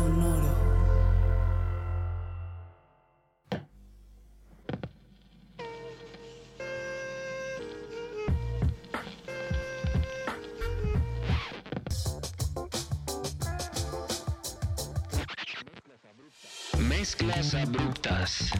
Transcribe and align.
Sonoro. 0.00 0.54
Mezclas 16.78 17.54
abruptas. 17.54 18.50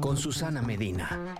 Con 0.00 0.16
Susana 0.16 0.62
Medina. 0.62 1.36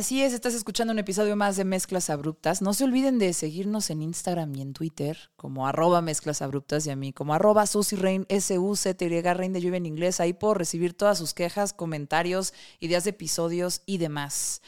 Así 0.00 0.22
es, 0.22 0.32
estás 0.32 0.54
escuchando 0.54 0.94
un 0.94 0.98
episodio 0.98 1.36
más 1.36 1.58
de 1.58 1.64
Mezclas 1.66 2.08
Abruptas. 2.08 2.62
No 2.62 2.72
se 2.72 2.84
olviden 2.84 3.18
de 3.18 3.34
seguirnos 3.34 3.90
en 3.90 4.00
Instagram 4.00 4.56
y 4.56 4.62
en 4.62 4.72
Twitter 4.72 5.30
como 5.36 5.66
arroba 5.66 6.00
Mezclas 6.00 6.40
Abruptas 6.40 6.86
y 6.86 6.90
a 6.90 6.96
mí 6.96 7.12
como 7.12 7.34
arroba 7.34 7.66
Susy 7.66 7.96
Rain, 7.96 8.24
S-U-C-T-Y 8.30 9.20
Rain 9.20 9.52
de 9.52 9.60
lluvia 9.60 9.76
en 9.76 9.84
inglés. 9.84 10.18
Ahí 10.18 10.32
puedo 10.32 10.54
recibir 10.54 10.94
todas 10.94 11.18
sus 11.18 11.34
quejas, 11.34 11.74
comentarios, 11.74 12.54
ideas 12.78 13.04
de 13.04 13.10
episodios 13.10 13.82
y 13.84 13.98
demás. 13.98 14.62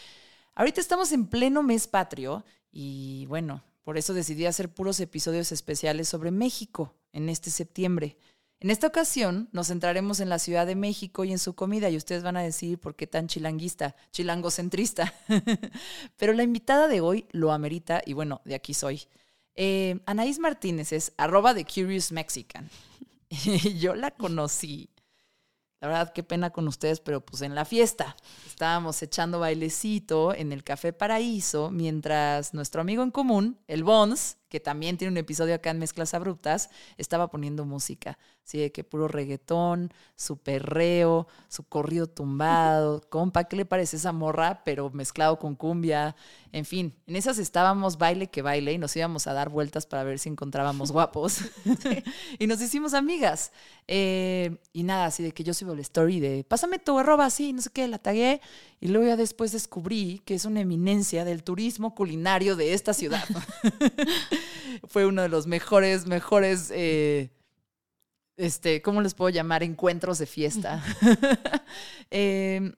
Ahorita 0.54 0.82
estamos 0.82 1.12
en 1.12 1.26
pleno 1.26 1.62
mes 1.62 1.86
patrio 1.86 2.44
y 2.70 3.24
bueno, 3.24 3.64
por 3.84 3.96
eso 3.96 4.12
decidí 4.12 4.44
hacer 4.44 4.68
puros 4.68 5.00
episodios 5.00 5.50
especiales 5.50 6.08
sobre 6.08 6.30
México 6.30 6.92
en 7.10 7.30
este 7.30 7.50
septiembre. 7.50 8.18
En 8.62 8.70
esta 8.70 8.86
ocasión 8.86 9.48
nos 9.50 9.66
centraremos 9.66 10.20
en 10.20 10.28
la 10.28 10.38
Ciudad 10.38 10.68
de 10.68 10.76
México 10.76 11.24
y 11.24 11.32
en 11.32 11.40
su 11.40 11.56
comida 11.56 11.90
y 11.90 11.96
ustedes 11.96 12.22
van 12.22 12.36
a 12.36 12.42
decir 12.42 12.78
por 12.78 12.94
qué 12.94 13.08
tan 13.08 13.26
chilanguista, 13.26 13.96
chilangocentrista. 14.12 15.12
Pero 16.16 16.32
la 16.32 16.44
invitada 16.44 16.86
de 16.86 17.00
hoy 17.00 17.26
lo 17.32 17.50
amerita 17.50 18.02
y 18.06 18.12
bueno, 18.12 18.40
de 18.44 18.54
aquí 18.54 18.72
soy. 18.72 19.02
Eh, 19.56 19.98
Anaís 20.06 20.38
Martínez 20.38 20.92
es 20.92 21.12
arroba 21.16 21.54
de 21.54 21.64
Curious 21.64 22.12
Mexican. 22.12 22.70
Yo 23.80 23.96
la 23.96 24.12
conocí. 24.12 24.90
La 25.80 25.88
verdad, 25.88 26.12
qué 26.12 26.22
pena 26.22 26.50
con 26.50 26.68
ustedes, 26.68 27.00
pero 27.00 27.20
pues 27.20 27.42
en 27.42 27.56
la 27.56 27.64
fiesta. 27.64 28.14
Estábamos 28.46 29.02
echando 29.02 29.40
bailecito 29.40 30.32
en 30.36 30.52
el 30.52 30.62
Café 30.62 30.92
Paraíso 30.92 31.72
mientras 31.72 32.54
nuestro 32.54 32.80
amigo 32.80 33.02
en 33.02 33.10
común, 33.10 33.58
el 33.66 33.82
Bons, 33.82 34.36
que 34.52 34.60
también 34.60 34.98
tiene 34.98 35.12
un 35.12 35.16
episodio 35.16 35.54
acá 35.54 35.70
en 35.70 35.78
Mezclas 35.78 36.12
Abruptas, 36.12 36.68
estaba 36.98 37.30
poniendo 37.30 37.64
música. 37.64 38.18
Así 38.44 38.58
de 38.58 38.70
que 38.70 38.84
puro 38.84 39.08
reggaetón, 39.08 39.94
su 40.16 40.36
perreo, 40.36 41.26
su 41.48 41.62
corrido 41.62 42.06
tumbado. 42.06 43.00
Compa, 43.08 43.44
¿qué 43.44 43.56
le 43.56 43.64
parece 43.64 43.96
esa 43.96 44.12
morra? 44.12 44.62
Pero 44.64 44.90
mezclado 44.90 45.38
con 45.38 45.54
cumbia. 45.54 46.16
En 46.50 46.66
fin, 46.66 46.94
en 47.06 47.16
esas 47.16 47.38
estábamos 47.38 47.96
baile 47.96 48.26
que 48.26 48.42
baile 48.42 48.74
y 48.74 48.78
nos 48.78 48.94
íbamos 48.94 49.26
a 49.26 49.32
dar 49.32 49.48
vueltas 49.48 49.86
para 49.86 50.04
ver 50.04 50.18
si 50.18 50.28
encontrábamos 50.28 50.92
guapos. 50.92 51.38
y 52.38 52.46
nos 52.46 52.60
hicimos 52.60 52.92
amigas. 52.92 53.52
Eh, 53.88 54.58
y 54.74 54.82
nada, 54.82 55.06
así 55.06 55.22
de 55.22 55.32
que 55.32 55.44
yo 55.44 55.54
subo 55.54 55.74
la 55.74 55.80
story 55.80 56.20
de 56.20 56.44
pásame 56.44 56.78
tu 56.78 56.98
arroba 56.98 57.24
así, 57.24 57.54
no 57.54 57.62
sé 57.62 57.70
qué, 57.72 57.88
la 57.88 57.98
tagué. 57.98 58.42
Y 58.80 58.88
luego 58.88 59.06
ya 59.06 59.16
después 59.16 59.52
descubrí 59.52 60.20
que 60.26 60.34
es 60.34 60.44
una 60.44 60.60
eminencia 60.60 61.24
del 61.24 61.42
turismo 61.42 61.94
culinario 61.94 62.56
de 62.56 62.74
esta 62.74 62.92
ciudad. 62.92 63.24
Fue 64.88 65.06
uno 65.06 65.22
de 65.22 65.28
los 65.28 65.46
mejores, 65.46 66.06
mejores, 66.06 66.70
eh, 66.74 67.30
este, 68.36 68.82
¿cómo 68.82 69.00
les 69.02 69.14
puedo 69.14 69.30
llamar? 69.30 69.62
Encuentros 69.62 70.18
de 70.18 70.26
fiesta. 70.26 70.82
eh, 72.10 72.72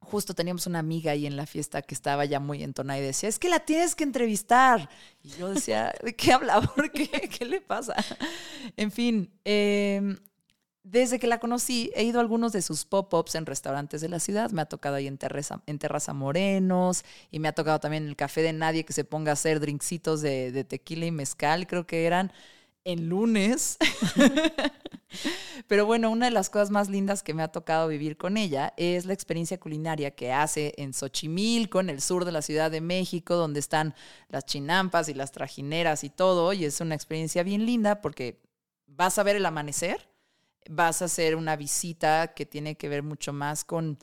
justo 0.00 0.34
teníamos 0.34 0.66
una 0.66 0.78
amiga 0.78 1.12
ahí 1.12 1.26
en 1.26 1.36
la 1.36 1.46
fiesta 1.46 1.82
que 1.82 1.94
estaba 1.94 2.24
ya 2.24 2.40
muy 2.40 2.62
entonada 2.62 2.98
y 2.98 3.02
decía, 3.02 3.28
es 3.28 3.38
que 3.38 3.48
la 3.48 3.60
tienes 3.60 3.94
que 3.94 4.04
entrevistar. 4.04 4.88
Y 5.22 5.30
yo 5.30 5.52
decía, 5.52 5.94
¿de 6.02 6.14
qué 6.14 6.32
habla? 6.32 6.60
¿Por 6.76 6.90
qué? 6.90 7.08
¿Qué 7.28 7.44
le 7.44 7.60
pasa? 7.60 7.94
En 8.76 8.90
fin, 8.90 9.30
eh, 9.44 10.16
desde 10.88 11.18
que 11.18 11.26
la 11.26 11.40
conocí, 11.40 11.90
he 11.96 12.04
ido 12.04 12.20
a 12.20 12.22
algunos 12.22 12.52
de 12.52 12.62
sus 12.62 12.84
pop-ups 12.84 13.34
en 13.34 13.44
restaurantes 13.44 14.00
de 14.00 14.08
la 14.08 14.20
ciudad. 14.20 14.52
Me 14.52 14.62
ha 14.62 14.66
tocado 14.66 14.94
ahí 14.94 15.08
en 15.08 15.18
Terraza, 15.18 15.60
en 15.66 15.80
Terraza 15.80 16.12
Morenos 16.12 17.04
y 17.32 17.40
me 17.40 17.48
ha 17.48 17.52
tocado 17.52 17.80
también 17.80 18.04
en 18.04 18.10
el 18.10 18.16
Café 18.16 18.42
de 18.42 18.52
Nadie 18.52 18.84
que 18.84 18.92
se 18.92 19.04
ponga 19.04 19.32
a 19.32 19.34
hacer 19.34 19.58
drinksitos 19.58 20.22
de, 20.22 20.52
de 20.52 20.62
tequila 20.62 21.06
y 21.06 21.10
mezcal. 21.10 21.66
Creo 21.66 21.88
que 21.88 22.06
eran 22.06 22.32
en 22.84 23.08
lunes. 23.08 23.78
Pero 25.66 25.86
bueno, 25.86 26.08
una 26.08 26.26
de 26.26 26.30
las 26.30 26.50
cosas 26.50 26.70
más 26.70 26.88
lindas 26.88 27.24
que 27.24 27.34
me 27.34 27.42
ha 27.42 27.48
tocado 27.48 27.88
vivir 27.88 28.16
con 28.16 28.36
ella 28.36 28.72
es 28.76 29.06
la 29.06 29.12
experiencia 29.12 29.58
culinaria 29.58 30.12
que 30.12 30.32
hace 30.32 30.72
en 30.76 30.94
Xochimilco, 30.94 31.80
en 31.80 31.90
el 31.90 32.00
sur 32.00 32.24
de 32.24 32.30
la 32.30 32.42
Ciudad 32.42 32.70
de 32.70 32.80
México, 32.80 33.34
donde 33.34 33.58
están 33.58 33.92
las 34.28 34.46
chinampas 34.46 35.08
y 35.08 35.14
las 35.14 35.32
trajineras 35.32 36.04
y 36.04 36.10
todo. 36.10 36.52
Y 36.52 36.64
es 36.64 36.80
una 36.80 36.94
experiencia 36.94 37.42
bien 37.42 37.66
linda 37.66 38.00
porque 38.00 38.40
vas 38.86 39.18
a 39.18 39.24
ver 39.24 39.34
el 39.34 39.46
amanecer 39.46 40.14
vas 40.70 41.02
a 41.02 41.06
hacer 41.06 41.36
una 41.36 41.56
visita 41.56 42.34
que 42.34 42.46
tiene 42.46 42.76
que 42.76 42.88
ver 42.88 43.02
mucho 43.02 43.32
más 43.32 43.64
con 43.64 43.98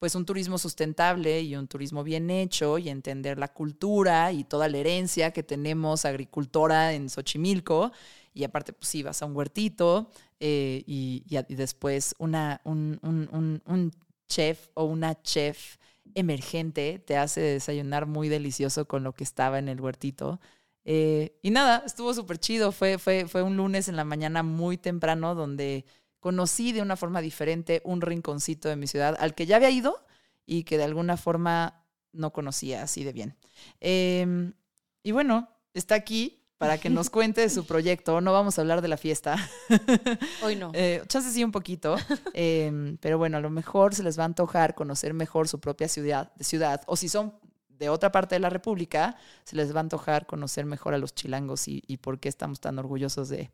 pues 0.00 0.14
un 0.14 0.24
turismo 0.24 0.56
sustentable 0.56 1.42
y 1.42 1.54
un 1.54 1.68
turismo 1.68 2.02
bien 2.02 2.30
hecho 2.30 2.78
y 2.78 2.88
entender 2.88 3.38
la 3.38 3.52
cultura 3.52 4.32
y 4.32 4.44
toda 4.44 4.66
la 4.66 4.78
herencia 4.78 5.30
que 5.30 5.42
tenemos 5.42 6.06
agricultora 6.06 6.94
en 6.94 7.10
Xochimilco. 7.10 7.92
Y 8.32 8.44
aparte, 8.44 8.72
pues 8.72 8.88
sí, 8.88 9.02
vas 9.02 9.20
a 9.20 9.26
un 9.26 9.36
huertito 9.36 10.10
eh, 10.40 10.82
y, 10.86 11.22
después 11.50 12.14
una, 12.18 12.62
un, 12.64 12.98
un, 13.02 13.62
un, 13.66 13.92
chef 14.26 14.68
o 14.74 14.84
una 14.84 15.20
chef 15.22 15.76
emergente 16.14 17.00
te 17.00 17.16
hace 17.16 17.40
desayunar 17.40 18.06
muy 18.06 18.28
delicioso 18.28 18.86
con 18.86 19.02
lo 19.02 19.12
que 19.12 19.24
estaba 19.24 19.58
en 19.58 19.68
el 19.68 19.80
huertito. 19.80 20.40
Eh, 20.84 21.36
y 21.42 21.50
nada, 21.50 21.82
estuvo 21.84 22.14
súper 22.14 22.38
chido. 22.38 22.72
Fue, 22.72 22.96
fue, 22.96 23.26
fue 23.28 23.42
un 23.42 23.56
lunes 23.56 23.88
en 23.88 23.96
la 23.96 24.04
mañana 24.04 24.42
muy 24.42 24.78
temprano 24.78 25.34
donde 25.34 25.84
conocí 26.20 26.72
de 26.72 26.82
una 26.82 26.96
forma 26.96 27.20
diferente 27.20 27.80
un 27.84 28.00
rinconcito 28.00 28.68
de 28.68 28.76
mi 28.76 28.86
ciudad 28.86 29.16
al 29.18 29.34
que 29.34 29.46
ya 29.46 29.56
había 29.56 29.70
ido 29.70 30.04
y 30.46 30.64
que 30.64 30.78
de 30.78 30.84
alguna 30.84 31.16
forma 31.16 31.84
no 32.12 32.32
conocía 32.32 32.82
así 32.82 33.04
de 33.04 33.12
bien. 33.12 33.36
Eh, 33.80 34.52
y 35.02 35.12
bueno, 35.12 35.48
está 35.74 35.94
aquí 35.94 36.40
para 36.58 36.76
que 36.78 36.90
nos 36.90 37.08
cuente 37.10 37.40
de 37.40 37.48
su 37.50 37.66
proyecto. 37.66 38.20
No 38.20 38.32
vamos 38.32 38.58
a 38.58 38.60
hablar 38.60 38.82
de 38.82 38.88
la 38.88 38.96
fiesta. 38.96 39.36
Hoy 40.42 40.56
no. 40.56 40.70
Eh, 40.74 41.02
chances 41.08 41.32
sí 41.32 41.42
un 41.42 41.52
poquito. 41.52 41.96
Eh, 42.34 42.96
pero 43.00 43.18
bueno, 43.18 43.38
a 43.38 43.40
lo 43.40 43.50
mejor 43.50 43.94
se 43.94 44.02
les 44.02 44.18
va 44.18 44.22
a 44.22 44.26
antojar 44.26 44.74
conocer 44.74 45.14
mejor 45.14 45.48
su 45.48 45.58
propia 45.58 45.88
ciudad, 45.88 46.32
de 46.36 46.44
ciudad. 46.44 46.82
O 46.86 46.96
si 46.96 47.08
son 47.08 47.34
de 47.68 47.88
otra 47.88 48.12
parte 48.12 48.34
de 48.34 48.40
la 48.40 48.50
República, 48.50 49.16
se 49.44 49.56
les 49.56 49.74
va 49.74 49.78
a 49.78 49.80
antojar 49.80 50.26
conocer 50.26 50.64
mejor 50.64 50.94
a 50.94 50.98
los 50.98 51.14
chilangos 51.14 51.66
y, 51.66 51.82
y 51.86 51.96
por 51.96 52.20
qué 52.20 52.28
estamos 52.28 52.60
tan 52.60 52.78
orgullosos 52.78 53.28
de, 53.28 53.50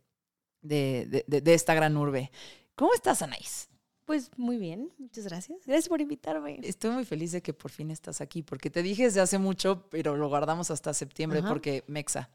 de, 0.66 1.25
de, 1.27 1.41
de, 1.41 1.54
esta 1.54 1.75
gran 1.75 1.97
urbe. 1.97 2.31
¿Cómo 2.75 2.94
estás, 2.94 3.22
Anaís? 3.22 3.69
Pues 4.04 4.31
muy 4.37 4.56
bien, 4.56 4.93
muchas 4.99 5.25
gracias. 5.25 5.59
Gracias 5.66 5.88
por 5.88 6.00
invitarme. 6.00 6.60
Estoy 6.62 6.91
muy 6.91 7.04
feliz 7.04 7.32
de 7.32 7.43
que 7.43 7.53
por 7.53 7.71
fin 7.71 7.91
estás 7.91 8.21
aquí, 8.21 8.43
porque 8.43 8.71
te 8.71 8.82
dije 8.82 9.05
desde 9.05 9.21
hace 9.21 9.38
mucho, 9.38 9.88
pero 9.91 10.16
lo 10.16 10.28
guardamos 10.28 10.71
hasta 10.71 10.94
septiembre 10.94 11.41
Ajá. 11.41 11.49
porque 11.49 11.82
Mexa. 11.88 12.31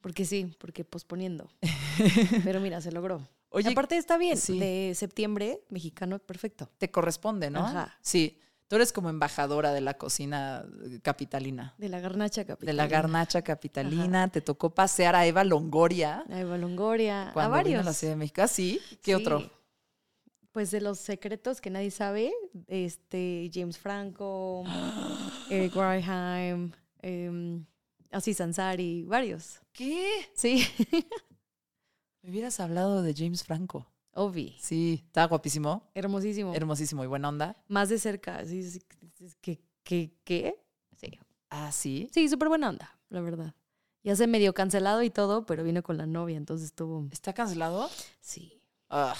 Porque 0.00 0.24
sí, 0.24 0.54
porque 0.58 0.84
posponiendo. 0.84 1.48
pero 2.44 2.60
mira, 2.60 2.80
se 2.80 2.90
logró. 2.90 3.26
Oye, 3.50 3.70
aparte 3.70 3.96
está 3.96 4.18
bien, 4.18 4.36
sí. 4.36 4.58
de 4.58 4.92
septiembre, 4.94 5.60
mexicano, 5.70 6.18
perfecto. 6.18 6.68
Te 6.78 6.90
corresponde, 6.90 7.50
¿no? 7.50 7.60
Ajá. 7.60 7.96
Sí. 8.02 8.40
Tú 8.68 8.76
eres 8.76 8.92
como 8.92 9.10
embajadora 9.10 9.72
de 9.72 9.80
la 9.80 9.94
cocina 9.94 10.66
capitalina. 11.02 11.74
De 11.78 11.88
la 11.88 12.00
garnacha 12.00 12.44
capitalina. 12.44 12.72
De 12.72 12.76
la 12.76 12.88
garnacha 12.88 13.42
capitalina. 13.42 14.24
Ajá. 14.24 14.32
Te 14.32 14.40
tocó 14.40 14.70
pasear 14.74 15.14
a 15.14 15.24
Eva 15.24 15.44
Longoria. 15.44 16.24
A 16.28 16.40
Eva 16.40 16.58
Longoria. 16.58 17.30
Cuando 17.32 17.54
a 17.54 17.56
varios. 17.58 17.70
vino 17.70 17.80
a 17.80 17.84
la 17.84 17.92
Ciudad 17.92 18.14
de 18.14 18.16
México. 18.16 18.42
¿Ah, 18.42 18.48
sí? 18.48 18.80
¿Qué 19.02 19.12
sí. 19.12 19.14
otro? 19.14 19.48
Pues 20.50 20.72
de 20.72 20.80
los 20.80 20.98
secretos 20.98 21.60
que 21.60 21.70
nadie 21.70 21.90
sabe, 21.90 22.32
este 22.66 23.50
James 23.52 23.78
Franco, 23.78 24.64
Eric 25.50 25.76
Warheim, 25.76 26.72
eh, 27.02 27.60
Aziz 28.10 28.40
Ansari, 28.40 29.04
varios. 29.04 29.60
¿Qué? 29.72 30.08
Sí. 30.34 30.66
Me 32.22 32.30
hubieras 32.30 32.58
hablado 32.58 33.02
de 33.02 33.14
James 33.14 33.44
Franco. 33.44 33.86
Ovi. 34.16 34.56
Sí, 34.58 35.02
estaba 35.06 35.26
guapísimo. 35.26 35.90
Hermosísimo. 35.94 36.54
Hermosísimo 36.54 37.04
y 37.04 37.06
buena 37.06 37.28
onda. 37.28 37.54
Más 37.68 37.90
de 37.90 37.98
cerca. 37.98 38.44
Sí, 38.46 38.62
sí, 38.68 38.80
¿Qué? 39.42 39.60
¿Qué? 39.84 40.14
¿Qué? 40.24 40.64
Sí. 40.96 41.18
Ah, 41.50 41.70
sí. 41.70 42.08
Sí, 42.12 42.26
súper 42.28 42.48
buena 42.48 42.70
onda, 42.70 42.98
la 43.10 43.20
verdad. 43.20 43.54
Ya 44.02 44.16
se 44.16 44.26
medio 44.26 44.54
cancelado 44.54 45.02
y 45.02 45.10
todo, 45.10 45.44
pero 45.44 45.64
vino 45.64 45.82
con 45.82 45.98
la 45.98 46.06
novia, 46.06 46.38
entonces 46.38 46.66
estuvo. 46.68 47.06
¿Está 47.10 47.34
cancelado? 47.34 47.90
Sí. 48.20 48.62
Ugh. 48.90 49.16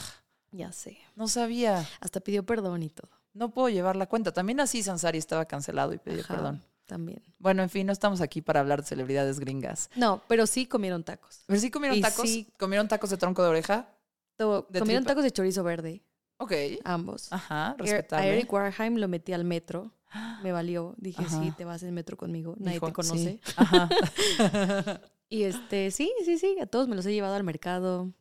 Ya 0.53 0.73
sé. 0.73 0.97
No 1.15 1.29
sabía. 1.29 1.87
Hasta 2.01 2.21
pidió 2.21 2.47
perdón 2.47 2.83
y 2.83 2.89
todo. 2.89 3.11
No 3.35 3.51
puedo 3.51 3.69
llevar 3.69 3.97
la 3.97 4.07
cuenta. 4.07 4.33
También 4.33 4.61
así 4.61 4.83
Sansari 4.83 5.19
estaba 5.19 5.45
cancelado 5.45 5.93
y 5.93 5.99
pidió 5.99 6.21
Ajá, 6.21 6.35
perdón. 6.35 6.65
También. 6.87 7.21
Bueno, 7.39 7.63
en 7.63 7.69
fin, 7.69 7.87
no 7.87 7.93
estamos 7.93 8.23
aquí 8.23 8.41
para 8.41 8.61
hablar 8.61 8.81
de 8.81 8.87
celebridades 8.89 9.41
gringas. 9.41 9.91
No, 9.97 10.23
pero 10.29 10.47
sí 10.47 10.67
comieron 10.67 11.05
tacos. 11.05 11.43
¿Pero 11.47 11.61
sí 11.61 11.71
comieron 11.71 11.99
Y 11.99 12.01
tacos? 12.01 12.23
sí. 12.31 12.49
¿Comieron 12.59 12.89
tacos 12.89 13.11
de 13.11 13.17
tronco 13.19 13.43
de 13.43 13.49
oreja? 13.49 13.89
To- 14.37 14.67
De 14.71 14.79
comieron 14.81 15.03
tripa. 15.05 15.13
tacos 15.13 15.25
de 15.25 15.31
chorizo 15.31 15.63
verde, 15.65 16.03
Ok. 16.39 16.53
ambos. 16.85 17.33
Ajá, 17.33 17.69
Er- 17.69 17.83
A 17.83 17.83
respetable. 17.85 18.29
Eric 18.33 18.53
Warheim 18.53 18.97
lo 18.97 19.09
metí 19.09 19.33
al 19.33 19.45
metro. 19.45 19.93
Me 20.43 20.53
valió. 20.53 20.95
Dije, 20.99 21.23
Ajá. 21.23 21.43
sí, 21.43 21.53
te 21.57 21.65
vas 21.65 21.83
en 21.83 21.95
metro 21.95 22.17
conmigo. 22.17 22.55
Nadie 22.59 22.75
Dijo, 22.75 22.87
te 22.87 22.93
conoce. 22.93 23.17
sí. 23.19 23.41
Ajá. 23.57 23.89
Y 25.29 25.43
este, 25.43 25.91
sí, 25.91 26.13
sí, 26.25 26.39
sí. 26.39 26.57
A 26.61 26.67
todos 26.67 26.87
me 26.87 26.95
los 26.95 27.05
he 27.05 27.13
llevado 27.13 27.35
al 27.35 27.43
mercado. 27.43 28.13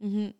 Ujú. 0.00 0.32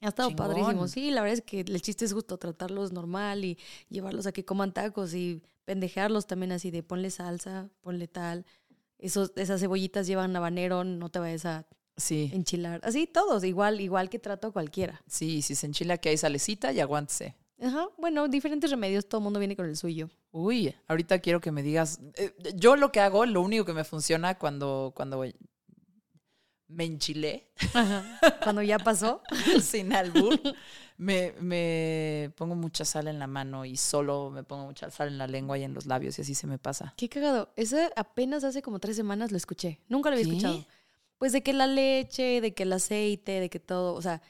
Ha 0.00 0.08
estado 0.08 0.28
Chingón. 0.28 0.46
padrísimo. 0.48 0.86
Sí, 0.86 1.10
la 1.10 1.20
verdad 1.22 1.38
es 1.38 1.42
que 1.42 1.60
el 1.62 1.82
chiste 1.82 2.04
es 2.04 2.12
justo 2.12 2.38
tratarlos 2.38 2.92
normal 2.92 3.44
y 3.44 3.58
llevarlos 3.88 4.26
a 4.26 4.32
que 4.32 4.44
coman 4.44 4.72
tacos 4.72 5.14
y 5.14 5.42
pendejearlos 5.64 6.28
también 6.28 6.52
así 6.52 6.70
de 6.70 6.84
ponle 6.84 7.10
salsa, 7.10 7.68
ponle 7.80 8.06
tal. 8.06 8.46
Esos, 8.98 9.32
esas 9.34 9.60
cebollitas 9.60 10.06
llevan 10.06 10.34
habanero, 10.36 10.84
no 10.84 11.08
te 11.08 11.18
vayas 11.18 11.44
a 11.44 11.66
Sí, 12.02 12.30
enchilar. 12.34 12.80
Así 12.82 13.06
todos, 13.06 13.44
igual, 13.44 13.80
igual 13.80 14.10
que 14.10 14.18
trato 14.18 14.48
a 14.48 14.52
cualquiera. 14.52 15.02
sí, 15.06 15.40
si 15.42 15.54
se 15.54 15.66
enchila 15.66 15.98
que 15.98 16.08
hay 16.08 16.16
salecita 16.16 16.72
y 16.72 16.80
aguántese. 16.80 17.36
Ajá, 17.60 17.86
bueno, 17.96 18.26
diferentes 18.26 18.70
remedios, 18.70 19.08
todo 19.08 19.20
el 19.20 19.24
mundo 19.24 19.38
viene 19.38 19.54
con 19.54 19.66
el 19.66 19.76
suyo. 19.76 20.10
Uy, 20.32 20.74
ahorita 20.88 21.20
quiero 21.20 21.40
que 21.40 21.52
me 21.52 21.62
digas. 21.62 22.00
eh, 22.14 22.34
yo 22.56 22.74
lo 22.74 22.90
que 22.90 22.98
hago, 23.00 23.24
lo 23.24 23.40
único 23.40 23.64
que 23.64 23.72
me 23.72 23.84
funciona 23.84 24.36
cuando, 24.36 24.92
cuando 24.96 25.24
me 26.68 26.84
enchilé, 26.84 27.52
Cuando 28.42 28.62
ya 28.62 28.78
pasó. 28.78 29.22
sin 29.62 29.92
albur, 29.92 30.40
me, 30.96 31.32
me 31.40 32.32
pongo 32.34 32.54
mucha 32.54 32.84
sal 32.84 33.08
en 33.08 33.18
la 33.18 33.26
mano 33.26 33.64
y 33.64 33.76
solo 33.76 34.30
me 34.30 34.42
pongo 34.42 34.64
mucha 34.66 34.90
sal 34.90 35.08
en 35.08 35.18
la 35.18 35.26
lengua 35.26 35.58
y 35.58 35.64
en 35.64 35.74
los 35.74 35.86
labios 35.86 36.18
y 36.18 36.22
así 36.22 36.34
se 36.34 36.46
me 36.46 36.58
pasa. 36.58 36.94
Qué 36.96 37.08
cagado. 37.08 37.52
Ese 37.56 37.90
apenas 37.94 38.42
hace 38.42 38.62
como 38.62 38.78
tres 38.80 38.96
semanas 38.96 39.30
lo 39.30 39.36
escuché. 39.36 39.80
Nunca 39.88 40.08
lo 40.10 40.14
había 40.16 40.24
¿Qué? 40.26 40.30
escuchado. 40.30 40.66
Pues 41.22 41.30
de 41.32 41.44
que 41.44 41.52
la 41.52 41.68
leche, 41.68 42.40
de 42.40 42.52
que 42.52 42.64
el 42.64 42.72
aceite, 42.72 43.38
de 43.38 43.48
que 43.48 43.60
todo. 43.60 43.94
O 43.94 44.02
sea, 44.02 44.22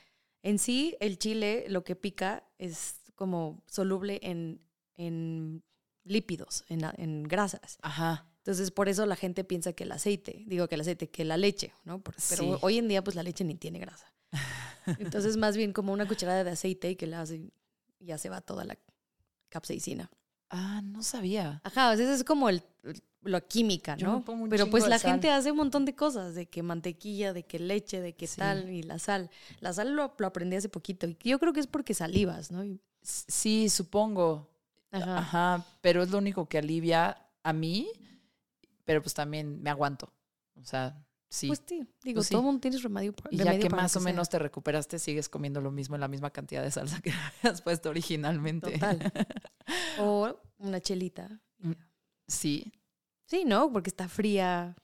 en 0.42 0.58
sí, 0.58 0.94
el 1.00 1.16
chile 1.18 1.64
lo 1.70 1.84
que 1.84 1.96
pica 1.96 2.44
es 2.58 2.96
como 3.14 3.62
soluble 3.66 4.20
en, 4.22 4.60
en 4.96 5.64
lípidos, 6.04 6.64
en, 6.68 6.82
en 6.98 7.22
grasas. 7.22 7.78
Ajá. 7.80 8.26
Entonces, 8.40 8.70
por 8.70 8.90
eso 8.90 9.06
la 9.06 9.16
gente 9.16 9.42
piensa 9.42 9.72
que 9.72 9.84
el 9.84 9.92
aceite, 9.92 10.44
digo 10.46 10.68
que 10.68 10.74
el 10.74 10.82
aceite, 10.82 11.08
que 11.08 11.24
la 11.24 11.38
leche, 11.38 11.72
¿no? 11.84 12.02
Pero 12.02 12.18
Sí. 12.18 12.52
hoy 12.60 12.76
en 12.76 12.88
día, 12.88 13.02
pues 13.02 13.16
la 13.16 13.22
leche 13.22 13.42
ni 13.42 13.54
tiene 13.54 13.78
grasa. 13.78 14.12
Entonces, 14.98 15.38
más 15.38 15.56
bien 15.56 15.72
como 15.72 15.94
una 15.94 16.06
cucharada 16.06 16.44
de 16.44 16.50
aceite 16.50 16.90
y 16.90 16.96
que 16.96 17.06
la 17.06 17.22
hace, 17.22 17.40
ya 18.00 18.18
se 18.18 18.28
va 18.28 18.42
toda 18.42 18.66
la 18.66 18.76
capsaicina. 19.48 20.10
Ah, 20.50 20.82
no 20.84 21.02
sabía. 21.02 21.62
Ajá, 21.64 21.92
o 21.92 21.96
sea, 21.96 22.04
eso 22.04 22.12
es 22.12 22.24
como 22.24 22.50
el, 22.50 22.62
el- 22.82 23.02
la 23.24 23.40
química, 23.40 23.96
Yo 23.96 24.08
¿no? 24.08 24.18
me 24.18 24.24
pongo 24.24 24.44
un 24.44 24.50
Pero 24.50 24.68
pues 24.68 24.86
la 24.88 24.98
sal. 24.98 25.12
gente 25.12 25.30
hace 25.30 25.50
un 25.52 25.56
montón 25.58 25.84
de 25.84 25.94
cosas, 25.94 26.34
de 26.34 26.46
que 26.46 26.62
mantequilla, 26.62 27.32
de 27.32 27.44
que 27.44 27.58
leche, 27.58 28.00
de 28.00 28.14
que 28.14 28.26
Sí. 28.26 28.38
tal, 28.38 28.68
y 28.70 28.82
la 28.82 28.98
sal. 28.98 29.30
La 29.60 29.72
sal 29.72 29.94
lo, 29.94 30.14
lo 30.18 30.26
aprendí 30.26 30.56
hace 30.56 30.68
poquito. 30.68 31.06
Y 31.06 31.16
yo 31.22 31.38
creo 31.38 31.52
que 31.52 31.60
es 31.60 31.66
porque 31.66 31.94
salivas, 31.94 32.50
¿no? 32.50 32.64
Y- 32.64 32.80
Sí, 33.02 33.68
supongo. 33.68 34.48
Ajá. 34.90 35.18
Ajá, 35.18 35.66
pero 35.80 36.02
es 36.02 36.10
lo 36.10 36.18
único 36.18 36.48
que 36.48 36.58
alivia 36.58 37.16
a 37.42 37.52
mí, 37.52 37.88
pero 38.84 39.02
pues 39.02 39.14
también 39.14 39.62
me 39.62 39.70
aguanto. 39.70 40.12
O 40.60 40.64
sea, 40.64 41.02
sí. 41.28 41.46
Pues 41.46 41.62
sí, 41.66 41.86
digo, 42.04 42.16
Pues 42.18 42.26
sí. 42.28 42.32
todo 42.34 42.42
mundo 42.42 42.60
tiene 42.60 42.76
remedio, 42.78 43.14
y 43.30 43.36
ya 43.38 43.44
remedio 43.44 43.62
que 43.62 43.70
para 43.70 43.82
más 43.82 43.96
o 43.96 44.00
sea. 44.00 44.04
menos 44.12 44.28
te 44.28 44.38
recuperaste, 44.38 44.98
sigues 44.98 45.28
comiendo 45.28 45.60
lo 45.60 45.70
mismo 45.70 45.94
en 45.96 46.00
la 46.02 46.08
misma 46.08 46.30
cantidad 46.30 46.62
de 46.62 46.70
salsa 46.70 47.00
que 47.00 47.10
habías 47.42 47.62
puesto 47.62 47.88
originalmente. 47.88 48.72
Total. 48.72 48.98
o 49.98 50.36
una 50.58 50.80
chelita. 50.80 51.40
Mm. 51.58 51.72
Sí. 52.28 52.72
Sí, 53.32 53.46
¿no? 53.46 53.72
Porque 53.72 53.88
está 53.88 54.10
fría. 54.10 54.76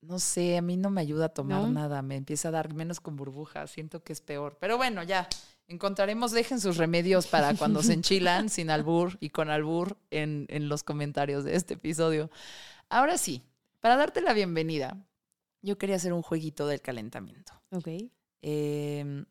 No 0.00 0.18
sé, 0.18 0.56
a 0.56 0.62
mí 0.62 0.76
no 0.76 0.90
me 0.90 1.00
ayuda 1.00 1.26
a 1.26 1.28
tomar 1.28 1.62
¿No? 1.62 1.70
nada, 1.70 2.02
me 2.02 2.16
empieza 2.16 2.48
a 2.48 2.50
dar 2.50 2.74
menos 2.74 2.98
con 2.98 3.14
burbujas, 3.14 3.70
siento 3.70 4.02
que 4.02 4.12
es 4.12 4.20
peor. 4.20 4.56
Pero 4.58 4.76
bueno, 4.76 5.04
ya, 5.04 5.28
encontraremos, 5.68 6.32
dejen 6.32 6.58
sus 6.58 6.76
remedios 6.76 7.28
para 7.28 7.54
cuando 7.54 7.84
se 7.84 7.92
enchilan, 7.92 8.48
sin 8.48 8.68
albur 8.68 9.16
y 9.20 9.30
con 9.30 9.48
albur, 9.48 9.96
en, 10.10 10.46
en 10.48 10.68
los 10.68 10.82
comentarios 10.82 11.44
de 11.44 11.54
este 11.54 11.74
episodio. 11.74 12.32
Ahora 12.88 13.16
sí, 13.16 13.44
para 13.78 13.94
darte 13.94 14.22
la 14.22 14.32
bienvenida, 14.32 15.06
yo 15.62 15.78
quería 15.78 15.94
hacer 15.94 16.12
un 16.12 16.22
jueguito 16.22 16.66
del 16.66 16.80
calentamiento. 16.80 17.52
Ok. 17.70 18.10
Eh, 18.42 19.24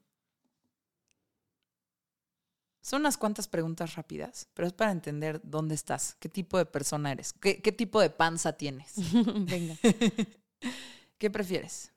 son 2.85 3.01
unas 3.01 3.17
cuantas 3.17 3.47
preguntas 3.47 3.95
rápidas, 3.95 4.47
pero 4.53 4.67
es 4.67 4.73
para 4.73 4.91
entender 4.91 5.41
dónde 5.43 5.73
estás, 5.73 6.17
qué 6.19 6.29
tipo 6.29 6.59
de 6.59 6.67
persona 6.67 7.11
eres, 7.11 7.33
qué, 7.33 7.59
qué 7.59 7.71
tipo 7.71 7.99
de 7.99 8.11
panza 8.11 8.53
tienes. 8.53 8.93
Venga. 9.25 9.75
¿Qué 11.17 11.31
prefieres? 11.31 11.91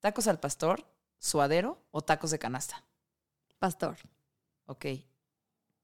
¿Tacos 0.00 0.26
al 0.26 0.40
pastor, 0.40 0.84
suadero 1.20 1.80
o 1.92 2.02
tacos 2.02 2.32
de 2.32 2.40
canasta? 2.40 2.84
Pastor. 3.60 3.98
Ok. 4.66 4.86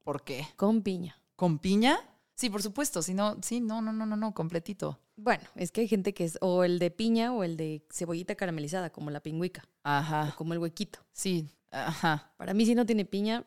¿Por 0.02 0.25
qué? 0.25 0.44
Con 0.56 0.82
piña. 0.82 1.22
¿Con 1.37 1.61
piña? 1.61 2.00
Sí, 2.34 2.50
por 2.50 2.61
supuesto. 2.61 3.00
Si 3.00 3.14
no, 3.14 3.37
sí, 3.40 3.61
no, 3.61 3.81
no, 3.81 3.93
no, 3.93 4.06
no, 4.06 4.16
no, 4.16 4.34
completito. 4.34 4.99
Bueno, 5.14 5.44
es 5.54 5.70
que 5.70 5.82
hay 5.82 5.88
gente 5.88 6.14
que 6.14 6.25
es 6.25 6.37
o 6.40 6.64
el 6.64 6.81
de 6.81 6.90
piña 6.90 7.32
o 7.32 7.44
el 7.44 7.56
de 7.56 7.87
cebollita 7.93 8.34
caramelizada, 8.34 8.90
como 8.90 9.11
la 9.12 9.20
pingüica, 9.20 9.62
o 9.69 9.70
Ajá. 9.84 10.34
como 10.37 10.52
el 10.52 10.58
huequito. 10.58 10.99
Sí, 11.12 11.49
ajá. 11.70 12.32
Para 12.37 12.54
mí, 12.54 12.66
si 12.66 12.75
no 12.75 12.87
tiene 12.87 13.04
piña, 13.04 13.44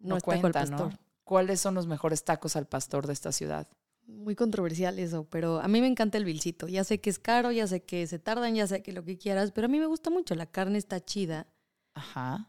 no, 0.00 0.08
No, 0.10 0.16
es 0.16 0.22
taco 0.22 0.32
al 0.32 0.40
cuenta, 0.40 0.60
pastor. 0.60 0.92
¿no? 0.92 0.98
¿Cuáles 1.24 1.60
son 1.60 1.74
los 1.74 1.86
mejores 1.86 2.24
tacos 2.24 2.56
al 2.56 2.66
pastor 2.66 3.06
de 3.06 3.12
esta 3.12 3.30
ciudad? 3.32 3.68
Muy 4.06 4.34
controversial 4.34 4.98
eso, 4.98 5.24
pero 5.30 5.60
a 5.60 5.68
mí 5.68 5.80
me 5.80 5.86
encanta 5.86 6.18
el 6.18 6.24
vilcito. 6.24 6.66
Ya 6.66 6.82
sé 6.82 7.00
que 7.00 7.10
es 7.10 7.18
caro, 7.20 7.52
ya 7.52 7.66
sé 7.68 7.82
que 7.84 8.06
se 8.08 8.18
tardan, 8.18 8.54
ya 8.56 8.66
sé 8.66 8.82
que 8.82 8.92
lo 8.92 9.04
que 9.04 9.16
quieras, 9.16 9.52
pero 9.52 9.66
a 9.66 9.68
mí 9.68 9.78
me 9.78 9.86
gusta 9.86 10.10
mucho. 10.10 10.34
La 10.34 10.46
carne 10.46 10.78
está 10.78 10.98
chida. 11.04 11.46
Ajá. 11.94 12.48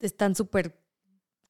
Están 0.00 0.34
súper 0.34 0.80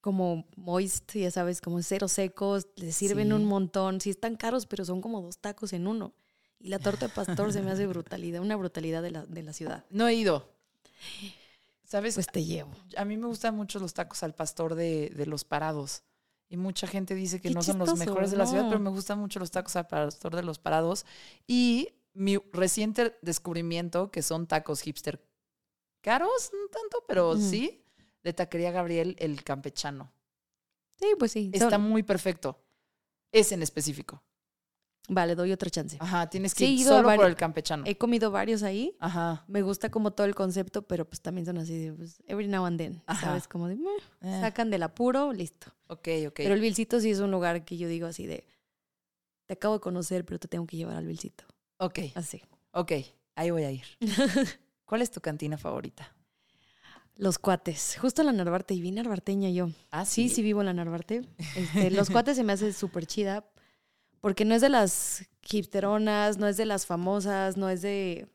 como 0.01 0.45
moist, 0.57 1.13
ya 1.15 1.31
sabes, 1.31 1.61
como 1.61 1.81
cero 1.83 2.07
secos. 2.09 2.67
Les 2.75 2.95
sirven 2.95 3.27
Sí. 3.27 3.33
un 3.33 3.45
montón. 3.45 4.01
Sí, 4.01 4.09
están 4.09 4.35
caros, 4.35 4.65
pero 4.65 4.83
son 4.83 4.99
como 5.01 5.21
dos 5.21 5.37
tacos 5.37 5.71
en 5.71 5.87
uno. 5.87 6.13
Y 6.59 6.67
la 6.67 6.79
torta 6.79 7.07
de 7.07 7.13
pastor 7.13 7.53
se 7.53 7.61
me 7.61 7.71
hace 7.71 7.87
brutalidad, 7.87 8.41
una 8.41 8.57
brutalidad 8.57 9.01
de 9.01 9.11
la, 9.11 9.25
de 9.25 9.43
la 9.43 9.53
ciudad. 9.53 9.85
No 9.89 10.07
he 10.09 10.15
ido. 10.15 10.49
¿Sabes? 11.89 12.13
Pues 12.13 12.27
te 12.27 12.45
llevo. 12.45 12.71
a 12.97 13.03
mí 13.05 13.17
me 13.17 13.25
gustan 13.27 13.55
mucho 13.55 13.79
los 13.79 13.93
tacos 13.95 14.21
al 14.23 14.35
pastor 14.35 14.75
de, 14.75 15.09
de 15.09 15.25
los 15.25 15.43
parados. 15.43 16.03
Y 16.47 16.57
mucha 16.57 16.87
gente 16.87 17.15
dice 17.15 17.41
que 17.41 17.49
Qué 17.49 17.53
no 17.55 17.61
son 17.63 17.79
los 17.79 17.97
mejores 17.97 18.31
de 18.31 18.37
la 18.37 18.45
ciudad, 18.45 18.67
pero 18.69 18.79
me 18.79 18.89
gustan 18.91 19.19
mucho 19.19 19.39
los 19.39 19.51
tacos 19.51 19.75
al 19.75 19.87
pastor 19.87 20.35
de 20.35 20.43
los 20.43 20.59
parados. 20.59 21.05
Y 21.47 21.89
mi 22.13 22.37
reciente 22.53 23.17
descubrimiento, 23.21 24.11
que 24.11 24.21
son 24.21 24.47
tacos 24.47 24.81
hipster 24.81 25.23
caros, 26.01 26.51
no 26.53 26.67
tanto, 26.69 27.03
pero 27.07 27.35
sí, 27.37 27.83
de 28.23 28.33
Taquería 28.33 28.71
Gabriel, 28.71 29.15
el 29.19 29.43
campechano. 29.43 30.11
Sí, 30.99 31.07
pues 31.17 31.31
sí. 31.31 31.51
son- 31.55 31.63
Está 31.63 31.77
muy 31.77 32.03
perfecto. 32.03 32.63
Ese 33.31 33.53
en 33.55 33.61
específico. 33.63 34.23
Vale, 35.11 35.35
doy 35.35 35.51
otra 35.51 35.69
chance. 35.69 35.97
Ajá, 35.99 36.29
tienes 36.29 36.53
que 36.53 36.65
Sí, 36.65 36.79
ir 36.81 36.85
solo 36.87 37.13
por 37.15 37.25
el 37.25 37.35
campechano. 37.35 37.83
He 37.87 37.97
comido 37.97 38.29
varios 38.31 38.61
ahí. 38.63 38.95
Ajá. 38.99 39.43
Me 39.47 39.61
gusta 39.63 39.89
como 39.89 40.11
todo 40.11 40.27
el 40.27 40.35
concepto, 40.35 40.83
pero 40.83 41.03
pues 41.05 41.19
también 41.21 41.45
son 41.45 41.57
así 41.57 41.77
de 41.77 41.93
pues, 41.93 42.21
every 42.27 42.47
now 42.47 42.65
and 42.65 42.77
then. 42.77 43.01
Ajá. 43.07 43.27
¿Sabes? 43.27 43.47
Como 43.47 43.67
de 43.67 43.75
meh, 43.75 43.89
Eh, 44.21 44.37
sacan 44.41 44.69
del 44.69 44.83
apuro, 44.83 45.33
listo. 45.33 45.73
ok, 45.87 46.07
ok. 46.27 46.33
Pero 46.35 46.53
el 46.53 46.61
Vilcito 46.61 46.99
sí 46.99 47.09
es 47.11 47.19
un 47.19 47.31
lugar 47.31 47.65
que 47.65 47.75
yo 47.77 47.87
digo 47.87 48.07
así 48.07 48.25
de 48.27 48.45
te 49.47 49.53
acabo 49.53 49.73
de 49.75 49.79
conocer, 49.79 50.25
pero 50.25 50.37
te 50.39 50.47
tengo 50.47 50.67
que 50.67 50.77
llevar 50.77 50.95
al 50.95 51.07
Vilcito. 51.07 51.43
ok, 51.77 51.99
Así. 52.15 52.41
ok. 52.71 52.91
Ahí 53.35 53.49
voy 53.51 53.63
a 53.63 53.71
ir. 53.71 53.85
¿Cuál 54.85 55.01
es 55.01 55.09
tu 55.11 55.21
cantina 55.21 55.57
favorita? 55.57 56.13
Los 57.15 57.37
cuates. 57.39 57.97
Justo 57.99 58.21
en 58.21 58.27
la 58.27 58.33
Narvarte, 58.33 58.73
y 58.73 58.81
vi 58.81 58.91
narvarteña 58.91 59.49
yo. 59.49 59.69
Ah, 59.91 60.05
Sí, 60.05 60.29
sí 60.29 60.41
vivo 60.41 60.61
en 60.61 60.67
la 60.67 60.73
Narvarte. 60.73 61.21
Este, 61.55 61.91
los 61.91 62.09
cuates 62.09 62.37
se 62.37 62.43
me 62.43 62.53
hace 62.53 62.71
súper 62.73 63.05
chida 63.07 63.43
porque 64.21 64.45
no 64.45 64.55
es 64.55 64.61
de 64.61 64.69
las 64.69 65.25
hipsteronas, 65.49 66.37
no 66.37 66.47
es 66.47 66.57
de 66.57 66.65
las 66.65 66.85
famosas, 66.85 67.57
no 67.57 67.69
es 67.69 67.81
de, 67.81 68.27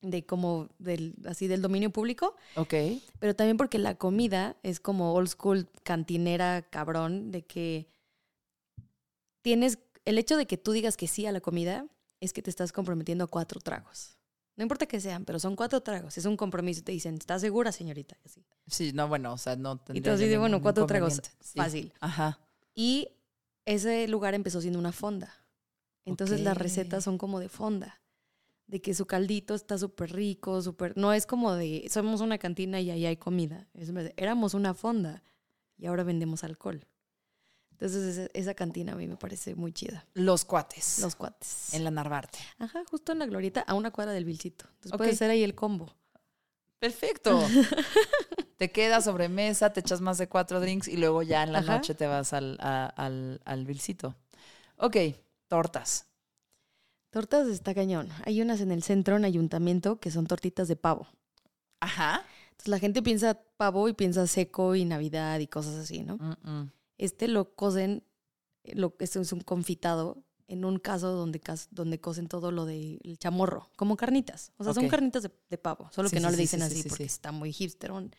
de 0.00 0.24
como 0.24 0.68
del, 0.78 1.14
así 1.26 1.46
del 1.46 1.62
dominio 1.62 1.90
público, 1.90 2.36
Ok. 2.56 2.74
pero 3.18 3.34
también 3.34 3.56
porque 3.56 3.78
la 3.78 3.96
comida 3.96 4.56
es 4.62 4.80
como 4.80 5.12
old 5.14 5.28
school 5.28 5.68
cantinera 5.82 6.62
cabrón, 6.62 7.30
de 7.30 7.42
que 7.42 7.88
tienes, 9.42 9.78
el 10.04 10.18
hecho 10.18 10.36
de 10.36 10.46
que 10.46 10.56
tú 10.56 10.72
digas 10.72 10.96
que 10.96 11.08
sí 11.08 11.26
a 11.26 11.32
la 11.32 11.40
comida 11.40 11.86
es 12.20 12.32
que 12.32 12.42
te 12.42 12.50
estás 12.50 12.72
comprometiendo 12.72 13.24
a 13.24 13.26
cuatro 13.28 13.60
tragos. 13.60 14.16
No 14.56 14.62
importa 14.62 14.86
que 14.86 15.00
sean, 15.00 15.24
pero 15.24 15.38
son 15.38 15.54
cuatro 15.54 15.80
tragos. 15.82 16.18
Es 16.18 16.24
un 16.24 16.36
compromiso. 16.36 16.82
Te 16.82 16.90
dicen, 16.90 17.14
¿estás 17.14 17.40
segura, 17.42 17.70
señorita? 17.70 18.16
Así. 18.24 18.44
Sí, 18.66 18.92
no, 18.92 19.06
bueno, 19.06 19.32
o 19.32 19.38
sea, 19.38 19.54
no 19.54 19.74
Y 19.74 20.00
tendría 20.00 20.14
tú 20.16 20.20
de, 20.20 20.36
bueno, 20.36 20.60
cuatro 20.60 20.84
tragos. 20.84 21.20
Sí. 21.38 21.56
Fácil. 21.56 21.92
Ajá. 22.00 22.40
Y 22.74 23.08
ese 23.68 24.08
lugar 24.08 24.34
empezó 24.34 24.60
siendo 24.62 24.78
una 24.78 24.92
fonda. 24.92 25.44
Entonces 26.06 26.40
las 26.40 26.56
recetas 26.56 27.04
son 27.04 27.18
como 27.18 27.38
de 27.38 27.50
fonda. 27.50 28.00
De 28.66 28.80
que 28.80 28.94
su 28.94 29.06
caldito 29.06 29.54
está 29.54 29.76
súper 29.76 30.12
rico, 30.12 30.62
súper... 30.62 30.96
No 30.96 31.12
es 31.12 31.26
como 31.26 31.54
de, 31.54 31.86
somos 31.90 32.22
una 32.22 32.38
cantina 32.38 32.80
y 32.80 32.90
ahí 32.90 33.04
hay 33.04 33.16
comida. 33.18 33.68
Es, 33.74 33.90
éramos 34.16 34.54
una 34.54 34.72
fonda 34.72 35.22
y 35.76 35.86
ahora 35.86 36.02
vendemos 36.02 36.44
alcohol. 36.44 36.86
Entonces 37.72 38.16
esa, 38.16 38.30
esa 38.32 38.54
cantina 38.54 38.92
a 38.92 38.96
mí 38.96 39.06
me 39.06 39.16
parece 39.16 39.54
muy 39.54 39.72
chida. 39.72 40.06
Los 40.14 40.46
cuates. 40.46 41.00
Los 41.00 41.14
cuates. 41.14 41.74
En 41.74 41.84
la 41.84 41.90
Narvarte. 41.90 42.38
Ajá, 42.58 42.82
justo 42.90 43.12
en 43.12 43.18
la 43.18 43.26
glorieta, 43.26 43.60
a 43.60 43.74
una 43.74 43.90
cuadra 43.90 44.12
del 44.12 44.24
Vilcito. 44.24 44.64
Entonces 44.76 44.96
puede 44.96 45.14
ser 45.14 45.30
ahí 45.30 45.42
el 45.42 45.54
combo. 45.54 45.94
Perfecto. 46.78 47.38
te 48.58 48.70
quedas 48.70 49.04
sobremesa, 49.04 49.72
te 49.72 49.80
echas 49.80 50.00
más 50.00 50.18
de 50.18 50.28
cuatro 50.28 50.60
drinks 50.60 50.88
y 50.88 50.96
luego 50.96 51.22
ya 51.22 51.42
en 51.42 51.52
la 51.52 51.60
Ajá. 51.60 51.76
noche 51.76 51.94
te 51.94 52.06
vas 52.06 52.32
al, 52.32 52.58
a- 52.60 52.86
al, 52.86 53.40
al 53.44 53.64
Vilcito. 53.64 54.14
Ok, 54.76 54.96
tortas. 55.48 56.06
Tortas 57.10 57.48
está 57.48 57.74
cañón. 57.74 58.08
Hay 58.24 58.42
unas 58.42 58.60
en 58.60 58.70
el 58.70 58.82
centro, 58.82 59.16
en 59.16 59.24
ayuntamiento, 59.24 59.98
que 59.98 60.10
son 60.10 60.26
tortitas 60.26 60.68
de 60.68 60.76
pavo. 60.76 61.08
Ajá. 61.80 62.24
Entonces 62.50 62.68
la 62.68 62.78
gente 62.78 63.02
piensa 63.02 63.40
pavo 63.56 63.88
y 63.88 63.94
piensa 63.94 64.26
seco 64.26 64.74
y 64.74 64.84
Navidad 64.84 65.38
y 65.38 65.46
cosas 65.46 65.76
así, 65.76 66.02
¿no? 66.02 66.16
Mm, 66.16 66.50
mm. 66.50 66.72
Este 66.98 67.28
lo 67.28 67.54
cocen, 67.54 68.02
eh, 68.64 68.74
lo, 68.74 68.94
esto 68.98 69.20
es 69.20 69.32
un 69.32 69.40
confitado 69.40 70.24
en 70.48 70.64
un 70.64 70.78
caso 70.78 71.12
donde, 71.12 71.40
donde 71.70 72.00
cocen 72.00 72.26
todo 72.26 72.50
lo 72.50 72.64
del 72.66 73.16
chamorro, 73.18 73.70
como 73.76 73.96
carnitas. 73.96 74.52
O 74.58 74.64
sea, 74.64 74.74
son 74.74 74.88
carnitas 74.88 75.22
de, 75.22 75.30
de 75.48 75.58
pavo, 75.58 75.88
solo 75.92 76.08
Sí, 76.08 76.16
que 76.16 76.20
no 76.20 76.28
sí, 76.30 76.36
le 76.36 76.42
dicen 76.42 76.60
sí, 76.60 76.66
así 76.66 76.74
sí, 76.76 76.82
sí, 76.82 76.88
porque 76.88 77.04
está 77.04 77.32
muy 77.32 77.54
hipsterón. 77.56 78.14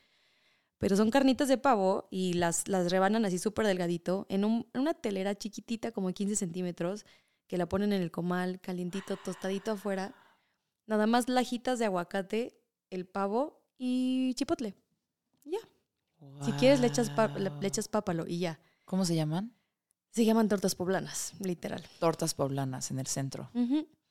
Pero 0.80 0.96
son 0.96 1.12
carnitas 1.12 1.48
de 1.48 1.58
pavo 1.58 2.08
y 2.10 2.34
las, 2.34 2.68
las 2.68 2.90
rebanan 2.92 3.26
así 3.26 3.38
súper 3.38 3.68
delgadito 3.68 4.26
en, 4.30 4.44
un- 4.46 4.68
en 4.74 4.82
una 4.82 4.94
telera 4.96 5.36
chiquitita, 5.36 5.92
como 5.92 6.08
de 6.08 6.14
15 6.16 6.36
centímetros, 6.38 7.06
que 7.48 7.58
la 7.58 7.68
ponen 7.70 7.94
en 7.94 8.02
el 8.02 8.12
comal, 8.12 8.60
calientito, 8.62 9.18
tostadito 9.18 9.72
afuera. 9.72 10.16
Nada 10.88 11.06
más 11.06 11.30
lajitas 11.30 11.80
de 11.80 11.86
aguacate, 11.86 12.60
el 12.90 13.06
pavo 13.06 13.62
y 13.78 14.34
chipotle. 14.36 14.76
Si 16.42 16.52
quieres, 16.54 16.80
le 16.82 16.88
echas, 16.88 17.10
pa- 17.10 17.28
le, 17.28 17.50
Guau. 17.50 17.62
le 17.62 17.68
echas 17.68 17.88
pápalo 17.88 18.26
y 18.28 18.40
ya. 18.40 18.60
¿Cómo 18.86 19.06
se 19.06 19.16
llaman? 19.16 19.54
Se 20.12 20.26
llaman 20.26 20.50
tortas 20.50 20.76
poblanas, 20.76 21.34
literal. 21.40 21.84
Tortas 22.00 22.34
poblanas 22.34 22.92
en 22.92 23.00
el 23.00 23.08
centro. 23.08 23.50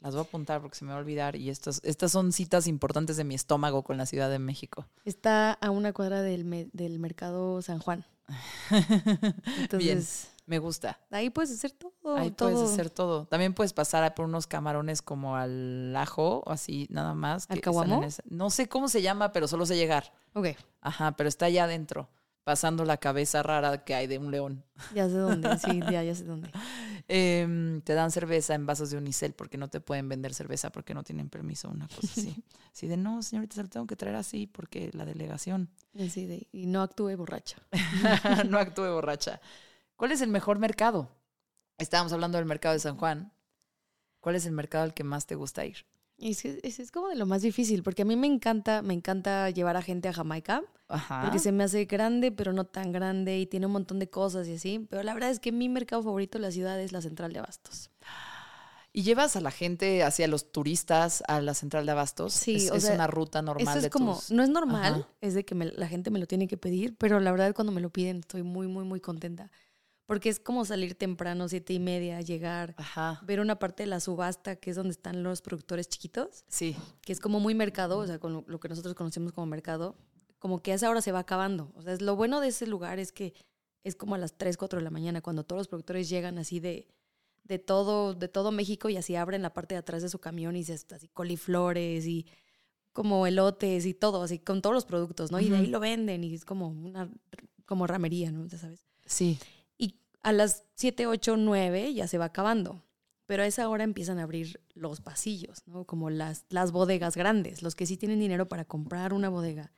Las 0.01 0.15
voy 0.15 0.21
a 0.25 0.29
apuntar 0.29 0.61
porque 0.61 0.77
se 0.77 0.85
me 0.85 0.93
va 0.93 0.99
a 0.99 1.01
olvidar 1.01 1.35
y 1.37 1.51
estas, 1.51 1.81
estas 1.85 2.13
son 2.13 2.33
citas 2.33 2.67
importantes 2.69 3.17
de 3.17 3.25
mi 3.25 3.35
estómago 3.35 3.83
con 3.83 3.97
la 3.97 4.07
Ciudad 4.07 4.31
de 4.31 4.39
México. 4.39 4.87
Está 5.05 5.53
a 5.55 5.71
una 5.71 5.93
cuadra 5.93 6.23
del, 6.23 6.45
me- 6.45 6.69
del 6.73 6.99
mercado 7.01 7.61
San 7.63 7.81
Juan. 7.81 8.05
Entonces, 9.59 10.29
Me 10.47 10.59
gusta. 10.59 10.99
ahí 11.11 11.31
puedes 11.31 11.51
hacer 11.51 11.73
todo. 11.73 12.17
Ahí 12.17 12.31
todo. 12.31 12.51
puedes 12.53 12.71
hacer 12.71 12.91
todo. 12.91 13.27
También 13.27 13.55
puedes 13.55 13.73
pasar 13.73 14.15
por 14.15 14.25
unos 14.27 14.47
camarones 14.47 15.03
como 15.03 15.37
al 15.37 15.95
ajo, 15.97 16.43
o 16.47 16.51
así 16.51 16.87
nada 16.91 17.15
más. 17.15 17.47
¿Al 17.51 17.61
caguamo? 17.61 18.03
No 18.29 18.51
sé 18.51 18.69
cómo 18.69 18.89
se 18.89 19.03
llama, 19.03 19.33
pero 19.33 19.49
solo 19.49 19.67
sé 19.67 19.77
llegar. 19.77 20.13
Ok, 20.35 20.49
Ajá, 20.81 21.13
pero 21.17 21.29
está 21.29 21.47
allá 21.47 21.65
adentro, 21.65 22.09
pasando 22.49 22.87
la 22.87 22.97
cabeza 22.97 23.43
rara 23.43 23.85
que 23.85 23.95
hay 23.95 24.07
de 24.07 24.17
un 24.17 24.31
león. 24.31 24.65
ya 24.95 25.07
sé 25.07 25.19
dónde. 25.19 25.51
Sí, 25.59 25.81
ya, 25.93 26.03
ya 26.03 26.15
sé 26.15 26.25
dónde. 26.25 26.51
Em, 27.07 27.83
te 27.83 27.93
dan 27.93 28.11
cerveza 28.11 28.55
en 28.55 28.65
vasos 28.65 28.89
de 28.89 28.97
unicel 28.97 29.35
porque 29.35 29.59
no 29.59 29.69
te 29.69 29.83
pueden 29.83 30.09
vender 30.09 30.33
cerveza 30.33 30.71
porque 30.73 30.95
no 30.95 31.03
tienen 31.03 31.29
permiso, 31.29 31.69
una 31.69 31.87
cosa 31.89 32.09
así. 32.11 32.43
Así 32.73 32.87
de, 32.87 32.97
no, 32.97 33.21
señorita, 33.23 33.57
se 33.57 33.63
lo 33.65 33.69
tengo 33.69 33.87
que 33.87 33.97
traer 33.97 34.17
así 34.17 34.47
porque 34.47 34.89
la 34.95 35.05
delegación 35.05 35.69
Así 36.01 36.25
de, 36.25 36.49
y 36.51 36.65
no 36.65 36.81
actúe 36.81 37.15
borracho. 37.19 37.59
no 38.49 38.57
actúe 38.57 38.91
borracha. 38.95 39.43
¿Cuál 39.97 40.13
es 40.13 40.23
el 40.23 40.31
mejor 40.31 40.59
mercado? 40.59 41.11
Estábamos 41.77 42.15
hablando 42.15 42.39
del 42.39 42.47
mercado 42.47 42.73
de 42.73 42.81
San 42.81 42.97
Juan. 42.97 43.31
¿Cuál 44.21 44.37
es 44.37 44.47
el 44.47 44.53
mercado 44.53 44.85
al 44.85 44.95
que 44.95 45.05
más 45.05 45.27
te 45.27 45.35
gusta 45.35 45.67
ir? 45.67 45.85
Y 46.21 46.33
es, 46.33 46.45
es, 46.45 46.81
es 46.81 46.91
como 46.91 47.09
de 47.09 47.15
lo 47.15 47.27
más 47.27 47.43
difícil, 47.43 47.83
porque 47.85 48.03
a 48.03 48.05
mí 48.05 48.17
me 48.17 48.27
encanta, 48.27 48.83
me 48.83 48.93
encanta 48.93 49.51
llevar 49.51 49.77
a 49.77 49.83
gente 49.83 50.09
a 50.09 50.13
Jamaica, 50.13 50.63
Ajá. 50.89 51.23
porque 51.23 51.39
se 51.39 51.53
me 51.53 51.63
hace 51.63 51.85
grande, 51.85 52.33
pero 52.33 52.53
no 52.53 52.65
tan 52.65 52.91
grande, 52.91 53.39
y 53.39 53.47
tiene 53.47 53.67
un 53.67 53.73
montón 53.73 54.01
de 54.01 54.11
cosas 54.11 54.49
y 54.49 54.55
así. 54.55 54.85
Pero 54.91 55.05
la 55.05 55.15
verdad 55.15 55.31
es 55.31 55.39
que 55.39 55.53
mi 55.53 55.69
mercado 55.69 56.03
favorito 56.03 56.39
de 56.39 56.43
la 56.43 56.51
ciudad 56.51 56.81
es 56.81 56.91
la 56.93 57.03
central 57.03 57.33
de 57.33 57.39
Abastos. 57.39 57.91
¿Y 58.93 59.03
llevas 59.03 59.37
a 59.37 59.41
la 59.41 59.51
gente, 59.53 60.03
hacia 60.03 60.27
los 60.27 60.51
turistas, 60.51 61.23
a 61.29 61.41
la 61.41 61.55
central 61.55 61.87
de 61.87 61.93
Abastos? 61.93 62.33
Sí, 62.33 62.57
es, 62.57 62.71
o 62.73 62.75
es 62.77 62.85
sea, 62.85 62.95
una 62.95 63.07
ruta 63.07 63.43
normal 63.43 63.69
Eso 63.69 63.77
es 63.79 63.83
de 63.85 63.91
como, 63.91 64.17
tus- 64.17 64.31
no 64.33 64.43
es 64.43 64.49
normal, 64.49 64.95
Ajá. 64.95 65.09
es 65.21 65.35
de 65.35 65.45
que 65.45 65.55
me- 65.55 65.67
la 65.71 65.87
gente 65.87 66.11
me 66.11 66.19
lo 66.19 66.27
tiene 66.27 66.49
que 66.49 66.57
pedir, 66.57 66.97
pero 66.97 67.21
la 67.21 67.31
verdad 67.31 67.55
cuando 67.55 67.71
me 67.71 67.81
lo 67.81 67.91
piden 67.91 68.19
estoy 68.21 68.43
muy, 68.43 68.67
muy, 68.67 68.85
muy 68.85 68.99
contenta. 69.01 69.51
Porque 70.09 70.31
es 70.31 70.41
como 70.41 70.65
salir 70.65 70.95
temprano, 70.95 71.49
siete 71.51 71.75
y 71.75 71.79
media, 71.79 72.23
llegar, 72.23 72.75
Ajá. 72.79 73.21
ver 73.27 73.41
una 73.41 73.59
parte 73.59 73.83
de 73.83 73.89
la 73.89 74.01
subasta, 74.01 74.57
que 74.57 74.71
es 74.71 74.77
donde 74.77 74.93
están 74.93 75.23
los 75.23 75.43
productores 75.43 75.87
chiquitos, 75.87 76.45
Sí. 76.49 76.75
que 77.03 77.13
es 77.13 77.21
como 77.21 77.41
muy 77.41 77.55
mercado, 77.55 77.99
o 77.99 78.07
sea, 78.07 78.19
con 78.19 78.33
lo, 78.33 78.45
lo 78.49 78.59
que 78.59 78.71
nosotros 78.71 78.95
conocemos 78.95 79.33
como 79.33 79.47
mercado, 79.47 79.97
como 80.39 80.63
que 80.63 80.73
a 80.73 80.77
esa 80.77 80.89
hora 80.89 81.03
se 81.03 81.13
va 81.13 81.19
acabando. 81.19 81.71
O 81.75 81.83
sea, 81.83 81.93
es, 81.93 82.01
lo 82.01 82.17
bueno 82.17 82.41
de 82.41 82.49
ese 82.49 82.67
lugar 82.67 82.99
es 82.99 83.13
que 83.13 83.35
es 83.85 83.95
como 83.97 84.15
a 84.15 84.19
las 84.19 84.33
3, 84.39 84.57
4 84.57 84.79
de 84.79 84.85
la 84.85 84.91
mañana, 84.91 85.21
cuando 85.21 85.45
todos 85.45 85.61
los 85.61 85.69
productores 85.69 86.09
llegan 86.09 86.39
así 86.39 86.59
de, 86.59 86.89
de, 87.45 87.59
todo, 87.59 88.15
de 88.15 88.29
todo 88.29 88.51
México 88.51 88.89
y 88.89 88.97
así 88.97 89.15
abren 89.15 89.43
la 89.43 89.53
parte 89.53 89.75
de 89.75 89.81
atrás 89.81 90.01
de 90.01 90.09
su 90.09 90.21
camión 90.21 90.57
y 90.57 90.65
se 90.65 90.73
así 90.73 91.09
coliflores 91.09 92.07
y 92.07 92.25
como 92.95 93.27
elotes 93.27 93.85
y 93.85 93.93
todo, 93.93 94.23
así 94.23 94.39
con 94.39 94.63
todos 94.63 94.73
los 94.75 94.87
productos, 94.87 95.31
¿no? 95.31 95.39
Y 95.39 95.51
de 95.51 95.59
ahí 95.59 95.67
lo 95.67 95.81
venden 95.81 96.25
y 96.25 96.35
es 96.35 96.47
como 96.47 96.69
una 96.69 97.11
como 97.67 97.87
ramería, 97.87 98.33
¿no? 98.33 98.47
Ya 98.47 98.57
sabes. 98.57 98.87
Sí. 99.05 99.39
A 100.23 100.33
las 100.33 100.65
7, 100.75 101.07
8, 101.07 101.37
9 101.37 101.95
ya 101.95 102.07
se 102.07 102.19
va 102.19 102.27
acabando. 102.27 102.85
Pero 103.27 103.43
a 103.43 103.47
esa 103.47 103.69
hora 103.69 103.85
empiezan 103.85 104.19
a 104.19 104.23
abrir 104.23 104.61
los 104.75 105.01
pasillos, 105.01 105.63
¿no? 105.67 105.85
Como 105.85 106.09
las, 106.09 106.47
las 106.49 106.73
bodegas 106.73 107.15
grandes, 107.15 107.63
los 107.63 107.75
que 107.75 107.85
sí 107.85 107.99
tienen 107.99 108.21
dinero 108.21 108.49
para 108.49 108.65
comprar 108.65 109.13
una 109.13 109.29
bodega 109.29 109.71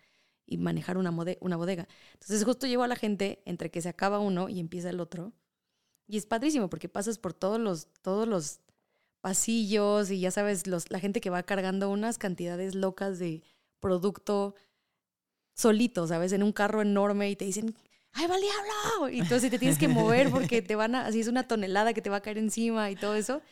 y 0.47 0.57
manejar 0.59 0.99
una, 0.99 1.11
una 1.41 1.57
bodega. 1.57 1.89
Entonces 2.13 2.45
justo 2.45 2.67
llevo 2.67 2.85
a 2.85 2.89
la 2.89 2.97
gente 2.97 3.43
entre 3.47 3.71
que 3.71 3.83
se 3.83 3.89
acaba 3.89 4.21
uno 4.21 4.49
y 4.49 4.61
empieza 4.61 4.91
el 4.91 5.01
otro. 5.01 5.33
Y 6.07 6.17
es 6.17 6.27
padrísimo 6.27 6.71
porque 6.71 6.89
pasas 6.89 7.19
por 7.19 7.33
todos 7.33 7.59
los, 7.59 7.89
todos 8.03 8.29
los 8.29 8.61
pasillos 9.21 10.11
y 10.11 10.21
ya 10.21 10.31
sabes, 10.31 10.67
los, 10.67 10.91
la 10.91 11.01
gente 11.01 11.21
que 11.21 11.31
va 11.31 11.43
cargando 11.43 11.91
unas 11.91 12.19
cantidades 12.19 12.75
locas 12.75 13.19
de 13.19 13.43
producto 13.81 14.55
solito, 15.55 16.07
¿sabes? 16.07 16.33
En 16.33 16.43
un 16.43 16.53
carro 16.53 16.83
enorme 16.83 17.31
y 17.31 17.37
te 17.37 17.45
dicen, 17.45 17.75
¡ay, 18.13 18.27
va 18.27 18.37
el 18.37 18.43
diablo! 18.43 19.09
Y 19.11 19.21
entonces 19.21 19.51
te 19.51 19.59
tienes 19.59 19.79
que 19.79 19.89
mover 19.89 20.31
porque 20.31 20.63
te 20.63 20.75
van 20.77 20.95
a, 20.95 21.07
así 21.07 21.21
es 21.21 21.29
una 21.29 21.47
tonelada 21.49 21.93
que 21.93 22.03
te 22.03 22.11
va 22.11 22.17
a 22.17 22.21
caer 22.23 22.39
encima 22.39 22.91
y 22.91 22.97
todo 22.97 23.15
eso. 23.15 23.43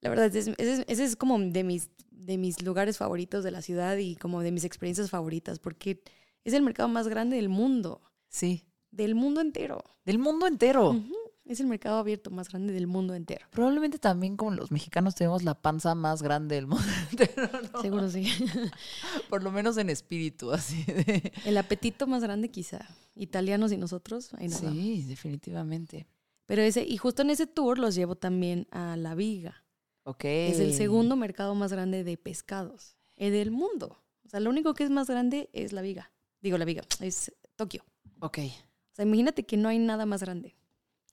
La 0.00 0.10
verdad, 0.10 0.26
ese 0.34 0.54
es, 0.58 0.84
ese 0.86 1.04
es- 1.04 1.16
como 1.16 1.38
de 1.38 1.64
mis, 1.64 1.90
de 2.10 2.38
mis 2.38 2.62
lugares 2.62 2.96
favoritos 2.98 3.42
de 3.44 3.50
la 3.50 3.62
ciudad 3.62 3.96
y 3.96 4.16
como 4.16 4.42
de 4.42 4.52
mis 4.52 4.64
experiencias 4.64 5.10
favoritas, 5.10 5.58
porque 5.58 6.02
es 6.44 6.52
el 6.52 6.62
mercado 6.62 6.88
más 6.88 7.08
grande 7.08 7.36
del 7.36 7.48
mundo, 7.48 8.00
Sí. 8.28 8.64
del 8.90 9.14
mundo 9.14 9.40
entero. 9.40 9.82
Del 10.04 10.18
mundo 10.18 10.46
entero. 10.46 10.90
Ujú. 10.90 11.14
Es 11.48 11.60
el 11.60 11.66
mercado 11.66 11.96
abierto 11.96 12.30
más 12.30 12.50
grande 12.50 12.74
del 12.74 12.86
mundo 12.86 13.14
entero. 13.14 13.46
Probablemente 13.50 13.98
también 13.98 14.36
como 14.36 14.50
los 14.50 14.70
mexicanos 14.70 15.14
tenemos 15.14 15.44
la 15.44 15.54
panza 15.54 15.94
más 15.94 16.22
grande 16.22 16.56
del 16.56 16.66
mundo 16.66 16.84
entero, 17.10 17.48
¿no? 17.72 17.80
Seguro 17.80 18.10
sí. 18.10 18.30
Por 19.30 19.42
lo 19.42 19.50
menos 19.50 19.78
en 19.78 19.88
espíritu, 19.88 20.52
así 20.52 20.84
de... 20.84 21.32
El 21.46 21.56
apetito 21.56 22.06
más 22.06 22.22
grande 22.22 22.50
quizá. 22.50 22.86
Italianos 23.14 23.72
y 23.72 23.78
nosotros, 23.78 24.34
ahí 24.34 24.48
vamos. 24.48 24.72
Sí, 24.72 25.04
definitivamente. 25.08 26.06
Pero 26.44 26.60
ese, 26.60 26.84
y 26.84 26.98
justo 26.98 27.22
en 27.22 27.30
ese 27.30 27.46
tour 27.46 27.78
los 27.78 27.94
llevo 27.94 28.14
también 28.14 28.66
a 28.70 28.98
La 28.98 29.14
Viga. 29.14 29.64
Ok. 30.04 30.24
Es 30.24 30.60
el 30.60 30.74
segundo 30.74 31.16
mercado 31.16 31.54
más 31.54 31.72
grande 31.72 32.04
de 32.04 32.18
pescados 32.18 32.98
eh, 33.16 33.30
del 33.30 33.52
mundo. 33.52 33.98
O 34.26 34.28
sea, 34.28 34.40
lo 34.40 34.50
único 34.50 34.74
que 34.74 34.84
es 34.84 34.90
más 34.90 35.08
grande 35.08 35.48
es 35.54 35.72
La 35.72 35.80
Viga. 35.80 36.12
Digo 36.42 36.58
La 36.58 36.66
Viga, 36.66 36.82
es 37.00 37.32
Tokio. 37.56 37.84
Ok. 38.20 38.38
O 38.38 38.94
sea, 38.94 39.06
imagínate 39.06 39.44
que 39.44 39.56
no 39.56 39.70
hay 39.70 39.78
nada 39.78 40.04
más 40.04 40.22
grande. 40.22 40.54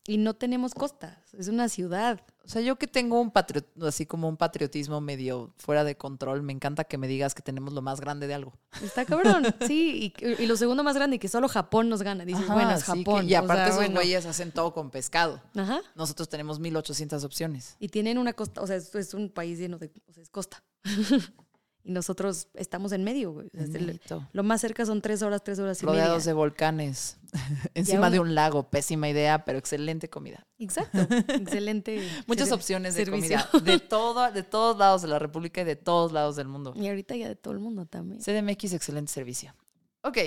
Y 0.07 0.17
no 0.17 0.35
tenemos 0.35 0.75
costas. 0.75 1.17
Es 1.33 1.47
una 1.47 1.67
ciudad. 1.67 2.21
O 2.43 2.47
sea, 2.47 2.62
yo 2.62 2.75
que 2.75 2.85
tengo 2.85 3.19
un 3.19 3.31
patriot, 3.31 3.65
así 3.83 4.05
como 4.05 4.29
un 4.29 4.38
patriotismo 4.38 5.01
medio 5.01 5.51
fuera 5.57 5.83
de 5.83 5.97
control, 5.97 6.43
me 6.43 6.53
encanta 6.53 6.83
que 6.83 7.00
me 7.00 7.07
digas 7.07 7.33
que 7.33 7.41
tenemos 7.41 7.74
lo 7.74 7.81
más 7.81 8.00
grande 8.01 8.27
de 8.27 8.35
algo. 8.35 8.53
Está 8.83 9.03
cabrón. 9.05 9.43
Sí, 9.67 10.13
y, 10.21 10.43
y 10.43 10.45
lo 10.45 10.55
segundo 10.57 10.83
más 10.83 10.95
grande, 10.95 11.17
que 11.17 11.27
solo 11.27 11.47
Japón 11.50 11.89
nos 11.89 12.03
gana. 12.03 12.24
Dices, 12.24 12.43
Ajá, 12.43 12.53
bueno, 12.53 12.71
es 12.71 12.81
sí, 12.83 12.91
que- 12.91 12.97
Japón. 13.00 13.27
y 13.27 13.33
o 13.33 13.39
aparte 13.39 13.55
sea, 13.55 13.65
esos 13.67 13.77
bueno. 13.77 13.95
güeyes 13.95 14.25
hacen 14.27 14.51
todo 14.51 14.74
con 14.74 14.91
pescado. 14.91 15.41
Ajá. 15.55 15.81
Nosotros 15.95 16.29
tenemos 16.29 16.59
1800 16.59 17.24
opciones. 17.24 17.75
Y 17.79 17.88
tienen 17.89 18.19
una 18.19 18.33
costa, 18.33 18.62
o 18.62 18.67
sea, 18.67 18.75
es, 18.75 18.93
es 18.93 19.15
un 19.15 19.29
país 19.31 19.57
lleno 19.57 19.79
de, 19.79 19.91
o 20.07 20.13
sea, 20.13 20.21
es 20.21 20.29
costa. 20.29 20.63
y 21.88 21.92
nosotros 21.92 22.48
estamos 22.56 22.92
en 22.94 23.04
medio, 23.04 23.32
güey. 23.32 23.48
El- 23.54 24.01
lo 24.34 24.44
más 24.44 24.60
cerca 24.60 24.86
son 24.88 25.01
tres 25.01 25.22
horas, 25.22 25.44
tres 25.44 25.60
horas 25.60 25.82
y 25.82 25.86
Rodeados 25.86 26.18
media. 26.18 26.25
de 26.25 26.34
volcanes, 26.34 27.18
encima 27.75 28.08
aún- 28.08 28.12
de 28.13 28.20
un 28.20 28.36
lago. 28.36 28.70
Pésima 28.70 29.08
idea, 29.08 29.46
pero 29.46 29.60
excelente 29.60 30.10
comida. 30.10 30.48
Exacto. 30.58 30.98
Excelente. 31.30 32.06
Muchas 32.27 32.51
opciones 32.51 32.96
de 32.96 33.06
servicio. 33.06 33.38
comida 33.51 33.72
de, 33.72 33.80
todo, 33.80 34.32
de 34.32 34.42
todos 34.44 34.77
lados 34.77 35.04
de 35.04 35.08
la 35.10 35.20
República 35.20 35.62
y 35.62 35.63
de 35.63 35.75
todos 35.75 36.12
lados 36.12 36.36
del 36.36 36.48
mundo. 36.48 36.74
Y 36.75 36.88
ahorita 36.88 37.15
ya 37.15 37.27
de 37.27 37.36
todo 37.36 37.54
el 37.54 37.60
mundo 37.60 37.86
también. 37.86 38.20
CDMX, 38.20 38.74
excelente 38.74 39.12
servicio. 39.12 39.54
Ok, 40.01 40.18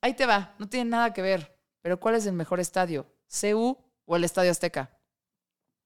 ahí 0.00 0.14
te 0.14 0.26
va. 0.26 0.54
No 0.58 0.68
tiene 0.68 0.90
nada 0.90 1.12
que 1.12 1.22
ver. 1.22 1.56
Pero 1.80 2.00
¿cuál 2.00 2.16
es 2.16 2.26
el 2.26 2.32
mejor 2.32 2.58
estadio? 2.60 3.06
¿CU 3.28 3.78
o 4.04 4.16
el 4.16 4.24
Estadio 4.24 4.50
Azteca? 4.50 4.98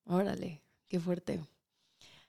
Órale, 0.07 0.62
qué 0.88 0.99
fuerte. 0.99 1.45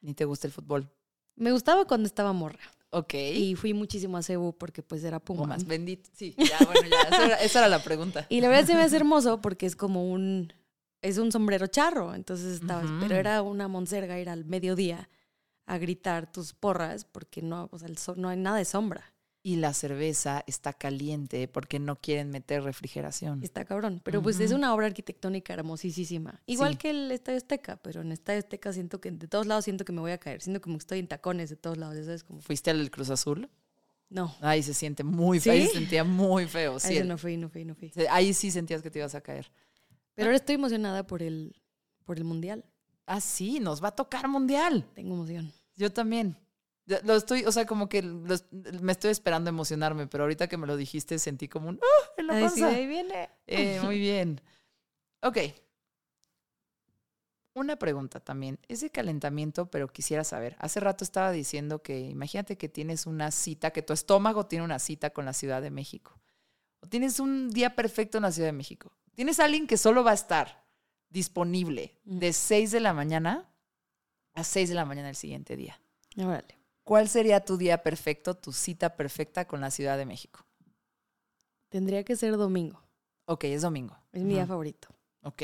Ni 0.02 0.14
te 0.14 0.26
gusta 0.26 0.48
el 0.48 0.54
fútbol. 0.54 0.92
Me 1.36 1.52
gustaba 1.52 1.86
cuando 1.86 2.08
estaba 2.08 2.34
morra. 2.34 2.60
Ok. 2.92 3.14
Y 3.16 3.56
fui 3.56 3.74
muchísimo 3.74 4.18
a 4.18 4.22
Cebu 4.24 4.56
porque 4.58 4.84
pues 4.84 5.04
era 5.04 5.20
Puma. 5.20 5.42
Pumas, 5.44 5.66
bendito. 5.66 6.10
Sí, 6.14 6.36
ya, 6.38 6.58
bueno, 6.66 6.88
ya. 6.90 7.02
Esa 7.10 7.26
era, 7.26 7.36
esa 7.38 7.60
era 7.60 7.68
la 7.70 7.84
pregunta. 7.84 8.26
Y 8.30 8.42
la 8.42 8.50
verdad 8.50 8.68
se 8.68 8.76
me 8.76 8.82
hace 8.84 8.96
hermoso 8.98 9.42
porque 9.42 9.66
es 9.66 9.76
como 9.76 10.12
un 10.12 10.54
es 11.02 11.18
un 11.18 11.32
sombrero 11.34 11.68
charro, 11.68 12.16
entonces 12.16 12.62
estaba, 12.62 12.82
pero 13.02 13.16
era 13.16 13.42
una 13.42 13.68
monserga 13.68 14.18
ir 14.20 14.30
al 14.30 14.46
mediodía 14.46 15.10
a 15.66 15.78
gritar 15.78 16.32
tus 16.32 16.54
porras 16.54 17.04
porque 17.04 17.42
no, 17.42 17.68
o 17.74 17.78
sea, 17.80 17.90
el 17.90 17.98
sol- 17.98 18.16
no 18.22 18.30
hay 18.30 18.38
nada 18.38 18.58
de 18.58 18.64
sombra. 18.64 19.13
Y 19.46 19.58
la 19.58 19.74
cerveza 19.74 20.42
está 20.48 20.72
caliente 20.72 21.50
porque 21.50 21.78
no 21.78 21.98
quieren 22.00 22.30
meter 22.30 22.64
refrigeración. 22.64 23.44
Está 23.44 23.66
cabrón, 23.66 24.00
pero 24.02 24.22
pues 24.22 24.40
es 24.40 24.54
una 24.54 24.74
obra 24.74 24.86
arquitectónica 24.88 25.54
hermosísima. 25.54 26.42
Igual 26.46 26.72
Sí. 26.74 26.78
que 26.78 26.90
el 26.92 27.12
Estadio 27.12 27.38
Azteca, 27.40 27.76
pero 27.76 28.00
en 28.02 28.14
Estadio 28.14 28.40
Azteca 28.40 28.72
siento 28.72 29.02
que 29.02 29.12
de 29.12 29.28
todos 29.28 29.46
lados 29.46 29.66
siento 29.66 29.84
que 29.84 29.92
me 29.92 30.00
voy 30.00 30.12
a 30.12 30.18
caer, 30.18 30.42
siento 30.42 30.62
como 30.62 30.78
que 30.78 30.84
estoy 30.84 31.00
en 31.00 31.08
tacones 31.08 31.50
de 31.50 31.58
todos 31.58 31.78
lados, 31.78 31.98
¿sabes? 32.06 32.24
Como 32.24 32.40
¿Fuiste 32.40 32.72
al 32.72 32.90
Cruz 32.90 33.10
Azul? 33.10 33.50
No. 34.10 34.34
Ahí 34.40 34.64
se 34.64 34.74
siente 34.74 35.04
muy 35.04 35.40
¿Sí? 35.42 35.50
feo. 35.50 35.54
Ahí 35.54 35.68
se 35.68 35.74
sentía 35.74 36.04
muy 36.06 36.46
feo. 36.48 36.76
A 36.78 36.80
Sí, 36.80 36.96
ese 36.96 37.04
no 37.04 37.18
fui, 37.18 37.36
no 37.36 37.50
fui, 37.50 37.66
no 37.66 37.76
fui. 37.76 37.92
Ahí 38.12 38.34
sí 38.34 38.50
sentías 38.50 38.82
que 38.82 38.90
te 38.92 39.00
ibas 39.00 39.14
a 39.16 39.20
caer. 39.22 39.52
Pero 40.14 40.28
ahora 40.28 40.38
estoy 40.38 40.56
emocionada 40.56 41.06
por 41.06 41.22
el, 41.22 41.54
por 42.06 42.18
el 42.18 42.24
mundial. 42.24 42.64
Ah, 43.08 43.20
sí, 43.20 43.60
nos 43.60 43.84
va 43.84 43.90
a 43.90 43.96
tocar 43.96 44.30
mundial. 44.30 44.86
Tengo 44.94 45.16
emoción. 45.16 45.52
Yo 45.76 45.92
también. 45.92 46.38
Lo 46.86 47.16
estoy, 47.16 47.46
o 47.46 47.52
sea, 47.52 47.66
como 47.66 47.88
que 47.88 48.02
me 48.02 48.92
estoy 48.92 49.12
esperando 49.12 49.50
emocionarme, 49.50 50.08
pero 50.08 50.26
ahorita 50.26 50.48
que 50.50 50.58
me 50.58 50.68
lo 50.68 50.76
dijiste 50.76 51.18
sentí 51.18 51.48
como 51.48 51.70
un 51.70 51.80
¡ah! 51.82 52.12
en 52.18 52.28
la 52.28 52.34
Ay, 52.36 52.44
panza. 52.44 52.68
ahí 52.68 52.88
viene. 52.88 53.30
Eh, 53.48 53.80
muy 53.82 54.00
bien. 54.00 54.42
Ok. 55.22 55.38
Una 57.56 57.76
pregunta 57.78 58.20
también. 58.20 58.60
Es 58.68 58.82
de 58.82 58.90
calentamiento, 58.90 59.68
pero 59.70 59.88
quisiera 59.88 60.24
saber. 60.24 60.56
Hace 60.60 60.80
rato 60.80 61.04
estaba 61.04 61.32
diciendo 61.32 61.84
que 61.84 62.00
imagínate 62.00 62.58
que 62.58 62.68
tienes 62.68 63.06
una 63.06 63.30
cita, 63.32 63.72
que 63.72 63.84
tu 63.84 63.94
estómago 63.94 64.48
tiene 64.48 64.66
una 64.66 64.80
cita 64.80 65.12
con 65.12 65.26
la 65.26 65.34
Ciudad 65.34 65.62
de 65.62 65.70
México. 65.70 66.20
O 66.82 66.88
tienes 66.88 67.20
un 67.20 67.52
día 67.52 67.76
perfecto 67.76 68.18
en 68.18 68.24
la 68.24 68.32
Ciudad 68.32 68.48
de 68.50 68.54
México. 68.54 68.92
Tienes 69.14 69.40
a 69.40 69.46
alguien 69.46 69.68
que 69.68 69.78
solo 69.78 70.04
va 70.04 70.12
a 70.12 70.16
estar 70.16 70.64
disponible 71.10 72.00
Mm. 72.06 72.18
de 72.20 72.34
6 72.34 72.72
de 72.72 72.80
la 72.80 72.94
mañana 72.94 73.48
a 74.34 74.44
6 74.44 74.70
de 74.70 74.76
la 74.76 74.84
mañana 74.86 75.08
del 75.08 75.16
siguiente 75.16 75.56
día. 75.56 75.80
Órale. 76.18 76.58
¿Cuál 76.84 77.08
sería 77.08 77.40
tu 77.44 77.58
día 77.58 77.82
perfecto, 77.84 78.36
tu 78.36 78.52
cita 78.52 78.96
perfecta 78.96 79.46
con 79.46 79.62
la 79.62 79.72
Ciudad 79.72 79.98
de 79.98 80.06
México? 80.06 80.46
Tendría 81.70 82.04
que 82.04 82.16
ser 82.16 82.38
domingo. 82.38 82.82
Ok, 83.26 83.46
es 83.46 83.62
domingo. 83.62 83.98
Es 84.12 84.22
mi 84.24 84.34
día 84.34 84.46
favorito. 84.46 84.90
Ok. 85.22 85.42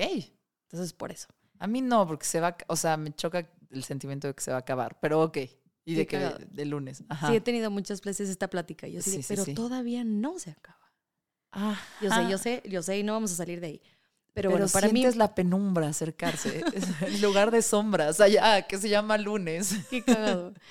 Entonces, 0.64 0.94
por 0.94 1.12
eso. 1.12 1.28
A 1.58 1.68
mí 1.68 1.82
no, 1.82 2.06
porque 2.08 2.26
se 2.26 2.40
va, 2.40 2.56
o 2.68 2.76
sea, 2.76 2.98
me 2.98 3.12
choca 3.14 3.50
el 3.72 3.84
sentimiento 3.84 4.28
de 4.28 4.34
que 4.36 4.44
se 4.44 4.52
va 4.52 4.58
a 4.58 4.60
acabar, 4.62 5.00
pero 5.00 5.22
ok. 5.24 5.38
Y 5.86 5.96
de 5.96 6.06
que 6.06 6.20
de 6.52 6.66
lunes. 6.66 7.04
Ajá. 7.10 7.30
Sí, 7.30 7.36
he 7.38 7.42
tenido 7.42 7.72
muchas 7.72 8.02
veces 8.02 8.30
esta 8.30 8.48
plática. 8.48 8.88
Yo 8.88 9.02
Sí, 9.02 9.12
sí, 9.12 9.26
pero 9.28 9.44
sí. 9.44 9.54
todavía 9.56 10.04
no 10.04 10.38
se 10.38 10.52
acaba. 10.52 10.78
Ah, 11.52 11.80
Yo 12.00 12.12
sé, 12.12 12.30
yo 12.30 12.38
sé, 12.38 12.64
yo 12.70 12.84
sé, 12.84 13.00
y 13.00 13.04
no 13.04 13.14
vamos 13.14 13.32
a 13.32 13.36
salir 13.36 13.60
de 13.60 13.68
ahí. 13.68 13.82
Pero, 13.82 13.94
Pero, 14.34 14.52
bueno, 14.52 14.68
para 14.72 14.88
mí. 14.90 15.00
sientes 15.00 15.16
la 15.16 15.34
penumbra 15.34 15.88
acercarse. 15.88 16.64
Es 16.76 17.02
el 17.02 17.22
lugar 17.22 17.50
de 17.50 17.64
sombras 17.64 18.20
allá, 18.22 18.68
que 18.68 18.78
se 18.78 18.88
llama 18.88 19.18
lunes. 19.18 19.76
Qué 19.90 20.04
cagado. 20.04 20.54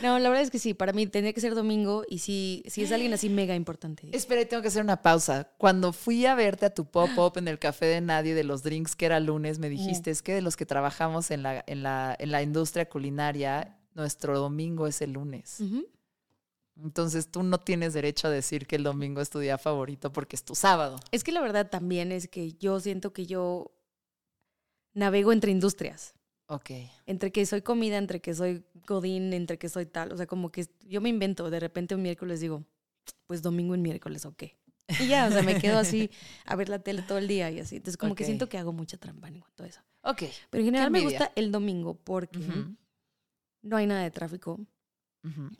No, 0.00 0.18
la 0.18 0.28
verdad 0.28 0.42
es 0.42 0.50
que 0.50 0.58
sí, 0.58 0.72
para 0.74 0.92
mí 0.92 1.06
tendría 1.06 1.32
que 1.32 1.40
ser 1.40 1.54
domingo 1.54 2.04
y 2.08 2.18
sí, 2.18 2.62
sí 2.66 2.82
es 2.82 2.92
alguien 2.92 3.12
así 3.12 3.28
mega 3.28 3.54
importante. 3.54 4.08
Espera, 4.12 4.44
tengo 4.46 4.62
que 4.62 4.68
hacer 4.68 4.82
una 4.82 5.02
pausa. 5.02 5.50
Cuando 5.58 5.92
fui 5.92 6.24
a 6.24 6.34
verte 6.34 6.66
a 6.66 6.74
tu 6.74 6.86
pop-up 6.86 7.36
en 7.36 7.46
el 7.46 7.58
café 7.58 7.86
de 7.86 8.00
nadie 8.00 8.34
de 8.34 8.44
los 8.44 8.62
drinks 8.62 8.96
que 8.96 9.06
era 9.06 9.20
lunes, 9.20 9.58
me 9.58 9.68
dijiste, 9.68 10.10
es 10.10 10.22
que 10.22 10.34
de 10.34 10.42
los 10.42 10.56
que 10.56 10.64
trabajamos 10.64 11.30
en 11.30 11.42
la, 11.42 11.62
en 11.66 11.82
la, 11.82 12.16
en 12.18 12.30
la 12.30 12.42
industria 12.42 12.88
culinaria, 12.88 13.78
nuestro 13.94 14.38
domingo 14.38 14.86
es 14.86 15.02
el 15.02 15.12
lunes. 15.12 15.60
Entonces 16.82 17.30
tú 17.30 17.42
no 17.42 17.60
tienes 17.60 17.92
derecho 17.92 18.28
a 18.28 18.30
decir 18.30 18.66
que 18.66 18.76
el 18.76 18.82
domingo 18.82 19.20
es 19.20 19.30
tu 19.30 19.38
día 19.38 19.58
favorito 19.58 20.12
porque 20.12 20.36
es 20.36 20.42
tu 20.42 20.54
sábado. 20.54 20.98
Es 21.10 21.22
que 21.22 21.32
la 21.32 21.42
verdad 21.42 21.68
también 21.68 22.12
es 22.12 22.28
que 22.28 22.54
yo 22.54 22.80
siento 22.80 23.12
que 23.12 23.26
yo 23.26 23.72
navego 24.94 25.32
entre 25.32 25.52
industrias. 25.52 26.14
Ok. 26.54 26.70
Entre 27.06 27.32
que 27.32 27.44
soy 27.46 27.62
comida, 27.62 27.96
entre 27.96 28.20
que 28.20 28.34
soy 28.34 28.62
godín, 28.86 29.32
entre 29.32 29.58
que 29.58 29.68
soy 29.68 29.86
tal. 29.86 30.12
O 30.12 30.16
sea, 30.16 30.26
como 30.26 30.50
que 30.52 30.66
yo 30.86 31.00
me 31.00 31.08
invento. 31.08 31.48
De 31.50 31.58
repente 31.60 31.94
un 31.94 32.02
miércoles 32.02 32.40
digo, 32.40 32.64
pues 33.26 33.40
domingo 33.42 33.74
en 33.74 33.82
miércoles, 33.82 34.26
¿o 34.26 34.34
qué? 34.36 34.58
Y 35.00 35.06
ya, 35.08 35.26
o 35.28 35.30
sea, 35.32 35.42
me 35.42 35.58
quedo 35.58 35.78
así 35.78 36.10
a 36.44 36.54
ver 36.56 36.68
la 36.68 36.78
tele 36.80 37.02
todo 37.02 37.16
el 37.18 37.26
día 37.26 37.50
y 37.50 37.60
así. 37.60 37.76
Entonces, 37.76 37.96
como 37.96 38.14
que 38.14 38.24
Ok. 38.24 38.26
siento 38.26 38.48
que 38.48 38.58
hago 38.58 38.72
mucha 38.72 38.98
trampa 38.98 39.28
en 39.28 39.40
cuanto 39.40 39.64
a 39.64 39.66
eso. 39.66 39.80
Ok. 40.02 40.24
Pero 40.50 40.60
en 40.60 40.66
general 40.66 40.90
me 40.90 41.00
gusta 41.00 41.32
el 41.36 41.50
domingo 41.50 41.94
porque 41.94 42.38
no 43.62 43.76
hay 43.76 43.86
nada 43.86 44.02
de 44.02 44.10
tráfico. 44.10 44.60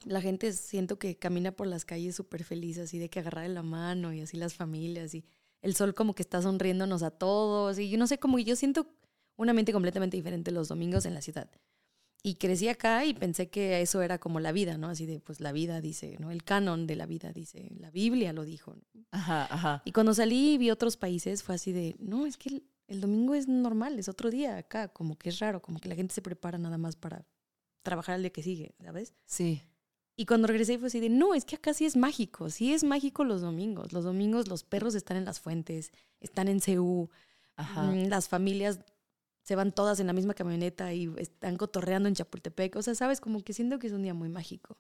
La 0.05 0.21
gente 0.21 0.53
siento 0.53 0.99
que 0.99 1.17
camina 1.17 1.53
por 1.53 1.69
las 1.69 1.85
calles 1.85 2.17
súper 2.17 2.43
feliz, 2.43 2.79
así 2.79 2.99
de 2.99 3.09
que 3.09 3.21
agarrar 3.21 3.49
la 3.49 3.63
mano 3.63 4.13
y 4.13 4.21
así 4.21 4.37
las 4.37 4.55
familias 4.55 5.15
y 5.15 5.25
el 5.63 5.77
sol 5.77 5.95
como 5.95 6.15
que 6.17 6.23
está 6.23 6.43
sonriéndonos 6.43 7.05
a 7.05 7.13
todos 7.13 7.79
y 7.79 7.89
yo 7.89 7.97
no 7.97 8.09
sé, 8.09 8.19
como 8.19 8.41
yo 8.41 8.57
siento 8.57 8.89
una 9.37 9.53
mente 9.53 9.73
completamente 9.73 10.17
diferente 10.17 10.51
los 10.51 10.69
domingos 10.69 11.07
en 11.07 11.15
la 11.15 11.23
ciudad. 11.23 11.51
Y 12.25 12.35
crecí 12.35 12.69
acá 12.69 13.05
y 13.05 13.15
pensé 13.15 13.51
que 13.51 13.81
eso 13.81 14.01
era 14.01 14.19
como 14.19 14.39
la 14.39 14.53
vida, 14.53 14.79
¿no? 14.79 14.89
Así 14.89 15.07
de, 15.07 15.19
pues 15.19 15.41
la 15.41 15.51
vida 15.51 15.81
dice, 15.81 16.17
¿no? 16.21 16.31
El 16.31 16.45
canon 16.45 16.87
de 16.87 16.95
la 16.95 17.07
vida 17.07 17.33
dice, 17.33 17.69
la 17.81 17.91
Biblia 17.91 18.33
lo 18.33 18.45
dijo. 18.45 18.77
¿no? 18.77 19.05
Ajá, 19.11 19.49
ajá. 19.53 19.83
Y 19.85 19.91
cuando 19.91 20.15
salí 20.15 20.55
y 20.55 20.59
vi 20.59 20.71
otros 20.71 20.97
países 20.97 21.43
fue 21.43 21.57
así 21.57 21.73
de, 21.73 21.97
no, 21.99 22.25
es 22.25 22.37
que 22.37 22.51
el, 22.51 22.65
el 22.87 23.01
domingo 23.01 23.35
es 23.35 23.49
normal, 23.49 23.99
es 23.99 24.09
otro 24.09 24.31
día 24.31 24.57
acá, 24.57 24.89
como 24.89 25.19
que 25.19 25.31
es 25.31 25.41
raro, 25.41 25.61
como 25.61 25.81
que 25.81 25.89
la 25.89 25.97
gente 25.97 26.15
se 26.15 26.23
prepara 26.23 26.59
nada 26.59 26.79
más 26.79 26.95
para 26.95 27.27
trabajar 27.83 28.17
el 28.17 28.23
día 28.23 28.31
que 28.31 28.45
sigue, 28.45 28.75
¿sabes? 28.81 29.15
Sí. 29.27 29.63
Y 30.17 30.27
cuando 30.27 30.47
regresé 30.47 30.79
fue 30.79 30.89
así 30.89 31.01
de, 31.01 31.09
no, 31.09 31.35
es 31.35 31.45
que 31.45 31.57
acá 31.57 31.75
sí 31.75 31.87
es 31.87 31.97
mágico, 31.97 32.51
sí 32.51 32.73
es 32.73 32.85
mágico 32.85 33.25
los 33.25 33.41
domingos. 33.41 33.93
Los 33.93 34.05
domingos 34.05 34.47
los 34.47 34.63
perros 34.63 34.95
están 34.95 35.17
en 35.17 35.25
las 35.25 35.41
fuentes, 35.41 35.91
están 36.21 36.49
en 36.49 36.61
CU, 36.61 37.11
Ajá. 37.57 37.85
mm, 37.85 38.09
las 38.09 38.29
familias 38.29 38.81
se 39.43 39.57
van 39.57 39.73
todas 39.73 39.99
en 40.01 40.07
la 40.07 40.13
misma 40.13 40.35
camioneta 40.35 40.93
y 40.93 41.13
están 41.19 41.57
cotorreando 41.57 42.09
en 42.09 42.15
Chapultepec. 42.15 42.77
O 42.77 42.83
sea, 42.83 42.95
sabes, 42.95 43.21
como 43.21 43.41
que 43.43 43.53
siento 43.53 43.79
que 43.79 43.87
es 43.89 43.93
un 43.93 44.03
día 44.03 44.15
muy 44.15 44.29
mágico. 44.29 44.79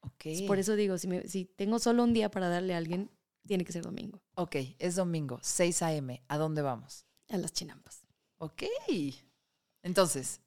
Ok. 0.00 0.26
Entonces, 0.26 0.46
Por 0.46 0.58
eso 0.58 0.76
digo, 0.76 0.96
si, 0.98 1.08
me- 1.08 1.26
si 1.28 1.44
tengo 1.44 1.78
solo 1.78 2.04
un 2.04 2.12
día 2.14 2.30
para 2.30 2.48
darle 2.48 2.74
a 2.74 2.78
alguien, 2.78 3.10
tiene 3.46 3.64
que 3.64 3.72
ser 3.72 3.82
domingo, 3.82 4.20
Ok, 4.34 4.56
es 4.78 4.94
domingo, 4.96 5.38
6 5.42 5.82
a.m. 5.82 6.22
¿A 6.28 6.36
dónde 6.38 6.60
vamos? 6.62 7.06
a 7.30 7.36
las 7.38 7.52
chinampas. 7.52 8.02
Ok. 8.38 8.62
Entonces, 9.82 10.40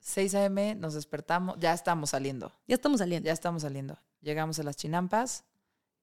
6 0.00 0.34
a.m. 0.34 0.74
nos 0.74 0.94
despertamos, 0.94 1.56
ya 1.58 1.72
estamos 1.72 2.10
saliendo. 2.10 2.52
Ya 2.66 2.74
estamos 2.74 2.98
saliendo. 2.98 3.26
Ya 3.26 3.32
estamos 3.32 3.62
saliendo. 3.62 3.98
Llegamos 4.20 4.58
a 4.58 4.62
las 4.62 4.76
chinampas 4.76 5.44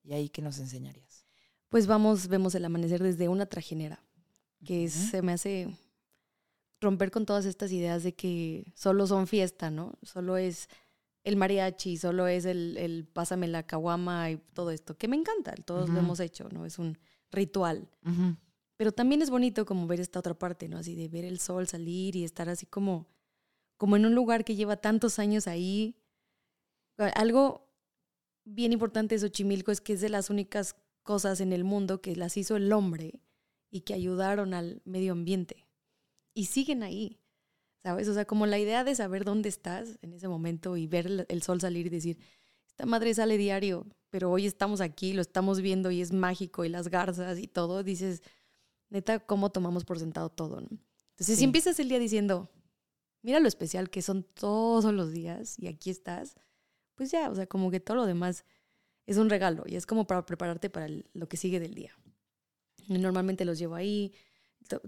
y 0.02 0.12
ahí 0.12 0.28
qué 0.28 0.42
nos 0.42 0.58
enseñarías. 0.58 1.24
Pues 1.68 1.86
vamos, 1.86 2.28
vemos 2.28 2.54
el 2.54 2.64
amanecer 2.64 3.02
desde 3.02 3.28
una 3.28 3.46
trajinera, 3.46 4.02
que 4.64 4.88
se 4.88 5.22
me 5.22 5.32
hace 5.32 5.74
romper 6.82 7.10
con 7.10 7.24
todas 7.24 7.46
estas 7.46 7.72
ideas 7.72 8.02
de 8.02 8.14
que 8.14 8.72
solo 8.74 9.06
son 9.06 9.26
fiesta, 9.26 9.70
¿no? 9.70 9.94
Solo 10.02 10.36
es 10.36 10.68
el 11.24 11.36
mariachi, 11.36 11.96
solo 11.96 12.26
es 12.26 12.44
el, 12.44 12.76
el 12.76 13.06
pásame 13.06 13.46
la 13.48 13.62
caguama 13.62 14.30
y 14.30 14.38
todo 14.52 14.70
esto, 14.70 14.98
que 14.98 15.08
me 15.08 15.16
encanta, 15.16 15.54
todos 15.64 15.88
lo 15.88 16.00
hemos 16.00 16.20
hecho, 16.20 16.48
¿no? 16.50 16.66
Es 16.66 16.78
un 16.78 16.98
ritual. 17.30 17.88
Pero 18.76 18.92
también 18.92 19.22
es 19.22 19.30
bonito 19.30 19.64
como 19.64 19.86
ver 19.86 20.00
esta 20.00 20.18
otra 20.18 20.34
parte, 20.34 20.68
¿no? 20.68 20.78
Así 20.78 20.94
de 20.96 21.08
ver 21.08 21.24
el 21.24 21.38
sol 21.38 21.68
salir 21.68 22.16
y 22.16 22.24
estar 22.24 22.48
así 22.48 22.66
como, 22.66 23.06
como 23.76 23.96
en 23.96 24.04
un 24.04 24.14
lugar 24.14 24.44
que 24.44 24.56
lleva 24.56 24.76
tantos 24.76 25.18
años 25.18 25.46
ahí. 25.46 25.96
Algo 27.14 27.68
bien 28.44 28.72
importante 28.72 29.14
de 29.14 29.20
Xochimilco 29.20 29.70
es 29.70 29.80
que 29.80 29.92
es 29.92 30.00
de 30.00 30.08
las 30.08 30.30
únicas 30.30 30.74
cosas 31.04 31.40
en 31.40 31.52
el 31.52 31.62
mundo 31.62 32.00
que 32.00 32.16
las 32.16 32.36
hizo 32.36 32.56
el 32.56 32.72
hombre 32.72 33.20
y 33.70 33.82
que 33.82 33.94
ayudaron 33.94 34.54
al 34.54 34.82
medio 34.84 35.12
ambiente. 35.12 35.64
Y 36.34 36.46
siguen 36.46 36.82
ahí, 36.82 37.18
¿sabes? 37.82 38.08
O 38.08 38.14
sea, 38.14 38.24
como 38.24 38.46
la 38.46 38.58
idea 38.58 38.84
de 38.84 38.94
saber 38.94 39.24
dónde 39.24 39.48
estás 39.48 39.98
en 40.02 40.12
ese 40.14 40.28
momento 40.28 40.76
y 40.76 40.86
ver 40.86 41.26
el- 41.28 41.42
sol 41.42 41.60
salir 41.60 41.86
y 41.86 41.90
decir, 41.90 42.18
esta 42.66 42.86
madre 42.86 43.12
sale 43.14 43.36
diario, 43.36 43.86
pero 44.10 44.30
hoy 44.30 44.46
estamos 44.46 44.80
aquí, 44.80 45.12
lo 45.12 45.20
estamos 45.22 45.60
viendo 45.60 45.90
y 45.90 46.00
es 46.00 46.12
mágico 46.12 46.64
y 46.64 46.68
las 46.68 46.88
garzas 46.88 47.38
y 47.38 47.46
todo, 47.48 47.82
dices, 47.82 48.22
neta, 48.88 49.18
cómo 49.20 49.50
tomamos 49.50 49.84
por 49.84 49.98
sentado 49.98 50.30
todo, 50.30 50.60
¿no? 50.60 50.68
Entonces, 51.10 51.26
Sí. 51.34 51.36
si 51.36 51.44
empiezas 51.44 51.78
el 51.80 51.88
día 51.88 51.98
diciendo, 51.98 52.50
mira 53.22 53.40
lo 53.40 53.48
especial 53.48 53.90
que 53.90 54.00
son 54.02 54.22
todos 54.24 54.92
los 54.94 55.12
días 55.12 55.58
y 55.58 55.66
aquí 55.66 55.90
estás, 55.90 56.34
pues 56.94 57.10
ya, 57.10 57.30
o 57.30 57.34
sea, 57.34 57.46
como 57.46 57.70
que 57.70 57.80
todo 57.80 57.96
lo 57.98 58.06
demás 58.06 58.44
es 59.06 59.16
un 59.18 59.28
regalo 59.28 59.64
y 59.66 59.76
es 59.76 59.86
como 59.86 60.06
para 60.06 60.24
prepararte 60.24 60.70
para 60.70 60.86
el- 60.86 61.08
lo 61.12 61.28
que 61.28 61.36
sigue 61.36 61.60
del 61.60 61.74
día. 61.74 61.92
Normalmente 62.88 63.44
los 63.44 63.58
llevo 63.58 63.74
ahí, 63.74 64.12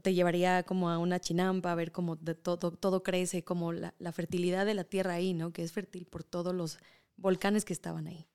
te 0.03 0.15
llevaría 0.15 0.63
como 0.63 0.91
a 0.91 0.99
una 0.99 1.21
chinampa 1.21 1.73
a 1.73 1.75
ver 1.75 1.93
cómo 1.93 2.17
de 2.17 2.35
todo, 2.35 2.73
todo 2.73 3.03
crece, 3.03 3.45
como 3.45 3.73
la, 3.73 3.95
la 3.99 4.13
fertilidad 4.13 4.67
de 4.67 4.75
la 4.75 4.85
tierra 4.85 5.15
ahí, 5.15 5.35
¿no? 5.35 5.53
Que 5.53 5.63
es 5.63 5.73
fértil 5.73 6.07
por 6.07 6.25
todos 6.25 6.55
los 6.55 6.79
volcanes 7.17 7.65
que 7.65 7.73
estaban 7.73 8.07
ahí. 8.07 8.27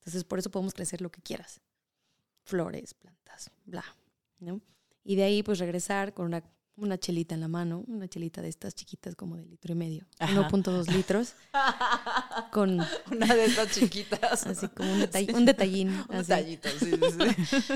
Entonces, 0.00 0.24
por 0.24 0.38
eso 0.38 0.50
podemos 0.50 0.74
crecer 0.74 1.00
lo 1.00 1.10
que 1.10 1.22
quieras. 1.22 1.60
Flores, 2.42 2.94
plantas, 2.94 3.50
bla, 3.64 3.84
¿no? 4.40 4.60
Y 5.04 5.16
de 5.16 5.24
ahí, 5.24 5.42
pues 5.42 5.58
regresar 5.58 6.14
con 6.14 6.26
una, 6.26 6.42
una 6.82 6.98
chelita 6.98 7.34
en 7.34 7.40
la 7.40 7.48
mano, 7.48 7.84
una 7.86 8.08
chelita 8.08 8.42
de 8.42 8.48
estas 8.48 8.74
chiquitas 8.74 9.14
como 9.16 9.36
de 9.36 9.44
litro 9.44 9.72
y 9.72 9.76
medio, 9.76 10.06
Ajá. 10.18 10.48
1.2 10.48 10.86
litros, 10.94 11.34
con 12.52 12.80
Una 13.10 13.34
de 13.34 13.44
estas 13.44 13.70
chiquitas. 13.70 14.46
así 14.46 14.68
como 14.68 14.92
un, 14.92 15.00
detall- 15.00 15.34
un 15.34 15.44
detallín. 15.44 15.88
Un 16.08 16.16
así. 16.16 16.32
detallito, 16.32 16.68
sí. 16.78 17.74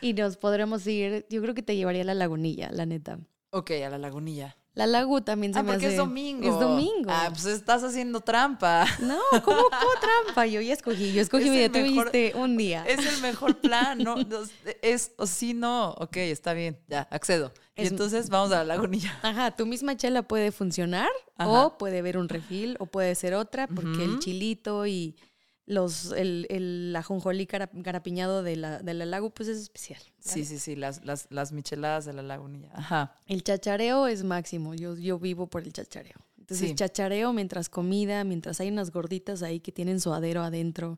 Y 0.00 0.12
nos 0.14 0.36
podremos 0.36 0.86
ir, 0.86 1.26
yo 1.30 1.40
creo 1.42 1.54
que 1.54 1.62
te 1.62 1.76
llevaría 1.76 2.02
a 2.02 2.06
la 2.06 2.14
lagunilla, 2.14 2.70
la 2.72 2.86
neta. 2.86 3.18
ok, 3.50 3.70
a 3.86 3.90
la 3.90 3.98
lagunilla. 3.98 4.56
La 4.76 4.86
lagu 4.86 5.22
también 5.22 5.52
se 5.54 5.58
Ah, 5.58 5.62
me 5.62 5.72
porque 5.72 5.86
hace... 5.86 5.94
es 5.94 5.98
domingo. 5.98 6.46
Es 6.46 6.60
domingo. 6.60 7.08
Ah, 7.10 7.28
pues 7.32 7.46
estás 7.46 7.82
haciendo 7.82 8.20
trampa. 8.20 8.84
No, 9.00 9.18
¿cómo, 9.42 9.62
cómo 9.62 9.90
trampa? 10.00 10.44
Yo 10.46 10.60
ya 10.60 10.74
escogí, 10.74 11.12
yo 11.14 11.22
escogí 11.22 11.44
Es 11.44 11.50
mi 11.50 11.56
día, 11.56 11.72
tú 11.72 11.78
dijiste 11.78 12.32
un 12.36 12.58
día. 12.58 12.84
Es 12.86 12.98
el 13.06 13.22
mejor 13.22 13.56
plan, 13.56 13.96
¿no? 13.98 14.16
Es, 14.82 15.12
o 15.16 15.26
sí, 15.26 15.54
no. 15.54 15.92
Ok, 15.92 16.18
está 16.18 16.52
bien, 16.52 16.78
ya, 16.88 17.08
accedo. 17.10 17.52
Y 17.74 17.82
Es- 17.84 17.90
entonces 17.90 18.28
vamos 18.28 18.52
a 18.52 18.56
la 18.58 18.64
lagunilla. 18.64 19.18
Ajá, 19.22 19.50
tu 19.50 19.64
misma 19.64 19.96
chela 19.96 20.22
puede 20.22 20.52
funcionar 20.52 21.08
Ajá. 21.38 21.48
o 21.50 21.78
puede 21.78 22.02
ver 22.02 22.18
un 22.18 22.28
refil 22.28 22.76
o 22.78 22.84
puede 22.84 23.14
ser 23.14 23.32
otra 23.34 23.66
porque 23.68 24.04
el 24.04 24.18
chilito 24.18 24.86
y 24.86 25.16
los, 25.66 26.12
el, 26.12 26.46
el 26.48 26.94
ajonjolí 26.96 27.46
cara- 27.46 27.70
garapiñado 27.72 28.42
de 28.42 28.56
la, 28.56 28.78
de 28.78 28.94
la 28.94 29.04
lago, 29.04 29.30
pues 29.30 29.48
es 29.48 29.58
especial. 29.58 30.00
Sí, 30.20 30.44
sí, 30.44 30.58
sí, 30.58 30.76
las, 30.76 31.04
las, 31.04 31.26
las 31.30 31.52
micheladas 31.52 32.04
de 32.04 32.12
la 32.12 32.22
lagunilla. 32.22 32.70
Ajá. 32.72 33.16
El 33.26 33.42
chachareo 33.42 34.06
es 34.06 34.22
máximo. 34.24 34.74
Yo, 34.74 34.96
yo 34.96 35.18
vivo 35.18 35.46
por 35.48 35.62
el 35.64 35.72
chachareo. 35.72 36.16
Entonces, 36.38 36.68
Sí. 36.68 36.74
chachareo 36.76 37.32
mientras 37.32 37.68
comida, 37.68 38.22
mientras 38.22 38.60
hay 38.60 38.68
unas 38.68 38.92
gorditas 38.92 39.42
ahí 39.42 39.58
que 39.58 39.72
tienen 39.72 39.98
suadero 40.00 40.42
adentro, 40.44 40.96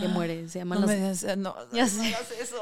te 0.00 0.08
mueres. 0.08 0.50
Se 0.50 0.58
llaman, 0.58 0.80
No 0.80 0.86
las, 0.88 0.96
me 0.96 0.96
digas, 1.00 1.38
no, 1.38 1.54
Ya 1.72 1.84
no 1.84 1.88
sé. 1.88 2.00
hagas 2.14 2.30
eso. 2.32 2.56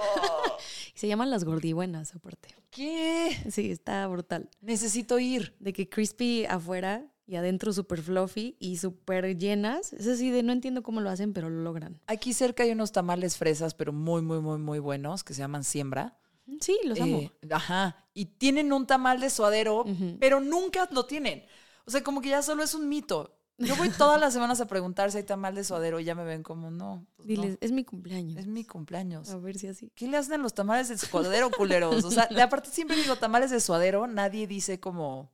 se 0.94 1.08
llaman 1.08 1.30
las 1.30 1.44
gordibuenas, 1.44 2.14
aparte. 2.14 2.50
¿Qué? 2.70 3.34
Sí, 3.50 3.70
está 3.70 4.06
brutal. 4.06 4.50
Necesito 4.60 5.18
ir. 5.18 5.54
De 5.60 5.72
que 5.72 5.88
crispy 5.88 6.44
afuera 6.44 7.06
y 7.26 7.36
adentro 7.36 7.72
súper 7.72 8.02
fluffy 8.02 8.56
y 8.60 8.76
súper 8.76 9.36
llenas. 9.36 9.92
Es 9.92 10.06
así 10.06 10.30
de 10.30 10.42
no 10.42 10.52
entiendo 10.52 10.82
cómo 10.82 11.00
lo 11.00 11.10
hacen, 11.10 11.32
pero 11.32 11.50
lo 11.50 11.62
logran. 11.62 12.00
Aquí 12.06 12.32
cerca 12.32 12.62
hay 12.62 12.70
unos 12.70 12.92
tamales 12.92 13.36
fresas, 13.36 13.74
pero 13.74 13.92
muy, 13.92 14.22
muy, 14.22 14.40
muy, 14.40 14.58
muy 14.58 14.78
buenos, 14.78 15.24
que 15.24 15.34
se 15.34 15.40
llaman 15.40 15.64
siembra. 15.64 16.18
Sí, 16.60 16.78
los 16.84 17.00
amo. 17.00 17.18
Eh, 17.18 17.32
ajá. 17.50 18.04
Y 18.14 18.26
tienen 18.26 18.72
un 18.72 18.86
tamal 18.86 19.20
de 19.20 19.30
suadero, 19.30 19.84
pero 20.20 20.40
nunca 20.40 20.88
lo 20.92 21.06
tienen. 21.06 21.44
O 21.84 21.90
sea, 21.90 22.02
como 22.02 22.20
que 22.20 22.28
ya 22.28 22.42
solo 22.42 22.62
es 22.62 22.74
un 22.74 22.88
mito. 22.88 23.32
Yo 23.58 23.74
voy 23.76 23.88
todas 23.88 24.20
las 24.20 24.34
semanas 24.34 24.60
a 24.60 24.66
preguntar 24.66 25.10
si 25.10 25.18
hay 25.18 25.24
tamal 25.24 25.54
de 25.54 25.64
suadero 25.64 25.98
y 25.98 26.04
ya 26.04 26.14
me 26.14 26.24
ven 26.24 26.42
como, 26.42 26.70
no, 26.70 27.06
pues 27.16 27.26
no, 27.26 27.42
Diles, 27.42 27.58
es 27.60 27.72
mi 27.72 27.84
cumpleaños. 27.84 28.38
es 28.38 28.46
mi 28.46 28.64
cumpleaños. 28.64 29.30
A 29.30 29.38
ver 29.38 29.58
si 29.58 29.66
así. 29.66 29.90
¿Qué 29.94 30.06
le 30.06 30.18
hacen 30.18 30.34
a 30.34 30.38
los 30.38 30.54
tamales 30.54 30.88
de 30.88 30.98
suadero, 30.98 31.50
culeros? 31.50 32.04
O 32.04 32.10
sea, 32.10 32.26
de 32.26 32.42
aparte 32.42 32.70
siempre 32.70 32.96
digo 32.96 33.16
tamales 33.16 33.50
de 33.50 33.60
suadero, 33.60 34.06
nadie 34.06 34.46
dice 34.46 34.78
como, 34.78 35.30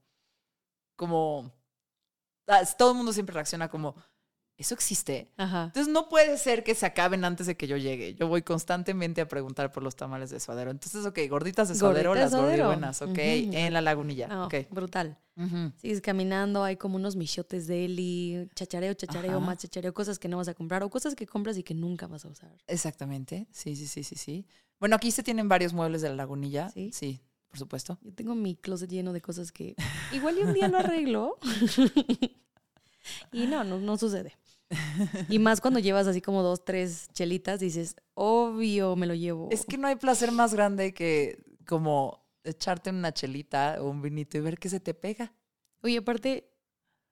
como, 0.95 1.53
todo 2.77 2.91
el 2.93 2.97
mundo 2.97 3.13
siempre 3.13 3.35
reacciona 3.35 3.69
como, 3.69 3.95
¿eso 4.57 4.75
existe? 4.75 5.33
Ajá. 5.37 5.65
Entonces 5.65 5.93
no 5.93 6.09
puede 6.09 6.37
ser 6.39 6.63
que 6.65 6.75
se 6.75 6.87
acaben 6.87 7.25
antes 7.25 7.47
de 7.47 7.57
que 7.57 7.67
yo 7.67 7.77
llegue. 7.77 8.15
Yo 8.15 8.29
voy 8.29 8.43
constantemente 8.43 9.21
a 9.21 9.29
preguntar 9.29 9.73
por 9.73 9.83
los 9.83 9.97
tamales 9.97 10.31
de 10.31 10.39
suadero. 10.41 10.71
Entonces, 10.71 11.05
ok, 11.07 11.19
gorditas 11.29 11.69
de 11.69 11.75
suadero, 11.75 12.11
Gorditas 12.11 12.33
las 12.33 12.41
gordibuenas, 12.41 13.03
ok, 13.03 13.09
Ujú. 13.11 13.19
en 13.19 13.73
la 13.73 13.81
lagunilla, 13.81 14.29
Ah, 14.31 14.47
ok. 14.47 14.55
Brutal. 14.71 15.19
Ujú. 15.35 15.73
Sigues 15.77 16.03
caminando, 16.03 16.63
hay 16.63 16.77
como 16.77 16.97
unos 16.97 17.17
michotes 17.17 17.67
de 17.67 17.87
Eli, 17.87 18.51
chachareo, 18.55 18.93
chachareo, 18.93 19.39
Ajá. 19.39 19.41
más 19.41 19.59
chachareo, 19.59 19.95
cosas 19.95 20.19
que 20.19 20.29
no 20.29 20.37
vas 20.37 20.49
a 20.49 20.55
comprar 20.55 20.83
o 20.83 20.91
cosas 20.91 21.15
que 21.15 21.27
compras 21.27 21.57
y 21.57 21.63
que 21.63 21.73
nunca 21.75 22.07
vas 22.07 22.25
a 22.27 22.29
usar. 22.29 22.53
Exactamente, 22.67 23.47
sí, 23.51 23.75
sí, 23.75 23.87
sí, 23.87 24.05
sí, 24.05 24.17
sí. 24.17 24.47
Bueno, 24.79 24.97
aquí 24.97 25.11
se 25.11 25.23
tienen 25.23 25.49
varios 25.49 25.73
muebles 25.73 26.03
de 26.03 26.11
la 26.11 26.17
lagunilla, 26.17 26.69
¿Sí? 26.69 26.91
sí, 26.93 27.23
por 27.53 27.59
supuesto. 27.59 27.99
Yo 28.01 28.15
tengo 28.15 28.35
mi 28.35 28.57
closet 28.57 28.89
lleno 28.89 29.13
de 29.13 29.21
cosas 29.21 29.53
que 29.53 29.77
igual 30.11 30.39
y 30.39 30.43
un 30.43 30.55
día 30.55 30.69
lo 30.69 30.79
arreglo. 30.79 31.37
y 33.31 33.47
no, 33.47 33.63
no, 33.63 33.79
no 33.79 33.99
sucede. 33.99 34.39
Y 35.29 35.39
más 35.39 35.61
cuando 35.61 35.79
llevas 35.79 36.07
así 36.07 36.23
como 36.23 36.43
dos, 36.43 36.65
tres 36.65 37.09
chelitas, 37.13 37.61
dices, 37.61 37.95
obvio, 38.15 38.97
me 38.97 39.07
lo 39.07 39.13
llevo. 39.13 39.51
Es 39.51 39.67
que 39.67 39.77
no 39.77 39.87
hay 39.87 39.97
placer 39.97 40.33
más 40.33 40.55
grande 40.55 40.95
que 40.95 41.45
como 41.67 42.25
echarte 42.43 42.89
una 42.89 43.13
chelita 43.13 43.77
o 43.83 43.91
un 43.91 44.01
vinito 44.01 44.39
y 44.39 44.41
ver 44.41 44.59
que 44.59 44.71
se 44.71 44.81
te 44.81 44.95
pega. 44.95 45.35
Oye, 45.83 45.99
aparte, 45.99 46.51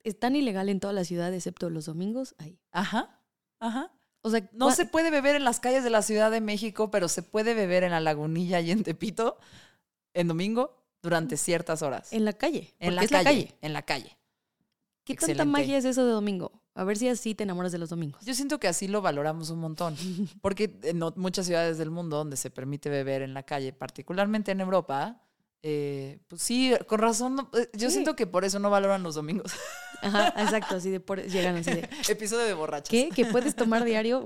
es 0.03 0.19
tan 0.19 0.35
ilegal 0.35 0.69
en 0.69 0.79
toda 0.79 0.93
la 0.93 1.05
ciudad, 1.05 1.31
excepto 1.35 1.69
los 1.69 1.85
domingos, 1.85 2.33
ahí. 2.39 2.59
Ajá, 2.71 3.21
ajá. 3.59 3.91
O 4.23 4.31
sea, 4.31 4.49
No 4.53 4.71
se 4.71 4.87
puede 4.87 5.11
beber 5.11 5.35
en 5.35 5.43
las 5.43 5.59
calles 5.59 5.83
de 5.83 5.91
la 5.91 6.01
Ciudad 6.01 6.31
de 6.31 6.41
México, 6.41 6.89
pero 6.89 7.07
se 7.09 7.21
puede 7.21 7.53
beber 7.53 7.83
en 7.83 7.91
la 7.91 7.99
lagunilla 7.99 8.59
y 8.59 8.71
en 8.71 8.81
Tepito 8.81 9.37
en 10.13 10.27
domingo 10.27 10.77
durante 11.01 11.37
ciertas 11.37 11.81
horas. 11.81 12.11
en 12.13 12.25
la 12.25 12.33
calle. 12.33 12.73
En 12.79 12.95
la 12.95 13.03
es 13.03 13.09
calle, 13.11 13.23
la 13.23 13.29
calle. 13.29 13.55
En 13.61 13.73
la 13.73 13.81
calle. 13.81 14.17
¿Qué 15.03 15.13
Excelente. 15.13 15.39
tanta 15.39 15.51
magia 15.51 15.77
es 15.77 15.85
eso 15.85 16.05
de 16.05 16.11
domingo? 16.11 16.51
A 16.75 16.83
ver 16.83 16.95
si 16.97 17.09
así 17.09 17.33
te 17.35 17.43
enamoras 17.43 17.71
de 17.71 17.79
los 17.79 17.89
domingos. 17.89 18.23
Yo 18.23 18.33
siento 18.33 18.59
que 18.59 18.67
así 18.67 18.87
lo 18.87 19.01
valoramos 19.01 19.49
un 19.49 19.59
montón, 19.59 19.95
porque 20.41 20.79
en 20.83 20.99
muchas 21.15 21.45
ciudades 21.47 21.77
del 21.77 21.89
mundo 21.89 22.17
donde 22.17 22.37
se 22.37 22.49
permite 22.51 22.89
beber 22.89 23.23
en 23.23 23.33
la 23.33 23.43
calle, 23.43 23.73
particularmente 23.73 24.51
en 24.51 24.61
Europa, 24.61 25.21
eh, 25.63 26.19
pues 26.27 26.41
sí, 26.41 26.73
con 26.87 26.99
razón, 26.99 27.35
no- 27.35 27.49
eh, 27.57 27.69
yo 27.73 27.89
Sí. 27.89 27.95
siento 27.95 28.15
que 28.15 28.25
por 28.27 28.45
eso 28.45 28.59
no 28.59 28.69
valoran 28.69 29.03
los 29.03 29.15
domingos. 29.15 29.51
Ajá, 30.01 30.29
exacto, 30.37 30.75
así 30.75 30.89
de 30.91 30.99
por, 30.99 31.21
llegan 31.23 31.57
así 31.57 31.71
de. 31.71 31.89
Episodio 32.09 32.45
de 32.45 32.53
borrachas. 32.53 32.89
¿Qué? 32.89 33.09
¿Que 33.09 33.25
puedes 33.25 33.55
tomar 33.55 33.83
diario? 33.83 34.25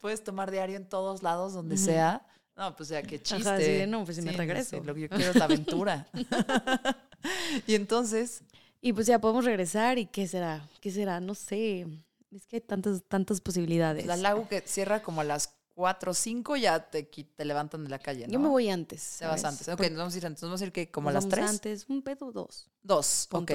Puedes 0.00 0.22
tomar 0.24 0.50
diario 0.50 0.76
en 0.76 0.88
todos 0.88 1.22
lados, 1.22 1.52
donde 1.52 1.76
sea. 1.76 2.26
No, 2.56 2.74
pues 2.74 2.88
ya, 2.88 3.02
qué 3.02 3.20
chiste. 3.22 3.82
Ajá, 3.82 3.86
no, 3.86 4.04
pues 4.04 4.16
si 4.16 4.22
me 4.22 4.32
regreso. 4.32 4.82
lo 4.82 4.94
que 4.94 5.02
yo 5.02 5.08
quiero 5.08 5.30
es 5.30 5.36
la 5.36 5.44
aventura. 5.44 6.08
y 7.66 7.74
entonces, 7.74 8.42
Y 8.80 8.92
pues 8.92 9.06
ya 9.06 9.18
podemos 9.18 9.44
regresar 9.44 9.98
y 9.98 10.06
¿qué 10.06 10.26
será? 10.26 10.68
¿Qué 10.80 10.90
será? 10.90 11.20
No 11.20 11.34
sé. 11.34 11.86
Es 12.30 12.46
que 12.46 12.56
hay 12.56 12.62
tantas, 12.62 13.02
tantas 13.08 13.40
posibilidades. 13.40 14.06
la 14.06 14.16
lago 14.16 14.48
que 14.48 14.60
cierra 14.62 15.02
como 15.02 15.20
a 15.20 15.24
las 15.24 15.54
4 15.74 16.10
o 16.10 16.14
5, 16.14 16.56
ya 16.56 16.90
te, 16.90 17.02
te 17.02 17.44
levantan 17.44 17.84
de 17.84 17.90
la 17.90 17.98
calle, 17.98 18.26
¿no? 18.26 18.32
Yo 18.32 18.40
me 18.40 18.48
voy 18.48 18.70
antes. 18.70 19.16
Te 19.18 19.26
vas 19.26 19.44
antes. 19.44 19.68
Ok, 19.68 19.80
nos 19.90 19.98
vamos 19.98 20.14
a 20.14 20.18
ir 20.18 20.26
antes. 20.26 20.42
Nos 20.42 20.50
vamos 20.50 20.62
a 20.62 20.64
ir 20.64 20.72
que 20.72 20.90
como 20.90 21.10
a 21.10 21.12
las 21.12 21.24
vamos 21.24 21.34
3. 21.34 21.50
antes, 21.50 21.86
un 21.88 22.02
pedo, 22.02 22.32
dos. 22.32 22.70
Dos. 22.82 23.28
Ok. 23.32 23.52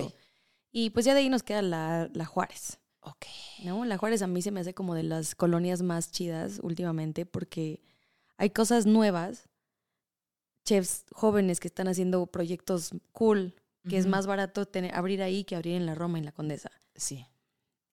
Y 0.71 0.91
pues 0.91 1.05
ya 1.05 1.13
de 1.13 1.21
ahí 1.21 1.29
nos 1.29 1.43
queda 1.43 1.61
la, 1.61 2.09
la 2.13 2.25
Juárez. 2.25 2.79
Ok. 3.01 3.25
¿no? 3.63 3.83
La 3.85 3.97
Juárez 3.97 4.21
a 4.21 4.27
mí 4.27 4.41
se 4.41 4.51
me 4.51 4.59
hace 4.59 4.73
como 4.73 4.93
de 4.93 5.03
las 5.03 5.33
colonias 5.35 5.81
más 5.81 6.11
chidas 6.11 6.59
últimamente 6.61 7.25
porque 7.25 7.81
hay 8.41 8.49
cosas 8.49 8.86
nuevas, 8.86 9.47
chefs 10.65 11.06
jóvenes 11.12 11.60
que 11.60 11.67
están 11.67 11.88
haciendo 11.88 12.25
proyectos 12.27 12.91
cool, 13.12 13.56
que 13.89 13.97
es 13.97 14.06
más 14.06 14.27
barato 14.27 14.65
tener, 14.67 14.93
abrir 14.95 15.21
ahí 15.23 15.43
que 15.43 15.56
abrir 15.56 15.75
en 15.75 15.86
la 15.86 15.95
Roma, 15.95 16.17
en 16.19 16.25
la 16.25 16.32
Condesa. 16.32 16.71
Sí. 16.95 17.25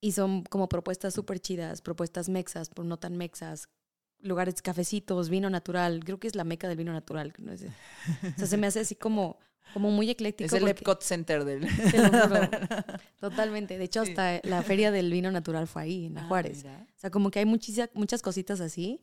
Y 0.00 0.12
son 0.12 0.42
como 0.44 0.68
propuestas 0.68 1.14
súper 1.14 1.40
chidas, 1.40 1.80
propuestas 1.82 2.28
mexas, 2.28 2.68
pero 2.68 2.84
no 2.84 2.98
tan 2.98 3.16
mexas, 3.16 3.68
lugares 4.20 4.60
cafecitos, 4.62 5.28
vino 5.28 5.48
natural. 5.50 6.04
Creo 6.04 6.18
que 6.20 6.28
es 6.28 6.34
la 6.34 6.44
meca 6.44 6.68
del 6.68 6.76
vino 6.76 6.92
natural. 6.92 7.32
¿no? 7.38 7.52
O 7.52 7.56
sea, 7.56 8.46
se 8.46 8.56
me 8.58 8.66
hace 8.66 8.80
así 8.80 8.94
como, 8.94 9.38
como 9.72 9.90
muy 9.90 10.08
ecléctico. 10.10 10.54
Es 10.54 10.62
el 10.62 10.68
Epcot 10.68 11.02
Center 11.02 11.44
del. 11.44 11.66
te 11.90 11.98
lo 11.98 12.08
juro. 12.10 12.40
Totalmente. 13.20 13.78
De 13.78 13.84
hecho, 13.84 14.04
Sí. 14.04 14.10
hasta 14.10 14.40
la 14.48 14.62
feria 14.62 14.90
del 14.92 15.10
vino 15.10 15.30
natural 15.32 15.66
fue 15.66 15.82
ahí, 15.82 16.06
en 16.06 16.14
la 16.14 16.22
Ah, 16.24 16.28
Juárez. 16.28 16.58
mira. 16.64 16.86
O 16.96 17.00
sea, 17.00 17.10
como 17.10 17.30
que 17.30 17.38
hay 17.40 17.46
muchas 17.46 18.22
cositas 18.22 18.60
así. 18.60 19.00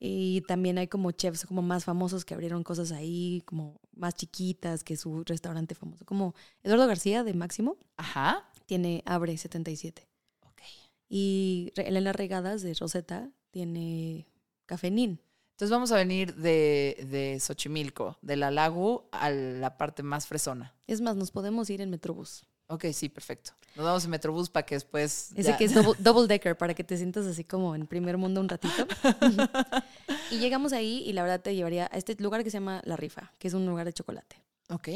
Y 0.00 0.42
también 0.42 0.78
hay 0.78 0.86
como 0.86 1.10
chefs 1.10 1.44
como 1.44 1.60
más 1.60 1.84
famosos 1.84 2.24
que 2.24 2.34
abrieron 2.34 2.62
cosas 2.62 2.92
ahí, 2.92 3.42
como 3.44 3.80
más 3.96 4.14
chiquitas 4.14 4.84
que 4.84 4.96
su 4.96 5.24
restaurante 5.24 5.74
famoso. 5.74 6.04
Como 6.04 6.34
Eduardo 6.62 6.86
García 6.86 7.24
de 7.24 7.34
Máximo 7.34 7.76
Ajá. 7.96 8.48
tiene 8.66 9.02
Abre 9.06 9.36
77. 9.36 10.08
Ok. 10.46 10.62
Y 11.08 11.72
Elena 11.76 12.12
Regadas 12.12 12.62
de 12.62 12.74
Rosetta 12.74 13.30
tiene 13.50 14.28
Cafenín. 14.66 15.20
Entonces 15.52 15.72
vamos 15.72 15.90
a 15.90 15.96
venir 15.96 16.36
de, 16.36 17.04
de 17.10 17.40
Xochimilco, 17.40 18.16
de 18.22 18.36
la 18.36 18.52
Lagu 18.52 19.08
a 19.10 19.30
la 19.30 19.76
parte 19.76 20.04
más 20.04 20.28
fresona. 20.28 20.76
Es 20.86 21.00
más, 21.00 21.16
nos 21.16 21.32
podemos 21.32 21.68
ir 21.70 21.80
en 21.80 21.90
Metrobús. 21.90 22.46
Ok, 22.68 22.84
sí, 22.92 23.08
perfecto. 23.08 23.52
Nos 23.76 23.84
vamos 23.86 24.04
en 24.04 24.10
Metrobús 24.10 24.50
para 24.50 24.66
que 24.66 24.74
después. 24.74 25.30
Ese 25.32 25.50
ya- 25.50 25.56
que 25.56 25.64
es 25.64 25.74
double, 25.74 25.94
double 25.98 26.26
decker 26.26 26.56
para 26.56 26.74
que 26.74 26.84
te 26.84 26.96
sientas 26.96 27.26
así 27.26 27.42
como 27.44 27.74
en 27.74 27.86
primer 27.86 28.18
mundo 28.18 28.40
un 28.40 28.48
ratito. 28.48 28.86
y 30.30 30.38
llegamos 30.38 30.72
ahí 30.72 31.02
y 31.06 31.12
la 31.12 31.22
verdad 31.22 31.40
te 31.40 31.54
llevaría 31.54 31.88
a 31.90 31.96
este 31.96 32.14
lugar 32.22 32.44
que 32.44 32.50
se 32.50 32.56
llama 32.58 32.82
La 32.84 32.96
Rifa, 32.96 33.32
que 33.38 33.48
es 33.48 33.54
un 33.54 33.66
lugar 33.66 33.86
de 33.86 33.92
chocolate. 33.92 34.42
Ok. 34.70 34.88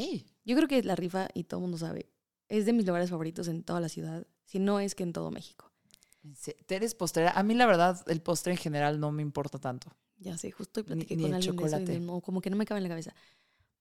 Yo 0.45 0.55
creo 0.55 0.67
que 0.67 0.83
La 0.83 0.95
Rifa, 0.95 1.29
y 1.33 1.45
todo 1.45 1.59
el 1.59 1.63
mundo 1.63 1.77
sabe, 1.77 2.09
es 2.49 2.65
de 2.65 2.73
mis 2.73 2.85
lugares 2.85 3.09
favoritos 3.09 3.47
en 3.47 3.63
toda 3.63 3.79
la 3.79 3.89
ciudad, 3.89 4.25
si 4.45 4.59
no 4.59 4.79
es 4.79 4.93
que 4.95 5.03
en 5.03 5.13
todo 5.13 5.31
México. 5.31 5.71
¿Te 6.67 6.75
eres 6.75 6.95
postrera? 6.95 7.31
A 7.31 7.43
mí, 7.43 7.53
la 7.53 7.65
verdad, 7.65 8.01
el 8.07 8.21
postre 8.21 8.53
en 8.53 8.57
general 8.57 8.99
no 8.99 9.11
me 9.11 9.21
importa 9.21 9.57
tanto. 9.59 9.91
Ya 10.19 10.37
sé, 10.37 10.51
justo 10.51 10.79
y 10.79 10.83
Ni- 10.83 10.87
platiqué 10.87 11.15
ni 11.17 11.23
con 11.23 11.31
el 11.31 11.35
alguien 11.35 11.55
de 11.57 11.63
eso 11.65 11.75
y 11.75 11.79
chocolate. 11.79 11.99
no, 11.99 12.21
como 12.21 12.39
que 12.39 12.49
no 12.49 12.55
me 12.55 12.65
cabe 12.65 12.77
en 12.77 12.83
la 12.83 12.89
cabeza. 12.89 13.13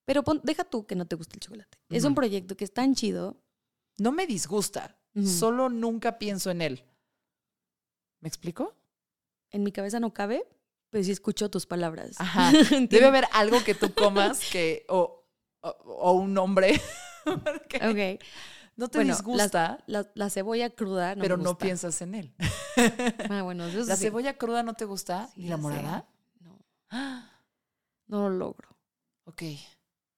Pero 0.05 0.25
pon- 0.25 0.41
deja 0.43 0.65
tú 0.65 0.85
que 0.87 0.97
no 0.97 1.07
te 1.07 1.15
guste 1.15 1.35
el 1.37 1.41
chocolate. 1.41 1.79
Es 1.91 2.05
un 2.05 2.15
proyecto 2.15 2.57
que 2.57 2.65
es 2.65 2.73
tan 2.73 2.95
chido. 2.97 3.37
No 3.99 4.13
me 4.13 4.27
disgusta, 4.27 4.97
solo 5.25 5.69
nunca 5.69 6.19
pienso 6.19 6.51
en 6.51 6.63
él. 6.63 6.85
¿Me 8.21 8.29
explico? 8.29 8.75
En 9.51 9.63
mi 9.63 9.73
cabeza 9.73 10.01
no 10.01 10.13
cabe, 10.15 10.45
pero 10.91 11.05
sí 11.05 11.11
escucho 11.13 11.51
tus 11.51 11.67
palabras. 11.67 12.17
Ajá. 12.19 12.53
Debe 12.89 13.07
haber 13.07 13.27
algo 13.33 13.63
que 13.65 13.75
tú 13.75 13.93
comas 13.95 14.41
que. 14.51 14.85
o, 14.89 15.25
o, 15.61 15.69
o 15.69 16.13
un 16.13 16.37
hombre. 16.39 16.81
porque 17.25 18.17
Ok. 18.19 18.25
No 18.75 18.89
te 18.89 18.99
Bueno, 18.99 19.13
disgusta, 19.15 19.85
La, 19.87 20.11
la 20.15 20.31
cebolla 20.31 20.71
cruda 20.71 21.15
no 21.15 21.21
pero 21.21 21.37
me 21.37 21.45
no 21.45 21.59
piensas 21.59 22.01
en 22.01 22.15
él. 22.15 22.35
Ah, 23.29 23.43
bueno, 23.43 23.67
eso 23.67 23.85
¿La 23.87 23.97
sí. 23.97 24.05
cebolla 24.05 24.39
cruda 24.39 24.63
no 24.63 24.73
te 24.75 24.87
gusta? 24.87 25.29
Sí, 25.35 25.43
¿Y 25.43 25.49
la 25.49 25.57
sé. 25.57 25.63
morada? 25.63 26.09
No, 26.41 26.59
Ah, 26.89 27.31
no 28.07 28.31
lo 28.31 28.37
logro. 28.39 28.69
ok. 29.25 29.43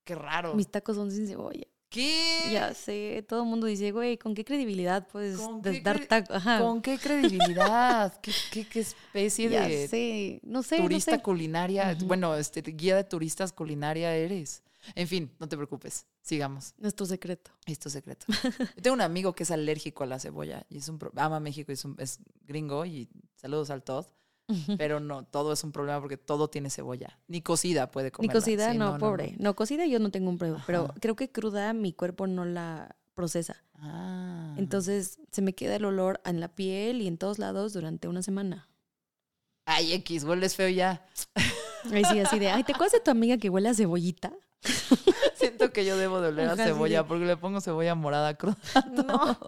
Qué 0.04 0.14
raro. 0.14 0.54
Mis 0.54 0.70
tacos 0.70 0.94
son 0.96 1.10
sin 1.10 1.26
cebolla. 1.26 1.66
¿Qué? 1.94 2.50
Ya 2.52 2.74
sé, 2.74 3.24
todo 3.28 3.42
el 3.44 3.48
mundo 3.48 3.66
dice, 3.66 3.92
güey, 3.92 4.18
¿con 4.18 4.34
qué 4.34 4.44
credibilidad 4.44 5.06
puedes 5.06 5.38
¿Con 5.38 5.62
des- 5.62 5.74
qué 5.74 5.80
dar 5.80 6.04
tacos? 6.06 6.42
¿Con 6.42 6.82
qué 6.82 6.98
credibilidad? 6.98 8.18
¿Qué, 8.22 8.32
qué, 8.50 8.66
qué 8.68 8.80
especie 8.80 9.48
ya 9.48 9.68
de 9.68 9.88
sé, 9.88 10.40
no 10.42 10.62
sé, 10.62 10.76
turista 10.78 11.12
no 11.12 11.16
sé. 11.18 11.22
culinaria? 11.22 11.96
Bueno, 12.04 12.34
este, 12.36 12.62
guía 12.62 12.96
de 12.96 13.04
turistas 13.04 13.52
culinaria 13.52 14.14
eres. 14.14 14.62
En 14.94 15.08
fin, 15.08 15.30
no 15.38 15.48
te 15.48 15.56
preocupes. 15.56 16.04
Sigamos. 16.20 16.74
Nuestro 16.78 17.06
secreto. 17.06 17.50
Esto 17.64 17.88
es 17.88 17.92
secreto. 17.94 18.26
Yo 18.76 18.82
tengo 18.82 18.94
un 18.94 19.00
amigo 19.00 19.32
que 19.34 19.44
es 19.44 19.50
alérgico 19.50 20.04
a 20.04 20.06
la 20.06 20.18
cebolla 20.18 20.66
y 20.68 20.78
es 20.78 20.88
un 20.88 20.98
ama 21.16 21.40
México 21.40 21.70
y 21.72 21.74
es, 21.74 21.84
un- 21.84 21.96
es 21.98 22.18
gringo 22.46 22.84
y 22.84 23.08
saludos 23.36 23.70
al 23.70 23.82
Todd. 23.82 24.04
Pero 24.76 25.00
no, 25.00 25.24
todo 25.24 25.52
es 25.52 25.64
un 25.64 25.72
problema 25.72 26.00
porque 26.00 26.16
todo 26.16 26.48
tiene 26.48 26.70
cebolla. 26.70 27.18
Ni 27.28 27.40
cocida 27.40 27.90
puede 27.90 28.06
Ni 28.08 28.10
comer. 28.12 28.32
cocida, 28.32 28.74
no, 28.74 28.98
pobre. 28.98 29.34
No. 29.38 29.54
cocida 29.54 29.86
yo 29.86 29.98
no 29.98 30.10
tengo 30.10 30.28
un 30.30 30.38
problema, 30.38 30.62
pero 30.66 30.92
creo 31.00 31.16
que 31.16 31.30
cruda 31.30 31.72
mi 31.72 31.92
cuerpo 31.92 32.26
no 32.26 32.44
la 32.44 32.96
procesa. 33.14 33.64
Ah. 33.76 34.54
Entonces 34.58 35.18
se 35.30 35.42
me 35.42 35.54
queda 35.54 35.76
el 35.76 35.84
olor 35.84 36.20
en 36.24 36.40
la 36.40 36.48
piel 36.48 37.00
y 37.00 37.06
en 37.06 37.16
todos 37.16 37.38
lados 37.38 37.72
durante 37.72 38.08
una 38.08 38.22
semana. 38.22 38.68
Ay, 39.66 39.94
X, 39.94 40.24
hueles 40.24 40.56
feo 40.56 40.68
ya. 40.68 41.06
Ahí 41.92 42.04
sí, 42.04 42.20
así 42.20 42.38
de, 42.38 42.50
ay, 42.50 42.64
¿te 42.64 42.72
acuerdas 42.72 42.92
de 42.92 43.00
tu 43.00 43.10
amiga 43.10 43.38
que 43.38 43.48
huele 43.48 43.68
a 43.70 43.74
cebollita? 43.74 44.32
Siento 45.36 45.72
que 45.72 45.84
yo 45.84 45.96
debo 45.96 46.20
de 46.20 46.28
oler 46.28 46.48
a 46.48 46.56
cebolla 46.56 47.06
porque 47.06 47.24
le 47.24 47.36
pongo 47.36 47.60
cebolla 47.60 47.94
morada 47.94 48.34
cruda. 48.34 48.56
No. 48.92 49.38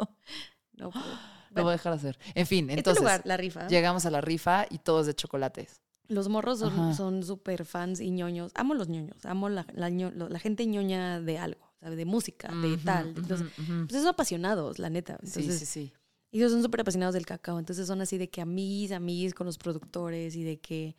No 0.75 0.91
puedo. 0.91 1.36
Lo 1.57 1.63
voy 1.65 1.71
a 1.71 1.73
dejar 1.73 1.93
hacer. 1.95 2.19
En 2.35 2.47
fin, 2.47 2.69
Este 2.71 2.81
entonces 2.81 3.03
lugar, 3.03 3.23
la 3.25 3.37
rifa. 3.37 3.67
llegamos 3.69 4.07
a 4.07 4.11
la 4.11 4.21
rifa 4.21 4.67
y 4.71 4.79
todo 4.79 5.01
es 5.01 5.07
de 5.07 5.15
chocolates. 5.15 5.81
Los 6.09 6.29
morros 6.29 6.61
son 6.61 7.23
súper 7.25 7.65
fans 7.65 8.01
y 8.01 8.11
ñoños. 8.11 8.53
Amo 8.55 8.75
los 8.75 8.89
ñoños. 8.89 9.25
Amo 9.25 9.49
la, 9.49 9.67
la, 9.75 9.91
la 9.91 10.39
gente 10.39 10.65
ñoña 10.67 11.21
de 11.21 11.39
algo, 11.39 11.73
¿sabes? 11.81 11.97
De 11.97 12.05
música, 12.05 12.49
de 12.55 12.77
tal. 12.77 13.09
Entonces, 13.17 13.49
pues 13.57 14.01
son 14.01 14.07
apasionados, 14.07 14.79
la 14.79 14.89
neta. 14.89 15.19
Sí, 15.25 15.41
Entonces, 15.41 15.59
sí, 15.59 15.67
sí. 15.67 15.93
Y 16.31 16.39
ellos 16.39 16.53
son 16.53 16.63
súper 16.63 16.83
apasionados 16.83 17.15
del 17.15 17.27
cacao, 17.27 17.59
entonces 17.59 17.87
son 17.89 18.01
así 18.03 18.19
de 18.19 18.29
que 18.29 18.41
amiguis, 18.41 18.93
amiguis 18.93 19.33
con 19.35 19.47
los 19.47 19.59
productores 19.59 20.37
y 20.37 20.45
de 20.45 20.61
que 20.61 20.97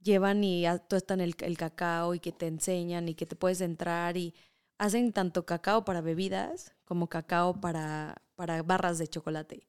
llevan 0.00 0.44
y 0.44 0.64
tuestan 0.88 1.20
el, 1.20 1.34
el 1.40 1.56
cacao 1.56 2.14
y 2.14 2.20
que 2.20 2.32
te 2.32 2.46
enseñan 2.46 3.08
y 3.08 3.14
que 3.14 3.24
te 3.26 3.34
puedes 3.36 3.60
entrar 3.60 4.16
y 4.16 4.34
hacen 4.78 5.12
tanto 5.12 5.46
cacao 5.46 5.84
para 5.84 6.00
bebidas 6.00 6.74
como 6.84 7.08
cacao 7.08 7.60
para, 7.60 8.22
para 8.34 8.62
barras 8.62 8.98
de 8.98 9.08
chocolate. 9.08 9.66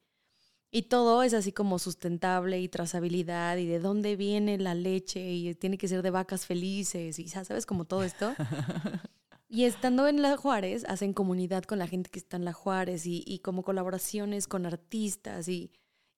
Y 0.75 0.81
todo 0.81 1.23
es 1.23 1.33
así 1.33 1.53
como 1.53 1.79
sustentable 1.79 2.59
y 2.59 2.67
trazabilidad 2.67 3.55
y 3.55 3.65
de 3.65 3.79
dónde 3.79 4.17
viene 4.17 4.57
la 4.57 4.75
leche 4.75 5.21
y 5.21 5.55
tiene 5.55 5.77
que 5.77 5.87
ser 5.87 6.01
de 6.01 6.09
vacas 6.09 6.45
felices 6.45 7.17
y 7.17 7.27
ya 7.27 7.45
sabes 7.45 7.65
como 7.65 7.85
todo 7.85 8.03
esto. 8.03 8.33
Y 9.47 9.63
estando 9.63 10.07
en 10.07 10.21
La 10.21 10.35
Juárez, 10.35 10.83
hacen 10.89 11.13
comunidad 11.13 11.63
con 11.63 11.79
la 11.79 11.87
gente 11.87 12.09
que 12.09 12.19
está 12.19 12.35
en 12.35 12.43
La 12.43 12.51
Juárez 12.51 13.05
y, 13.05 13.23
y 13.25 13.39
como 13.39 13.63
colaboraciones 13.63 14.47
con 14.47 14.65
artistas 14.65 15.47
y, 15.47 15.71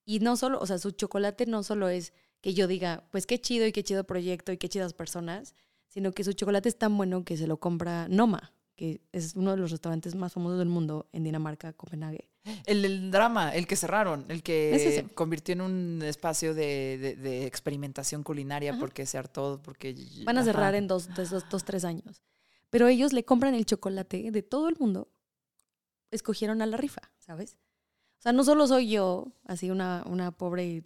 y 0.04 0.18
no 0.18 0.36
solo, 0.36 0.58
o 0.58 0.66
sea, 0.66 0.78
su 0.78 0.90
chocolate 0.90 1.46
no 1.46 1.62
solo 1.62 1.88
es 1.88 2.12
que 2.40 2.54
yo 2.54 2.66
diga, 2.66 3.06
pues 3.12 3.26
qué 3.26 3.40
chido 3.40 3.64
y 3.64 3.70
qué 3.70 3.84
chido 3.84 4.02
proyecto 4.04 4.50
y 4.50 4.56
qué 4.56 4.68
chidas 4.68 4.92
personas, 4.92 5.54
sino 5.86 6.10
que 6.10 6.24
su 6.24 6.32
chocolate 6.32 6.70
es 6.70 6.78
tan 6.78 6.96
bueno 6.96 7.24
que 7.24 7.36
se 7.36 7.46
lo 7.46 7.60
compra 7.60 8.08
Noma, 8.08 8.54
que 8.74 9.02
es 9.12 9.36
uno 9.36 9.52
de 9.52 9.58
los 9.58 9.70
restaurantes 9.70 10.16
más 10.16 10.32
famosos 10.32 10.58
del 10.58 10.68
mundo 10.68 11.08
en 11.12 11.22
Dinamarca, 11.22 11.74
Copenhague. 11.74 12.28
El, 12.66 12.84
el 12.84 13.10
drama, 13.10 13.54
el 13.54 13.66
que 13.66 13.76
cerraron, 13.76 14.24
el 14.28 14.42
que 14.42 14.74
ese. 14.74 15.04
convirtió 15.14 15.52
en 15.54 15.60
un 15.60 16.02
espacio 16.02 16.54
de, 16.54 16.98
de- 16.98 17.16
de 17.16 17.46
experimentación 17.46 18.22
culinaria 18.22 18.70
Ajá. 18.72 18.80
porque 18.80 19.06
se 19.06 19.18
hartó, 19.18 19.60
porque... 19.62 19.94
Van 20.24 20.36
a 20.36 20.40
ajá. 20.40 20.50
cerrar 20.52 20.74
en 20.74 20.86
dos, 20.88 21.08
dos, 21.14 21.30
dos, 21.30 21.44
dos, 21.50 21.64
tres 21.64 21.84
años. 21.84 22.22
Pero 22.70 22.86
ellos 22.88 23.12
le 23.12 23.24
compran 23.24 23.54
el 23.54 23.64
chocolate 23.66 24.30
de 24.30 24.42
todo 24.42 24.68
el 24.68 24.76
mundo. 24.78 25.08
Escogieron 26.10 26.60
a 26.62 26.66
la 26.66 26.76
rifa, 26.76 27.02
¿sabes? 27.18 27.56
O 28.18 28.22
sea, 28.22 28.32
no 28.32 28.44
solo 28.44 28.66
soy 28.66 28.90
yo, 28.90 29.32
así 29.46 29.70
una, 29.70 30.02
una 30.06 30.32
pobre 30.32 30.82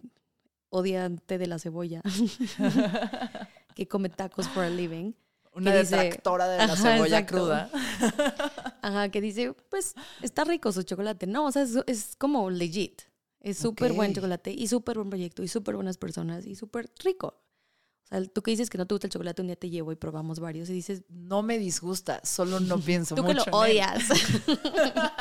odiante 0.69 1.37
de 1.37 1.47
la 1.47 1.59
cebolla 1.59 2.01
que 3.75 3.87
come 3.87 4.09
tacos 4.09 4.47
for 4.49 4.63
a 4.63 4.69
living. 4.69 5.13
Una 5.55 5.75
dice- 5.75 5.95
detractora 5.95 6.47
de 6.47 6.67
la 6.67 6.75
cebolla 6.75 7.25
cruda. 7.25 7.69
Ajá, 8.83 9.09
que 9.09 9.21
dice, 9.21 9.53
pues 9.69 9.95
está 10.21 10.43
rico 10.43 10.71
su 10.71 10.83
chocolate. 10.83 11.25
No, 11.25 11.45
o 11.45 11.51
sea, 11.51 11.63
es, 11.63 11.77
es 11.87 12.15
como 12.17 12.49
legit. 12.49 13.01
Es 13.39 13.57
súper 13.57 13.93
buen 13.93 14.13
chocolate 14.13 14.51
y 14.51 14.67
súper 14.67 14.97
buen 14.97 15.09
proyecto 15.09 15.41
y 15.41 15.47
súper 15.47 15.75
buenas 15.75 15.97
personas 15.97 16.45
y 16.45 16.55
súper 16.55 16.91
rico. 17.03 17.41
O 18.03 18.07
sea, 18.07 18.23
tú 18.25 18.41
que 18.41 18.51
dices 18.51 18.69
que 18.69 18.77
no 18.77 18.85
te 18.85 18.93
gusta 18.93 19.07
el 19.07 19.11
chocolate, 19.13 19.41
un 19.41 19.47
día 19.47 19.55
te 19.55 19.69
llevo 19.69 19.91
y 19.91 19.95
probamos 19.95 20.39
varios 20.39 20.69
y 20.69 20.73
dices, 20.73 21.03
No 21.09 21.43
me 21.43 21.57
disgusta, 21.57 22.19
solo 22.25 22.59
no 22.59 22.77
pienso 22.79 23.15
tú 23.15 23.23
que 23.25 23.33
lo 23.33 23.45
mucho 23.45 23.65
en 23.65 23.71
él. 23.71 23.77
odias. 23.77 24.03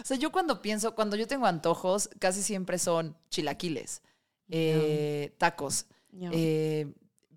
O 0.00 0.04
sea, 0.04 0.16
yo 0.16 0.30
cuando 0.30 0.62
pienso, 0.62 0.94
cuando 0.94 1.16
yo 1.16 1.26
tengo 1.26 1.46
antojos, 1.46 2.08
casi 2.20 2.42
siempre 2.42 2.78
son 2.78 3.16
chilaquiles, 3.30 4.02
eh, 4.48 5.34
tacos. 5.38 5.86
Eh, 6.12 6.92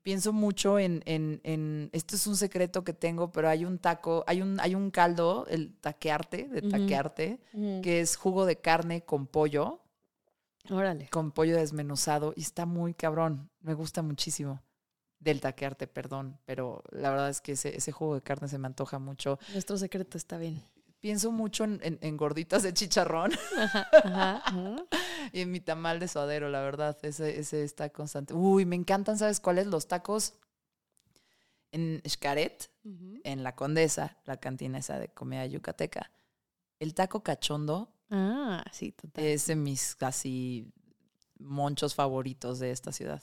pienso 0.07 0.31
mucho 0.31 0.79
en, 0.79 1.03
en, 1.05 1.41
en- 1.43 1.89
esto 1.91 2.15
es 2.15 2.25
un 2.27 2.37
secreto 2.37 2.81
que 2.85 2.93
tengo, 2.93 3.29
pero 3.29 3.49
hay 3.49 3.65
un 3.65 3.77
taco, 3.77 4.23
hay 4.25 4.41
un, 4.41 4.57
hay 4.61 4.73
un 4.73 4.89
caldo, 4.89 5.45
el 5.49 5.75
taquearte, 5.81 6.47
de 6.47 6.61
taquearte, 6.61 7.41
que 7.83 7.99
es 7.99 8.15
jugo 8.15 8.45
de 8.45 8.55
carne 8.55 9.01
con 9.03 9.27
pollo, 9.27 9.81
Órale. 10.69 11.09
con 11.09 11.31
pollo 11.33 11.57
desmenuzado, 11.57 12.31
y 12.37 12.41
está 12.43 12.65
muy 12.65 12.93
cabrón. 12.93 13.49
Me 13.59 13.73
gusta 13.73 14.01
muchísimo. 14.01 14.61
Del 15.19 15.41
taquearte, 15.41 15.87
perdón, 15.87 16.39
pero 16.45 16.83
la 16.91 17.09
verdad 17.09 17.29
es 17.29 17.41
que 17.41 17.51
ese, 17.51 17.75
ese 17.75 17.91
jugo 17.91 18.15
de 18.15 18.21
carne 18.21 18.47
se 18.47 18.57
me 18.57 18.67
antoja 18.67 18.99
mucho. 18.99 19.39
Nuestro 19.51 19.75
secreto 19.75 20.17
está 20.17 20.37
bien. 20.37 20.63
Pienso 21.01 21.33
mucho 21.33 21.65
en, 21.65 21.79
en- 21.83 21.99
en 22.01 22.15
gorditas 22.15 22.63
de 22.63 22.73
chicharrón 22.73 23.31
Ajá, 23.57 23.89
ajá, 24.03 24.41
ajá. 24.45 24.75
Y 25.33 25.41
en 25.41 25.51
mi 25.51 25.59
tamal 25.59 25.99
de 25.99 26.07
suadero, 26.07 26.49
la 26.49 26.61
verdad. 26.61 26.97
Ese, 27.03 27.39
ese 27.39 27.63
está 27.63 27.89
constante. 27.89 28.33
Uy, 28.33 28.65
me 28.65 28.75
encantan, 28.75 29.17
¿sabes 29.17 29.39
cuáles? 29.39 29.67
Los 29.67 29.87
tacos 29.87 30.33
en 31.71 32.01
Xcaret, 32.07 32.71
en 33.23 33.43
La 33.43 33.55
Condesa, 33.55 34.17
la 34.25 34.37
cantina 34.37 34.77
esa 34.79 34.99
de 34.99 35.09
comida 35.09 35.45
yucateca. 35.45 36.11
El 36.79 36.93
taco 36.93 37.21
cachondo 37.23 37.91
Ah, 38.09 38.63
sí, 38.71 38.93
total. 38.93 39.23
es 39.25 39.47
de 39.47 39.55
mis 39.57 39.95
casi 39.95 40.71
monchos 41.39 41.93
favoritos 41.93 42.59
de 42.59 42.71
esta 42.71 42.91
ciudad. 42.91 43.21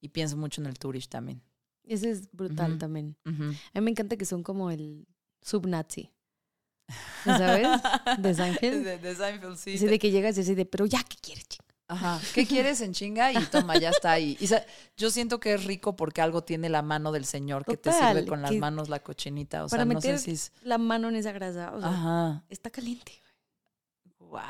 Y 0.00 0.08
pienso 0.08 0.36
mucho 0.38 0.62
en 0.62 0.66
el 0.68 0.78
Turish 0.78 1.08
también. 1.08 1.42
Ese 1.84 2.10
es 2.10 2.30
brutal 2.32 2.78
también. 2.78 3.16
A 3.26 3.30
mí 3.30 3.80
me 3.82 3.90
encanta 3.90 4.16
que 4.16 4.24
son 4.24 4.42
como 4.42 4.70
el 4.70 5.06
subnazi. 5.42 6.10
¿Sabes? 7.24 7.68
De 8.18 8.34
Seinfeld. 8.34 8.84
De, 8.84 8.98
de 8.98 9.14
Seinfeld, 9.14 9.56
sí. 9.56 9.74
Así 9.74 9.86
de 9.86 9.98
que 9.98 10.10
llegas 10.10 10.36
y 10.38 10.40
así 10.40 10.54
de, 10.54 10.66
pero 10.66 10.86
ya, 10.86 11.02
¿qué 11.02 11.16
quieres, 11.20 11.48
chico? 11.48 11.64
Ajá. 11.88 12.20
¿Qué 12.34 12.46
quieres 12.46 12.80
en 12.82 12.92
chinga? 12.92 13.32
Y 13.32 13.38
toma, 13.46 13.76
ya 13.76 13.90
está 13.90 14.12
ahí. 14.12 14.36
Y 14.38 14.48
yo 14.96 15.10
siento 15.10 15.40
que 15.40 15.54
es 15.54 15.64
rico 15.64 15.96
porque 15.96 16.20
algo 16.20 16.44
tiene 16.44 16.68
la 16.68 16.82
mano 16.82 17.10
del 17.10 17.24
señor 17.24 17.64
que 17.64 17.76
te 17.76 17.90
sirve 17.92 18.26
con 18.26 18.42
las 18.42 18.52
manos 18.52 18.88
la 18.88 19.00
cochinita. 19.00 19.64
O 19.64 19.68
para 19.68 19.82
sea, 19.82 19.84
no 19.86 19.94
meter 19.94 20.18
sé 20.18 20.24
si 20.26 20.30
es. 20.30 20.52
La 20.62 20.78
mano 20.78 21.08
en 21.08 21.16
esa 21.16 21.32
grasa. 21.32 21.72
O 21.74 21.80
sea, 21.80 21.88
Ajá. 21.88 22.44
está 22.48 22.70
caliente. 22.70 23.20
Wow. 24.20 24.40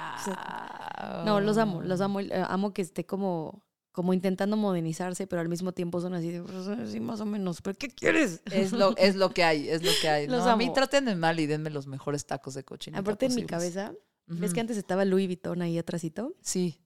No, 1.25 1.41
los 1.41 1.57
amo, 1.57 1.81
los 1.81 2.03
amo. 2.03 2.21
eh, 2.21 2.45
amo 2.47 2.75
que 2.75 2.83
esté 2.83 3.07
como, 3.07 3.63
como 3.93 4.13
intentando 4.15 4.57
modernizarse, 4.57 5.27
pero 5.27 5.41
al 5.43 5.49
mismo 5.49 5.73
tiempo 5.73 6.01
son 6.01 6.15
así 6.15 6.31
de, 6.31 6.43
"Pues, 6.43 6.91
sí, 6.91 7.01
más 7.01 7.21
o 7.21 7.27
menos. 7.27 7.61
¿Pero 7.63 7.77
qué 7.77 7.89
quieres? 7.89 8.43
Es 8.51 8.73
lo, 8.73 8.97
es 8.97 9.17
lo 9.17 9.31
que 9.31 9.43
hay, 9.45 9.69
es 9.69 9.83
lo 9.83 9.91
que 10.01 10.09
hay. 10.09 10.27
Los 10.29 10.45
no, 10.45 10.51
a 10.51 10.57
mí 10.57 10.65
amo. 10.65 10.73
trátenme 10.75 11.17
mal 11.17 11.41
y 11.41 11.47
denme 11.47 11.71
los 11.71 11.87
mejores 11.87 12.25
tacos 12.27 12.55
de 12.55 12.63
cochinita. 12.65 13.01
Aparte 13.01 13.27
en 13.27 13.35
mi 13.35 13.45
cabeza, 13.45 13.93
¿ves 14.27 14.55
que 14.55 14.61
antes 14.61 14.77
estaba 14.77 15.05
Louis 15.05 15.27
Vuitton 15.27 15.61
ahí 15.63 15.77
atrásito? 15.79 16.35
Sí. 16.41 16.81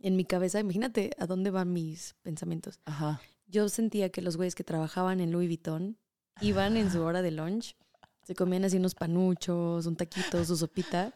En 0.00 0.14
mi 0.14 0.24
cabeza, 0.26 0.60
imagínate 0.60 1.10
a 1.18 1.26
dónde 1.26 1.50
van 1.50 1.72
mis 1.72 2.14
pensamientos. 2.22 2.80
Ajá. 2.84 3.20
Yo 3.46 3.68
sentía 3.70 4.10
que 4.10 4.20
los 4.20 4.36
güeyes 4.36 4.54
que 4.54 4.64
trabajaban 4.64 5.20
en 5.20 5.32
Louis 5.32 5.48
Vuitton 5.48 5.96
iban 6.42 6.76
en 6.76 6.90
su 6.92 7.00
hora 7.02 7.22
de 7.22 7.30
lunch, 7.30 7.76
se 8.24 8.34
comían 8.34 8.64
así 8.64 8.76
unos 8.76 8.94
panuchos, 8.94 9.86
un 9.86 9.96
taquito, 9.96 10.44
su 10.44 10.56
sopita, 10.56 11.14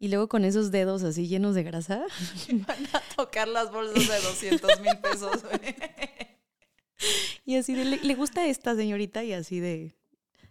y 0.00 0.08
luego 0.08 0.28
con 0.28 0.44
esos 0.46 0.70
dedos 0.70 1.02
así 1.04 1.28
llenos 1.28 1.54
de 1.54 1.62
grasa, 1.62 2.02
Van 2.66 2.86
a 2.92 3.00
tocar 3.14 3.46
las 3.46 3.70
bolsas 3.70 4.08
de 4.08 4.20
200 4.20 4.80
mil 4.80 4.98
pesos. 4.98 5.44
y 7.44 7.56
así 7.56 7.74
de, 7.74 7.84
le, 7.84 7.98
le 7.98 8.14
gusta 8.14 8.46
esta 8.46 8.74
señorita 8.74 9.22
y 9.22 9.34
así 9.34 9.60
de 9.60 9.94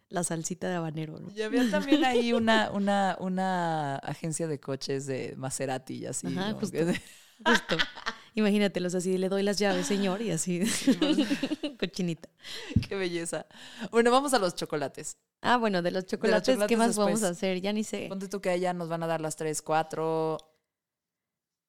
la 0.07 0.23
salsita 0.23 0.69
de 0.69 0.75
habanero, 0.75 1.19
¿no? 1.19 1.31
Y 1.35 1.41
había 1.41 1.69
también 1.69 2.05
ahí 2.05 2.31
una, 2.33 2.69
una, 2.71 3.17
una 3.19 3.95
agencia 3.97 4.47
de 4.47 4.59
coches 4.59 5.07
de 5.07 5.33
Maserati 5.35 5.95
y 5.95 6.05
así. 6.05 6.27
Ajá, 6.27 6.53
Justo. 6.53 7.77
Imagínatelos 8.39 8.95
así, 8.95 9.17
le 9.17 9.29
doy 9.29 9.43
las 9.43 9.57
llaves, 9.59 9.85
señor, 9.87 10.21
y 10.21 10.31
así, 10.31 10.61
cochinita. 11.79 12.29
Qué 12.87 12.95
belleza. 12.95 13.45
Bueno, 13.91 14.11
vamos 14.11 14.33
a 14.33 14.39
los 14.39 14.55
chocolates. 14.55 15.17
Ah, 15.41 15.57
bueno, 15.57 15.81
de 15.81 15.91
los 15.91 16.05
chocolates, 16.05 16.43
¿qué 16.47 16.53
chocolates 16.53 16.77
más 16.77 16.97
vamos 16.97 17.23
a 17.23 17.29
hacer? 17.29 17.61
Ya 17.61 17.71
ni 17.73 17.83
sé. 17.83 18.07
Ponte 18.09 18.27
tú 18.27 18.41
que 18.41 18.49
allá 18.49 18.73
nos 18.73 18.89
van 18.89 19.03
a 19.03 19.07
dar 19.07 19.21
las 19.21 19.35
tres, 19.35 19.61
cuatro, 19.61 20.37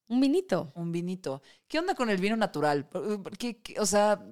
Un 0.09 0.21
vinito. 0.21 0.73
un 0.75 0.91
vinito. 0.93 1.43
¿Qué 1.69 1.79
onda 1.79 1.95
con 1.95 2.11
el 2.11 2.19
vino 2.19 2.37
natural? 2.37 2.89
¿Qué- 3.39 3.61
qué- 3.63 3.79
o 3.81 3.87
sea, 3.87 4.25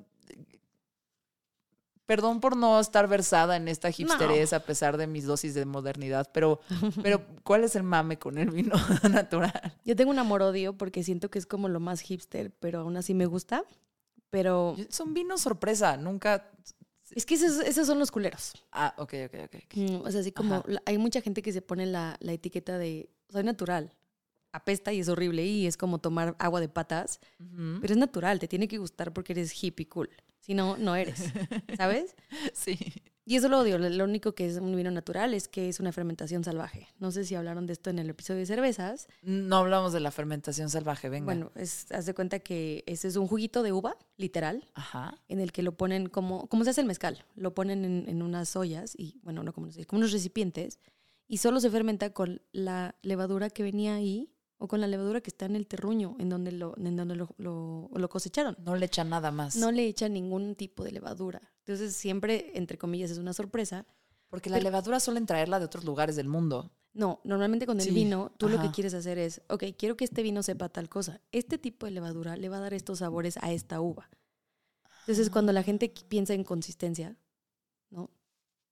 perdón 2.09 2.41
por 2.41 2.57
no 2.57 2.81
estar 2.81 3.07
versada 3.07 3.57
en 3.57 3.69
esta 3.69 3.91
hipsterez 3.91 4.55
a 4.55 4.61
pesar 4.61 4.97
de 4.97 5.07
mis 5.07 5.27
dosis 5.27 5.53
de 5.53 5.67
modernidad, 5.67 6.31
pero, 6.33 6.59
pero 7.03 7.23
¿cuál 7.45 7.65
es 7.65 7.77
el 7.77 7.83
mame 7.83 8.19
con 8.19 8.39
el 8.39 8.51
vino 8.51 8.75
natural? 9.11 9.77
Yo 9.85 9.95
tengo 9.95 10.11
un 10.11 10.19
amor-odio 10.19 10.73
porque 10.73 11.05
siento 11.05 11.31
que 11.31 11.39
es 11.39 11.45
como 11.45 11.69
lo 11.69 11.81
más 11.81 12.01
hipster, 12.01 12.51
pero 12.51 12.81
aún 12.81 12.97
así 12.97 13.13
me 13.13 13.27
gusta. 13.27 13.63
Pero 14.31 14.75
Son 14.89 15.13
vinos 15.13 15.43
sorpresa, 15.43 15.99
nunca 15.99 16.51
Es 17.11 17.27
que 17.27 17.35
esos, 17.35 17.61
esos 17.61 17.87
son 17.87 17.99
los 17.99 18.11
culeros. 18.11 18.53
Ah, 18.73 18.95
ok, 18.97 19.15
ok, 19.27 19.35
ok. 19.45 19.55
ok. 19.65 19.77
Mm, 19.77 19.97
O 20.07 20.11
sea, 20.11 20.21
así 20.23 20.33
como 20.33 20.55
Ajá. 20.57 20.65
hay 20.87 20.97
mucha 20.97 21.21
gente 21.21 21.43
que 21.43 21.53
se 21.53 21.61
pone 21.61 21.85
la, 21.85 22.17
la 22.21 22.33
etiqueta 22.33 22.79
de 22.79 23.11
soy 23.29 23.45
natural. 23.45 23.93
Apesta 24.53 24.95
y 24.95 25.01
es 25.01 25.11
horrible 25.11 25.45
y 25.45 25.67
es 25.67 25.77
como 25.77 25.99
tomar 25.99 26.35
agua 26.39 26.61
de 26.61 26.71
patas, 26.71 27.21
Ujú. 27.39 27.81
pero 27.83 27.93
es 27.93 27.99
natural, 27.99 28.39
te 28.39 28.49
tiene 28.49 28.67
que 28.67 28.79
gustar 28.79 29.13
porque 29.13 29.35
eres 29.35 29.53
hippie 29.63 29.87
cool. 29.89 30.09
Si 30.49 30.55
no, 30.55 30.79
no 30.79 30.97
eres, 30.97 31.25
¿sabes? 31.77 32.17
Sí. 32.55 32.79
Y 33.27 33.37
eso 33.37 33.51
lo 33.51 33.59
odio. 33.59 33.77
Lo 33.77 34.05
único 34.05 34.35
que 34.35 34.47
es 34.47 34.57
un 34.57 34.75
vino 34.75 34.91
natural 34.91 35.35
es 35.35 35.47
que 35.47 35.69
es 35.69 35.79
una 35.79 35.93
fermentación 35.93 36.43
salvaje. 36.43 36.89
No 36.99 37.11
sé 37.11 37.27
si 37.27 37.35
hablaron 37.35 37.67
de 37.67 37.75
esto 37.75 37.91
en 37.91 37.99
el 37.99 38.09
episodio 38.09 38.41
de 38.41 38.47
cervezas. 38.47 39.09
No 39.21 39.59
hablamos 39.59 39.93
de 39.93 40.01
la 40.01 40.11
fermentación 40.11 40.71
salvaje, 40.71 41.11
venga. 41.11 41.27
Bueno, 41.27 41.53
es, 41.55 41.93
haz 41.93 42.07
de 42.07 42.15
cuenta 42.15 42.39
que 42.39 42.83
ese 42.87 43.09
es 43.09 43.17
un 43.17 43.27
juguito 43.27 43.63
de 43.63 43.73
uva, 43.73 43.99
literal, 44.17 44.67
Ajá. 44.73 45.19
en 45.29 45.41
el 45.41 45.53
que 45.53 45.63
lo 45.63 45.73
ponen 45.73 46.09
como, 46.09 46.47
como 46.47 46.65
se 46.65 46.71
hace 46.71 46.81
el 46.81 46.87
mezcal. 46.87 47.27
Lo 47.35 47.53
ponen 47.53 47.85
en, 47.85 48.09
en 48.09 48.23
unas 48.23 48.57
ollas 48.57 48.95
y, 48.97 49.21
bueno, 49.25 49.43
no 49.43 49.53
como, 49.53 49.69
como 49.87 49.99
unos 49.99 50.13
recipientes 50.13 50.79
y 51.27 51.37
solo 51.37 51.61
se 51.61 51.69
fermenta 51.69 52.15
con 52.15 52.41
la 52.53 52.95
levadura 53.03 53.51
que 53.51 53.63
venía 53.63 53.97
ahí 53.97 54.31
o 54.59 54.69
con 54.69 54.81
la 54.81 54.87
levadura 54.87 55.21
que 55.21 55.31
está 55.31 55.47
en 55.47 55.57
el 55.57 55.67
terruño, 55.67 56.17
en 56.19 56.29
donde 56.29 56.53
lo, 56.53 56.77
en 56.79 56.97
donde 56.97 57.15
lo, 57.17 57.29
lo- 57.39 57.89
lo 57.95 58.09
cosecharon. 58.09 58.57
No 58.65 58.75
le 58.77 58.87
echan 58.87 59.09
nada 59.09 59.31
más. 59.31 59.57
No 59.57 59.71
le 59.73 59.87
echan 59.87 60.13
ningún 60.13 60.55
tipo 60.57 60.85
de 60.85 60.93
levadura. 60.93 61.41
Entonces 61.61 61.95
siempre, 61.95 62.53
entre 62.55 62.77
comillas, 62.79 63.11
es 63.11 63.19
una 63.19 63.33
sorpresa. 63.33 63.87
Porque 64.29 64.51
la 64.51 64.59
levadura 64.61 65.01
suelen 65.01 65.27
traerla 65.27 65.59
de 65.59 65.65
otros 65.67 65.85
lugares 65.85 66.17
del 66.17 66.29
mundo. 66.29 66.71
No, 66.93 67.21
normalmente 67.25 67.67
con 67.67 67.79
el 67.79 67.85
Sí, 67.87 67.91
vino, 67.93 68.33
tú 68.39 68.49
lo 68.49 68.61
que 68.61 68.71
quieres 68.73 68.93
hacer 68.95 69.19
es, 69.19 69.41
ok, 69.49 69.65
quiero 69.79 69.97
que 69.97 70.05
este 70.05 70.23
vino 70.23 70.43
sepa 70.43 70.69
tal 70.69 70.89
cosa. 70.89 71.21
Este 71.33 71.57
tipo 71.59 71.87
de 71.87 71.93
levadura 71.93 72.37
le 72.37 72.49
va 72.49 72.57
a 72.57 72.61
dar 72.61 72.75
estos 72.75 72.99
sabores 72.99 73.37
a 73.41 73.53
esta 73.53 73.81
uva. 73.81 74.11
Entonces, 75.03 75.31
cuando 75.31 75.53
la 75.53 75.63
gente 75.63 75.93
piensa 76.09 76.35
en 76.35 76.45
consistencia, 76.45 77.17
¿no? 77.91 78.11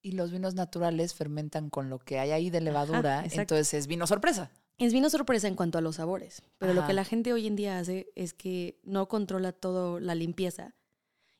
Y 0.03 0.13
los 0.13 0.31
vinos 0.31 0.55
naturales 0.55 1.15
fermentan 1.15 1.71
con 1.71 1.89
lo 1.89 1.99
que 1.99 2.19
hay 2.19 2.31
ahí 2.33 2.51
de 2.51 2.61
levadura. 2.61 3.25
entonces 3.25 3.73
es 3.75 3.87
vino 3.87 4.07
sorpresa. 4.07 4.51
Es 4.79 4.93
vino 4.93 5.09
sorpresa 5.09 5.49
en 5.49 5.55
cuanto 5.55 5.79
a 5.79 5.81
los 5.81 5.97
sabores, 5.97 6.43
pero 6.59 6.75
lo 6.75 6.87
que 6.87 6.93
la 6.93 7.05
gente 7.05 7.33
hoy 7.33 7.47
en 7.47 7.57
día 7.57 7.79
hace 7.79 8.13
es 8.15 8.35
que 8.35 8.79
no 8.85 9.09
controla 9.09 9.53
todo 9.53 10.01
la 10.01 10.15
limpieza. 10.15 10.75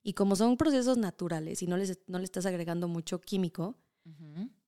Y 0.03 0.15
como 0.15 0.37
son 0.37 0.57
procesos 0.57 0.97
naturales 0.97 1.63
y 1.63 1.67
no 1.67 1.77
les, 1.77 1.99
no 2.07 2.19
le 2.19 2.25
estás 2.25 2.47
agregando 2.47 2.89
mucho 2.89 3.21
químico, 3.21 3.77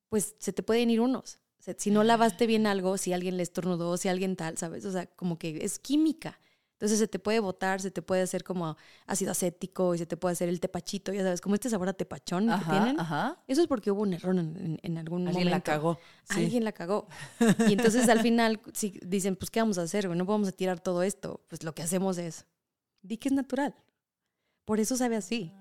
pues 0.09 0.35
se 0.39 0.53
te 0.53 0.63
pueden 0.63 0.91
ir 0.91 1.01
unos. 1.01 1.39
O 1.59 1.63
sea, 1.63 1.75
si 1.79 1.91
no 1.91 2.05
lavaste 2.05 2.47
bien 2.47 2.67
algo, 2.67 2.99
si 2.99 3.13
alguien 3.13 3.37
le 3.37 3.43
estornudó, 3.43 3.97
si 3.97 4.09
alguien 4.09 4.37
tal, 4.37 4.59
¿sabes? 4.59 4.85
O 4.85 4.93
sea, 4.93 5.07
como 5.07 5.39
que 5.39 5.65
es 5.65 5.79
química. 5.79 6.39
Entonces 6.79 7.01
se 7.01 7.09
te 7.09 7.19
puede 7.19 7.41
botar, 7.41 7.81
se 7.81 7.91
te 7.91 8.03
puede 8.03 8.23
hacer 8.23 8.45
como 8.45 8.77
ácido 9.07 9.33
acético 9.33 9.97
y 9.97 9.99
se 9.99 10.07
te 10.07 10.17
puede 10.17 10.35
hacer 10.35 10.49
el 10.49 10.61
tepachito, 10.61 11.13
ya 11.13 11.25
sabes, 11.25 11.41
como 11.41 11.57
este 11.57 11.69
sabor 11.69 11.89
a 11.89 11.93
tepachón 11.93 12.47
que 12.47 12.53
Ajá, 12.53 12.71
tienen. 12.71 13.01
ajá. 13.01 13.43
Eso 13.49 13.63
es 13.63 13.67
porque 13.67 13.91
hubo 13.91 14.03
un 14.03 14.13
error 14.13 14.37
en, 14.37 14.57
en- 14.57 14.79
en 14.81 14.97
algún 14.99 15.27
Alguien 15.27 15.47
la 15.47 15.51
momento. 15.51 15.65
cagó. 15.73 15.99
Sí. 16.31 16.41
Alguien 16.45 16.63
la 16.63 16.71
cagó. 16.71 17.09
Y 17.69 17.73
entonces 17.73 18.09
al 18.09 18.21
final 18.21 18.61
si 18.75 18.99
dicen, 19.05 19.35
pues, 19.35 19.51
¿qué 19.51 19.59
vamos 19.61 19.77
a 19.79 19.83
hacer? 19.83 20.09
No 20.09 20.25
vamos 20.25 20.47
a 20.49 20.53
tirar 20.53 20.79
todo 20.79 21.03
esto. 21.03 21.41
Pues 21.49 21.65
lo 21.65 21.75
que 21.75 21.83
hacemos 21.83 22.17
es, 22.17 22.47
di 23.03 23.17
que 23.17 23.29
es 23.29 23.35
natural. 23.35 23.75
Por 24.65 24.79
eso 24.79 24.97
sabe 24.97 25.17
así. 25.17 25.53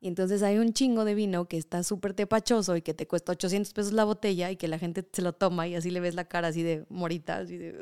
Y 0.00 0.08
entonces 0.08 0.42
hay 0.42 0.56
un 0.58 0.72
chingo 0.72 1.04
de 1.04 1.14
vino 1.14 1.46
que 1.46 1.58
está 1.58 1.84
súper 1.84 2.14
tepachoso 2.14 2.74
y 2.74 2.80
que 2.82 2.94
te 2.94 3.06
cuesta 3.06 3.32
800 3.32 3.72
pesos 3.74 3.92
la 3.92 4.02
botella 4.04 4.50
y 4.50 4.56
que 4.56 4.66
la 4.66 4.78
gente 4.78 5.06
se 5.12 5.20
lo 5.22 5.34
toma 5.34 5.68
y 5.68 5.74
así 5.76 5.90
le 5.90 6.00
ves 6.00 6.14
la 6.14 6.24
cara 6.24 6.48
así 6.48 6.62
de 6.62 6.86
morita, 6.88 7.36
así 7.36 7.56
de... 7.58 7.76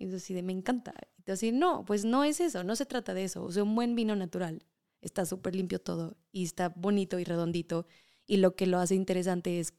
Y 0.00 0.04
entonces 0.04 0.24
así 0.24 0.32
de, 0.34 0.42
me 0.42 0.52
encanta. 0.52 0.94
Y 1.18 1.22
tú 1.22 1.32
así, 1.32 1.52
no, 1.52 1.84
pues 1.84 2.04
no 2.06 2.24
es 2.24 2.40
eso, 2.40 2.64
no 2.64 2.74
se 2.74 2.86
trata 2.86 3.12
de 3.14 3.22
eso. 3.24 3.44
O 3.44 3.52
sea, 3.52 3.62
un 3.62 3.74
buen 3.74 3.94
vino 3.94 4.16
natural 4.16 4.64
está 5.02 5.24
súper 5.26 5.54
limpio 5.54 5.78
todo 5.80 6.16
y 6.32 6.42
está 6.44 6.70
bonito 6.70 7.18
y 7.18 7.24
redondito. 7.24 7.86
Y 8.26 8.38
lo 8.38 8.56
que 8.56 8.66
lo 8.66 8.78
hace 8.78 8.94
interesante 8.94 9.60
es 9.60 9.74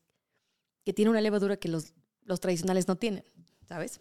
que 0.86 0.94
tiene 0.94 1.10
una 1.12 1.22
levadura 1.22 1.58
que 1.58 1.70
los, 1.70 1.94
los 2.24 2.40
tradicionales 2.40 2.88
no 2.88 2.96
tienen, 2.98 3.24
¿sabes? 3.68 4.00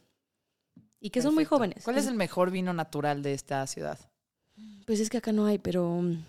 Y 1.00 1.08
que 1.10 1.22
son 1.22 1.34
muy 1.34 1.46
jóvenes. 1.46 1.84
¿Cuál 1.84 1.96
es 1.96 2.06
el 2.06 2.14
mejor 2.14 2.50
vino 2.50 2.72
natural 2.74 3.22
de 3.22 3.32
esta 3.32 3.66
ciudad? 3.66 3.98
Pues 4.86 5.00
es 5.00 5.08
que 5.08 5.16
acá 5.18 5.32
no 5.32 5.46
hay, 5.46 5.58
pero 5.58 6.02
mm, 6.02 6.22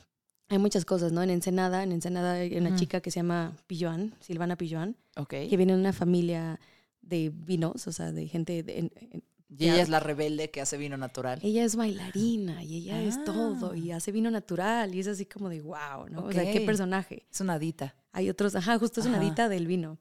hay 0.47 0.57
muchas 0.57 0.85
cosas, 0.85 1.11
¿no? 1.11 1.21
En 1.21 1.29
Ensenada, 1.31 1.83
en 1.83 1.91
Ensenada 1.91 2.33
hay 2.33 2.55
una 2.57 2.75
chica 2.77 3.01
que 3.01 3.11
se 3.11 3.19
llama 3.19 3.57
Pilloan, 3.67 4.15
Silvana 4.21 4.55
Pilloan, 4.55 4.95
Ok. 5.17 5.29
que 5.49 5.57
viene 5.57 5.73
de 5.73 5.79
una 5.79 5.91
familia 5.93 6.59
de 7.01 7.29
vinos, 7.33 7.87
o 7.87 7.91
sea, 7.91 8.13
de 8.13 8.27
gente... 8.27 8.63
de- 8.63 8.79
en- 8.79 8.91
en- 8.95 9.23
Y 9.57 9.65
ella 9.65 9.81
es 9.81 9.89
la 9.89 9.99
rebelde 9.99 10.49
que 10.49 10.61
hace 10.61 10.77
vino 10.77 10.95
natural. 10.97 11.39
ella 11.43 11.63
es 11.65 11.75
bailarina 11.75 12.63
y 12.63 12.77
ella 12.77 13.01
es 13.03 13.21
todo 13.25 13.71
Ah. 13.71 13.77
y 13.77 13.91
hace 13.91 14.11
vino 14.13 14.31
natural 14.31 14.95
y 14.95 14.99
es 15.01 15.07
así 15.07 15.25
como 15.25 15.49
de 15.49 15.61
wow, 15.61 16.07
¿no? 16.09 16.23
O 16.25 16.31
sea, 16.31 16.49
qué 16.51 16.61
personaje. 16.61 17.25
Es 17.29 17.41
una 17.41 17.59
dita. 17.59 17.93
Hay 18.13 18.29
otros, 18.29 18.55
ajá, 18.55 18.79
justo 18.79 19.01
es 19.01 19.05
una 19.07 19.17
Ajá. 19.17 19.25
dita 19.29 19.49
del 19.49 19.67
vino. 19.67 19.97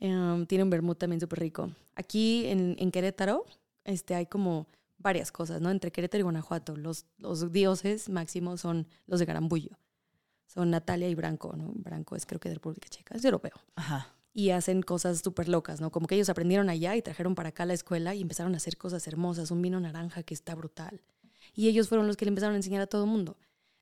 Em, 0.00 0.44
tiene 0.46 0.64
un 0.64 0.70
vermut 0.70 0.98
también 0.98 1.20
súper 1.20 1.38
rico. 1.40 1.70
Aquí 1.94 2.46
en, 2.46 2.74
en 2.78 2.90
Querétaro 2.90 3.44
este, 3.84 4.14
hay 4.14 4.26
como 4.26 4.66
varias 4.98 5.30
cosas, 5.30 5.60
¿no? 5.60 5.70
Entre 5.70 5.92
Querétaro 5.92 6.20
y 6.20 6.22
Guanajuato. 6.24 6.76
Los, 6.76 7.06
los 7.18 7.52
dioses 7.52 8.08
máximos 8.08 8.60
son 8.60 8.86
los 9.06 9.20
de 9.20 9.26
Garambullo. 9.26 9.78
Son 10.46 10.68
Natalia 10.70 11.08
y 11.08 11.14
Branco, 11.14 11.54
¿no? 11.56 11.70
Branco 11.76 12.16
es 12.16 12.26
creo 12.26 12.40
que 12.40 12.48
de 12.48 12.56
República 12.56 12.88
Checa, 12.88 13.14
es 13.14 13.24
europeo. 13.24 13.52
Ajá. 13.76 14.08
Y 14.32 14.50
hacen 14.50 14.82
cosas 14.82 15.20
súper 15.24 15.48
locas, 15.48 15.80
¿no? 15.80 15.90
Como 15.90 16.06
que 16.06 16.14
ellos 16.14 16.28
aprendieron 16.28 16.68
allá 16.70 16.94
y 16.96 17.02
trajeron 17.02 17.34
para 17.34 17.48
acá 17.48 17.64
a 17.64 17.66
la 17.66 17.74
escuela 17.74 18.14
y 18.14 18.22
empezaron 18.22 18.54
a 18.54 18.58
hacer 18.58 18.76
cosas 18.76 19.06
hermosas. 19.08 19.50
Un 19.50 19.60
vino 19.60 19.80
naranja 19.80 20.22
que 20.22 20.34
está 20.34 20.54
brutal. 20.54 21.02
Y 21.54 21.68
ellos 21.68 21.88
fueron 21.88 22.06
los 22.06 22.16
que 22.16 22.24
le 22.24 22.30
empezaron 22.30 22.54
a 22.54 22.58
enseñar 22.58 22.82
a 22.82 22.86
todo 22.86 23.04
el 23.04 23.10
mundo. 23.10 23.36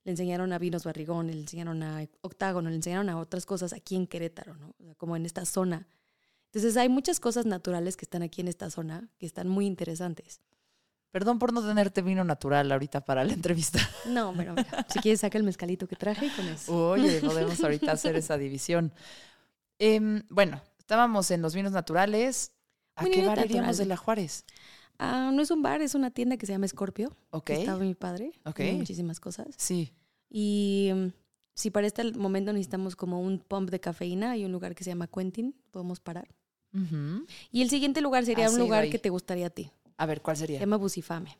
Le 0.04 0.12
enseñaron 0.12 0.52
a 0.52 0.58
vinos 0.58 0.84
barrigón, 0.84 1.26
le 1.26 1.34
enseñaron 1.34 1.82
a 1.82 2.08
octágono, 2.22 2.70
le 2.70 2.76
enseñaron 2.76 3.10
a 3.10 3.18
otras 3.18 3.44
cosas 3.44 3.74
aquí 3.74 3.94
en 3.94 4.06
Querétaro, 4.06 4.54
¿no? 4.54 4.74
O 4.78 4.84
sea, 4.84 4.94
como 4.94 5.16
en 5.16 5.26
esta 5.26 5.44
zona. 5.44 5.86
Entonces 6.46 6.78
hay 6.78 6.88
muchas 6.88 7.20
cosas 7.20 7.44
naturales 7.44 7.96
que 7.96 8.06
están 8.06 8.22
aquí 8.22 8.40
en 8.40 8.48
esta 8.48 8.70
zona 8.70 9.10
que 9.18 9.26
están 9.26 9.48
muy 9.48 9.66
interesantes. 9.66 10.40
Perdón 11.10 11.38
por 11.38 11.52
no 11.52 11.66
tenerte 11.66 12.02
vino 12.02 12.22
natural 12.24 12.70
ahorita 12.70 13.04
para 13.04 13.24
la 13.24 13.32
entrevista. 13.32 13.78
No, 14.08 14.32
pero 14.34 14.54
mira, 14.54 14.86
si 14.88 15.00
quieres 15.00 15.20
saca 15.20 15.36
el 15.36 15.44
mezcalito 15.44 15.86
que 15.86 15.96
traje 15.96 16.26
y 16.26 16.30
con 16.30 16.48
eso. 16.48 16.90
Oye, 16.90 17.20
podemos 17.20 17.62
ahorita 17.62 17.92
hacer 17.92 18.16
esa 18.16 18.38
división. 18.38 18.92
Em, 19.78 20.22
bueno, 20.28 20.60
estábamos 20.78 21.30
en 21.30 21.42
los 21.42 21.54
vinos 21.54 21.72
naturales. 21.72 22.52
¿A 22.96 23.02
Muy 23.02 23.10
qué 23.12 23.26
bar 23.26 23.44
iríamos 23.44 23.76
de 23.78 23.86
la 23.86 23.96
Juárez? 23.96 24.44
Ah, 24.98 25.30
no 25.32 25.42
es 25.42 25.50
un 25.52 25.62
bar, 25.62 25.80
es 25.82 25.94
una 25.94 26.10
tienda 26.10 26.36
que 26.36 26.46
se 26.46 26.52
llama 26.52 26.66
Scorpio. 26.66 27.16
Ok. 27.30 27.50
Está 27.50 27.76
mi 27.76 27.94
padre. 27.94 28.32
Ok. 28.44 28.60
Muchísimas 28.72 29.20
cosas. 29.20 29.48
Sí. 29.56 29.92
Y 30.28 30.90
mm, 30.92 31.06
si 31.54 31.70
para 31.70 31.86
este 31.86 32.12
momento 32.12 32.52
necesitamos 32.52 32.96
como 32.96 33.20
un 33.20 33.38
pump 33.38 33.70
de 33.70 33.78
cafeína, 33.78 34.32
hay 34.32 34.44
un 34.44 34.50
lugar 34.52 34.74
que 34.74 34.82
se 34.82 34.90
llama 34.90 35.06
Quentin, 35.06 35.54
podemos 35.70 36.00
parar. 36.00 36.28
Y 37.50 37.62
el 37.62 37.70
siguiente 37.70 38.00
lugar 38.02 38.24
sería 38.26 38.46
Ah, 38.46 38.48
sí, 38.50 38.54
un 38.56 38.60
lugar 38.60 38.88
que 38.90 38.98
te 38.98 39.08
gustaría 39.10 39.46
a 39.46 39.50
ti. 39.50 39.70
A 39.96 40.06
ver, 40.06 40.20
¿cuál 40.20 40.36
Se 40.36 40.42
sería? 40.42 40.60
llama 40.60 40.76
Busifame. 40.76 41.36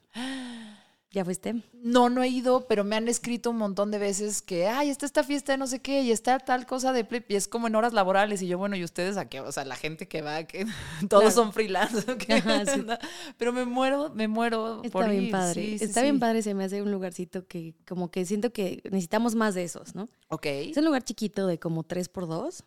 ¿Ya 1.11 1.25
fuiste? 1.25 1.63
No, 1.73 2.11
no 2.11 2.23
he 2.23 2.29
ido, 2.29 2.67
pero 2.69 2.85
me 2.85 2.95
han 2.95 3.09
escrito 3.09 3.49
un 3.51 3.57
montón 3.57 3.91
de 3.91 3.99
veces 3.99 4.43
que, 4.43 4.67
ay, 4.67 4.91
está 4.91 5.07
esta 5.07 5.25
fiesta 5.25 5.53
de 5.53 5.59
no 5.59 5.67
sé 5.67 5.81
qué, 5.81 6.03
y 6.03 6.11
está 6.13 6.39
tal 6.39 6.67
cosa 6.67 6.93
de 6.93 7.03
play", 7.05 7.25
y 7.29 7.35
es 7.35 7.49
como 7.49 7.67
en 7.67 7.77
horas 7.77 7.95
laborales, 7.95 8.43
y 8.43 8.47
yo, 8.47 8.59
bueno, 8.59 8.77
¿y 8.77 8.85
ustedes 8.85 9.17
a 9.17 9.27
qué? 9.27 9.41
O 9.41 9.51
sea, 9.51 9.65
la 9.65 9.75
gente 9.77 10.07
que 10.07 10.21
va, 10.21 10.45
que 10.45 10.67
todos 11.09 11.23
Claro. 11.23 11.31
son 11.31 11.53
freelance, 11.55 12.05
pero 13.39 13.53
me 13.55 13.65
muero, 13.65 14.11
me 14.15 14.29
muero 14.29 14.83
Está 14.85 14.99
por 14.99 15.09
bien 15.11 15.25
ir, 15.25 15.31
padre. 15.31 15.55
sí, 15.55 15.79
sí, 15.79 15.85
Está 15.87 16.03
bien 16.03 16.19
padre, 16.21 16.43
se 16.43 16.53
me 16.53 16.65
hace 16.65 16.83
un 16.83 16.91
lugarcito 16.93 17.47
que 17.47 17.75
como 17.87 18.11
que 18.11 18.27
siento 18.27 18.53
que 18.53 18.83
necesitamos 18.85 19.35
más 19.35 19.55
de 19.55 19.65
esos, 19.65 19.95
¿no? 19.95 20.09
Ok. 20.29 20.45
Es 20.45 20.77
un 20.77 20.85
lugar 20.85 21.05
chiquito 21.05 21.47
de 21.47 21.59
como 21.59 21.85
3x2 21.85 22.65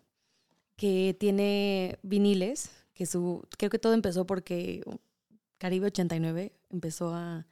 que 0.77 1.15
tiene 1.19 1.99
viniles, 2.01 2.71
que 2.95 3.05
su 3.05 3.43
creo 3.57 3.69
que 3.69 3.77
todo 3.79 3.93
empezó 3.93 4.25
porque 4.25 4.81
Caribe 5.59 5.87
89 5.87 6.53
empezó 6.71 7.13
a- 7.13 7.45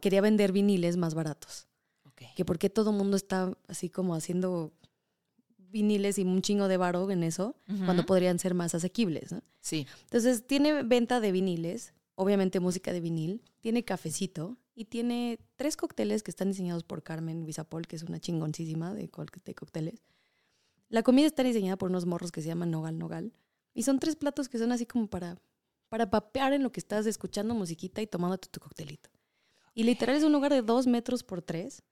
quería 0.00 0.20
vender 0.20 0.52
viniles 0.52 0.96
más 0.96 1.14
baratos. 1.14 1.66
ok. 2.04 2.22
Que 2.34 2.44
porque 2.44 2.70
todo 2.70 2.90
el 2.90 2.96
mundo 2.96 3.16
está 3.16 3.56
así 3.68 3.88
como 3.90 4.14
haciendo 4.14 4.72
viniles 5.70 6.18
y 6.18 6.22
un 6.22 6.40
chingo 6.40 6.66
de 6.68 6.76
varo 6.78 7.10
en 7.10 7.22
eso, 7.22 7.54
cuando 7.84 8.06
podrían 8.06 8.38
ser 8.38 8.54
más 8.54 8.74
asequibles, 8.74 9.32
¿no? 9.32 9.42
Sí. 9.60 9.86
Entonces 10.04 10.46
tiene 10.46 10.82
venta 10.82 11.20
de 11.20 11.30
viniles, 11.30 11.92
obviamente 12.14 12.58
música 12.58 12.92
de 12.92 13.00
vinil, 13.00 13.42
tiene 13.60 13.84
cafecito 13.84 14.56
y 14.74 14.86
tiene 14.86 15.38
tres 15.56 15.76
cócteles 15.76 16.22
que 16.22 16.30
están 16.30 16.48
diseñados 16.48 16.84
por 16.84 17.02
Carmen 17.02 17.44
Guisapol, 17.44 17.86
que 17.86 17.96
es 17.96 18.02
una 18.02 18.18
chingoncísima 18.18 18.94
de, 18.94 19.08
co- 19.10 19.26
de 19.44 19.54
cócteles. 19.54 20.02
La 20.88 21.02
comida 21.02 21.26
está 21.26 21.42
diseñada 21.42 21.76
por 21.76 21.90
unos 21.90 22.06
morros 22.06 22.32
que 22.32 22.40
se 22.40 22.48
llaman 22.48 22.70
Nogal 22.70 22.96
Nogal 22.98 23.34
y 23.74 23.82
son 23.82 23.98
tres 23.98 24.16
platos 24.16 24.48
que 24.48 24.56
son 24.58 24.72
así 24.72 24.86
como 24.86 25.06
para, 25.08 25.36
para 25.90 26.08
papear 26.08 26.54
en 26.54 26.62
lo 26.62 26.72
que 26.72 26.80
estás 26.80 27.04
escuchando 27.04 27.54
musiquita 27.54 28.00
y 28.00 28.06
tomándote 28.06 28.48
tu 28.48 28.58
coctelito. 28.60 29.10
Y 29.78 29.84
literal 29.84 30.16
es 30.16 30.24
un 30.24 30.32
lugar 30.32 30.52
de 30.52 30.60
dos 30.62 30.88
metros 30.88 31.22
por 31.22 31.40
tres, 31.40 31.84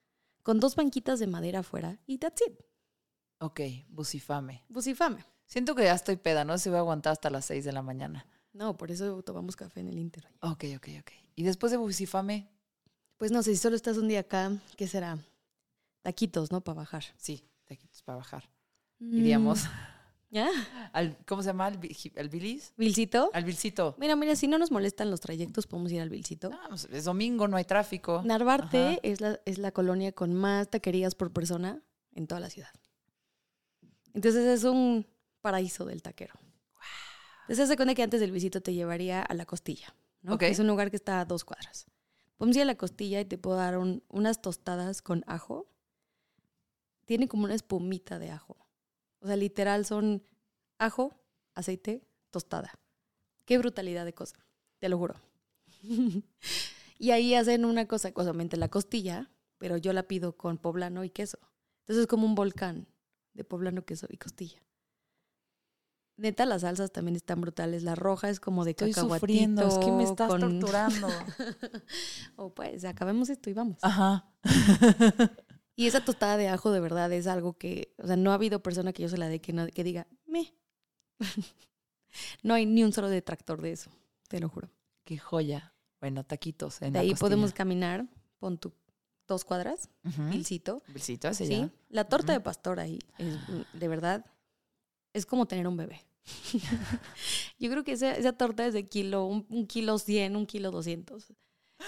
con 0.43 0.59
dos 0.59 0.75
banquitas 0.75 1.21
de 1.21 1.29
madera 1.29 1.61
afuera 1.61 2.01
y 2.05 2.19
that's 2.19 2.43
it. 2.45 2.59
Ok, 3.39 3.61
busifame. 3.87 4.65
Busifame. 4.69 5.25
Siento 5.47 5.77
que 5.77 5.85
ya 5.85 5.95
estoy 5.95 6.17
peda, 6.17 6.45
no 6.45 6.59
si 6.59 6.69
voy 6.69 6.79
a 6.79 6.81
aguantar 6.81 7.13
hasta 7.13 7.31
las 7.31 7.45
6 7.45 7.65
de 7.65 7.71
la 7.71 7.83
mañana. 7.83 8.27
No, 8.53 8.77
por 8.77 8.91
eso 8.91 9.23
tomamos 9.23 9.55
café 9.55 9.79
en 9.79 9.87
el 9.87 9.99
Inter. 10.01 10.27
Ok, 10.41 10.65
ok, 10.77 10.89
ok. 11.01 11.11
Y 11.37 11.45
después 11.45 11.71
de 11.71 11.79
busifame, 11.79 12.51
Pues 13.19 13.31
no 13.31 13.45
sé, 13.45 13.53
si 13.53 13.59
solo 13.59 13.77
estás 13.77 13.99
un 13.99 14.09
día 14.09 14.19
acá, 14.19 14.51
¿qué 14.77 14.89
será? 14.89 15.19
Taquitos, 16.03 16.51
¿no? 16.51 16.63
Para 16.63 16.79
bajar. 16.79 17.05
sí. 17.17 17.49
taquitos 17.67 18.03
para 18.03 18.17
bajar. 18.19 18.51
Mm, 18.99 19.19
Iríamos 19.19 19.61
Al, 20.93 21.17
¿cómo 21.27 21.43
se 21.43 21.49
llama? 21.49 21.67
¿Al, 21.67 21.79
al 22.17 22.29
Bilis? 22.29 22.73
¿Vilcito? 22.77 23.31
Al 23.33 23.45
Vilcito. 23.45 23.95
Mira, 23.99 24.17
mira, 24.17 24.37
si 24.37 24.47
no 24.49 24.59
nos 24.59 24.71
molestan 24.71 25.11
los 25.11 25.21
trayectos, 25.21 25.67
podemos 25.67 25.93
ir 25.93 26.01
al 26.01 26.11
Vilcito. 26.11 26.51
Pues, 26.69 26.89
es 26.91 27.05
domingo, 27.05 27.49
no 27.49 27.57
hay 27.57 27.65
tráfico. 27.65 28.23
Narvarte 28.25 29.01
es 29.03 29.21
la, 29.21 29.41
es 29.45 29.59
la 29.59 29.73
colonia 29.73 30.13
con 30.13 30.35
más 30.35 30.69
taquerías 30.71 31.15
por 31.15 31.33
persona 31.33 31.83
en 32.15 32.27
toda 32.27 32.41
la 32.41 32.51
ciudad. 32.51 32.71
Entonces 34.15 34.45
es 34.47 34.65
un 34.65 35.07
paraíso 35.41 35.85
del 35.85 36.03
taquero. 36.03 36.35
Entonces 37.43 37.69
se 37.69 37.77
cuenta 37.77 37.95
que 37.95 38.03
antes 38.03 38.21
del 38.21 38.33
visito 38.33 38.61
te 38.61 38.75
llevaría 38.75 39.23
a 39.23 39.35
la 39.35 39.47
costilla. 39.47 39.95
¿no? 40.23 40.33
Es 40.51 40.59
un 40.59 40.67
lugar 40.67 40.91
que 40.91 40.97
está 40.97 41.21
a 41.21 41.25
dos 41.25 41.45
cuadras. 41.45 41.87
Podemos 42.37 42.57
ir 42.57 42.63
a 42.63 42.67
la 42.67 42.75
costilla 42.77 43.21
y 43.21 43.25
te 43.25 43.39
puedo 43.39 43.57
dar 43.57 43.79
un- 43.79 44.03
unas 44.09 44.43
tostadas 44.43 45.01
con 45.03 45.23
ajo. 45.27 45.69
Tiene 47.05 47.29
como 47.29 47.45
una 47.45 47.55
espumita 47.55 48.19
de 48.19 48.31
ajo. 48.31 48.57
O 49.21 49.27
sea, 49.27 49.37
literal 49.37 49.85
son 49.85 50.23
ajo, 50.79 51.15
aceite, 51.55 52.07
tostada. 52.31 52.73
Qué 53.45 53.59
brutalidad 53.59 54.05
de 54.05 54.13
cosa, 54.15 54.37
te 54.79 54.89
lo 54.89 54.99
juro. 54.99 55.15
y 56.99 57.11
ahí 57.11 57.35
hacen 57.35 57.65
una 57.65 57.87
cosa, 57.87 58.13
casualmente 58.13 58.57
la 58.57 58.69
costilla, 58.69 59.31
pero 59.59 59.77
yo 59.77 59.93
la 59.93 60.03
pido 60.05 60.37
con 60.37 60.59
poblano 60.59 61.05
y 61.05 61.11
queso. 61.11 61.39
Entonces 61.81 62.03
es 62.03 62.07
como 62.07 62.27
un 62.27 62.35
volcán 62.35 62.87
de 63.35 63.45
poblano, 63.45 63.85
queso 63.85 64.07
y 64.11 64.17
costilla. 64.17 64.61
Neta, 66.19 66.47
las 66.47 66.63
salsas 66.63 66.91
también 66.93 67.15
están 67.15 67.43
brutales. 67.43 67.83
La 67.83 67.95
roja 67.95 68.31
es 68.31 68.41
como 68.41 68.65
de 68.65 68.71
Estoy 68.71 68.91
cacahuatito. 68.93 69.21
sufriendo, 69.27 69.69
es 69.69 69.77
que 69.79 69.93
me 69.93 70.03
estás 70.03 70.29
con- 70.31 70.41
torturando. 70.41 71.09
o 72.37 72.55
pues, 72.55 72.85
acabemos 72.87 73.29
esto 73.29 73.51
y 73.51 73.53
vamos. 73.53 73.77
Ajá. 73.83 74.27
Y 75.77 75.87
esa 75.87 76.05
tostada 76.05 76.37
de 76.39 76.49
ajo 76.49 76.73
de 76.73 76.81
verdad 76.81 77.13
es 77.13 77.27
algo 77.27 77.53
que, 77.59 77.95
o 77.99 78.07
sea, 78.07 78.17
no 78.17 78.31
ha 78.33 78.35
habido 78.35 78.63
persona 78.63 78.93
que 78.93 79.03
yo 79.03 79.09
se 79.11 79.19
la 79.19 79.29
dé 79.29 79.41
que, 79.41 79.53
no- 79.53 79.67
que 79.69 79.85
diga, 79.85 80.07
me. 80.27 80.55
no 82.43 82.55
hay 82.55 82.67
ni 82.67 82.83
un 82.83 82.93
solo 82.93 83.09
detractor 83.09 83.61
de 83.61 83.73
eso, 83.73 83.91
te 84.29 84.41
lo 84.41 84.49
juro. 84.49 84.71
Qué 85.05 85.19
joya. 85.19 85.75
Bueno, 86.01 86.25
taquitos. 86.25 86.81
En 86.83 86.93
de 86.93 86.99
la 86.99 87.03
ahí 87.03 87.11
costilla. 87.11 87.21
podemos 87.27 87.53
caminar, 87.53 88.07
pon 88.39 88.59
tu 88.59 88.73
dos 89.29 89.45
cuadras, 89.45 89.89
Ujú. 90.05 90.23
Vilcito. 90.31 90.83
Vilcito, 90.89 91.29
ese 91.29 91.47
Sí, 91.47 91.59
ya. 91.61 91.71
la 91.89 92.05
torta 92.05 92.33
de 92.33 92.41
pastor 92.41 92.79
ahí, 92.81 92.99
es, 93.19 93.35
de 93.73 93.89
verdad, 93.89 94.25
es 95.13 95.27
como 95.27 95.47
tener 95.47 95.67
un 95.67 95.77
bebé. 95.77 96.01
Yo 97.59 97.71
creo 97.71 97.83
que 97.85 97.93
esa, 97.93 98.13
esa 98.17 98.33
torta 98.33 98.67
es 98.67 98.73
de 98.75 98.89
kilo, 98.89 99.25
un, 99.27 99.47
un 99.49 99.67
kilo 99.67 99.99
cien, 99.99 100.37
un 100.37 100.47
kilo 100.47 100.71
doscientos. 100.71 101.33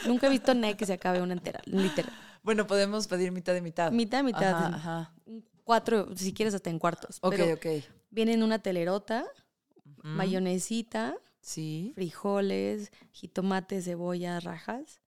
Nunca 0.06 0.26
he 0.26 0.30
visto 0.30 0.54
nada 0.54 0.76
que 0.76 0.86
se 0.86 0.92
acabe 0.92 1.20
una 1.20 1.32
entera, 1.34 1.60
literal. 1.66 2.12
Bueno, 2.42 2.66
podemos 2.66 3.06
pedir 3.08 3.32
mitad 3.32 3.52
de 3.52 3.60
mitad. 3.60 3.90
Mitad, 3.92 4.22
mitad, 4.22 4.72
Ajá, 4.74 5.12
cuatro, 5.64 6.14
si 6.16 6.32
quieres 6.32 6.54
hasta 6.54 6.70
en 6.70 6.78
cuartos. 6.78 7.18
Ok, 7.20 7.30
pero 7.32 7.54
ok. 7.54 7.66
viene 8.10 8.32
en 8.34 8.42
una 8.42 8.58
telerota, 8.60 9.26
mayonesita, 10.02 11.16
Sí. 11.40 11.92
frijoles, 11.94 12.90
jitomate, 13.12 13.80
cebolla, 13.82 14.38
rajas, 14.40 15.00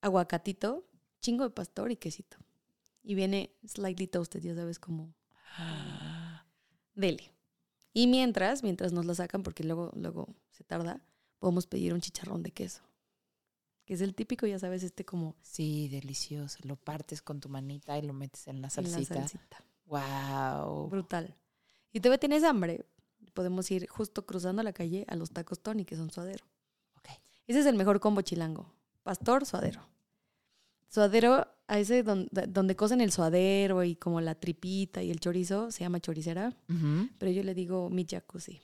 aguacatito, 0.00 0.84
chingo 1.20 1.44
de 1.44 1.50
pastor 1.50 1.90
y 1.90 1.96
quesito. 1.96 2.36
Y 3.02 3.14
viene 3.14 3.54
slightly 3.66 4.06
toasted, 4.06 4.40
ya 4.42 4.54
sabes, 4.54 4.78
como 4.78 5.14
deli. 6.94 7.30
Y 7.92 8.06
mientras, 8.06 8.62
mientras 8.62 8.92
nos 8.92 9.06
la 9.06 9.14
sacan, 9.14 9.42
porque 9.42 9.64
luego, 9.64 9.90
luego 9.94 10.34
se 10.50 10.64
tarda, 10.64 11.00
podemos 11.38 11.66
pedir 11.66 11.92
un 11.94 12.00
chicharrón 12.00 12.42
de 12.42 12.52
queso. 12.52 12.82
Que 13.90 13.94
es 13.94 14.02
el 14.02 14.14
típico, 14.14 14.46
ya 14.46 14.56
sabes, 14.56 14.84
este 14.84 15.04
como 15.04 15.34
Sí, 15.42 15.88
delicioso. 15.88 16.58
Lo 16.62 16.76
partes 16.76 17.22
con 17.22 17.40
tu 17.40 17.48
manita 17.48 17.98
y 17.98 18.02
lo 18.02 18.12
metes 18.12 18.46
en 18.46 18.60
la 18.62 18.68
en 18.68 18.70
salsita. 18.70 19.14
la 19.16 19.20
salsita. 19.28 19.64
Wow. 19.86 20.86
Brutal. 20.88 21.34
Y 21.92 21.98
todavía 21.98 22.20
tienes 22.20 22.44
hambre, 22.44 22.86
podemos 23.34 23.68
ir 23.72 23.88
justo 23.88 24.24
cruzando 24.24 24.62
la 24.62 24.72
calle 24.72 25.04
a 25.08 25.16
los 25.16 25.32
tacos 25.32 25.58
Tony, 25.58 25.84
que 25.84 25.96
son 25.96 26.08
suadero. 26.12 26.44
Ok. 26.98 27.08
Ese 27.48 27.58
es 27.58 27.66
el 27.66 27.74
mejor 27.74 27.98
combo 27.98 28.20
chilango. 28.22 28.72
Pastor, 29.02 29.44
suadero. 29.44 29.80
Suadero, 30.88 31.48
a 31.66 31.78
ese 31.80 32.04
donde, 32.04 32.46
donde 32.46 32.76
cocen 32.76 33.00
el 33.00 33.10
suadero 33.10 33.82
y 33.82 33.96
como 33.96 34.20
la 34.20 34.36
tripita 34.36 35.02
y 35.02 35.10
el 35.10 35.18
chorizo, 35.18 35.72
se 35.72 35.80
llama 35.80 35.98
choricera, 35.98 36.54
Ujú. 36.68 37.08
pero 37.18 37.32
yo 37.32 37.42
le 37.42 37.54
digo 37.54 37.90
mi 37.90 38.06
jacuzzi. 38.08 38.60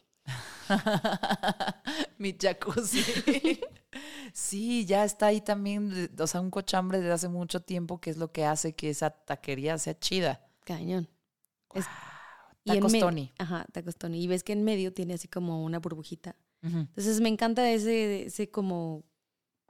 Mi 2.19 2.33
jacuzzi. 2.41 3.03
sí, 4.37 4.85
ya 4.85 5.05
está 5.05 5.27
ahí 5.27 5.41
también, 5.41 6.11
o 6.19 6.27
sea, 6.27 6.41
un 6.43 6.51
cochambre 6.51 6.99
desde 6.99 7.13
hace 7.13 7.29
mucho 7.29 7.61
tiempo 7.61 8.01
que 8.01 8.11
es 8.11 8.19
lo 8.19 8.31
que 8.33 8.45
hace 8.45 8.75
que 8.75 8.91
esa 8.91 9.11
taquería 9.11 9.79
sea 9.79 9.99
chida. 9.99 10.47
Cañón. 10.65 11.09
Es- 11.75 11.87
y 12.65 12.71
Tacos 12.73 12.93
en 12.93 12.99
me- 12.99 13.01
Tony. 13.01 13.33
Ajá, 13.39 13.65
tacos 13.73 13.97
Tony. 13.97 14.23
Y 14.23 14.27
ves 14.27 14.43
que 14.43 14.53
en 14.53 14.65
medio 14.65 14.93
tiene 14.93 15.15
así 15.15 15.29
como 15.29 15.65
una 15.65 15.79
burbujita. 15.79 16.37
Entonces 16.63 17.21
me 17.21 17.29
encanta 17.29 17.71
ese, 17.71 18.25
ese 18.27 18.51
como, 18.51 19.05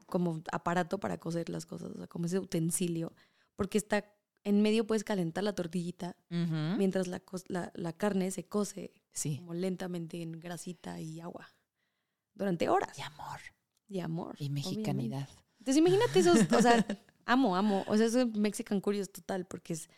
como 0.06 0.42
aparato 0.50 0.98
para 0.98 1.18
cocer 1.18 1.50
las 1.50 1.66
cosas, 1.66 1.90
o 1.92 1.98
sea, 1.98 2.06
como 2.06 2.24
ese 2.26 2.38
utensilio, 2.38 3.12
porque 3.54 3.76
está 3.76 4.04
en 4.44 4.62
medio 4.62 4.86
puedes 4.86 5.04
calentar 5.04 5.44
la 5.44 5.54
tortillita 5.54 6.16
mientras 6.30 7.06
la, 7.06 7.20
la, 7.48 7.70
la 7.74 7.92
carne 7.92 8.30
se 8.30 8.46
cose 8.46 8.92
Sí. 9.12 9.36
como 9.38 9.52
lentamente 9.54 10.22
en 10.22 10.32
grasita 10.40 11.00
y 11.00 11.20
agua 11.20 11.48
durante 12.34 12.68
horas. 12.70 12.98
Y 12.98 13.02
amor. 13.02 13.40
Y 13.88 14.00
amor. 14.00 14.36
Y 14.38 14.46
obviamente. 14.46 14.68
mexicanidad. 14.70 15.28
Entonces 15.58 15.76
imagínate 15.78 16.18
esos, 16.20 16.52
o 16.52 16.62
sea, 16.62 16.86
amo, 17.24 17.56
amo. 17.56 17.84
O 17.88 17.96
sea, 17.96 18.06
eso 18.06 18.20
es 18.20 18.26
Mexican 18.34 18.80
Curious 18.80 19.10
total, 19.10 19.46
porque 19.46 19.72
es, 19.72 19.88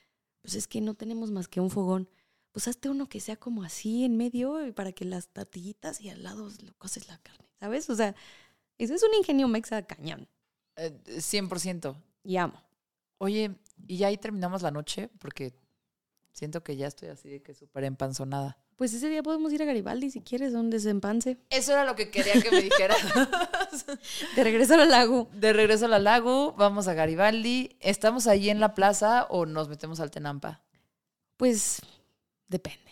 pues 0.43 0.55
es 0.55 0.67
que 0.67 0.81
no 0.81 0.95
tenemos 0.95 1.31
más 1.31 1.49
que 1.49 1.61
un 1.61 1.71
fogón. 1.71 2.09
Pues 2.53 2.67
hazte 2.69 2.89
uno 2.89 3.09
que 3.09 3.21
sea 3.21 3.37
como 3.37 3.63
así 3.63 4.05
en 4.05 4.17
medio 4.17 4.67
y 4.67 4.73
para 4.73 4.93
que 4.93 5.05
las 5.05 5.29
tortillitas 5.29 6.01
y 6.01 6.09
al 6.09 6.23
lado 6.23 6.49
lo 6.65 6.75
coces 6.79 7.07
la 7.09 7.19
carne, 7.19 7.47
¿sabes? 7.61 7.89
O 7.91 7.95
sea, 7.95 8.17
eso 8.79 8.95
es 8.95 9.03
un 9.03 9.15
ingenio 9.15 9.47
mexa 9.49 9.83
cañón. 9.83 10.29
Eh, 10.77 10.99
100%. 11.07 11.95
Y 12.25 12.37
amo. 12.37 12.63
Oye, 13.19 13.57
y 13.87 13.99
ya 13.99 14.09
ahí 14.09 14.17
terminamos 14.17 14.63
la 14.63 14.71
noche 14.71 15.09
porque 15.19 15.55
siento 16.33 16.63
que 16.63 16.77
ya 16.77 16.87
estoy 16.87 17.09
así 17.09 17.29
de 17.29 17.43
que 17.43 17.55
súper 17.55 17.85
empanzonada. 17.85 18.57
Pues 18.79 18.95
ese 18.95 19.09
día 19.09 19.25
podemos 19.25 19.53
ir 19.53 19.61
a 19.61 19.65
Garibaldi 19.65 20.09
si 20.09 20.21
quieres, 20.21 20.55
a 20.55 20.61
un 20.61 20.71
desempance. 20.71 21.37
Eso 21.51 21.73
era 21.73 21.85
lo 21.85 21.97
que 21.97 22.11
quería 22.11 22.41
que 22.41 22.49
me 22.53 22.63
dijeras. 22.63 22.97
De 24.37 24.45
regreso 24.45 24.75
al 24.75 24.89
lago. 24.89 25.29
De 25.33 25.53
regreso 25.53 25.87
a 25.87 25.89
la 25.89 25.99
lago, 25.99 26.53
vamos 26.53 26.87
a 26.87 26.95
Garibaldi. 26.95 27.77
¿Estamos 27.81 28.29
ahí 28.29 28.51
en 28.51 28.61
la 28.61 28.75
plaza 28.75 29.27
o 29.31 29.47
nos 29.47 29.69
metemos 29.69 29.99
al 29.99 30.13
Tenampa? 30.13 30.63
Pues 31.37 31.83
depende. 32.47 32.87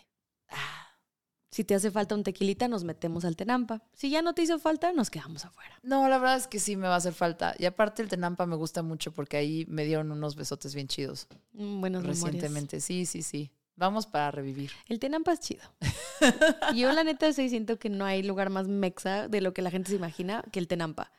Si 1.52 1.64
te 1.64 1.74
hace 1.74 1.90
falta 1.90 2.14
un 2.14 2.22
tequilita, 2.22 2.68
nos 2.68 2.84
metemos 2.84 3.24
al 3.24 3.34
Tenampa. 3.34 3.80
Si 3.94 4.10
ya 4.10 4.20
no 4.20 4.34
te 4.34 4.42
hizo 4.42 4.58
falta, 4.58 4.92
nos 4.92 5.08
quedamos 5.08 5.44
afuera. 5.46 5.78
No, 5.82 6.06
la 6.08 6.18
verdad 6.18 6.36
es 6.36 6.48
que 6.48 6.58
sí 6.60 6.76
me 6.76 6.86
va 6.86 6.94
a 6.94 6.98
hacer 6.98 7.14
falta. 7.14 7.54
Y 7.58 7.64
aparte 7.64 8.02
el 8.02 8.08
Tenampa 8.08 8.44
me 8.44 8.56
gusta 8.56 8.82
mucho 8.82 9.10
porque 9.12 9.38
ahí 9.38 9.64
me 9.68 9.84
dieron 9.86 10.12
unos 10.12 10.34
besotes 10.36 10.74
bien 10.74 10.86
chidos 10.88 11.28
Mm, 11.54 11.80
memorias. 11.80 12.02
recientemente. 12.20 12.80
Sí, 12.80 13.06
sí, 13.06 13.22
sí. 13.22 13.50
Vamos 13.76 14.06
para 14.06 14.30
revivir. 14.30 14.72
El 14.88 14.98
Tenampa 14.98 15.32
es 15.32 15.40
chido. 15.40 15.62
Yo 16.74 16.90
la 16.92 17.04
neta 17.04 17.32
sí 17.32 17.48
siento 17.50 17.78
que 17.78 17.90
no 17.90 18.06
hay 18.06 18.22
lugar 18.22 18.48
más 18.48 18.68
mexa 18.68 19.28
de 19.28 19.40
lo 19.42 19.52
que 19.52 19.62
la 19.62 19.70
gente 19.70 19.90
se 19.90 19.96
imagina 19.96 20.42
que 20.50 20.58
el 20.58 20.66
Tenampa. 20.66 21.12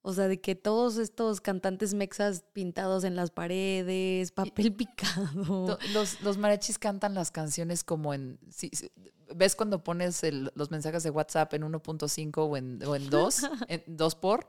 O 0.00 0.12
sea, 0.12 0.28
de 0.28 0.40
que 0.40 0.54
todos 0.54 0.98
estos 0.98 1.40
cantantes 1.40 1.92
mexas 1.92 2.44
pintados 2.52 3.02
en 3.04 3.16
las 3.16 3.32
paredes, 3.32 4.30
papel 4.30 4.72
picado. 4.72 5.78
Los, 5.92 6.20
los 6.22 6.38
mariachis 6.38 6.78
cantan 6.78 7.14
las 7.14 7.32
canciones 7.32 7.82
como 7.82 8.14
en... 8.14 8.38
sí, 8.48 8.70
sí, 8.72 8.90
¿Ves 9.34 9.56
cuando 9.56 9.82
pones 9.82 10.22
el- 10.24 10.52
los 10.54 10.70
mensajes 10.70 11.02
de 11.02 11.10
WhatsApp 11.10 11.52
en 11.54 11.62
1.5 11.64 12.44
o 12.44 12.56
en, 12.56 12.80
o 12.86 12.94
en 12.94 13.10
2? 13.10 13.40
¿En 13.68 13.82
2 13.86 14.14
por? 14.14 14.48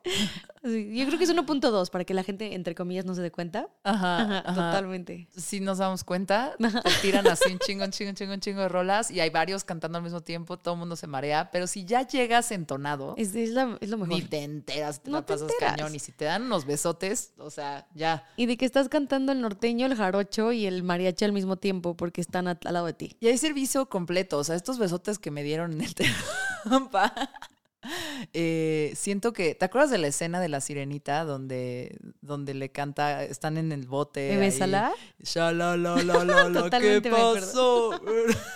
Sí, 0.63 0.95
yo 0.97 1.05
creo 1.05 1.17
que 1.17 1.23
es 1.23 1.33
1.2 1.33 1.89
para 1.89 2.03
que 2.03 2.13
la 2.13 2.23
gente, 2.23 2.53
entre 2.53 2.75
comillas, 2.75 3.05
no 3.05 3.15
se 3.15 3.21
dé 3.21 3.31
cuenta. 3.31 3.69
Ajá, 3.83 4.21
Ajá, 4.21 4.39
ajá. 4.39 4.53
totalmente. 4.53 5.27
Si 5.35 5.59
nos 5.59 5.77
damos 5.77 6.03
cuenta, 6.03 6.55
te 6.59 6.91
tiran 7.01 7.27
así 7.27 7.51
un 7.51 7.59
chingo, 7.59 7.85
un 7.85 7.91
chingo, 7.91 8.09
un 8.09 8.15
chingo, 8.15 8.33
un 8.33 8.39
chingo 8.39 8.61
de 8.61 8.69
rolas 8.69 9.09
y 9.11 9.19
hay 9.19 9.29
varios 9.29 9.63
cantando 9.63 9.97
al 9.97 10.03
mismo 10.03 10.21
tiempo, 10.21 10.57
todo 10.57 10.73
el 10.75 10.79
mundo 10.79 10.95
se 10.95 11.07
marea, 11.07 11.49
pero 11.51 11.67
si 11.67 11.85
ya 11.85 12.05
llegas 12.07 12.51
entonado, 12.51 13.13
Es, 13.17 13.33
es 13.35 13.51
la- 13.51 13.77
es 13.81 13.89
lo 13.89 13.97
mejor. 13.97 14.13
ni 14.15 14.21
te 14.21 14.43
enteras, 14.43 15.01
te 15.01 15.09
No 15.09 15.17
la 15.17 15.25
te 15.25 15.33
pasas 15.33 15.49
enteras. 15.51 15.75
cañón 15.75 15.95
y 15.95 15.99
si 15.99 16.11
te 16.11 16.25
dan 16.25 16.43
unos 16.43 16.65
besotes, 16.65 17.33
o 17.37 17.49
sea, 17.49 17.87
ya. 17.95 18.25
Y 18.35 18.45
de 18.45 18.57
que 18.57 18.65
estás 18.65 18.89
cantando 18.89 19.31
el 19.31 19.41
norteño, 19.41 19.85
el 19.85 19.95
jarocho 19.95 20.51
y 20.51 20.65
el 20.65 20.83
mariachi 20.83 21.25
al 21.25 21.31
mismo 21.33 21.57
tiempo 21.57 21.95
porque 21.95 22.21
están 22.21 22.47
al 22.47 22.59
lado 22.63 22.85
de 22.85 22.93
ti. 22.93 23.15
Y 23.19 23.27
hay 23.27 23.37
servicio 23.37 23.87
completo, 23.89 24.37
o 24.37 24.43
sea, 24.43 24.55
estos 24.67 24.79
besotes 24.79 25.17
que 25.17 25.31
me 25.31 25.43
dieron 25.43 25.71
en 25.71 25.81
el 25.81 25.95
Tampa. 26.69 27.13
eh, 28.33 28.91
siento 28.97 29.31
que, 29.31 29.55
¿te 29.55 29.63
acuerdas 29.63 29.89
de 29.91 29.97
la 29.97 30.07
escena 30.07 30.41
de 30.41 30.49
la 30.49 30.59
sirenita 30.59 31.23
donde, 31.23 31.97
donde 32.19 32.53
le 32.53 32.69
canta, 32.69 33.23
están 33.23 33.55
en 33.55 33.71
el 33.71 33.87
bote? 33.87 34.29
¿Me 34.33 34.39
besala? 34.39 34.91
¿qué 36.81 37.01
pasó? 37.01 37.97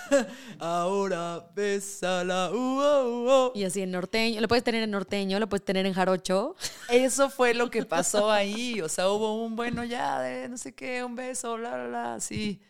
Ahora 0.58 1.46
bésala. 1.54 2.50
uh, 2.52 2.56
uh, 2.56 3.46
uh. 3.46 3.52
Y 3.54 3.64
así 3.64 3.80
en 3.80 3.92
norteño. 3.92 4.38
Lo 4.42 4.48
puedes 4.48 4.64
tener 4.64 4.82
en 4.82 4.90
norteño, 4.90 5.40
lo 5.40 5.48
puedes 5.48 5.64
tener 5.64 5.86
en 5.86 5.94
jarocho. 5.94 6.56
Eso 6.90 7.30
fue 7.30 7.54
lo 7.54 7.70
que 7.70 7.86
pasó 7.86 8.30
ahí. 8.30 8.82
O 8.82 8.88
sea, 8.90 9.08
hubo 9.08 9.42
un 9.42 9.56
bueno 9.56 9.82
ya 9.82 10.20
de 10.20 10.50
no 10.50 10.58
sé 10.58 10.74
qué, 10.74 11.02
un 11.04 11.16
beso, 11.16 11.56
bla, 11.56 11.70
bla, 11.70 11.86
bla. 11.86 12.20
Sí. 12.20 12.60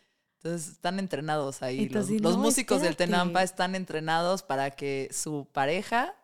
Entonces 0.45 0.71
están 0.73 0.99
entrenados 0.99 1.63
ahí. 1.63 1.89
Los, 1.89 2.07
así, 2.07 2.19
los 2.19 2.37
"No, 2.37 2.43
músicos 2.43 2.81
del 2.81 2.91
espérate". 2.91 3.13
Tenampa 3.13 3.43
están 3.45 3.75
entrenados 3.77 4.43
para 4.43 4.73
que 4.73 5.09
su 5.13 5.47
pareja 5.53 6.15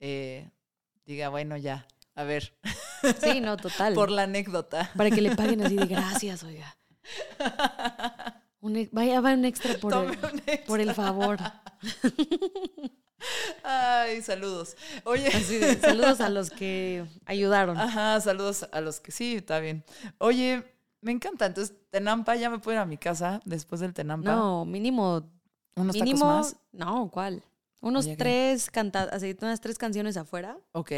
eh, 0.00 0.50
diga, 1.06 1.30
bueno, 1.30 1.56
ya, 1.56 1.86
a 2.14 2.24
ver, 2.24 2.52
Sí, 3.22 3.40
no, 3.40 3.56
total. 3.56 3.94
por 3.94 4.10
la 4.10 4.24
anécdota. 4.24 4.90
Para 4.96 5.10
que 5.10 5.20
le 5.22 5.34
paguen 5.34 5.62
así 5.64 5.76
de 5.76 5.86
gracias, 5.86 6.42
oiga. 6.44 6.76
Un 8.60 8.88
vaya, 8.92 9.20
va 9.20 9.32
un 9.32 9.44
extra 9.44 9.74
por, 9.78 9.92
Tome 9.92 10.12
el, 10.14 10.18
un 10.18 10.38
extra. 10.46 10.64
por 10.66 10.80
el 10.80 10.92
favor. 10.94 11.38
Ay, 13.64 14.22
saludos. 14.22 14.76
Oye, 15.04 15.28
Así 15.28 15.58
de, 15.58 15.76
saludos 15.80 16.20
a 16.20 16.28
los 16.28 16.50
que 16.50 17.04
ayudaron. 17.26 17.76
ajá, 17.78 18.20
saludos 18.20 18.66
a 18.72 18.80
los 18.80 19.00
que 19.00 19.10
sí, 19.12 19.36
está 19.36 19.58
bien. 19.60 19.84
Oye, 20.18 20.64
me 21.00 21.12
encanta. 21.12 21.46
Entonces, 21.46 21.76
Tenampa, 21.90 22.36
ya 22.36 22.50
me 22.50 22.58
puedo 22.58 22.76
ir 22.76 22.80
a 22.80 22.86
mi 22.86 22.98
casa 22.98 23.40
después 23.44 23.80
del 23.80 23.94
Tenampa. 23.94 24.30
No, 24.34 24.64
mínimo. 24.64 25.30
Unos 25.76 25.94
mínimo. 25.94 26.18
tacos 26.20 26.52
más. 26.52 26.56
No, 26.72 27.10
¿cuál? 27.10 27.42
Unos 27.80 28.08
tres 28.16 28.70
canta 28.70 29.04
así, 29.04 29.36
unas 29.40 29.60
tres 29.60 29.78
canciones 29.78 30.16
afuera. 30.16 30.58
Ok. 30.72 30.92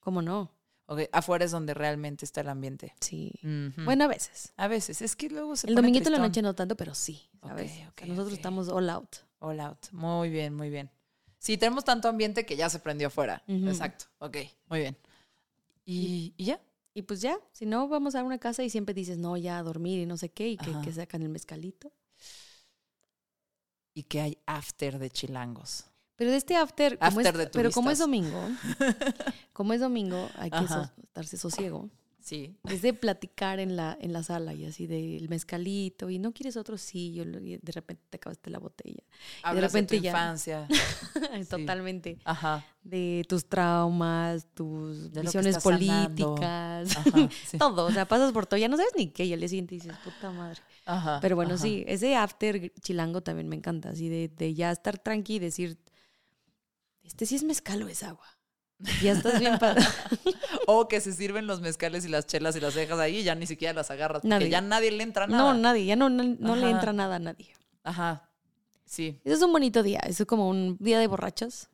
¿Cómo 0.00 0.22
no? 0.22 0.52
Ok, 0.88 1.00
afuera 1.10 1.44
es 1.44 1.50
donde 1.50 1.74
realmente 1.74 2.24
está 2.24 2.42
el 2.42 2.48
ambiente. 2.48 2.94
Sí. 3.00 3.32
Bueno, 3.84 4.04
a 4.04 4.06
veces. 4.06 4.52
a 4.56 4.68
veces, 4.68 5.02
es 5.02 5.16
que 5.16 5.28
luego 5.28 5.56
se 5.56 5.66
El 5.66 5.74
pone 5.74 5.82
dominguito 5.88 6.10
la 6.10 6.18
noche 6.18 6.42
no 6.42 6.54
tanto, 6.54 6.76
pero 6.76 6.94
sí, 6.94 7.28
¿sabes? 7.42 7.72
Ok, 7.72 7.72
O 7.72 7.74
sea, 7.76 7.88
ok, 7.88 8.02
nosotros 8.02 8.32
estamos 8.34 8.68
all 8.68 8.88
out. 8.88 9.16
All 9.40 9.58
out. 9.58 9.90
Muy 9.90 10.30
bien, 10.30 10.54
muy 10.54 10.70
bien. 10.70 10.88
Sí, 11.38 11.58
tenemos 11.58 11.84
tanto 11.84 12.08
ambiente 12.08 12.46
que 12.46 12.54
ya 12.56 12.70
se 12.70 12.78
prendió 12.78 13.08
afuera. 13.08 13.42
Exacto. 13.48 14.04
Ok, 14.18 14.36
muy 14.68 14.78
bien. 14.78 14.96
¿Y, 15.84 16.34
y 16.36 16.44
ya? 16.44 16.60
Y 16.96 17.02
pues 17.02 17.20
ya, 17.20 17.38
si 17.52 17.66
no, 17.66 17.88
vamos 17.88 18.14
a 18.14 18.22
una 18.24 18.38
casa 18.38 18.64
y 18.64 18.70
siempre 18.70 18.94
dices, 18.94 19.18
no, 19.18 19.36
ya 19.36 19.58
a 19.58 19.62
dormir 19.62 19.98
y 20.00 20.06
no 20.06 20.16
sé 20.16 20.30
qué, 20.30 20.48
y 20.48 20.56
que, 20.56 20.72
que 20.82 20.90
sacan 20.94 21.20
el 21.20 21.28
mezcalito. 21.28 21.92
¿Y 23.92 24.04
qué 24.04 24.22
hay 24.22 24.38
after 24.46 24.98
de 24.98 25.10
chilangos? 25.10 25.84
Pero 26.16 26.30
de 26.30 26.38
este 26.38 26.56
after, 26.56 26.98
como 26.98 27.20
After 27.20 27.26
es, 27.34 27.38
de 27.38 27.46
pero 27.48 27.70
como 27.70 27.90
es 27.90 27.98
domingo, 27.98 28.40
como 29.52 29.74
es 29.74 29.80
domingo, 29.82 30.26
hay 30.36 30.50
que 30.50 30.66
so- 30.66 30.90
estarse 31.02 31.36
sosiego. 31.36 31.90
Sí. 32.26 32.56
Es 32.64 32.82
de 32.82 32.92
platicar 32.92 33.60
en 33.60 33.76
la, 33.76 33.96
en 34.00 34.12
la 34.12 34.24
sala 34.24 34.52
y 34.52 34.64
así 34.64 34.88
del 34.88 35.28
mezcalito. 35.28 36.10
Y 36.10 36.18
no 36.18 36.32
quieres 36.32 36.56
otro, 36.56 36.76
sí, 36.76 37.12
yo 37.12 37.22
y 37.22 37.58
de 37.58 37.72
repente 37.72 38.02
te 38.10 38.16
acabaste 38.16 38.50
la 38.50 38.58
botella. 38.58 39.04
Hablas 39.44 39.62
de, 39.62 39.68
repente 39.68 39.96
tu 39.96 40.02
ya. 40.02 40.10
infancia. 40.10 40.66
Totalmente. 41.48 42.18
Ajá. 42.24 42.66
De 42.82 43.24
tus 43.28 43.48
traumas, 43.48 44.48
tus 44.54 45.12
De 45.12 45.22
visiones 45.22 45.58
políticas. 45.58 46.96
Ajá. 46.96 47.28
Sí. 47.46 47.58
Todo. 47.58 47.86
O 47.86 47.92
sea, 47.92 48.06
pasas 48.06 48.32
por 48.32 48.46
todo. 48.46 48.58
Ya 48.58 48.68
no 48.68 48.76
sabes 48.76 48.92
ni 48.96 49.08
qué. 49.10 49.24
Y 49.24 49.32
al 49.32 49.38
día 49.38 49.48
siguiente 49.48 49.76
dices, 49.76 49.96
puta 50.02 50.32
madre. 50.32 50.60
Ajá, 50.84 51.20
Pero 51.20 51.36
bueno, 51.36 51.54
ajá. 51.54 51.62
sí, 51.62 51.84
ese 51.86 52.16
after 52.16 52.72
chilango 52.80 53.22
también 53.22 53.48
me 53.48 53.54
encanta. 53.54 53.90
Así 53.90 54.08
de, 54.08 54.28
de 54.28 54.52
ya 54.54 54.72
estar 54.72 54.98
tranqui 54.98 55.36
y 55.36 55.38
decir, 55.38 55.78
este 57.04 57.24
sí 57.24 57.36
es 57.36 57.44
mezcal 57.44 57.82
o 57.84 57.88
es 57.88 58.02
agua. 58.02 58.35
Ya 59.02 59.12
estás 59.12 59.40
bien 59.40 59.58
padre. 59.58 59.82
O 60.68 60.88
que 60.88 61.00
se 61.00 61.12
sirven 61.12 61.46
los 61.46 61.60
mezcales 61.60 62.04
y 62.04 62.08
las 62.08 62.26
chelas 62.26 62.56
y 62.56 62.60
las 62.60 62.74
dejas 62.74 62.98
ahí 62.98 63.18
y 63.18 63.22
ya 63.22 63.34
ni 63.34 63.46
siquiera 63.46 63.72
las 63.72 63.90
agarras. 63.90 64.22
Porque 64.22 64.28
Nadie. 64.28 64.50
ya 64.50 64.60
nadie 64.60 64.90
le 64.90 65.02
entra 65.04 65.26
no, 65.26 65.36
nada. 65.36 65.54
nadie. 65.54 65.86
Ya 65.86 65.94
no, 65.96 66.10
no, 66.10 66.24
no 66.24 66.56
le 66.56 66.68
entra 66.70 66.92
nada 66.92 67.16
a 67.16 67.18
nadie. 67.20 67.54
Ajá. 67.84 68.28
Sí. 68.84 69.20
Eso 69.24 69.36
es 69.36 69.42
un 69.42 69.52
bonito 69.52 69.82
día. 69.82 70.00
Eso 70.00 70.24
es 70.24 70.26
como 70.26 70.48
un 70.48 70.76
día 70.80 70.98
de 70.98 71.06
borrachos. 71.06 71.68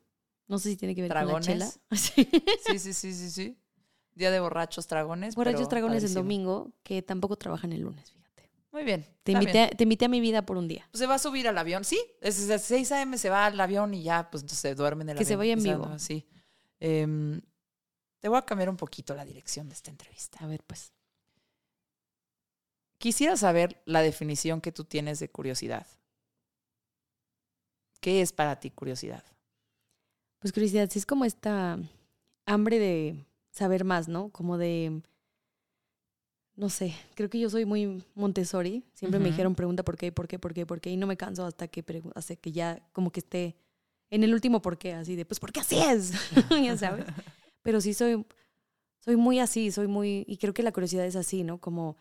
No 0.47 0.59
sé 0.59 0.69
si 0.69 0.77
tiene 0.77 0.93
que 0.95 1.01
ver 1.01 1.09
Dragones. 1.09 1.47
con 1.47 1.59
la 1.59 1.65
chela. 1.65 1.81
Sí. 1.97 2.29
Sí, 2.67 2.79
sí, 2.79 2.93
sí, 2.93 3.13
sí, 3.13 3.29
sí. 3.31 3.57
Día 4.15 4.29
de 4.29 4.39
borrachos, 4.39 4.87
dragones. 4.87 5.35
Borrachos 5.35 5.67
dragones 5.69 6.03
el 6.03 6.13
domingo, 6.13 6.71
que 6.83 7.01
tampoco 7.01 7.35
trabajan 7.35 7.73
el 7.73 7.81
lunes, 7.81 8.11
fíjate. 8.11 8.51
Muy 8.71 8.83
bien. 8.83 9.05
Te 9.23 9.31
invité, 9.31 9.51
bien. 9.53 9.65
a, 9.65 9.69
te 9.69 9.83
invité 9.83 10.05
a 10.05 10.09
mi 10.09 10.21
vida 10.21 10.45
por 10.45 10.57
un 10.57 10.67
día. 10.67 10.87
Pues 10.91 10.99
se 10.99 11.07
va 11.07 11.15
a 11.15 11.19
subir 11.19 11.47
al 11.47 11.57
avión. 11.57 11.83
Sí, 11.83 11.99
es, 12.21 12.37
es 12.39 12.49
a 12.51 12.59
6 12.59 12.91
a.m. 12.91 13.17
se 13.17 13.29
va 13.31 13.47
al 13.47 13.59
avión 13.59 13.93
y 13.95 14.03
ya, 14.03 14.29
pues 14.29 14.43
entonces 14.43 14.59
se 14.59 14.75
duerme 14.75 15.01
en 15.03 15.09
el 15.09 15.17
Que 15.17 15.23
avión. 15.23 15.27
se 15.29 15.35
vaya 15.35 15.53
en 15.53 15.63
vivo. 15.63 15.85
¿no? 15.87 15.97
Sí. 15.99 16.27
Em, 16.85 17.39
te 18.19 18.27
voy 18.27 18.37
a 18.37 18.41
cambiar 18.41 18.69
un 18.69 18.75
poquito 18.75 19.15
la 19.15 19.23
dirección 19.23 19.69
de 19.69 19.73
esta 19.73 19.89
entrevista. 19.89 20.39
A 20.43 20.47
ver, 20.47 20.63
pues. 20.67 20.91
Quisiera 22.97 23.37
saber 23.37 23.81
la 23.85 24.01
definición 24.01 24.59
que 24.59 24.73
tú 24.73 24.83
tienes 24.83 25.19
de 25.19 25.29
curiosidad. 25.29 25.87
¿Qué 28.01 28.21
es 28.21 28.33
para 28.33 28.59
ti 28.59 28.69
curiosidad? 28.69 29.23
Pues 30.39 30.51
curiosidad, 30.51 30.89
sí 30.91 30.99
es 30.99 31.05
como 31.05 31.23
esta 31.23 31.79
hambre 32.45 32.79
de 32.79 33.25
saber 33.49 33.85
más, 33.85 34.09
¿no? 34.09 34.29
Como 34.31 34.57
de, 34.57 35.03
no 36.57 36.69
sé, 36.69 36.93
creo 37.15 37.29
que 37.29 37.39
yo 37.39 37.49
soy 37.49 37.63
muy 37.63 38.03
Montessori. 38.13 38.83
Siempre 38.93 39.21
me 39.21 39.29
dijeron 39.29 39.55
pregunta 39.55 39.83
por 39.83 39.95
qué, 39.95 40.11
por 40.11 40.27
qué, 40.27 40.37
por 40.37 40.53
qué, 40.53 40.65
por 40.65 40.81
qué. 40.81 40.89
Y 40.89 40.97
no 40.97 41.07
me 41.07 41.15
canso 41.15 41.45
hasta 41.45 41.69
que, 41.69 42.03
hasta 42.13 42.35
que 42.35 42.51
ya 42.51 42.85
como 42.91 43.09
que 43.13 43.21
esté 43.21 43.55
en 44.13 44.23
el 44.23 44.31
último 44.31 44.61
por 44.61 44.77
qué, 44.77 44.93
así 44.93 45.15
de, 45.15 45.25
pues, 45.25 45.39
¿por 45.39 45.51
qué 45.51 45.61
así 45.61 45.79
es? 45.79 46.11
ya 46.63 46.77
sabes. 46.77 47.03
Pero 47.63 47.81
sí 47.81 47.95
soy, 47.95 48.23
soy 48.99 49.15
muy 49.15 49.39
así, 49.39 49.71
soy 49.71 49.87
muy, 49.87 50.23
y 50.27 50.37
creo 50.37 50.53
que 50.53 50.61
la 50.61 50.71
curiosidad 50.71 51.03
es 51.03 51.15
así, 51.15 51.43
¿no? 51.43 51.59
Como, 51.59 51.97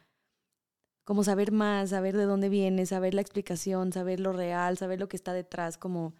como 1.04 1.24
saber 1.24 1.52
más, 1.52 1.88
saber 1.88 2.14
de 2.14 2.24
dónde 2.24 2.50
viene, 2.50 2.84
saber 2.84 3.14
la 3.14 3.22
explicación, 3.22 3.94
saber 3.94 4.20
lo 4.20 4.34
real, 4.34 4.76
saber 4.76 5.00
lo 5.00 5.08
que 5.08 5.16
está 5.16 5.32
detrás, 5.32 5.78
como, 5.78 6.12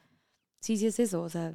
sí, 0.60 0.78
sí 0.78 0.86
es 0.86 0.98
eso, 0.98 1.20
o 1.20 1.28
sea, 1.28 1.52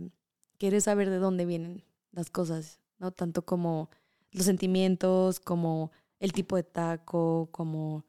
quieres 0.60 0.84
saber 0.84 1.10
de 1.10 1.18
dónde 1.18 1.48
vienen 1.48 1.84
las 2.12 2.30
cosas, 2.30 2.80
¿no? 3.00 3.10
Tanto 3.10 3.44
como 3.44 3.90
los 4.30 4.46
sentimientos, 4.46 5.40
como 5.40 5.92
el 6.20 6.32
tipo 6.32 6.58
de 6.58 6.64
taco, 6.64 7.50
como, 7.52 8.06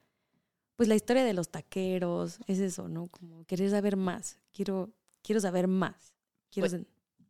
pues 0.76 0.90
la 0.90 0.94
historia 0.94 1.24
de 1.24 1.32
los 1.32 1.48
taqueros, 1.48 2.38
es 2.46 2.58
eso, 2.58 2.86
¿no? 2.86 3.06
Como 3.06 3.46
querer 3.46 3.70
saber 3.70 3.96
más, 3.96 4.38
quiero, 4.52 4.90
quiero 5.22 5.40
saber 5.40 5.68
más. 5.68 6.17
Pues, 6.54 6.76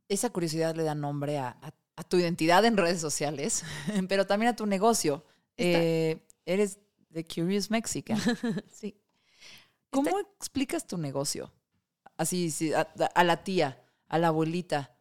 Esa 0.09 0.31
curiosidad 0.31 0.75
le 0.75 0.83
da 0.85 0.95
nombre 0.95 1.39
a, 1.39 1.49
a- 1.61 1.75
a 1.97 2.05
tu 2.05 2.17
identidad 2.17 2.65
en 2.65 2.77
redes 2.77 3.01
sociales, 3.01 3.65
pero 4.09 4.27
también 4.27 4.51
a 4.53 4.57
tu 4.57 4.67
negocio. 4.67 5.25
Eh, 5.57 6.25
eres 6.47 6.79
The 7.13 7.25
Curious 7.25 7.71
Mexican. 7.71 8.19
sí. 8.73 8.97
¿Cómo 9.91 10.19
explicas 10.39 10.87
tu 10.87 10.97
negocio? 10.99 11.53
Así, 12.17 12.51
sí, 12.51 12.73
a, 12.75 12.81
a 12.83 13.25
la 13.25 13.43
tía, 13.43 13.83
a 14.09 14.19
la 14.19 14.29
abuelita. 14.29 14.97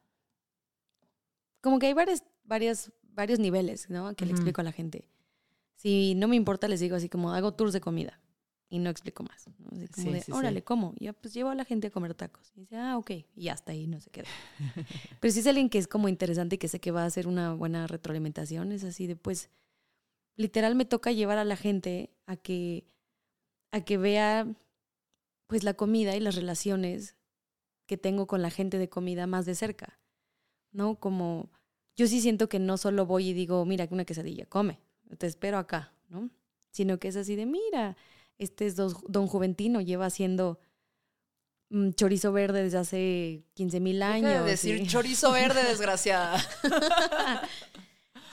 como 1.61 1.80
que 1.80 1.88
hay 1.88 1.93
varias, 1.93 2.24
varias, 2.43 2.91
varios 3.03 3.39
niveles, 3.39 3.89
¿no? 3.89 4.15
Que 4.15 4.26
le 4.26 4.32
explico 4.32 4.61
a 4.61 4.63
la 4.63 4.72
gente. 4.72 5.07
Si 5.76 6.15
no 6.15 6.28
me 6.28 6.36
importa, 6.36 6.68
les 6.68 6.80
digo 6.80 6.95
así 6.95 7.09
como 7.09 7.34
hago 7.34 7.53
tours 7.53 7.74
de 7.74 7.82
comida 7.82 8.20
y 8.70 8.80
no 8.80 8.89
explico 8.89 9.24
más. 9.24 9.47
¿no? 9.59 9.70
Así 9.72 9.88
como 9.88 10.07
Sí, 10.07 10.13
de, 10.13 10.20
sí, 10.20 10.26
sí. 10.26 10.32
órale, 10.32 10.63
¿cómo? 10.63 10.93
Y 10.99 11.05
ya 11.05 11.13
pues 11.13 11.34
llevo 11.34 11.49
a 11.49 11.55
la 11.55 11.65
gente 11.65 11.88
a 11.88 11.91
comer 11.91 12.13
tacos. 12.13 12.51
Y 12.55 12.61
dice, 12.61 12.76
ah, 12.78 12.97
ok. 12.97 13.11
Y 13.36 13.47
hasta 13.49 13.72
ahí 13.72 13.88
no 13.88 13.99
se 13.99 14.09
queda. 14.09 14.28
Pero 15.20 15.32
si 15.34 15.39
es 15.39 15.47
alguien 15.47 15.70
que 15.70 15.78
es 15.78 15.88
como 15.88 16.09
interesante 16.09 16.55
y 16.55 16.57
que 16.57 16.68
sé 16.68 16.80
que 16.80 16.91
va 16.91 17.03
a 17.03 17.05
hacer 17.05 17.28
una 17.28 17.53
buena 17.53 17.88
retroalimentación, 17.88 18.72
es 18.72 18.84
así 18.84 19.07
de, 19.07 19.15
pues, 19.15 19.49
literal 20.36 20.76
me 20.76 20.86
toca 20.86 21.11
llevar 21.11 21.38
a 21.38 21.45
la 21.45 21.55
gente 21.55 22.11
a 22.26 22.36
que, 22.36 22.86
a 23.72 23.82
que 23.82 23.97
vea, 23.97 24.47
pues, 25.47 25.63
la 25.63 25.74
comida 25.76 26.15
y 26.15 26.20
las 26.20 26.36
relaciones 26.36 27.15
que 27.86 27.97
tengo 27.97 28.28
con 28.28 28.41
la 28.41 28.49
gente 28.49 28.78
de 28.78 28.89
comida 28.89 29.28
más 29.28 29.45
de 29.45 29.55
cerca. 29.55 29.97
¿no? 30.74 30.99
Como 30.99 31.49
yo 31.95 32.05
sí 32.07 32.22
siento 32.22 32.49
que 32.49 32.59
no 32.59 32.78
solo 32.78 33.05
voy 33.05 33.30
y 33.30 33.34
digo, 33.34 33.65
mira, 33.65 33.88
una 33.89 34.05
quesadilla, 34.05 34.45
come, 34.45 34.80
te 35.18 35.26
espero 35.26 35.57
acá, 35.57 35.93
¿no? 36.09 36.30
Sino 36.70 36.99
que 36.99 37.07
es 37.07 37.15
así 37.15 37.36
de, 37.36 37.45
mira, 37.45 37.97
este 38.38 38.65
es 38.65 38.75
Don 38.75 39.27
Juventino, 39.27 39.81
lleva 39.81 40.05
haciendo 40.05 40.59
mm, 41.69 41.91
chorizo 41.91 42.31
verde 42.31 42.63
desde 42.63 42.77
hace 42.77 43.43
15 43.53 43.79
mil 43.79 43.99
Deja 43.99 44.13
años. 44.13 44.45
de 44.45 44.51
decir 44.51 44.88
chorizo 44.88 45.31
verde, 45.31 45.63
desgraciada. 45.67 46.39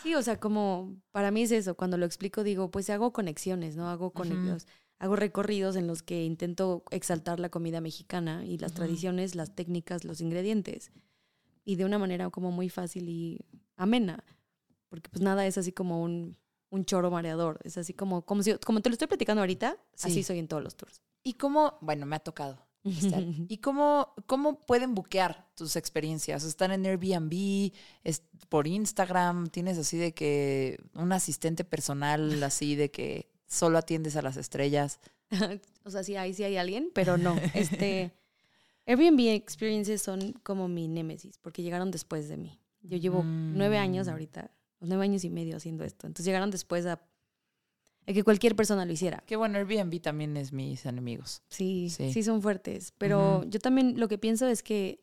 sí, 0.03 0.15
o 0.15 0.23
sea, 0.23 0.39
como 0.39 0.97
para 1.11 1.31
mí 1.31 1.43
es 1.43 1.53
eso, 1.53 1.75
cuando 1.75 1.97
lo 1.97 2.07
explico 2.07 2.43
digo, 2.45 2.71
pues 2.71 2.91
hago 2.91 3.13
conexiones, 3.13 3.77
¿no? 3.77 3.89
Hago 3.89 4.11
conexiones. 4.11 4.67
Hago 4.99 5.17
recorridos 5.17 5.77
en 5.77 5.87
los 5.87 6.03
que 6.03 6.25
intento 6.25 6.85
exaltar 6.91 7.41
la 7.41 7.49
comida 7.49 7.81
mexicana 7.81 8.45
y 8.47 8.59
las 8.59 8.73
tradiciones, 8.73 9.35
las 9.35 9.55
técnicas, 9.55 10.05
los 10.05 10.21
ingredientes. 10.21 10.93
Y 11.65 11.77
de 11.77 11.85
una 11.85 11.99
manera 11.99 12.31
como 12.31 12.53
muy 12.53 12.69
fácil 12.69 13.09
y 13.09 13.45
amena. 13.77 14.25
Porque 14.89 15.11
pues 15.11 15.21
nada 15.21 15.47
es 15.47 15.59
así 15.59 15.73
como 15.73 16.03
un, 16.03 16.37
un 16.75 16.85
choro 16.85 17.11
mareador. 17.11 17.61
Es 17.65 17.79
así 17.79 17.95
como, 17.95 18.23
como, 18.23 18.43
si, 18.43 18.55
como 18.59 18.81
te 18.81 18.89
lo 18.89 18.95
estoy 18.95 19.09
platicando 19.09 19.41
ahorita, 19.43 19.77
Sí. 19.95 20.09
así 20.09 20.23
soy 20.23 20.39
en 20.39 20.49
todos 20.49 20.63
los 20.63 20.75
tours. 20.77 21.01
¿Y 21.23 21.35
cómo, 21.35 21.79
bueno, 21.81 22.05
me 22.05 22.17
ha 22.17 22.21
tocado 22.21 22.59
estar. 22.85 23.23
¿Y 23.49 23.59
cómo, 23.59 24.13
cómo 24.27 24.67
pueden 24.67 24.95
buquear 24.95 25.47
tus 25.55 25.77
experiencias? 25.77 26.45
¿Están 26.45 26.73
en 26.73 26.85
Airbnb? 26.85 27.73
¿Es 28.03 28.23
por 28.49 28.67
Instagram? 28.67 29.49
¿Tienes 29.49 29.79
así 29.79 29.97
de 29.97 30.13
que 30.13 30.79
un 30.95 31.13
asistente 31.13 31.65
personal 31.65 32.43
así 32.43 32.75
de 32.77 32.91
que 32.91 33.31
solo 33.47 33.79
atiendes 33.79 34.17
a 34.17 34.23
las 34.23 34.37
estrellas? 34.37 34.99
o 35.85 35.91
sea, 35.91 36.03
sí 36.03 36.17
hay, 36.17 36.35
sí 36.35 36.43
hay 36.45 36.57
alguien, 36.57 36.91
pero 36.93 37.17
no. 37.17 37.37
Este, 37.55 38.13
Airbnb 38.87 39.21
Experiences 39.33 40.03
son 40.03 40.33
como 40.43 40.69
mi 40.69 40.89
némesis, 40.89 41.39
porque 41.39 41.63
llegaron 41.63 41.91
después 41.91 42.29
de 42.29 42.37
mí. 42.37 42.61
Yo 42.83 42.99
llevo 42.99 43.23
nueve 43.25 43.79
años 43.79 44.09
Mm. 44.09 44.11
Ahorita, 44.85 44.95
nueve 44.95 45.05
años 45.05 45.25
y 45.25 45.31
medio 45.31 45.57
haciendo 45.57 45.85
esto. 45.85 46.07
Entonces 46.07 46.27
llegaron 46.27 46.51
después 46.51 46.87
a, 46.87 47.01
que 48.07 48.23
cualquier 48.23 48.55
persona 48.55 48.85
lo 48.85 48.93
hiciera. 48.93 49.23
Que 49.27 49.37
bueno, 49.37 49.59
Airbnb 49.59 50.01
también 50.01 50.37
es 50.37 50.53
mis 50.53 50.85
enemigos. 50.87 51.43
Sí, 51.49 51.89
Sí. 51.91 52.13
sí, 52.13 52.23
son 52.23 52.43
fuertes. 52.43 52.93
Pero 52.99 53.45
yo 53.45 53.59
también 53.61 53.99
lo 53.99 54.09
que 54.09 54.19
pienso 54.19 54.47
es 54.47 54.63
que 54.63 55.01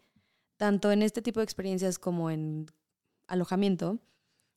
tanto 0.58 0.92
en 0.92 1.02
este 1.02 1.22
tipo 1.22 1.40
de 1.40 1.44
experiencias 1.46 1.98
como 1.98 2.30
en 2.30 2.68
alojamiento, 3.28 4.00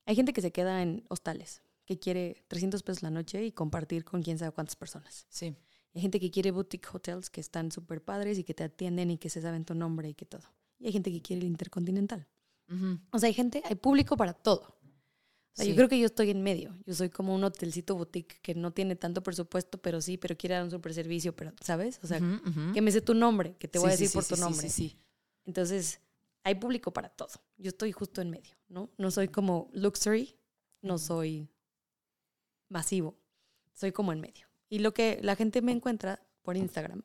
hay 0.04 0.14
gente 0.16 0.32
que 0.34 0.42
se 0.42 0.52
queda 0.52 0.82
en 0.82 1.04
hostales, 1.08 1.62
que 1.86 1.98
quiere 1.98 2.44
300 2.48 2.82
pesos 2.82 3.02
la 3.02 3.10
noche 3.10 3.44
y 3.44 3.52
compartir 3.52 4.04
con 4.04 4.22
quién 4.22 4.38
sabe 4.38 4.52
cuántas 4.52 4.76
personas. 4.76 5.26
Sí. 5.30 5.54
Hay 5.94 6.02
gente 6.02 6.18
que 6.20 6.30
quiere 6.30 6.50
boutique 6.50 6.88
hotels 6.92 7.30
que 7.30 7.40
están 7.40 7.70
súper 7.70 8.02
padres 8.02 8.36
y 8.38 8.44
que 8.44 8.52
te 8.52 8.64
atienden 8.64 9.10
y 9.12 9.16
que 9.16 9.30
se 9.30 9.40
saben 9.40 9.64
tu 9.64 9.74
nombre 9.74 10.08
y 10.08 10.14
que 10.14 10.26
todo. 10.26 10.42
Y 10.78 10.86
hay 10.86 10.92
gente 10.92 11.10
que 11.12 11.22
quiere 11.22 11.40
el 11.42 11.46
intercontinental. 11.46 12.26
Ujú. 12.68 12.98
O 13.12 13.18
sea, 13.18 13.28
hay 13.28 13.32
gente, 13.34 13.62
hay 13.64 13.76
público 13.76 14.16
para 14.16 14.32
todo. 14.34 14.76
O 15.54 15.56
sea, 15.56 15.64
Sí. 15.64 15.70
yo 15.70 15.76
creo 15.76 15.88
que 15.88 15.98
yo 16.00 16.06
estoy 16.06 16.30
en 16.30 16.42
medio. 16.42 16.76
Yo 16.84 16.94
soy 16.94 17.10
como 17.10 17.32
un 17.32 17.44
hotelcito 17.44 17.94
boutique 17.94 18.40
que 18.42 18.56
no 18.56 18.72
tiene 18.72 18.96
tanto 18.96 19.22
presupuesto, 19.22 19.78
pero 19.78 20.00
sí, 20.00 20.16
pero 20.18 20.36
quiere 20.36 20.56
dar 20.56 20.64
un 20.64 20.70
super 20.72 20.92
servicio, 20.92 21.34
pero, 21.36 21.52
¿sabes? 21.60 22.00
O 22.02 22.08
sea, 22.08 22.18
ujú. 22.18 22.72
que 22.72 22.82
me 22.82 22.90
sé 22.90 23.00
tu 23.00 23.14
nombre, 23.14 23.54
que 23.56 23.68
te 23.68 23.78
voy 23.78 23.88
a 23.88 23.92
decir 23.92 24.08
sí, 24.08 24.14
por 24.14 24.24
tu 24.24 24.36
nombre. 24.36 24.68
Entonces, 25.44 26.00
hay 26.42 26.56
público 26.56 26.92
para 26.92 27.08
todo. 27.08 27.30
Yo 27.56 27.68
estoy 27.68 27.92
justo 27.92 28.20
en 28.20 28.30
medio, 28.30 28.56
¿no? 28.68 28.90
No 28.98 29.12
soy 29.12 29.28
como 29.28 29.70
luxury, 29.72 30.36
no 30.82 30.98
soy 30.98 31.48
masivo. 32.68 33.16
Soy 33.74 33.92
como 33.92 34.12
en 34.12 34.20
medio. 34.20 34.46
Y 34.68 34.80
lo 34.80 34.92
que 34.92 35.20
la 35.22 35.36
gente 35.36 35.62
me 35.62 35.70
encuentra 35.72 36.20
por 36.42 36.56
Instagram, 36.56 37.02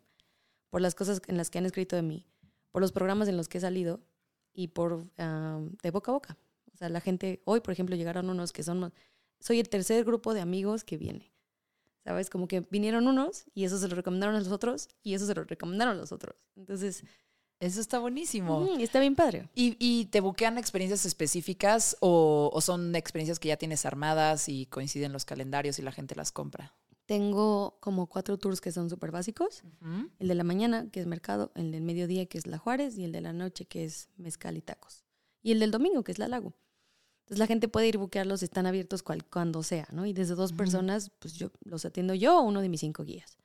por 0.69 0.81
las 0.81 0.95
cosas 0.95 1.21
en 1.27 1.37
las 1.37 1.49
que 1.49 1.59
han 1.59 1.65
escrito 1.65 1.95
de 1.95 2.01
mí, 2.01 2.25
por 2.71 2.81
los 2.81 2.91
programas 2.91 3.27
en 3.27 3.37
los 3.37 3.47
que 3.47 3.59
he 3.59 3.61
salido 3.61 4.01
y 4.53 4.69
por 4.69 5.07
ah, 5.17 5.59
de 5.81 5.91
boca 5.91 6.11
a 6.11 6.13
boca. 6.13 6.37
O 6.79 6.81
sea, 6.81 6.87
la 6.87 7.01
gente, 7.01 7.41
hoy 7.43 7.59
por 7.59 7.73
ejemplo 7.73 7.97
llegaron 7.97 8.29
unos 8.29 8.53
que 8.53 8.63
son, 8.63 8.93
soy 9.41 9.59
el 9.59 9.67
tercer 9.67 10.05
grupo 10.05 10.33
de 10.33 10.39
amigos 10.39 10.85
que 10.85 10.95
viene. 10.95 11.29
¿Sabes? 12.05 12.29
Como 12.29 12.47
que 12.47 12.61
vinieron 12.71 13.05
unos 13.05 13.43
y 13.53 13.65
eso 13.65 13.77
se 13.77 13.89
lo 13.89 13.95
recomendaron 13.97 14.33
a 14.35 14.39
los 14.39 14.47
otros 14.47 14.87
y 15.03 15.13
eso 15.13 15.25
se 15.27 15.35
lo 15.35 15.43
recomendaron 15.43 15.97
a 15.97 15.99
los 15.99 16.13
otros. 16.13 16.37
Entonces, 16.55 17.03
Eso 17.59 17.81
está 17.81 17.99
buenísimo. 17.99 18.61
ujú, 18.61 18.79
está 18.79 19.01
bien 19.01 19.15
padre. 19.15 19.49
¿Y, 19.55 19.75
y 19.77 20.05
te 20.05 20.21
buquean 20.21 20.57
experiencias 20.57 21.05
específicas 21.05 21.97
o, 21.99 22.49
o 22.53 22.61
son 22.61 22.95
experiencias 22.95 23.39
que 23.39 23.49
ya 23.49 23.57
tienes 23.57 23.85
armadas 23.85 24.47
y 24.47 24.67
coinciden 24.67 25.11
los 25.11 25.25
calendarios 25.25 25.77
y 25.79 25.81
la 25.81 25.91
gente 25.91 26.15
las 26.15 26.31
compra? 26.31 26.73
Tengo 27.05 27.77
como 27.81 28.07
cuatro 28.07 28.37
tours 28.37 28.61
que 28.61 28.71
son 28.71 28.89
súper 28.89 29.11
básicos. 29.11 29.63
Ujú. 29.81 30.09
El 30.19 30.27
de 30.29 30.35
la 30.35 30.45
mañana, 30.45 30.89
que 30.89 31.01
es 31.01 31.05
mercado, 31.07 31.51
el 31.55 31.71
del 31.73 31.81
mediodía, 31.81 32.25
que 32.27 32.37
es 32.37 32.47
la 32.47 32.57
Juárez, 32.57 32.97
y 32.97 33.03
el 33.03 33.11
de 33.11 33.19
la 33.19 33.33
noche, 33.33 33.65
que 33.65 33.83
es 33.83 34.07
mezcal 34.15 34.55
y 34.55 34.61
tacos. 34.61 35.03
Y 35.41 35.51
el 35.51 35.59
del 35.59 35.71
domingo, 35.71 36.03
que 36.03 36.11
es 36.13 36.19
la 36.19 36.27
Lago. 36.29 36.53
Entonces 37.29 37.39
la 37.39 37.45
gente 37.47 37.67
puede 37.67 37.87
ir 37.87 37.97
a 37.97 37.99
buquearlos, 37.99 38.41
están 38.41 38.65
abiertos 38.65 39.03
cual- 39.03 39.23
cuando 39.23 39.61
sea, 39.61 39.87
¿no? 39.91 40.07
Y 40.07 40.13
desde 40.13 40.33
dos 40.33 40.51
personas, 40.51 41.11
pues 41.19 41.35
yo 41.35 41.51
los 41.63 41.85
atiendo 41.85 42.15
yo 42.15 42.39
o 42.39 42.41
uno 42.41 42.59
de 42.61 42.69
mis 42.69 42.79
cinco 42.79 43.03
guías. 43.03 43.37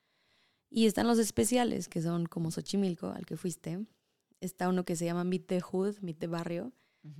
Y 0.70 0.86
están 0.86 1.06
los 1.06 1.18
especiales, 1.18 1.88
que 1.88 2.00
son 2.00 2.24
como 2.24 2.50
Xochimilco, 2.50 3.08
al 3.08 3.26
que 3.26 3.36
fuiste. 3.36 3.84
Está 4.40 4.70
uno 4.70 4.84
que 4.86 4.96
se 4.96 5.04
llama 5.04 5.22
Meet 5.24 5.46
the 5.46 5.60
Hood, 5.60 5.98
Meet 6.00 6.18
the 6.18 6.26
Barrio, 6.28 6.72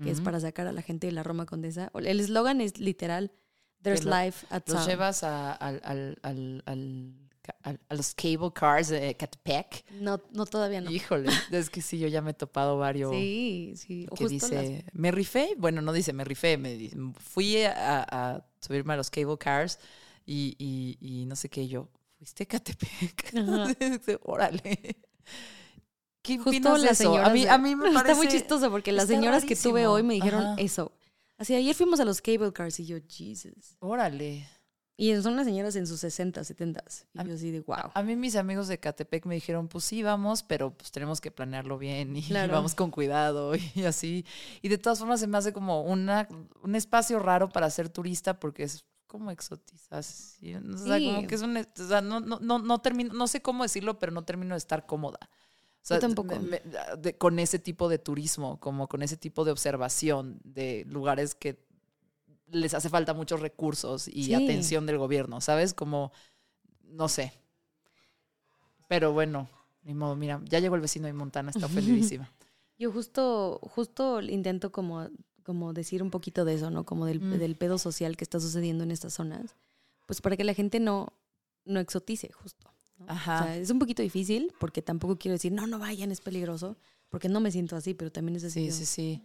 que 0.02 0.10
es 0.10 0.22
para 0.22 0.40
sacar 0.40 0.66
a 0.66 0.72
la 0.72 0.80
gente 0.80 1.06
de 1.06 1.12
la 1.12 1.22
Roma 1.22 1.44
Condesa. 1.44 1.90
El 1.94 2.18
eslogan 2.18 2.62
es 2.62 2.78
literal, 2.80 3.30
There's 3.82 4.04
lo- 4.04 4.18
life 4.18 4.46
at 4.48 4.62
Los 4.66 4.76
Sound". 4.78 4.88
llevas 4.88 5.22
a, 5.22 5.52
al- 5.52 5.82
al- 5.84 6.18
al- 6.22 6.62
al- 6.64 7.14
a 7.62 7.94
los 7.94 8.14
cable 8.14 8.50
cars 8.54 8.88
de 8.88 9.14
Catepec. 9.16 9.84
No, 10.00 10.20
no 10.32 10.46
todavía 10.46 10.80
no. 10.80 10.90
Híjole, 10.90 11.30
es 11.50 11.70
que 11.70 11.82
sí, 11.82 11.98
yo 11.98 12.08
ya 12.08 12.22
me 12.22 12.30
he 12.30 12.34
topado 12.34 12.78
varios 12.78 13.10
Sí, 13.12 13.74
sí. 13.76 14.06
que 14.16 14.24
justo 14.28 14.48
las- 14.48 14.62
dice, 14.62 14.84
me 14.92 15.10
rifé, 15.10 15.54
bueno, 15.58 15.82
no 15.82 15.92
dice 15.92 16.12
me 16.12 16.24
rifé, 16.24 16.56
me 16.56 16.74
dice, 16.74 16.96
fui 17.18 17.62
a, 17.62 18.02
a 18.08 18.46
subirme 18.60 18.94
a 18.94 18.96
los 18.96 19.10
cable 19.10 19.36
cars 19.38 19.78
y, 20.26 20.54
y- 20.58 20.96
y 21.00 21.26
no 21.26 21.36
sé 21.36 21.48
qué, 21.50 21.68
yo, 21.68 21.88
¿fuiste 22.18 22.44
a 22.44 22.46
Catepec? 22.46 23.34
Órale. 24.22 24.96
¿Qué 26.22 26.38
Justo 26.38 26.78
las 26.78 26.92
eso? 26.92 27.10
señoras. 27.10 27.28
A 27.28 27.32
mí, 27.34 27.46
a 27.46 27.58
mí 27.58 27.76
me 27.76 27.82
parece... 27.92 27.98
Está 28.12 28.14
muy 28.14 28.28
chistoso 28.28 28.70
porque 28.70 28.92
las 28.92 29.08
señoras 29.08 29.44
que 29.44 29.54
tuve 29.56 29.86
hoy 29.86 30.02
me 30.02 30.14
dijeron 30.14 30.42
Ajá. 30.42 30.54
eso. 30.58 30.92
Así, 31.36 31.54
ayer 31.54 31.74
fuimos 31.74 32.00
a 32.00 32.04
los 32.06 32.22
cable 32.22 32.52
cars 32.52 32.80
y 32.80 32.86
yo, 32.86 32.96
Jesus. 33.06 33.76
Órale. 33.80 34.48
Y 34.96 35.20
son 35.22 35.34
las 35.34 35.44
señoras 35.46 35.74
en 35.74 35.86
sus 35.88 35.98
60, 36.00 36.44
70. 36.44 36.84
Y 37.14 37.18
A- 37.18 37.24
yo 37.24 37.34
así 37.34 37.50
de, 37.50 37.60
wow. 37.62 37.90
A 37.94 38.02
mí 38.04 38.14
mis 38.14 38.36
amigos 38.36 38.68
de 38.68 38.78
Catepec 38.78 39.26
me 39.26 39.34
dijeron, 39.34 39.66
pues 39.66 39.84
sí, 39.84 40.02
vamos, 40.04 40.42
pero 40.44 40.72
pues 40.72 40.92
tenemos 40.92 41.20
que 41.20 41.32
planearlo 41.32 41.78
bien 41.78 42.16
y 42.16 42.22
Claro. 42.22 42.52
vamos 42.52 42.74
con 42.76 42.90
cuidado 42.92 43.52
y 43.74 43.82
así. 43.84 44.24
Y 44.62 44.68
de 44.68 44.78
todas 44.78 45.00
formas 45.00 45.18
se 45.20 45.26
me 45.26 45.36
hace 45.36 45.52
como 45.52 45.82
una, 45.82 46.28
un 46.62 46.74
espacio 46.76 47.18
raro 47.18 47.48
para 47.48 47.68
ser 47.70 47.88
turista 47.88 48.38
porque 48.38 48.62
es 48.62 48.84
como 49.08 49.30
exotizar. 49.32 50.02
¿sí? 50.04 50.54
O 50.54 50.76
sea, 50.78 50.98
Sí. 50.98 51.06
como 51.12 51.26
que 51.26 51.34
es 51.34 51.42
un... 51.42 51.56
o 51.56 51.64
sea, 51.88 52.00
no, 52.00 52.20
no, 52.20 52.38
no, 52.40 52.58
no 52.60 52.80
termino, 52.80 53.12
no 53.14 53.26
sé 53.26 53.42
cómo 53.42 53.62
decirlo, 53.64 53.98
pero 53.98 54.12
no 54.12 54.24
termino 54.24 54.54
de 54.54 54.58
estar 54.58 54.86
cómoda. 54.86 55.18
O 55.22 55.86
sea, 55.86 55.96
Yo 55.98 56.02
tampoco. 56.02 56.36
me- 56.40 56.62
me- 56.62 56.62
de- 56.98 57.18
con 57.18 57.38
ese 57.40 57.58
tipo 57.58 57.88
de 57.88 57.98
turismo, 57.98 58.58
como 58.60 58.88
con 58.88 59.02
ese 59.02 59.16
tipo 59.16 59.44
de 59.44 59.50
observación 59.50 60.40
de 60.44 60.84
lugares 60.88 61.34
que 61.34 61.62
les 62.54 62.72
hace 62.74 62.88
falta 62.88 63.12
muchos 63.14 63.40
recursos 63.40 64.08
y 64.08 64.24
Sí. 64.24 64.34
atención 64.34 64.86
del 64.86 64.98
gobierno, 64.98 65.40
¿sabes? 65.40 65.74
Como, 65.74 66.12
no 66.82 67.08
sé. 67.08 67.32
Pero 68.88 69.12
bueno, 69.12 69.48
ni 69.82 69.94
modo, 69.94 70.16
mira, 70.16 70.40
ya 70.48 70.58
llegó 70.60 70.74
el 70.74 70.80
vecino 70.80 71.06
de 71.06 71.12
Montana, 71.12 71.50
está 71.50 71.66
ofendidísima. 72.12 72.30
Yo 72.78 72.92
justo, 72.92 73.60
justo 73.62 74.20
intento 74.20 74.72
como, 74.72 75.08
como 75.42 75.72
decir 75.72 76.02
un 76.02 76.10
poquito 76.10 76.44
de 76.44 76.54
eso, 76.54 76.70
¿no? 76.70 76.84
Como 76.84 77.06
del, 77.06 77.20
Mm. 77.20 77.38
del 77.38 77.56
pedo 77.56 77.78
social 77.78 78.16
que 78.16 78.24
está 78.24 78.40
sucediendo 78.40 78.84
en 78.84 78.90
estas 78.90 79.14
zonas. 79.14 79.54
Pues 80.06 80.20
para 80.20 80.36
que 80.36 80.44
la 80.44 80.54
gente 80.54 80.80
no, 80.80 81.12
no 81.64 81.80
exotice, 81.80 82.30
justo. 82.32 82.70
¿no? 82.98 83.06
Ajá. 83.08 83.40
O 83.40 83.44
sea, 83.44 83.56
es 83.56 83.70
un 83.70 83.78
poquito 83.78 84.02
difícil 84.02 84.52
porque 84.60 84.82
tampoco 84.82 85.16
quiero 85.18 85.32
decir, 85.34 85.52
no, 85.52 85.66
no 85.66 85.78
vayan, 85.78 86.12
es 86.12 86.20
peligroso. 86.20 86.76
Porque 87.08 87.28
no 87.28 87.38
me 87.40 87.50
siento 87.52 87.76
así, 87.76 87.94
pero 87.94 88.10
también 88.10 88.36
es 88.36 88.44
así. 88.44 88.70
Sí, 88.70 88.78
sí, 88.78 88.86
sí. 88.86 89.22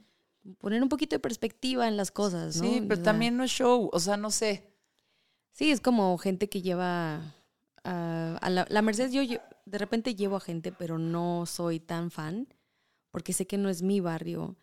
Poner 0.58 0.82
un 0.82 0.90
poquito 0.90 1.16
de 1.16 1.20
perspectiva 1.20 1.88
en 1.88 1.98
las 1.98 2.12
cosas, 2.12 2.58
¿no? 2.58 2.64
Sí, 2.64 2.80
O 2.80 2.88
pero 2.88 2.96
sea, 2.96 3.04
también 3.04 3.38
no 3.38 3.44
es 3.44 3.52
show, 3.52 3.90
o 3.92 4.00
sea, 4.00 4.18
no 4.18 4.32
sé. 4.32 4.64
Sí, 5.52 5.72
es 5.72 5.82
como 5.82 6.18
gente 6.18 6.50
que 6.50 6.62
lleva 6.62 7.36
a, 7.84 8.38
a 8.42 8.50
la, 8.50 8.66
la 8.70 8.82
Merced. 8.82 9.12
Yo, 9.12 9.22
de 9.66 9.78
repente 9.78 10.16
llevo 10.16 10.38
a 10.38 10.40
gente, 10.40 10.72
pero 10.72 10.98
no 10.98 11.46
soy 11.46 11.80
tan 11.80 12.12
fan 12.12 12.48
porque 13.12 13.34
sé 13.34 13.48
que 13.48 13.58
no 13.58 13.70
es 13.70 13.82
mi 13.82 14.00
barrio. 14.00 14.56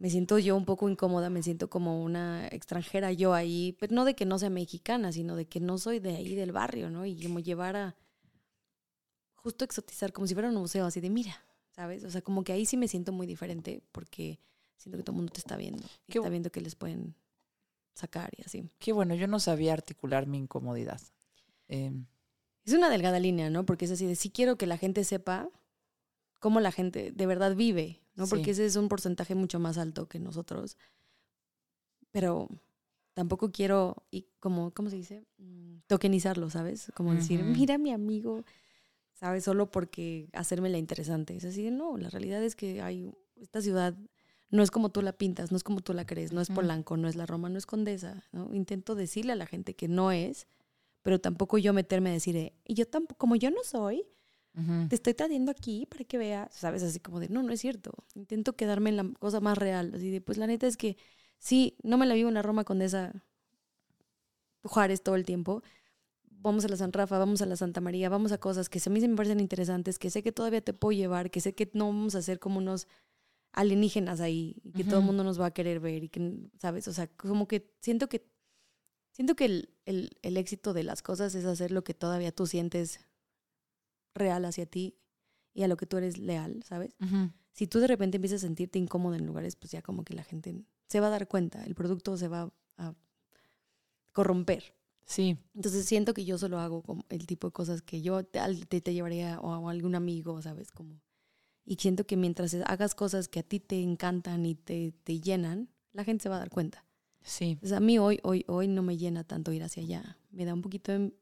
Me 0.00 0.10
siento 0.10 0.38
yo 0.38 0.54
un 0.56 0.64
poco 0.64 0.88
incómoda, 0.88 1.28
me 1.28 1.42
siento 1.42 1.68
como 1.68 2.04
una 2.04 2.46
extranjera 2.48 3.10
yo 3.10 3.34
ahí, 3.34 3.76
pero 3.80 3.96
no 3.96 4.04
de 4.04 4.14
que 4.14 4.26
no 4.26 4.38
sea 4.38 4.48
mexicana, 4.48 5.10
sino 5.10 5.34
de 5.34 5.46
que 5.46 5.58
no 5.58 5.76
soy 5.76 5.98
de 5.98 6.14
ahí 6.14 6.36
del 6.36 6.52
barrio, 6.52 6.88
¿no? 6.88 7.04
Y 7.04 7.20
como 7.20 7.40
llevar 7.40 7.74
a 7.74 7.96
justo 9.34 9.64
exotizar, 9.64 10.12
como 10.12 10.28
si 10.28 10.34
fuera 10.34 10.50
un 10.50 10.54
museo, 10.54 10.86
así 10.86 11.00
de 11.00 11.10
mira, 11.10 11.44
¿sabes? 11.70 12.04
O 12.04 12.10
sea, 12.10 12.22
como 12.22 12.44
que 12.44 12.52
ahí 12.52 12.64
sí 12.64 12.76
me 12.76 12.86
siento 12.86 13.10
muy 13.10 13.26
diferente 13.26 13.82
porque 13.90 14.38
siento 14.78 14.96
que 14.96 15.04
todo 15.04 15.12
el 15.12 15.18
mundo 15.18 15.32
te 15.32 15.40
está 15.40 15.56
viendo 15.56 15.84
y 16.06 16.12
Qué 16.12 16.18
está 16.18 16.30
viendo 16.30 16.50
que 16.50 16.60
les 16.60 16.74
pueden 16.74 17.14
sacar 17.94 18.30
y 18.36 18.42
así. 18.42 18.70
Qué 18.78 18.92
bueno, 18.92 19.14
yo 19.14 19.26
no 19.26 19.40
sabía 19.40 19.72
articular 19.72 20.26
mi 20.26 20.38
incomodidad. 20.38 21.00
Em, 21.66 22.06
Es 22.64 22.72
una 22.72 22.88
delgada 22.88 23.18
línea, 23.18 23.50
¿no? 23.50 23.66
Porque 23.66 23.84
es 23.84 23.90
así 23.90 24.06
de 24.06 24.14
sí 24.14 24.30
quiero 24.30 24.56
que 24.56 24.66
la 24.66 24.78
gente 24.78 25.04
sepa 25.04 25.50
cómo 26.38 26.60
la 26.60 26.70
gente 26.72 27.12
de 27.12 27.26
verdad 27.26 27.54
vive, 27.56 28.00
¿no? 28.14 28.26
Sí. 28.26 28.30
Porque 28.30 28.52
ese 28.52 28.64
es 28.64 28.76
un 28.76 28.88
porcentaje 28.88 29.34
mucho 29.34 29.58
más 29.58 29.78
alto 29.78 30.08
que 30.08 30.18
nosotros. 30.18 30.76
Pero 32.10 32.48
tampoco 33.14 33.50
quiero, 33.50 34.04
y 34.10 34.26
como, 34.38 34.70
¿cómo 34.72 34.90
se 34.90 34.96
dice? 34.96 35.24
Mm, 35.38 35.78
Tokenizarlo, 35.86 36.50
¿sabes? 36.50 36.92
Como 36.94 37.14
decir, 37.14 37.42
mira 37.42 37.78
mi 37.78 37.90
amigo, 37.90 38.44
¿sabes? 39.14 39.44
Solo 39.44 39.70
porque 39.70 40.28
hacerme 40.32 40.68
la 40.68 40.78
interesante. 40.78 41.36
Es 41.36 41.44
así 41.44 41.64
de, 41.64 41.70
no, 41.70 41.96
la 41.96 42.10
realidad 42.10 42.42
es 42.44 42.54
que 42.54 42.80
hay, 42.82 43.10
esta 43.36 43.60
ciudad 43.60 43.96
no 44.50 44.62
es 44.62 44.70
como 44.70 44.90
tú 44.90 45.02
la 45.02 45.12
pintas, 45.12 45.50
no 45.50 45.56
es 45.56 45.62
como 45.62 45.80
tú 45.80 45.92
la 45.92 46.06
crees, 46.06 46.32
no 46.32 46.40
es. 46.40 46.48
Polanco, 46.48 46.96
no 46.96 47.08
es 47.08 47.16
la 47.16 47.26
Roma, 47.26 47.48
no 47.48 47.58
es 47.58 47.66
Condesa, 47.66 48.24
¿no? 48.32 48.54
Intento 48.54 48.94
decirle 48.94 49.32
a 49.32 49.36
la 49.36 49.46
gente 49.46 49.74
que 49.74 49.88
no 49.88 50.10
es, 50.10 50.46
pero 51.02 51.20
tampoco 51.20 51.58
yo 51.58 51.72
meterme 51.72 52.10
a 52.10 52.12
decir, 52.12 52.36
eh, 52.36 52.54
y 52.64 52.74
yo 52.74 52.86
tampoco, 52.86 53.18
como 53.18 53.36
yo 53.36 53.50
no 53.50 53.62
soy, 53.64 54.04
te 54.88 54.96
estoy 54.96 55.14
trayendo 55.14 55.52
aquí 55.52 55.86
para 55.86 56.02
que 56.02 56.18
veas, 56.18 56.52
¿sabes? 56.52 56.82
Así 56.82 56.98
como 56.98 57.20
de, 57.20 57.28
no, 57.28 57.44
no 57.44 57.52
es 57.52 57.60
cierto. 57.60 57.92
Intento 58.16 58.56
quedarme 58.56 58.90
en 58.90 58.96
la 58.96 59.08
cosa 59.20 59.38
más 59.38 59.56
real. 59.56 59.92
Así 59.94 60.10
de, 60.10 60.20
pues 60.20 60.36
la 60.36 60.48
neta 60.48 60.66
es 60.66 60.76
que 60.76 60.96
sí, 61.38 61.76
no 61.84 61.96
me 61.96 62.06
la 62.06 62.14
vivo 62.14 62.28
en 62.28 62.34
la 62.34 62.42
Roma 62.42 62.64
Condesa 62.64 63.12
Juárez 64.64 65.02
todo 65.02 65.14
el 65.14 65.24
tiempo. 65.24 65.62
Vamos 66.24 66.64
a 66.64 66.68
la 66.68 66.76
San 66.76 66.92
Rafa, 66.92 67.18
vamos 67.18 67.40
a 67.40 67.46
la 67.46 67.54
Santa 67.54 67.80
María, 67.80 68.08
vamos 68.08 68.32
a 68.32 68.38
cosas 68.38 68.68
que 68.68 68.80
a 68.84 68.90
mí 68.90 69.00
se 69.00 69.06
me 69.06 69.14
parecen 69.14 69.38
interesantes, 69.38 69.96
que 69.98 70.10
sé 70.10 70.24
que 70.24 70.32
todavía 70.32 70.60
te 70.60 70.72
puedo 70.72 70.96
llevar, 70.96 71.30
que 71.30 71.40
sé 71.40 71.54
que 71.54 71.70
no 71.74 71.86
vamos 71.86 72.16
a 72.16 72.22
ser 72.22 72.40
como 72.40 72.58
unos 72.58 72.88
alienígenas 73.58 74.20
ahí, 74.20 74.56
y 74.62 74.70
que 74.70 74.84
todo 74.84 75.00
el 75.00 75.04
mundo 75.04 75.24
nos 75.24 75.40
va 75.40 75.46
a 75.46 75.50
querer 75.50 75.80
ver, 75.80 76.04
y 76.04 76.08
que, 76.08 76.48
¿sabes? 76.58 76.86
O 76.86 76.92
sea, 76.92 77.08
como 77.08 77.48
que 77.48 77.74
siento 77.80 78.08
que 78.08 78.24
siento 79.10 79.34
que 79.34 79.46
el, 79.46 79.74
el, 79.84 80.16
el 80.22 80.36
éxito 80.36 80.72
de 80.72 80.84
las 80.84 81.02
cosas 81.02 81.34
es 81.34 81.44
hacer 81.44 81.72
lo 81.72 81.82
que 81.82 81.92
todavía 81.92 82.30
tú 82.30 82.46
sientes 82.46 83.00
real 84.14 84.44
hacia 84.44 84.64
ti 84.64 84.96
y 85.54 85.64
a 85.64 85.68
lo 85.68 85.76
que 85.76 85.86
tú 85.86 85.96
eres 85.96 86.18
leal, 86.18 86.62
¿sabes? 86.62 86.94
Si 87.52 87.66
tú 87.66 87.80
de 87.80 87.88
repente 87.88 88.16
empiezas 88.16 88.44
a 88.44 88.46
sentirte 88.46 88.78
incómodo 88.78 89.16
en 89.16 89.26
lugares, 89.26 89.56
pues 89.56 89.72
ya 89.72 89.82
como 89.82 90.04
que 90.04 90.14
la 90.14 90.22
gente 90.22 90.54
se 90.86 91.00
va 91.00 91.08
a 91.08 91.10
dar 91.10 91.26
cuenta, 91.26 91.64
el 91.64 91.74
producto 91.74 92.16
se 92.16 92.28
va 92.28 92.52
a 92.76 92.94
corromper. 94.12 94.76
Sí. 95.04 95.36
Entonces 95.56 95.84
siento 95.84 96.14
que 96.14 96.24
yo 96.24 96.38
solo 96.38 96.60
hago 96.60 96.82
como 96.82 97.04
el 97.08 97.26
tipo 97.26 97.48
de 97.48 97.52
cosas 97.52 97.82
que 97.82 98.02
yo 98.02 98.22
te, 98.22 98.38
te, 98.66 98.80
te 98.80 98.94
llevaría 98.94 99.40
o 99.40 99.68
a 99.68 99.70
algún 99.72 99.96
amigo, 99.96 100.40
¿sabes? 100.42 100.70
Como, 100.70 101.00
y 101.68 101.76
siento 101.76 102.06
que 102.06 102.16
mientras 102.16 102.54
hagas 102.64 102.94
cosas 102.94 103.28
que 103.28 103.40
a 103.40 103.42
ti 103.42 103.60
te 103.60 103.82
encantan 103.82 104.46
y 104.46 104.54
te, 104.54 104.92
te 105.04 105.20
llenan, 105.20 105.68
la 105.92 106.02
gente 106.02 106.22
se 106.22 106.30
va 106.30 106.36
a 106.36 106.38
dar 106.38 106.48
cuenta. 106.48 106.86
Sí. 107.20 107.50
Entonces 107.50 107.76
a 107.76 107.80
mí 107.80 107.98
hoy, 107.98 108.20
hoy, 108.22 108.42
hoy 108.48 108.68
no 108.68 108.82
me 108.82 108.96
llena 108.96 109.22
tanto 109.22 109.52
ir 109.52 109.62
hacia 109.62 109.82
allá. 109.82 110.16
Me 110.30 110.46
da 110.46 110.54
un 110.54 110.62
poquito 110.62 110.92
de, 110.92 111.12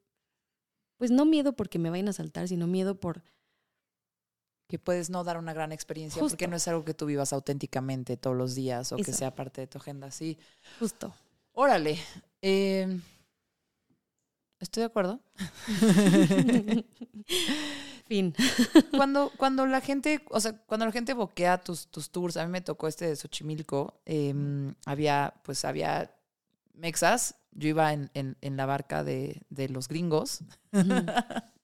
pues 0.98 1.10
no 1.10 1.24
miedo 1.24 1.54
porque 1.54 1.80
me 1.80 1.90
vayan 1.90 2.08
a 2.08 2.12
saltar, 2.12 2.46
sino 2.46 2.68
miedo 2.68 3.00
por, 3.00 3.24
Que 4.68 4.78
puedes 4.78 5.10
no 5.10 5.24
dar 5.24 5.36
una 5.36 5.52
gran 5.52 5.72
experiencia 5.72 6.22
Justo. 6.22 6.34
porque 6.34 6.46
no 6.46 6.54
es 6.54 6.68
algo 6.68 6.84
que 6.84 6.94
tú 6.94 7.06
vivas 7.06 7.32
auténticamente 7.32 8.16
todos 8.16 8.36
los 8.36 8.54
días 8.54 8.92
o 8.92 8.96
que 8.96 9.12
sea 9.12 9.34
parte 9.34 9.62
de 9.62 9.66
tu 9.66 9.78
agenda. 9.78 10.12
Sí. 10.12 10.38
justo. 10.78 11.12
Órale. 11.54 11.98
eh, 12.40 13.00
estoy 14.60 14.82
de 14.82 14.86
acuerdo. 14.86 15.20
fin. 18.06 18.34
cuando, 18.96 19.30
cuando 19.36 19.66
la 19.66 19.80
gente, 19.80 20.22
o 20.30 20.40
sea, 20.40 20.52
cuando 20.66 20.86
la 20.86 20.92
gente 20.92 21.12
boquea 21.14 21.58
tus, 21.58 21.88
tus 21.88 22.10
tours, 22.10 22.36
a 22.36 22.44
mí 22.44 22.50
me 22.50 22.60
tocó 22.60 22.88
este 22.88 23.06
de 23.08 23.16
Xochimilco, 23.16 24.00
em, 24.04 24.74
había, 24.84 25.34
pues 25.42 25.64
había 25.64 26.10
mexas, 26.74 27.34
yo 27.52 27.68
iba 27.68 27.92
en, 27.92 28.10
en- 28.14 28.36
en 28.40 28.56
la 28.56 28.66
barca 28.66 29.02
de, 29.04 29.42
de 29.50 29.68
los 29.68 29.88
gringos, 29.88 30.40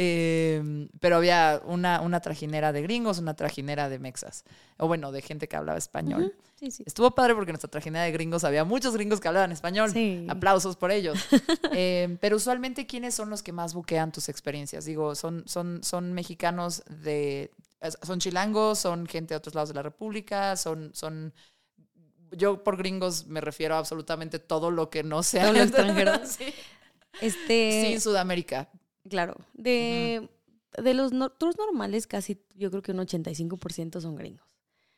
em, 0.00 0.88
pero 1.00 1.16
había 1.16 1.60
una, 1.64 2.00
una 2.00 2.20
trajinera 2.20 2.72
de 2.72 2.82
gringos, 2.82 3.18
una 3.18 3.34
trajinera 3.34 3.88
de 3.88 3.98
mexas, 3.98 4.44
o 4.76 4.86
bueno, 4.86 5.10
de 5.10 5.22
gente 5.22 5.48
que 5.48 5.56
hablaba 5.56 5.76
español. 5.76 6.34
Sí, 6.54 6.70
sí. 6.70 6.84
Estuvo 6.86 7.10
padre 7.16 7.34
porque 7.34 7.50
en 7.50 7.54
nuestra 7.54 7.70
trajinera 7.70 8.04
de 8.04 8.12
gringos 8.12 8.44
había 8.44 8.64
muchos 8.64 8.94
gringos 8.94 9.18
que 9.20 9.26
hablaban 9.26 9.50
español. 9.50 9.90
Sí. 9.90 10.24
Aplausos 10.28 10.76
por 10.76 10.90
ellos. 10.90 11.18
Eh, 11.72 12.16
pero 12.20 12.36
usualmente, 12.36 12.86
¿quiénes 12.86 13.14
son 13.14 13.30
los 13.30 13.42
que 13.42 13.52
más 13.52 13.74
buquean 13.74 14.10
tus 14.10 14.28
experiencias? 14.28 14.84
Digo, 14.84 15.14
son, 15.14 15.44
son, 15.46 15.82
son 15.82 16.12
mexicanos 16.12 16.82
de. 16.88 17.52
Son 18.02 18.18
chilangos, 18.18 18.78
son 18.80 19.06
gente 19.06 19.34
de 19.34 19.38
otros 19.38 19.54
lados 19.54 19.68
de 19.68 19.74
la 19.76 19.82
República, 19.82 20.56
son. 20.56 20.90
son 20.94 21.32
yo 22.32 22.64
por 22.64 22.76
gringos 22.76 23.26
me 23.26 23.40
refiero 23.40 23.74
a 23.74 23.78
absolutamente 23.78 24.38
todo 24.38 24.70
lo 24.70 24.90
que 24.90 25.02
no 25.02 25.22
sea 25.22 25.44
Todo 25.44 25.52
lo 25.54 25.62
extranjero. 25.62 26.12
sí. 26.24 26.52
Este, 27.20 27.86
Sin 27.86 28.00
Sudamérica. 28.00 28.68
Claro. 29.08 29.36
De, 29.54 30.28
de 30.82 30.94
los 30.94 31.12
no- 31.12 31.30
tours 31.30 31.56
normales, 31.58 32.06
casi 32.06 32.40
yo 32.54 32.70
creo 32.70 32.82
que 32.82 32.92
un 32.92 32.98
85% 32.98 34.00
son 34.00 34.16
gringos. 34.16 34.46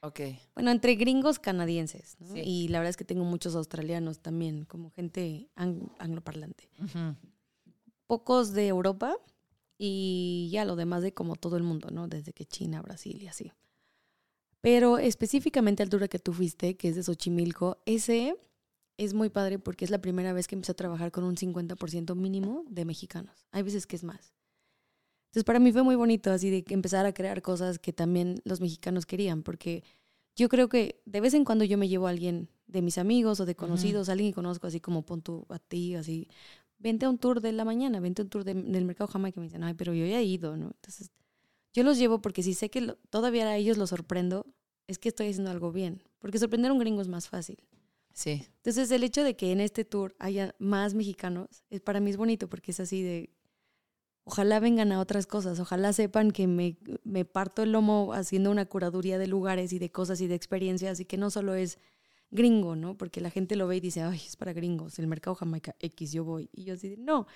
Ok. 0.02 0.20
Bueno, 0.54 0.70
entre 0.70 0.94
gringos 0.94 1.38
canadienses. 1.38 2.16
¿no? 2.20 2.32
Sí. 2.34 2.40
Y 2.44 2.68
la 2.68 2.78
verdad 2.78 2.90
es 2.90 2.96
que 2.96 3.04
tengo 3.04 3.24
muchos 3.24 3.54
australianos 3.54 4.20
también, 4.20 4.64
como 4.64 4.90
gente 4.90 5.50
ang- 5.56 5.90
angloparlante. 5.98 6.68
Pocos 8.06 8.52
de 8.52 8.66
Europa 8.68 9.16
y 9.78 10.48
ya 10.52 10.64
lo 10.64 10.74
demás 10.76 11.02
de 11.02 11.14
como 11.14 11.36
todo 11.36 11.56
el 11.56 11.62
mundo, 11.62 11.90
¿no? 11.90 12.08
Desde 12.08 12.32
que 12.32 12.44
China, 12.44 12.82
Brasil 12.82 13.22
y 13.22 13.28
así. 13.28 13.52
Pero 14.60 14.98
específicamente 14.98 15.82
al 15.82 15.88
tour 15.90 16.08
que 16.08 16.18
tú 16.18 16.32
fuiste, 16.32 16.76
que 16.76 16.88
es 16.88 16.96
de 16.96 17.02
Xochimilco, 17.02 17.78
ese 17.86 18.36
es 19.04 19.14
muy 19.14 19.30
padre 19.30 19.58
porque 19.58 19.84
es 19.84 19.90
la 19.90 20.00
primera 20.00 20.32
vez 20.32 20.46
que 20.46 20.54
empecé 20.54 20.72
a 20.72 20.76
trabajar 20.76 21.10
con 21.10 21.24
un 21.24 21.36
50% 21.36 22.14
mínimo 22.14 22.64
de 22.68 22.84
mexicanos. 22.84 23.46
Hay 23.50 23.62
veces 23.62 23.86
que 23.86 23.96
es 23.96 24.04
más. 24.04 24.34
Entonces 25.28 25.44
para 25.44 25.58
mí 25.60 25.72
fue 25.72 25.82
muy 25.82 25.94
bonito 25.96 26.30
así 26.32 26.50
de 26.50 26.64
empezar 26.68 27.06
a 27.06 27.12
crear 27.14 27.40
cosas 27.40 27.78
que 27.78 27.92
también 27.92 28.40
los 28.44 28.60
mexicanos 28.60 29.06
querían, 29.06 29.42
porque 29.42 29.84
yo 30.36 30.48
creo 30.48 30.68
que 30.68 31.00
de 31.06 31.20
vez 31.20 31.34
en 31.34 31.44
cuando 31.44 31.64
yo 31.64 31.78
me 31.78 31.88
llevo 31.88 32.06
a 32.06 32.10
alguien 32.10 32.48
de 32.66 32.82
mis 32.82 32.98
amigos 32.98 33.40
o 33.40 33.46
de 33.46 33.54
conocidos, 33.54 34.08
alguien 34.08 34.30
que 34.30 34.34
conozco 34.34 34.66
así 34.66 34.80
como 34.80 35.02
pon 35.06 35.22
tú 35.22 35.46
a 35.48 35.58
ti, 35.58 35.94
así, 35.94 36.28
vente 36.78 37.06
a 37.06 37.10
un 37.10 37.18
tour 37.18 37.40
de 37.40 37.52
la 37.52 37.64
mañana, 37.64 38.00
vente 38.00 38.22
a 38.22 38.24
un 38.24 38.28
tour 38.30 38.44
de- 38.44 38.54
del 38.54 38.84
mercado 38.84 39.08
jamás 39.08 39.32
que 39.32 39.40
me 39.40 39.46
dicen, 39.46 39.62
ay, 39.64 39.74
pero 39.74 39.94
yo 39.94 40.04
ya 40.06 40.18
he 40.18 40.24
ido, 40.24 40.56
¿no? 40.56 40.66
Entonces 40.74 41.10
yo 41.72 41.84
los 41.84 41.98
llevo 41.98 42.20
porque 42.20 42.42
si 42.42 42.54
sé 42.54 42.68
que 42.70 42.80
lo- 42.80 42.96
todavía 43.10 43.46
a 43.48 43.56
ellos 43.56 43.76
los 43.78 43.90
sorprendo, 43.90 44.46
es 44.88 44.98
que 44.98 45.08
estoy 45.08 45.28
haciendo 45.28 45.50
algo 45.52 45.70
bien, 45.72 46.02
porque 46.18 46.38
sorprender 46.38 46.70
a 46.70 46.74
un 46.74 46.80
gringo 46.80 47.00
es 47.02 47.08
más 47.08 47.28
fácil. 47.28 47.58
Sí. 48.12 48.46
Entonces, 48.56 48.90
el 48.90 49.02
hecho 49.04 49.24
de 49.24 49.34
que 49.36 49.52
en 49.52 49.60
este 49.60 49.84
tour 49.84 50.14
haya 50.18 50.54
más 50.58 50.94
mexicanos, 50.94 51.48
es, 51.70 51.80
para 51.80 52.00
mí 52.00 52.10
es 52.10 52.16
bonito 52.16 52.48
porque 52.48 52.72
es 52.72 52.80
así 52.80 53.02
de, 53.02 53.30
ojalá 54.24 54.60
vengan 54.60 54.92
a 54.92 55.00
otras 55.00 55.26
cosas, 55.26 55.58
ojalá 55.60 55.92
sepan 55.92 56.30
que 56.30 56.46
me, 56.46 56.76
me 57.04 57.24
parto 57.24 57.62
el 57.62 57.72
lomo 57.72 58.12
haciendo 58.12 58.50
una 58.50 58.66
curaduría 58.66 59.18
de 59.18 59.26
lugares 59.26 59.72
y 59.72 59.78
de 59.78 59.90
cosas 59.90 60.20
y 60.20 60.26
de 60.26 60.34
experiencias 60.34 61.00
y 61.00 61.04
que 61.04 61.16
no 61.16 61.30
solo 61.30 61.54
es 61.54 61.78
gringo, 62.30 62.76
¿no? 62.76 62.96
Porque 62.96 63.20
la 63.20 63.30
gente 63.30 63.56
lo 63.56 63.66
ve 63.66 63.76
y 63.76 63.80
dice, 63.80 64.02
ay, 64.02 64.20
es 64.24 64.36
para 64.36 64.52
gringos, 64.52 64.98
el 64.98 65.06
mercado 65.06 65.34
Jamaica 65.34 65.74
X, 65.80 66.12
yo 66.12 66.24
voy. 66.24 66.48
Y 66.52 66.64
yo 66.64 66.74
así 66.74 66.88
de, 66.90 66.96
no, 66.96 67.26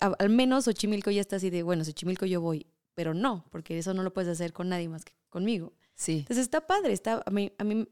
A- 0.00 0.14
al 0.18 0.28
menos 0.30 0.64
Xochimilco 0.64 1.10
ya 1.10 1.20
está 1.20 1.36
así 1.36 1.50
de, 1.50 1.62
bueno, 1.62 1.84
Xochimilco 1.84 2.26
yo 2.26 2.40
voy, 2.40 2.66
pero 2.94 3.14
no, 3.14 3.44
porque 3.50 3.78
eso 3.78 3.94
no 3.94 4.02
lo 4.02 4.12
puedes 4.12 4.30
hacer 4.30 4.52
con 4.52 4.68
nadie 4.68 4.88
más 4.88 5.04
que 5.04 5.12
conmigo. 5.28 5.72
Sí. 5.94 6.18
Entonces 6.20 6.38
está 6.44 6.66
padre, 6.66 6.92
está, 6.92 7.22
a 7.24 7.30
mí, 7.30 7.52
a 7.58 7.64
mí, 7.64 7.86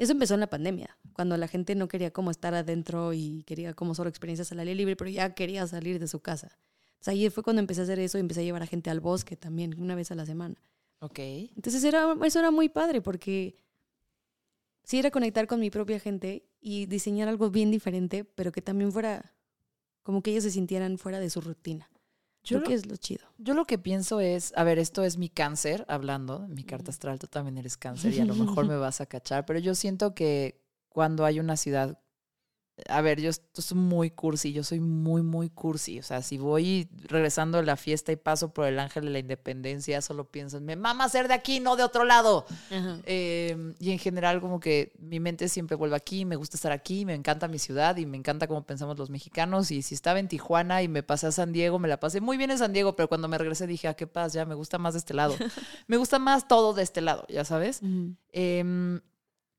eso 0.00 0.12
empezó 0.12 0.32
en 0.32 0.40
la 0.40 0.48
pandemia, 0.48 0.96
cuando 1.12 1.36
la 1.36 1.46
gente 1.46 1.74
no 1.74 1.86
quería 1.86 2.10
como 2.10 2.30
estar 2.30 2.54
adentro 2.54 3.12
y 3.12 3.42
quería 3.42 3.74
como 3.74 3.94
solo 3.94 4.08
experiencias 4.08 4.50
al 4.50 4.60
aire 4.60 4.74
libre, 4.74 4.96
pero 4.96 5.10
ya 5.10 5.34
quería 5.34 5.66
salir 5.66 5.98
de 5.98 6.08
su 6.08 6.20
casa. 6.20 6.56
Sea, 7.00 7.12
ahí 7.12 7.28
fue 7.28 7.42
cuando 7.42 7.60
empecé 7.60 7.82
a 7.82 7.84
hacer 7.84 7.98
eso 7.98 8.16
y 8.16 8.22
empecé 8.22 8.40
a 8.40 8.44
llevar 8.44 8.62
a 8.62 8.66
gente 8.66 8.88
al 8.88 9.00
bosque 9.00 9.36
también, 9.36 9.78
una 9.78 9.94
vez 9.94 10.10
a 10.10 10.14
la 10.14 10.24
semana. 10.24 10.54
Ok. 11.00 11.18
Entonces 11.18 11.84
era, 11.84 12.16
eso 12.24 12.38
era 12.38 12.50
muy 12.50 12.70
padre 12.70 13.02
porque 13.02 13.56
sí 14.84 14.98
era 14.98 15.10
conectar 15.10 15.46
con 15.46 15.60
mi 15.60 15.68
propia 15.68 16.00
gente 16.00 16.48
y 16.62 16.86
diseñar 16.86 17.28
algo 17.28 17.50
bien 17.50 17.70
diferente, 17.70 18.24
pero 18.24 18.52
que 18.52 18.62
también 18.62 18.92
fuera 18.92 19.34
como 20.02 20.22
que 20.22 20.30
ellos 20.30 20.44
se 20.44 20.50
sintieran 20.50 20.96
fuera 20.96 21.20
de 21.20 21.28
su 21.28 21.42
rutina. 21.42 21.90
Yo 22.50 22.58
Creo 22.58 22.60
lo- 22.62 22.68
que 22.68 22.74
es 22.74 22.86
lo 22.86 22.96
chido. 22.96 23.24
Yo 23.38 23.54
lo 23.54 23.66
que 23.66 23.78
pienso 23.78 24.20
es, 24.20 24.52
a 24.56 24.64
ver, 24.64 24.78
esto 24.78 25.04
es 25.04 25.16
mi 25.16 25.28
cáncer, 25.28 25.84
hablando, 25.88 26.46
mi 26.48 26.64
carta 26.64 26.90
astral, 26.90 27.18
tú 27.18 27.26
también 27.26 27.56
eres 27.58 27.76
cáncer 27.76 28.12
y 28.12 28.20
a 28.20 28.24
lo 28.24 28.34
mejor 28.34 28.66
me 28.68 28.76
vas 28.76 29.00
a 29.00 29.06
cachar, 29.06 29.46
pero 29.46 29.58
yo 29.58 29.74
siento 29.74 30.14
que 30.14 30.60
cuando 30.88 31.24
hay 31.24 31.38
una 31.40 31.56
ciudad, 31.56 31.98
a 32.88 33.00
ver, 33.00 33.20
yo 33.20 33.30
soy 33.32 33.78
muy 33.78 34.10
cursi, 34.10 34.52
yo 34.52 34.64
soy 34.64 34.80
muy, 34.80 35.22
muy 35.22 35.50
cursi, 35.50 35.98
o 35.98 36.02
sea, 36.02 36.22
si 36.22 36.38
voy 36.38 36.88
regresando 37.04 37.58
de 37.58 37.64
la 37.64 37.76
fiesta 37.76 38.12
y 38.12 38.16
paso 38.16 38.52
por 38.52 38.66
el 38.66 38.78
ángel 38.78 39.04
de 39.04 39.10
la 39.10 39.18
independencia, 39.18 40.00
solo 40.02 40.24
pienso, 40.30 40.56
en, 40.58 40.64
me 40.64 40.76
mama 40.76 41.08
ser 41.08 41.28
de 41.28 41.34
aquí, 41.34 41.60
no 41.60 41.76
de 41.76 41.82
otro 41.82 42.04
lado. 42.04 42.46
Eh, 43.04 43.74
y 43.78 43.90
en 43.90 43.98
general 43.98 44.40
como 44.40 44.60
que 44.60 44.92
mi 44.98 45.20
mente 45.20 45.48
siempre 45.48 45.76
vuelve 45.76 45.96
aquí, 45.96 46.24
me 46.24 46.36
gusta 46.36 46.56
estar 46.56 46.72
aquí, 46.72 47.04
me 47.04 47.14
encanta 47.14 47.48
mi 47.48 47.58
ciudad 47.58 47.96
y 47.96 48.06
me 48.06 48.16
encanta 48.16 48.46
cómo 48.46 48.64
pensamos 48.64 48.98
los 48.98 49.10
mexicanos. 49.10 49.70
Y 49.70 49.82
si 49.82 49.94
estaba 49.94 50.18
en 50.18 50.28
Tijuana 50.28 50.82
y 50.82 50.88
me 50.88 51.02
pasé 51.02 51.26
a 51.26 51.32
San 51.32 51.52
Diego, 51.52 51.78
me 51.78 51.88
la 51.88 52.00
pasé 52.00 52.20
muy 52.20 52.36
bien 52.36 52.50
en 52.50 52.58
San 52.58 52.72
Diego, 52.72 52.96
pero 52.96 53.08
cuando 53.08 53.28
me 53.28 53.38
regresé 53.38 53.66
dije, 53.66 53.88
ah, 53.88 53.94
qué 53.94 54.06
paz, 54.06 54.32
ya 54.32 54.44
me 54.44 54.54
gusta 54.54 54.78
más 54.78 54.94
de 54.94 54.98
este 54.98 55.14
lado. 55.14 55.34
me 55.86 55.96
gusta 55.96 56.18
más 56.18 56.48
todo 56.48 56.74
de 56.74 56.82
este 56.82 57.00
lado, 57.00 57.24
ya 57.28 57.44
sabes. 57.44 57.80
Em, 58.32 59.00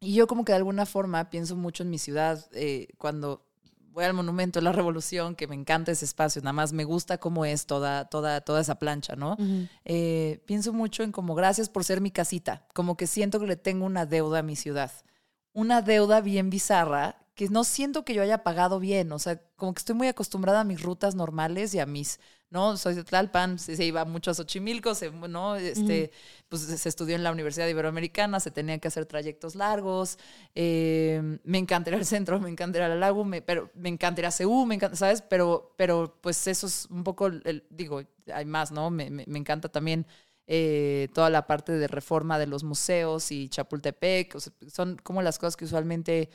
y 0.01 0.15
yo 0.15 0.27
como 0.27 0.43
que 0.43 0.51
de 0.51 0.57
alguna 0.57 0.85
forma 0.85 1.29
pienso 1.29 1.55
mucho 1.55 1.83
en 1.83 1.91
mi 1.91 1.99
ciudad 1.99 2.45
eh, 2.53 2.87
cuando 2.97 3.45
voy 3.91 4.03
al 4.05 4.13
Monumento 4.13 4.59
de 4.59 4.63
la 4.63 4.71
Revolución, 4.71 5.35
que 5.35 5.47
me 5.47 5.55
encanta 5.55 5.91
ese 5.91 6.05
espacio, 6.05 6.41
nada 6.41 6.53
más 6.53 6.73
me 6.73 6.85
gusta 6.85 7.19
cómo 7.19 7.45
es 7.45 7.65
toda, 7.65 8.05
toda, 8.05 8.41
toda 8.41 8.61
esa 8.61 8.79
plancha, 8.79 9.15
¿no? 9.15 9.37
Eh, 9.85 10.41
pienso 10.45 10.73
mucho 10.73 11.03
en 11.03 11.11
como 11.11 11.35
gracias 11.35 11.69
por 11.69 11.83
ser 11.83 12.01
mi 12.01 12.09
casita, 12.09 12.65
como 12.73 12.95
que 12.95 13.05
siento 13.05 13.39
que 13.39 13.47
le 13.47 13.57
tengo 13.57 13.85
una 13.85 14.05
deuda 14.05 14.39
a 14.39 14.43
mi 14.43 14.55
ciudad, 14.55 14.91
una 15.53 15.81
deuda 15.81 16.21
bien 16.21 16.49
bizarra 16.49 17.20
que 17.35 17.47
no 17.49 17.63
siento 17.63 18.03
que 18.05 18.13
yo 18.13 18.21
haya 18.21 18.43
pagado 18.43 18.79
bien, 18.79 19.11
o 19.11 19.19
sea, 19.19 19.41
como 19.55 19.73
que 19.73 19.79
estoy 19.79 19.95
muy 19.95 20.07
acostumbrada 20.07 20.61
a 20.61 20.63
mis 20.63 20.81
rutas 20.81 21.15
normales 21.15 21.73
y 21.73 21.79
a 21.79 21.85
mis, 21.85 22.19
¿no? 22.49 22.75
Soy 22.77 22.93
de 22.93 23.03
Tlalpan, 23.03 23.57
se, 23.57 23.75
se 23.77 23.85
iba 23.85 24.03
mucho 24.05 24.31
a 24.31 24.33
Xochimilco, 24.33 24.93
se, 24.95 25.09
¿no? 25.11 25.55
Este, 25.55 26.11
pues 26.49 26.61
se 26.63 26.89
estudió 26.89 27.15
en 27.15 27.23
la 27.23 27.31
Universidad 27.31 27.67
Iberoamericana, 27.67 28.39
se 28.41 28.51
tenían 28.51 28.79
que 28.81 28.89
hacer 28.89 29.05
trayectos 29.05 29.55
largos, 29.55 30.17
eh, 30.55 31.39
me 31.43 31.57
encanta 31.57 31.89
ir 31.89 31.95
al 31.95 32.05
centro, 32.05 32.39
me 32.39 32.49
encanta 32.49 32.79
ir 32.79 32.83
al 32.83 32.99
lago, 32.99 33.23
me- 33.25 33.41
pero 33.41 33.71
me 33.75 33.89
encanta 33.89 34.21
ir 34.21 34.25
a 34.27 34.31
CEU, 34.31 34.65
me 34.65 34.75
encanta, 34.75 34.97
¿sabes? 34.97 35.21
Pero, 35.21 35.73
pero 35.77 36.17
pues 36.21 36.45
eso 36.47 36.67
es 36.67 36.85
un 36.89 37.03
poco, 37.03 37.27
el, 37.27 37.65
digo, 37.69 38.01
hay 38.33 38.45
más, 38.45 38.71
¿no? 38.71 38.89
Me, 38.91 39.09
me- 39.09 39.25
me 39.27 39.39
encanta 39.39 39.69
también 39.69 40.05
eh, 40.47 41.07
toda 41.13 41.29
la 41.29 41.47
parte 41.47 41.71
de 41.73 41.87
reforma 41.87 42.37
de 42.39 42.47
los 42.47 42.63
museos 42.63 43.31
y 43.31 43.47
Chapultepec, 43.49 44.35
o 44.35 44.39
sea, 44.39 44.53
son 44.73 44.97
como 44.97 45.21
las 45.21 45.39
cosas 45.39 45.55
que 45.55 45.65
usualmente, 45.65 46.29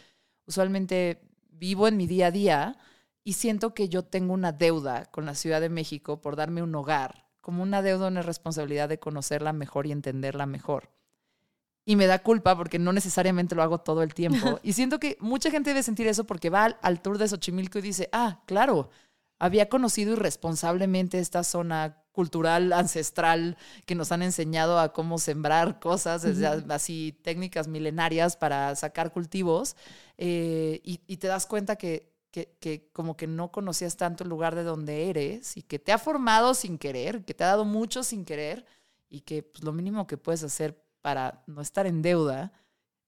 usualmente 0.47 1.21
vivo 1.51 1.89
en 1.89 1.97
mi 1.97 2.07
día 2.07 2.29
a 2.29 2.31
día 2.31 2.79
y 3.25 3.35
siento 3.35 3.75
que 3.75 3.89
yo 3.89 4.05
tengo 4.05 4.35
una 4.35 4.53
deuda 4.53 5.07
con 5.07 5.27
la 5.27 5.35
Ciudad 5.35 5.61
de 5.61 5.69
México 5.69 6.21
por 6.21 6.37
darme 6.37 6.63
un 6.63 6.75
hogar, 6.75 7.27
como 7.41 7.63
una 7.63 7.83
deuda, 7.83 8.09
una 8.09 8.23
responsabilidad 8.23 8.89
de 8.89 8.99
conocerla 8.99 9.53
mejor 9.53 9.87
y 9.87 9.93
entenderla 9.93 10.47
mejor. 10.47 10.91
Y 11.85 11.97
me 11.97 12.07
da 12.07 12.21
culpa 12.21 12.57
porque 12.57 12.79
no 12.79 12.93
necesariamente 12.93 13.55
lo 13.55 13.63
hago 13.63 13.79
todo 13.79 14.03
el 14.03 14.15
tiempo. 14.15 14.61
y 14.63 14.73
siento 14.73 14.99
que 14.99 15.17
mucha 15.21 15.51
gente 15.51 15.71
debe 15.71 15.83
sentir 15.83 16.07
eso 16.07 16.25
porque 16.25 16.51
va 16.51 16.65
al, 16.65 16.79
al 16.83 17.01
tour 17.01 17.19
de 17.19 17.29
Xochimilco 17.29 17.79
y 17.79 17.83
dice, 17.83 18.09
ah, 18.13 18.43
claro, 18.47 18.91
había 19.39 19.69
conocido 19.69 20.13
irresponsablemente 20.13 21.19
esta 21.19 21.45
zona 21.45 22.03
cultural, 22.17 22.73
ancestral, 22.73 23.57
que 23.85 23.95
nos 23.95 24.11
han 24.11 24.23
enseñado 24.23 24.81
a 24.81 24.93
cómo 24.93 25.19
sembrar 25.19 25.79
cosas, 25.79 26.23
desde 26.23 26.47
a- 26.49 26.65
así 26.71 27.17
técnicas 27.23 27.69
milenarias 27.69 28.37
para 28.37 28.75
sacar 28.75 29.13
cultivos, 29.13 29.77
eh, 30.19 30.81
y, 30.83 31.01
y 31.07 31.19
te 31.19 31.29
das 31.29 31.47
cuenta 31.47 31.77
que, 31.77 32.11
que, 32.33 32.57
que 32.59 32.89
como 32.93 33.17
que 33.17 33.27
no 33.27 33.53
conocías 33.53 33.97
tanto 33.97 34.25
el 34.25 34.31
lugar 34.31 34.55
de 34.55 34.65
donde 34.65 35.11
eres 35.11 35.57
y 35.59 35.63
que 35.63 35.79
te 35.79 35.93
ha 35.93 35.99
formado 35.99 36.55
sin 36.55 36.79
querer, 36.79 37.25
que 37.25 37.35
te 37.35 37.45
ha 37.45 37.49
dado 37.49 37.67
mucho 37.67 38.03
sin 38.03 38.25
querer 38.25 38.65
y 39.11 39.21
que 39.21 39.43
pues, 39.43 39.63
lo 39.63 39.73
mínimo 39.73 40.07
que 40.07 40.17
puedes 40.17 40.43
hacer 40.43 40.83
para 41.03 41.43
no 41.47 41.61
estar 41.61 41.87
en 41.87 42.03
deuda, 42.03 42.51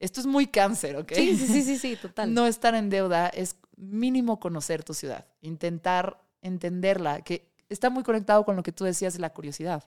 esto 0.01 0.21
es 0.21 0.27
muy 0.27 0.47
cáncer, 0.47 0.97
¿ok? 0.97 1.13
Sí, 1.13 1.35
sí, 1.37 1.47
sí, 1.49 1.63
sí, 1.63 1.79
sí, 1.79 1.97
total. 2.03 2.33
No 2.35 2.47
estar 2.47 2.75
en 2.75 2.91
deuda 2.91 3.29
es 3.29 3.57
mínimo 3.77 4.39
conocer 4.39 4.85
tu 4.85 4.93
ciudad, 4.95 5.27
intentar 5.41 6.23
entenderla, 6.41 7.23
que 7.23 7.49
está 7.69 7.91
muy 7.91 8.03
conectado 8.03 8.45
con 8.45 8.57
lo 8.57 8.63
que 8.63 8.73
tú 8.73 8.85
decías 8.85 9.15
de 9.15 9.21
la 9.21 9.33
curiosidad. 9.33 9.85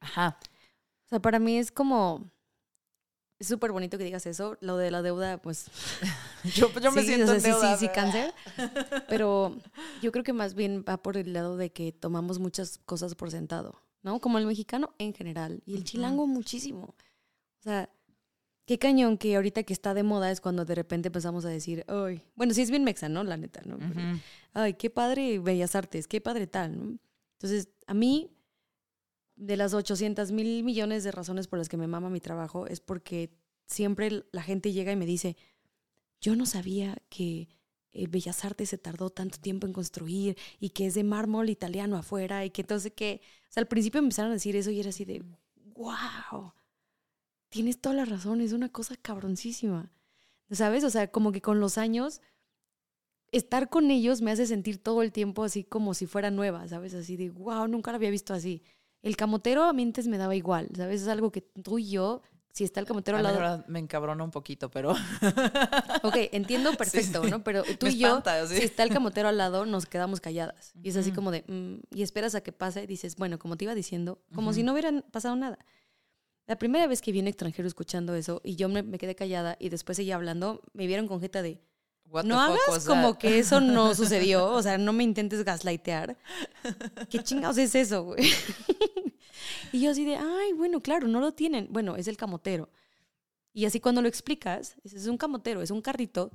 Ajá. 0.00 0.38
O 1.06 1.08
sea, 1.08 1.20
para 1.20 1.38
mí 1.38 1.58
es 1.58 1.70
como... 1.70 2.30
Es 3.38 3.48
súper 3.48 3.70
bonito 3.70 3.98
que 3.98 4.04
digas 4.04 4.24
eso. 4.26 4.56
Lo 4.60 4.78
de 4.78 4.90
la 4.90 5.02
deuda, 5.02 5.36
pues... 5.42 5.66
Yo, 6.54 6.72
yo 6.80 6.92
me 6.92 7.02
sí, 7.02 7.08
siento 7.08 7.24
o 7.24 7.26
sea, 7.26 7.34
en 7.34 7.40
sí, 7.42 7.48
deuda. 7.48 7.76
sí, 7.76 7.86
sí, 7.86 7.92
cáncer. 7.92 8.32
Pero 9.08 9.56
yo 10.00 10.12
creo 10.12 10.22
que 10.22 10.32
más 10.32 10.54
bien 10.54 10.84
va 10.88 10.96
por 10.96 11.16
el 11.16 11.32
lado 11.32 11.56
de 11.56 11.72
que 11.72 11.90
tomamos 11.90 12.38
muchas 12.38 12.78
cosas 12.86 13.16
por 13.16 13.32
sentado, 13.32 13.82
¿no? 14.02 14.20
Como 14.20 14.38
el 14.38 14.46
mexicano 14.46 14.94
en 14.98 15.12
general 15.12 15.60
y 15.66 15.74
el 15.74 15.82
chilango 15.82 16.28
muchísimo. 16.28 16.94
O 17.58 17.62
sea, 17.62 17.90
qué 18.66 18.78
cañón 18.78 19.16
que 19.16 19.36
ahorita 19.36 19.62
que 19.62 19.72
está 19.72 19.94
de 19.94 20.02
moda 20.02 20.30
es 20.30 20.40
cuando 20.40 20.64
de 20.64 20.74
repente 20.74 21.08
empezamos 21.08 21.44
a 21.44 21.48
decir, 21.48 21.84
ay, 21.88 22.22
bueno, 22.34 22.52
sí 22.52 22.62
es 22.62 22.70
bien 22.70 22.84
mexa, 22.84 23.08
¿no? 23.08 23.22
La 23.24 23.36
neta, 23.36 23.62
¿no? 23.64 23.78
Ay, 24.52 24.74
qué 24.74 24.90
padre 24.90 25.38
Bellas 25.38 25.74
Artes, 25.74 26.08
qué 26.08 26.20
padre 26.20 26.46
tal, 26.46 26.76
¿no? 26.76 26.98
Entonces, 27.34 27.68
a 27.86 27.94
mí, 27.94 28.30
de 29.36 29.56
las 29.56 29.72
800 29.72 30.32
mil 30.32 30.64
millones 30.64 31.04
de 31.04 31.12
razones 31.12 31.46
por 31.46 31.58
las 31.58 31.68
que 31.68 31.76
me 31.76 31.86
mama 31.86 32.10
mi 32.10 32.20
trabajo, 32.20 32.66
es 32.66 32.80
porque 32.80 33.30
siempre 33.66 34.24
la 34.32 34.42
gente 34.42 34.72
llega 34.72 34.92
y 34.92 34.96
me 34.96 35.06
dice, 35.06 35.36
yo 36.20 36.34
no 36.34 36.44
sabía 36.44 36.96
que 37.08 37.48
eh, 37.92 38.06
Bellas 38.08 38.44
Artes 38.44 38.70
se 38.70 38.78
tardó 38.78 39.10
tanto 39.10 39.38
tiempo 39.38 39.66
en 39.66 39.72
construir 39.72 40.36
y 40.58 40.70
que 40.70 40.86
es 40.86 40.94
de 40.94 41.04
mármol 41.04 41.50
italiano 41.50 41.96
afuera 41.96 42.44
y 42.44 42.50
que 42.50 42.62
entonces 42.62 42.92
que, 42.96 43.20
o 43.48 43.52
sea, 43.52 43.60
al 43.60 43.68
principio 43.68 44.00
empezaron 44.00 44.32
a 44.32 44.34
decir 44.34 44.56
eso 44.56 44.70
y 44.70 44.80
era 44.80 44.88
así 44.88 45.04
de, 45.04 45.22
wow, 45.74 46.52
tienes 47.48 47.80
toda 47.80 47.94
la 47.94 48.04
razón, 48.04 48.40
es 48.40 48.52
una 48.52 48.68
cosa 48.68 48.96
cabroncísima, 49.00 49.90
¿sabes? 50.50 50.84
O 50.84 50.90
sea, 50.90 51.10
como 51.10 51.32
que 51.32 51.40
con 51.40 51.60
los 51.60 51.78
años 51.78 52.20
estar 53.32 53.68
con 53.68 53.90
ellos 53.90 54.22
me 54.22 54.30
hace 54.30 54.46
sentir 54.46 54.82
todo 54.82 55.02
el 55.02 55.12
tiempo 55.12 55.44
así 55.44 55.64
como 55.64 55.94
si 55.94 56.06
fuera 56.06 56.30
nueva, 56.30 56.66
¿sabes? 56.68 56.94
Así 56.94 57.16
de, 57.16 57.30
wow, 57.30 57.66
nunca 57.68 57.90
la 57.92 57.96
había 57.96 58.10
visto 58.10 58.32
así. 58.34 58.62
El 59.02 59.16
camotero 59.16 59.64
a 59.64 59.72
mí 59.72 59.82
antes 59.82 60.06
me 60.08 60.18
daba 60.18 60.34
igual, 60.34 60.68
¿sabes? 60.76 61.02
Es 61.02 61.08
algo 61.08 61.30
que 61.30 61.40
tú 61.42 61.78
y 61.78 61.90
yo, 61.90 62.22
si 62.52 62.64
está 62.64 62.80
el 62.80 62.86
camotero 62.86 63.16
A 63.16 63.20
al 63.20 63.24
la 63.24 63.30
lado... 63.32 63.40
verdad, 63.42 63.66
me 63.68 63.78
encabrona 63.78 64.24
un 64.24 64.30
poquito, 64.30 64.70
pero 64.70 64.92
Ok, 66.02 66.16
entiendo 66.32 66.72
perfecto, 66.74 67.22
sí. 67.24 67.30
¿no? 67.30 67.44
Pero 67.44 67.62
tú 67.78 67.86
me 67.86 67.92
y 67.92 67.98
yo, 67.98 68.08
espanta, 68.08 68.42
así. 68.42 68.56
si 68.56 68.64
está 68.64 68.82
el 68.82 68.90
camotero 68.90 69.28
al 69.28 69.36
lado, 69.36 69.66
nos 69.66 69.86
quedamos 69.86 70.20
calladas. 70.20 70.72
Y 70.82 70.88
es 70.88 70.96
así 70.96 71.12
como 71.12 71.30
de, 71.30 71.44
mm, 71.46 71.94
y 71.96 72.02
esperas 72.02 72.34
a 72.34 72.40
que 72.42 72.52
pase 72.52 72.84
y 72.84 72.86
dices, 72.86 73.16
bueno, 73.16 73.38
como 73.38 73.56
te 73.56 73.64
iba 73.64 73.74
diciendo, 73.74 74.22
como 74.34 74.48
Ujú. 74.48 74.54
si 74.56 74.62
no 74.62 74.72
hubiera 74.72 74.90
pasado 75.10 75.36
nada. 75.36 75.58
La 76.46 76.56
primera 76.56 76.86
vez 76.86 77.00
que 77.00 77.12
vi 77.12 77.20
un 77.20 77.26
extranjero 77.26 77.66
escuchando 77.66 78.14
eso 78.14 78.40
y 78.44 78.56
yo 78.56 78.68
me, 78.68 78.82
me 78.82 78.98
quedé 78.98 79.14
callada 79.14 79.56
y 79.58 79.68
después 79.68 79.96
seguía 79.96 80.14
hablando, 80.14 80.62
me 80.72 80.86
vieron 80.86 81.08
con 81.08 81.20
jeta 81.20 81.42
de, 81.42 81.60
no 82.24 82.40
hagas 82.40 82.86
como 82.86 83.12
that? 83.12 83.18
que 83.18 83.38
eso 83.38 83.60
no 83.60 83.94
sucedió, 83.94 84.50
o 84.52 84.62
sea, 84.62 84.78
no 84.78 84.92
me 84.92 85.04
intentes 85.04 85.44
gaslightear. 85.44 86.16
¿Qué 87.10 87.18
chingados 87.22 87.58
es 87.58 87.74
eso, 87.74 88.04
güey? 88.04 88.22
y 89.72 89.80
yo 89.80 89.90
así 89.90 90.04
de, 90.04 90.16
ay, 90.16 90.52
bueno, 90.54 90.80
claro, 90.80 91.08
no 91.08 91.20
lo 91.20 91.32
tienen. 91.32 91.68
Bueno, 91.70 91.96
es 91.96 92.08
el 92.08 92.16
camotero. 92.16 92.70
Y 93.52 93.64
así 93.64 93.80
cuando 93.80 94.02
lo 94.02 94.08
explicas, 94.08 94.76
es 94.84 95.06
un 95.06 95.16
camotero, 95.16 95.62
es 95.62 95.70
un 95.70 95.80
carrito, 95.80 96.30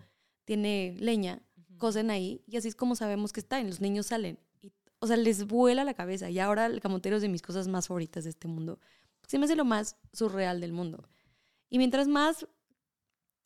tiene 0.45 0.95
leña, 0.99 1.41
cosen 1.77 2.09
ahí, 2.09 2.43
y 2.47 2.57
así 2.57 2.67
es 2.67 2.75
como 2.75 2.95
sabemos 2.95 3.31
que 3.31 3.39
está, 3.39 3.59
y 3.59 3.65
los 3.65 3.79
niños 3.79 4.07
salen. 4.07 4.39
Y, 4.61 4.71
o 4.99 5.07
sea, 5.07 5.17
les 5.17 5.45
vuela 5.45 5.83
la 5.83 5.93
cabeza. 5.93 6.29
Y 6.29 6.39
ahora 6.39 6.65
el 6.65 6.81
camotero 6.81 7.15
es 7.15 7.21
de 7.21 7.29
mis 7.29 7.41
cosas 7.41 7.67
más 7.67 7.87
favoritas 7.87 8.23
de 8.23 8.31
este 8.31 8.47
mundo. 8.47 8.79
Se 9.31 9.39
me 9.39 9.45
hace 9.45 9.55
lo 9.55 9.63
más 9.63 9.95
surreal 10.11 10.59
del 10.59 10.73
mundo. 10.73 11.07
Y 11.69 11.77
mientras 11.77 12.09
más 12.09 12.45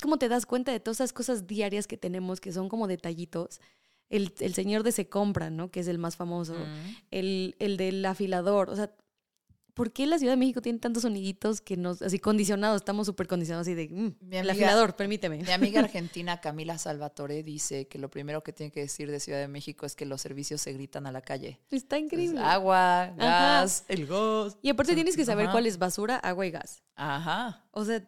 como 0.01 0.17
te 0.17 0.27
das 0.27 0.47
cuenta 0.47 0.71
de 0.71 0.79
todas 0.79 0.97
esas 0.97 1.13
cosas 1.13 1.45
diarias 1.45 1.85
que 1.85 1.95
tenemos, 1.95 2.41
que 2.41 2.51
son 2.51 2.69
como 2.69 2.87
detallitos. 2.87 3.61
El, 4.09 4.33
el 4.39 4.55
señor 4.55 4.81
de 4.81 4.91
Se 4.91 5.07
Compra, 5.07 5.51
¿no? 5.51 5.69
Que 5.69 5.79
es 5.81 5.87
el 5.87 5.99
más 5.99 6.15
famoso. 6.15 6.55
Mm. 6.55 6.95
El, 7.11 7.55
el 7.59 7.77
del 7.77 8.03
afilador. 8.03 8.71
O 8.71 8.75
sea, 8.75 8.95
¿por 9.75 9.91
qué 9.91 10.07
la 10.07 10.17
Ciudad 10.17 10.33
de 10.33 10.37
México 10.37 10.61
tiene 10.61 10.79
tantos 10.79 11.03
soniditos 11.03 11.61
que 11.61 11.77
nos, 11.77 12.01
así 12.01 12.17
condicionados, 12.17 12.77
estamos 12.77 13.05
súper 13.05 13.27
condicionados, 13.27 13.67
así 13.67 13.75
de, 13.75 13.87
mm, 13.89 14.15
el 14.33 14.49
amiga- 14.49 14.51
afilador, 14.53 14.95
permíteme. 14.95 15.43
Mi 15.43 15.51
amiga 15.51 15.81
argentina 15.81 16.41
Camila 16.41 16.77
Salvatore 16.79 17.43
dice 17.43 17.87
que 17.87 17.99
lo 17.99 18.09
primero 18.09 18.41
que 18.41 18.53
tiene 18.53 18.71
que 18.71 18.79
decir 18.79 19.11
de 19.11 19.19
Ciudad 19.19 19.39
de 19.39 19.47
México 19.47 19.85
es 19.85 19.95
que 19.95 20.05
los 20.05 20.21
servicios 20.21 20.61
se 20.61 20.73
gritan 20.73 21.05
a 21.05 21.11
la 21.11 21.21
calle. 21.21 21.59
Está 21.69 21.99
increíble. 21.99 22.37
Entonces, 22.37 22.55
agua, 22.55 23.13
gas, 23.17 23.83
el 23.89 24.07
gas. 24.07 24.57
y 24.63 24.69
aparte 24.69 24.95
tienes 24.95 25.15
que 25.15 25.25
saber 25.25 25.45
Ajá. 25.45 25.51
cuál 25.51 25.67
es 25.67 25.77
basura, 25.77 26.15
agua 26.17 26.45
y 26.47 26.51
gas. 26.51 26.81
Ajá. 26.95 27.67
O 27.71 27.85
sea, 27.85 28.01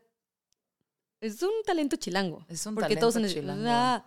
es 1.21 1.43
un 1.43 1.51
talento 1.65 1.95
chilango. 1.97 2.45
Es 2.47 2.65
un 2.65 2.75
porque 2.75 2.95
talento 2.95 3.19
todos 3.19 3.31
chilango. 3.33 3.63
"Ah, 3.67 4.05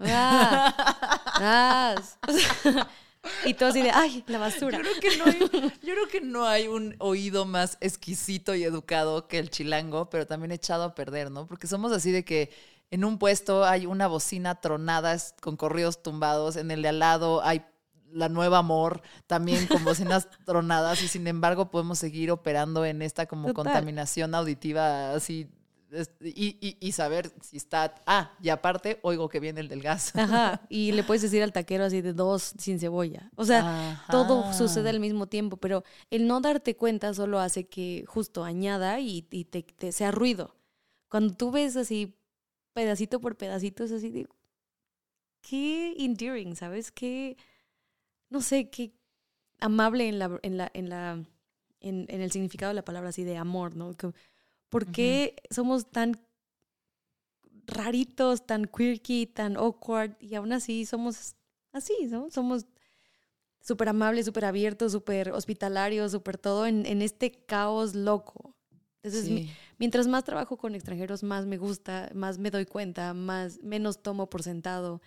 ah, 0.00 1.94
gas". 1.96 2.18
O 2.26 2.32
sea, 2.32 2.88
y 3.44 3.54
todo 3.54 3.70
así 3.70 3.82
de, 3.82 3.90
ay, 3.90 4.24
la 4.26 4.38
basura. 4.38 4.78
Yo 4.78 4.84
creo, 4.84 5.00
que 5.00 5.16
no 5.18 5.24
hay, 5.24 5.38
yo 5.82 5.94
creo 5.94 6.08
que 6.08 6.20
no 6.20 6.46
hay 6.46 6.68
un 6.68 6.94
oído 6.98 7.44
más 7.44 7.78
exquisito 7.80 8.54
y 8.54 8.64
educado 8.64 9.28
que 9.28 9.38
el 9.38 9.50
chilango, 9.50 10.08
pero 10.10 10.26
también 10.26 10.52
echado 10.52 10.84
a 10.84 10.94
perder, 10.94 11.30
¿no? 11.30 11.46
Porque 11.46 11.66
somos 11.66 11.92
así 11.92 12.10
de 12.10 12.24
que 12.24 12.50
en 12.90 13.04
un 13.04 13.18
puesto 13.18 13.64
hay 13.64 13.86
una 13.86 14.06
bocina 14.06 14.60
tronada 14.60 15.16
con 15.40 15.56
corridos 15.56 16.02
tumbados, 16.02 16.56
en 16.56 16.70
el 16.70 16.82
de 16.82 16.88
al 16.88 16.98
lado 16.98 17.42
hay 17.42 17.64
la 18.10 18.28
nueva 18.28 18.58
amor 18.58 19.02
también 19.26 19.66
con 19.66 19.84
bocinas 19.84 20.28
tronadas 20.46 21.02
y 21.02 21.08
sin 21.08 21.26
embargo 21.26 21.70
podemos 21.70 21.98
seguir 21.98 22.30
operando 22.30 22.86
en 22.86 23.02
esta 23.02 23.26
como 23.26 23.48
Total. 23.48 23.64
contaminación 23.64 24.34
auditiva 24.34 25.12
así 25.12 25.46
y, 26.20 26.56
y- 26.60 26.76
y 26.80 26.92
saber 26.92 27.32
si 27.42 27.56
está... 27.56 27.94
Ah, 28.06 28.36
y 28.42 28.50
aparte 28.50 28.98
oigo 29.02 29.28
que 29.28 29.40
viene 29.40 29.60
el 29.60 29.68
del 29.68 29.80
gas. 29.82 30.12
Ajá. 30.16 30.60
Y 30.68 30.92
le 30.92 31.02
puedes 31.04 31.22
decir 31.22 31.42
al 31.42 31.52
taquero 31.52 31.84
así 31.84 32.00
de 32.02 32.12
dos 32.12 32.54
sin 32.58 32.78
cebolla. 32.78 33.30
O 33.36 33.44
sea, 33.44 34.04
todo 34.10 34.52
sucede 34.52 34.90
al 34.90 35.00
mismo 35.00 35.26
tiempo, 35.28 35.56
pero 35.56 35.84
el 36.10 36.26
no 36.26 36.40
darte 36.40 36.76
cuenta 36.76 37.14
solo 37.14 37.38
hace 37.38 37.66
que 37.68 38.04
justo 38.06 38.44
añada 38.44 39.00
y, 39.00 39.26
y 39.30 39.44
te, 39.46 39.62
te 39.62 39.92
sea 39.92 40.10
ruido. 40.10 40.54
Cuando 41.08 41.34
tú 41.34 41.50
ves 41.50 41.76
así 41.76 42.14
pedacito 42.74 43.20
por 43.20 43.36
pedacito, 43.36 43.84
es 43.84 43.92
así 43.92 44.10
de 44.10 44.28
qué 45.40 45.94
endearing, 46.04 46.56
¿sabes? 46.56 46.90
Qué, 46.92 47.36
no 48.30 48.40
sé, 48.40 48.68
qué 48.70 48.92
amable 49.60 50.08
en 50.08 50.18
la, 50.18 50.38
en 50.42 50.56
la, 50.56 50.70
en 50.74 50.88
la, 50.88 51.12
en, 51.80 52.06
en 52.08 52.20
el 52.20 52.30
significado 52.30 52.70
de 52.70 52.74
la 52.74 52.84
palabra 52.84 53.10
así 53.10 53.24
de 53.24 53.36
amor, 53.36 53.74
¿no? 53.76 53.94
Que- 53.94 54.12
¿Por 54.68 54.86
qué 54.90 55.36
somos 55.50 55.90
tan 55.90 56.14
raritos, 57.66 58.46
tan 58.46 58.64
quirky, 58.66 59.26
tan 59.26 59.56
awkward 59.56 60.16
y 60.20 60.34
aún 60.34 60.52
así 60.52 60.86
somos 60.86 61.34
así, 61.72 61.94
¿no? 62.08 62.30
Somos 62.30 62.66
súper 63.60 63.90
amables, 63.90 64.26
súper 64.26 64.44
abiertos, 64.46 64.92
súper 64.92 65.30
hospitalarios, 65.32 66.12
súper 66.12 66.38
todo 66.38 66.66
en, 66.66 66.86
en 66.86 67.02
este 67.02 67.32
caos 67.32 67.94
loco. 67.94 68.54
Entonces, 69.02 69.26
Sí. 69.26 69.50
mientras 69.78 70.06
más 70.08 70.24
trabajo 70.24 70.56
con 70.56 70.74
extranjeros, 70.74 71.22
más 71.22 71.46
me 71.46 71.56
gusta, 71.56 72.10
más 72.14 72.38
me 72.38 72.50
doy 72.50 72.66
cuenta, 72.66 73.14
más 73.14 73.60
menos 73.62 74.02
tomo 74.02 74.28
por 74.28 74.42
sentado 74.42 75.00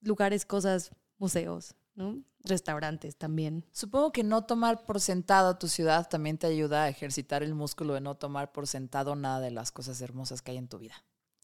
lugares, 0.00 0.46
cosas, 0.46 0.92
museos, 1.18 1.74
¿no? 1.94 2.22
Restaurantes 2.46 3.16
también. 3.16 3.64
Supongo 3.72 4.12
que 4.12 4.24
no 4.24 4.44
tomar 4.44 4.84
por 4.84 5.00
sentado 5.00 5.56
tu 5.58 5.68
ciudad 5.68 6.08
también 6.08 6.38
te 6.38 6.46
ayuda 6.46 6.84
a 6.84 6.88
ejercitar 6.88 7.42
el 7.42 7.54
músculo 7.54 7.94
de 7.94 8.00
no 8.00 8.14
tomar 8.14 8.52
por 8.52 8.66
sentado 8.66 9.16
nada 9.16 9.40
de 9.40 9.50
las 9.50 9.72
cosas 9.72 10.00
hermosas 10.00 10.42
que 10.42 10.52
hay 10.52 10.58
en 10.58 10.68
tu 10.68 10.78
vida. 10.78 10.94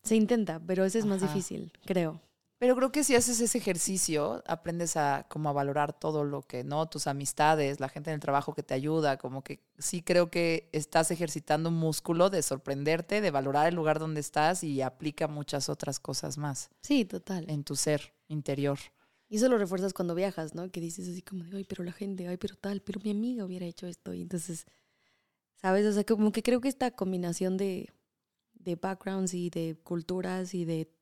Se 0.02 0.16
intenta, 0.16 0.60
pero 0.66 0.84
ese 0.84 0.98
es 0.98 1.04
más 1.04 1.20
difícil, 1.20 1.72
creo. 1.84 2.20
Pero 2.58 2.76
creo 2.76 2.92
que 2.92 3.02
si 3.02 3.16
haces 3.16 3.40
ese 3.40 3.58
ejercicio, 3.58 4.40
aprendes 4.46 4.96
a 4.96 5.26
como 5.28 5.48
a 5.48 5.52
valorar 5.52 5.92
todo 5.92 6.22
lo 6.22 6.42
que, 6.42 6.62
¿no? 6.62 6.86
Tus 6.88 7.08
amistades, 7.08 7.80
la 7.80 7.88
gente 7.88 8.10
en 8.10 8.14
el 8.14 8.20
trabajo 8.20 8.54
que 8.54 8.62
te 8.62 8.72
ayuda, 8.72 9.16
como 9.16 9.42
que 9.42 9.64
sí 9.78 10.00
creo 10.00 10.30
que 10.30 10.68
estás 10.70 11.10
ejercitando 11.10 11.70
un 11.70 11.74
músculo 11.74 12.30
de 12.30 12.40
sorprenderte, 12.40 13.20
de 13.20 13.30
valorar 13.32 13.66
el 13.66 13.74
lugar 13.74 13.98
donde 13.98 14.20
estás 14.20 14.62
y 14.62 14.80
aplica 14.80 15.26
muchas 15.26 15.68
otras 15.68 15.98
cosas 15.98 16.38
más 16.38 16.70
Sí, 16.82 17.04
total. 17.04 17.50
en 17.50 17.64
tu 17.64 17.74
ser 17.74 18.14
interior. 18.28 18.78
Y 19.32 19.36
eso 19.36 19.48
lo 19.48 19.56
refuerzas 19.56 19.94
cuando 19.94 20.14
viajas, 20.14 20.54
¿no? 20.54 20.70
Que 20.70 20.78
dices 20.78 21.08
así 21.08 21.22
como 21.22 21.44
ay, 21.54 21.64
pero 21.64 21.82
la 21.84 21.92
gente, 21.92 22.28
ay, 22.28 22.36
pero 22.36 22.54
tal, 22.54 22.82
pero 22.82 23.00
mi 23.02 23.12
amiga 23.12 23.46
hubiera 23.46 23.64
hecho 23.64 23.86
esto. 23.86 24.12
Y 24.12 24.20
entonces, 24.20 24.66
¿sabes? 25.54 25.86
O 25.86 25.92
sea, 25.94 26.04
como 26.04 26.32
que 26.32 26.42
creo 26.42 26.60
que 26.60 26.68
esta 26.68 26.90
combinación 26.90 27.56
de, 27.56 27.88
de 28.52 28.76
backgrounds 28.76 29.32
y 29.32 29.48
de 29.48 29.78
culturas 29.84 30.52
y 30.52 30.66
de 30.66 30.92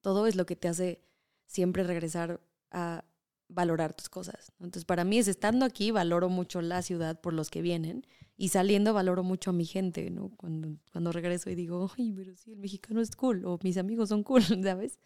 todo 0.00 0.28
es 0.28 0.36
lo 0.36 0.46
que 0.46 0.54
te 0.54 0.68
hace 0.68 1.02
siempre 1.46 1.82
regresar 1.82 2.40
a 2.70 3.04
valorar 3.48 3.94
tus 3.94 4.08
cosas. 4.08 4.52
Entonces, 4.60 4.84
para 4.84 5.02
mí 5.02 5.18
es 5.18 5.26
estando 5.26 5.64
aquí, 5.64 5.90
valoro 5.90 6.28
mucho 6.28 6.62
la 6.62 6.82
ciudad 6.82 7.20
por 7.20 7.32
los 7.32 7.50
que 7.50 7.62
vienen 7.62 8.06
y 8.36 8.50
saliendo 8.50 8.94
valoro 8.94 9.24
mucho 9.24 9.50
a 9.50 9.54
mi 9.54 9.64
gente, 9.64 10.08
¿no? 10.08 10.28
Cuando, 10.36 10.76
cuando 10.92 11.10
regreso 11.10 11.50
y 11.50 11.56
digo, 11.56 11.90
ay, 11.98 12.12
pero 12.12 12.36
sí, 12.36 12.52
el 12.52 12.60
mexicano 12.60 13.00
es 13.00 13.16
cool 13.16 13.44
o 13.44 13.58
mis 13.64 13.76
amigos 13.76 14.10
son 14.10 14.22
cool, 14.22 14.44
¿sabes? 14.62 15.00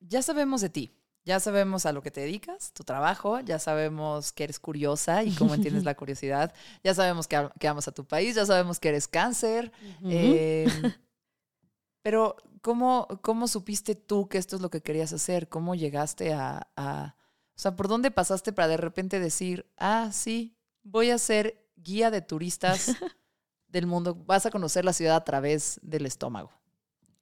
Ya 0.00 0.20
sabemos 0.20 0.60
de 0.60 0.68
ti. 0.68 0.99
Ya 1.30 1.38
sabemos 1.38 1.86
a 1.86 1.92
lo 1.92 2.02
que 2.02 2.10
te 2.10 2.22
dedicas, 2.22 2.72
tu 2.72 2.82
trabajo, 2.82 3.38
ya 3.38 3.60
sabemos 3.60 4.32
que 4.32 4.42
eres 4.42 4.58
curiosa 4.58 5.22
y 5.22 5.32
cómo 5.36 5.54
entiendes 5.54 5.84
la 5.84 5.94
curiosidad, 5.94 6.52
ya 6.82 6.92
sabemos 6.92 7.28
que, 7.28 7.48
que, 7.60 7.68
amas 7.68 7.86
a 7.86 7.92
tu 7.92 8.04
país, 8.04 8.34
ya 8.34 8.44
sabemos 8.44 8.80
que 8.80 8.88
eres 8.88 9.06
cáncer. 9.06 9.70
eh, 10.02 10.66
pero, 12.02 12.34
¿cómo, 12.62 13.06
¿cómo 13.22 13.46
supiste 13.46 13.94
tú 13.94 14.28
que 14.28 14.38
esto 14.38 14.56
es 14.56 14.62
lo 14.62 14.70
que 14.70 14.82
querías 14.82 15.12
hacer? 15.12 15.48
¿Cómo 15.48 15.76
llegaste 15.76 16.32
a, 16.32 16.68
a, 16.74 17.14
O 17.54 17.60
sea, 17.60 17.76
¿por 17.76 17.86
dónde 17.86 18.10
pasaste 18.10 18.52
para 18.52 18.66
de 18.66 18.78
repente 18.78 19.20
decir, 19.20 19.70
ah, 19.76 20.10
sí, 20.12 20.58
voy 20.82 21.10
a 21.10 21.18
ser 21.18 21.64
guía 21.76 22.10
de 22.10 22.22
turistas 22.22 22.90
del 23.68 23.86
mundo, 23.86 24.16
vas 24.16 24.46
a 24.46 24.50
conocer 24.50 24.84
la 24.84 24.92
ciudad 24.92 25.14
a 25.14 25.24
través 25.24 25.78
del 25.84 26.06
estómago? 26.06 26.50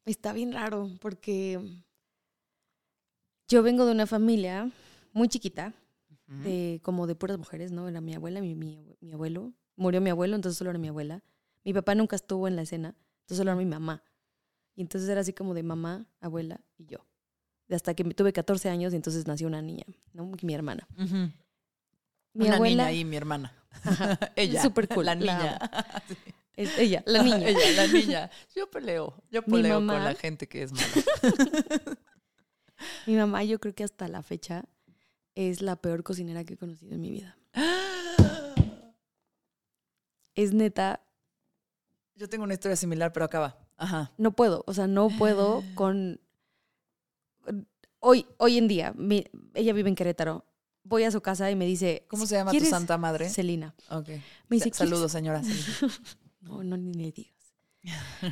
Está 0.07 0.33
bien 0.33 0.55
raro 0.55 0.89
porque 1.03 1.85
yo 3.49 3.63
vengo 3.63 3.87
de 3.87 3.93
una 3.93 4.07
familia 4.07 4.71
muy 5.13 5.29
chiquita, 5.29 5.75
de, 6.27 6.81
como 6.83 7.07
de 7.07 7.15
puras 7.15 7.39
mujeres, 7.39 7.73
¿no? 7.73 7.89
Era 7.89 8.03
mi 8.03 8.15
abuela, 8.15 8.43
mi, 8.43 8.55
mi, 8.55 8.97
mi, 9.01 9.13
abuelo. 9.13 9.55
Murió 9.77 10.03
mi 10.03 10.11
abuelo, 10.11 10.37
entonces 10.37 10.59
solo 10.59 10.71
era 10.71 10.79
mi 10.79 10.89
abuela. 10.89 11.23
Mi 11.65 11.73
papá 11.73 11.95
nunca 11.95 12.17
estuvo 12.17 12.47
en 12.47 12.55
la 12.55 12.63
escena, 12.63 12.95
entonces 13.23 13.39
solo 13.39 13.51
era 13.51 13.59
mi 13.59 13.65
mamá. 13.65 14.03
Y 14.75 14.83
entonces 14.83 15.09
era 15.09 15.23
así 15.23 15.33
como 15.33 15.55
de 15.55 15.63
mamá, 15.63 16.07
abuela 16.21 16.61
y 16.77 16.85
yo. 16.85 16.99
Hasta 17.71 17.95
que 17.95 18.05
tuve 18.05 18.33
14 18.33 18.69
años 18.69 18.93
y 18.93 18.97
entonces 18.97 19.27
nació 19.27 19.47
una 19.47 19.63
niña, 19.63 19.85
¿no? 20.13 20.31
Mi 20.43 20.55
hermana. 20.55 20.87
Uh 20.97 21.03
-huh. 21.03 21.33
Mi 22.35 22.47
una 22.47 22.57
abuela, 22.57 22.85
niña 22.85 23.01
y 23.01 23.05
mi 23.05 23.17
hermana. 23.17 23.53
Ajá, 23.83 24.19
ella. 24.37 24.63
Súper 24.63 24.89
cool. 24.89 25.07
La 25.07 25.15
niña. 25.15 25.59
La 25.59 25.95
es 26.57 26.79
ella, 26.79 27.03
la 27.07 27.23
niña. 27.23 27.49
ella, 27.49 27.71
la 27.77 27.87
niña. 27.87 28.31
Yo 28.55 28.71
peleo. 28.71 29.15
Yo 29.31 29.43
peleo 29.43 29.81
mamá, 29.81 29.95
con 29.95 30.05
la 30.05 30.15
gente 30.15 30.47
que 30.47 30.65
es 30.65 30.73
mala. 30.73 30.87
mi 33.07 33.17
mamá, 33.17 33.45
yo 33.45 33.59
creo 33.59 33.75
que 33.75 33.85
hasta 33.85 34.09
la 34.09 34.23
fecha 34.23 34.65
es 35.35 35.63
la 35.63 35.77
peor 35.77 36.03
cocinera 36.03 36.45
que 36.45 36.55
he 36.55 36.57
conocido 36.57 36.95
en 36.95 37.01
mi 37.01 37.11
vida. 37.11 37.39
es 40.35 40.53
neta. 40.53 41.01
Yo 42.17 42.29
tengo 42.29 42.45
una 42.45 42.55
historia 42.55 42.77
similar, 42.77 43.13
pero 43.13 43.25
acaba. 43.25 43.59
Ajá. 43.77 44.13
No 44.19 44.33
puedo, 44.33 44.65
o 44.67 44.75
sea, 44.75 44.87
no 44.87 45.09
puedo 45.09 45.63
con... 45.75 46.21
Hoy, 48.01 48.27
hoy 48.37 48.59
en 48.59 48.69
día, 48.69 48.93
mi, 48.97 49.25
ella 49.55 49.73
vive 49.73 49.89
en 49.89 49.95
Querétaro. 49.95 50.45
Voy 50.83 51.05
a 51.05 51.11
su 51.11 51.21
casa 51.21 51.51
y 51.51 51.57
me 51.57 51.67
dice... 51.67 52.05
¿Cómo 52.09 52.27
se 52.27 52.37
llama 52.37 52.53
tu 52.53 52.65
santa 52.65 52.99
madre? 52.99 53.29
Celina. 53.29 53.75
Ok. 53.91 54.09
Me 54.49 54.57
dice, 54.57 54.71
Saludos, 54.73 55.13
señora. 55.13 55.43
no, 56.41 56.65
no, 56.65 56.77
ni 56.77 56.95
le 56.95 57.13
digas. 57.13 57.39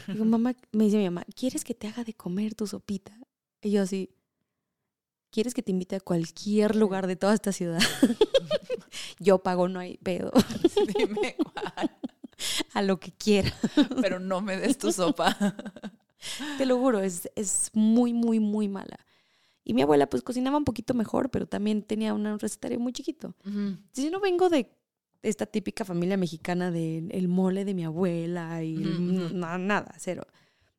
Digo, 0.08 0.24
mamá, 0.24 0.54
me 0.72 0.84
dice 0.84 0.96
mi 0.96 1.04
mamá, 1.04 1.24
¿quieres 1.34 1.64
que 1.64 1.74
te 1.74 1.86
haga 1.86 2.02
de 2.02 2.14
comer 2.14 2.54
tu 2.54 2.66
sopita? 2.66 3.16
Y 3.62 3.70
yo 3.70 3.82
así, 3.82 4.15
¿quieres 5.36 5.52
que 5.52 5.62
te 5.62 5.70
invite 5.70 5.96
a 5.96 6.00
cualquier 6.00 6.76
lugar 6.76 7.06
de 7.06 7.14
toda 7.14 7.34
esta 7.34 7.52
ciudad? 7.52 7.78
yo 9.20 9.42
pago, 9.42 9.68
no 9.68 9.78
hay 9.78 9.98
pedo. 9.98 10.32
Dime 10.96 11.36
cuál. 11.36 11.90
A 12.72 12.80
lo 12.80 12.98
que 12.98 13.12
quiera. 13.12 13.52
Pero 14.00 14.18
no 14.18 14.40
me 14.40 14.56
des 14.56 14.78
tu 14.78 14.90
sopa. 14.92 15.36
Te 16.56 16.64
lo 16.64 16.78
juro, 16.78 17.00
es, 17.00 17.30
es 17.36 17.70
muy, 17.74 18.14
muy, 18.14 18.40
muy 18.40 18.66
mala. 18.68 18.98
Y 19.62 19.74
mi 19.74 19.82
abuela 19.82 20.08
pues 20.08 20.22
cocinaba 20.22 20.56
un 20.56 20.64
poquito 20.64 20.94
mejor, 20.94 21.28
pero 21.28 21.46
también 21.46 21.82
tenía 21.82 22.14
un 22.14 22.38
recetario 22.38 22.80
muy 22.80 22.94
chiquito. 22.94 23.34
Uh 23.44 23.50
-huh. 23.50 23.78
Yo 23.92 24.10
no 24.10 24.20
vengo 24.20 24.48
de 24.48 24.74
esta 25.22 25.44
típica 25.44 25.84
familia 25.84 26.16
mexicana 26.16 26.70
del 26.70 27.10
el 27.12 27.28
mole 27.28 27.66
de 27.66 27.74
mi 27.74 27.84
abuela 27.84 28.64
y 28.64 28.78
uh 28.78 28.80
-huh. 28.80 29.32
no, 29.32 29.58
nada, 29.58 29.94
cero. 29.98 30.26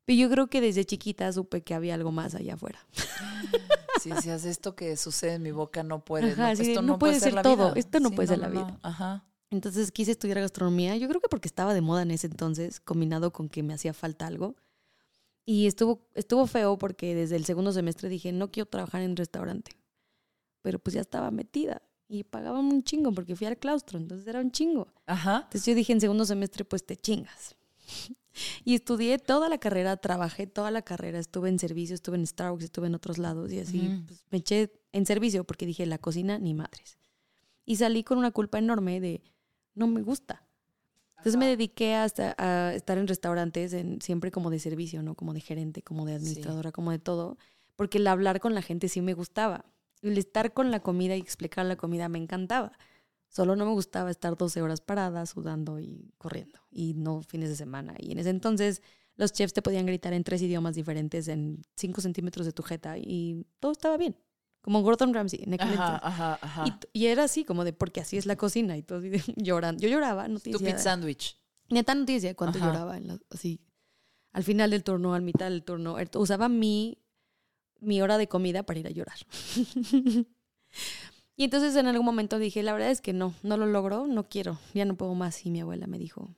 Pero 0.08 0.18
yo 0.20 0.30
creo 0.30 0.48
que 0.48 0.62
desde 0.62 0.86
chiquita 0.86 1.32
supe 1.34 1.62
que 1.62 1.74
había 1.76 1.94
algo 1.94 2.12
más 2.12 2.34
allá 2.34 2.56
afuera. 2.56 2.80
Si 4.02 4.12
haces 4.12 4.46
esto 4.46 4.76
que 4.76 4.96
sucede 4.96 5.34
en 5.34 5.42
mi 5.42 5.52
boca, 5.52 5.82
no 5.82 6.06
puede. 6.06 6.32
Ajá, 6.32 6.52
no, 6.52 6.56
sí, 6.56 6.70
esto 6.70 6.82
no, 6.84 6.88
no 6.94 7.00
puede, 7.00 7.14
ser, 7.16 7.24
ser 7.24 7.34
la 7.34 7.42
todo. 7.42 7.56
vida. 7.70 7.74
Esto 7.76 8.00
no 8.00 8.10
Sí, 8.10 8.16
puede 8.16 8.28
ser 8.28 8.38
la 8.38 8.48
no, 8.48 8.54
vida. 8.54 8.68
no. 8.72 8.80
Ajá. 8.84 9.26
Entonces 9.50 9.92
quise 9.92 10.12
estudiar 10.12 10.40
gastronomía. 10.40 10.96
Yo 10.98 11.10
creo 11.10 11.20
que 11.20 11.28
porque 11.28 11.48
estaba 11.48 11.74
de 11.74 11.82
moda 11.82 12.04
en 12.04 12.12
ese 12.12 12.28
entonces, 12.28 12.80
combinado 12.80 13.34
con 13.34 13.50
que 13.50 13.64
me 13.64 13.74
hacía 13.74 13.94
falta 13.94 14.28
algo. 14.28 14.56
Y 15.46 15.66
estuvo, 15.66 16.08
estuvo 16.14 16.46
feo 16.46 16.78
porque 16.78 17.16
desde 17.16 17.38
el 17.38 17.46
segundo 17.46 17.72
semestre 17.74 18.08
dije, 18.08 18.32
no 18.32 18.52
quiero 18.52 18.70
trabajar 18.70 19.02
en 19.02 19.16
restaurante. 19.16 19.72
Pero 20.62 20.78
pues 20.78 20.94
ya 20.94 21.02
estaba 21.02 21.32
metida 21.32 21.82
y 22.08 22.24
pagaban 22.24 22.66
un 22.66 22.84
chingo 22.84 23.12
porque 23.12 23.36
fui 23.36 23.48
al 23.48 23.58
claustro, 23.58 23.98
entonces 23.98 24.28
era 24.28 24.40
un 24.40 24.52
chingo. 24.52 24.88
Ajá. 25.08 25.38
Entonces 25.46 25.66
yo 25.66 25.74
dije, 25.74 25.92
en 25.92 26.02
segundo 26.02 26.24
semestre, 26.24 26.64
pues 26.66 26.86
te 26.86 26.96
chingas. 26.96 27.56
Y 28.64 28.76
estudié 28.76 29.20
toda 29.20 29.50
la 29.50 29.58
carrera, 29.58 29.98
trabajé 29.98 30.48
toda 30.48 30.72
la 30.72 30.82
carrera, 30.82 31.20
estuve 31.20 31.50
en 31.50 31.60
servicio, 31.60 31.96
estuve 31.96 32.18
en 32.18 32.28
Starbucks, 32.28 32.66
estuve 32.66 32.88
en 32.88 32.96
otros 32.96 33.18
lados 33.18 33.52
y 33.52 33.60
así 33.60 34.04
pues, 34.08 34.24
me 34.30 34.40
eché 34.40 34.72
en 34.92 35.06
servicio 35.06 35.44
porque 35.44 35.66
dije, 35.66 35.86
la 35.86 35.98
cocina 35.98 36.40
ni 36.40 36.54
madres. 36.54 36.98
Y 37.66 37.78
salí 37.78 38.04
con 38.04 38.18
una 38.18 38.32
culpa 38.32 38.60
enorme 38.60 39.00
de, 39.00 39.22
no 39.76 39.88
me 39.88 40.02
gusta. 40.02 40.48
Entonces 41.18 41.38
me 41.38 41.48
dediqué 41.48 41.96
hasta 41.96 42.36
a 42.38 42.74
estar 42.74 42.98
en 42.98 43.08
restaurantes, 43.08 43.74
en, 43.74 44.02
siempre 44.02 44.32
como 44.32 44.50
de 44.50 44.60
servicio, 44.60 45.02
¿no? 45.02 45.16
Como 45.16 45.34
de 45.34 45.42
gerente, 45.42 45.82
como 45.82 46.06
de 46.06 46.14
administradora, 46.14 46.72
como 46.72 46.92
de 46.92 47.00
todo, 47.00 47.38
porque 47.76 47.98
el 47.98 48.08
hablar 48.08 48.40
con 48.40 48.54
la 48.54 48.62
gente 48.62 48.88
sí 48.88 49.02
me 49.02 49.14
gustaba. 49.14 49.66
El 50.02 50.18
estar 50.18 50.54
con 50.54 50.70
la 50.70 50.80
comida 50.80 51.16
y 51.16 51.20
explicar 51.20 51.66
la 51.66 51.76
comida 51.76 52.08
me 52.08 52.20
encantaba. 52.20 52.78
Solo 53.30 53.56
no 53.56 53.66
me 53.66 53.72
gustaba 53.74 54.10
estar 54.10 54.36
12 54.38 54.62
horas 54.62 54.82
parada, 54.82 55.26
sudando 55.26 55.80
y 55.80 56.12
corriendo, 56.18 56.60
y 56.72 56.94
no 56.94 57.22
fines 57.22 57.50
de 57.50 57.56
semana. 57.56 57.94
Y 58.00 58.12
en 58.12 58.20
ese 58.20 58.30
entonces 58.30 58.82
los 59.16 59.34
chefs 59.34 59.54
te 59.54 59.62
podían 59.62 59.86
gritar 59.86 60.14
en 60.14 60.24
tres 60.24 60.42
idiomas 60.42 60.76
diferentes, 60.76 61.28
en 61.28 61.62
5 61.76 62.02
centímetros 62.02 62.46
de 62.46 62.52
tu 62.54 62.64
jeta, 62.64 62.98
y 62.98 63.46
todo 63.60 63.72
estaba 63.72 63.98
bien. 63.98 64.16
Como 64.62 64.82
Gordon 64.82 65.14
Ramsay 65.14 65.42
en 65.44 65.54
aquel 65.54 65.74
Ajá, 65.74 66.00
ajá, 66.04 66.40
ajá. 66.42 66.80
Y, 66.94 67.06
era 67.06 67.24
así, 67.24 67.46
como 67.46 67.64
de 67.64 67.74
porque 67.74 68.02
así 68.02 68.18
es 68.18 68.26
la 68.26 68.36
cocina 68.36 68.76
y 68.78 68.84
todo 68.84 69.02
llorando. 69.36 69.82
Yo 69.82 69.88
lloraba, 69.90 70.28
no 70.28 70.40
te 70.40 70.52
Stupid 70.52 70.78
sandwich. 70.78 71.40
neta 71.70 71.96
no 71.96 72.06
te 72.06 72.14
decía 72.14 72.36
cuánto 72.36 72.60
lloraba, 72.60 72.98
en 72.98 73.08
la- 73.08 73.20
así, 73.30 73.62
al 74.34 74.44
final 74.44 74.72
del 74.72 74.84
turno, 74.84 75.14
al 75.14 75.22
mitad 75.22 75.50
del 75.50 75.64
turno, 75.64 75.98
er- 76.00 76.16
usaba 76.18 76.50
mi, 76.50 76.98
mi 77.80 78.02
hora 78.02 78.18
de 78.18 78.28
comida 78.28 78.64
para 78.64 78.80
ir 78.80 78.88
a 78.88 78.92
llorar. 78.92 79.18
y 81.38 81.46
entonces 81.46 81.76
en 81.76 81.88
algún 81.88 82.06
momento 82.06 82.40
dije, 82.40 82.64
la 82.64 82.74
verdad 82.74 82.90
es 82.92 83.00
que 83.00 83.14
no, 83.14 83.34
no 83.44 83.56
lo 83.58 83.66
logro, 83.68 84.08
no 84.08 84.28
quiero, 84.28 84.60
ya 84.74 84.84
no 84.86 84.96
puedo 84.98 85.14
más. 85.16 85.46
Y 85.46 85.52
mi 85.52 85.62
abuela 85.62 85.88
me 85.88 85.98
dijo, 86.00 86.36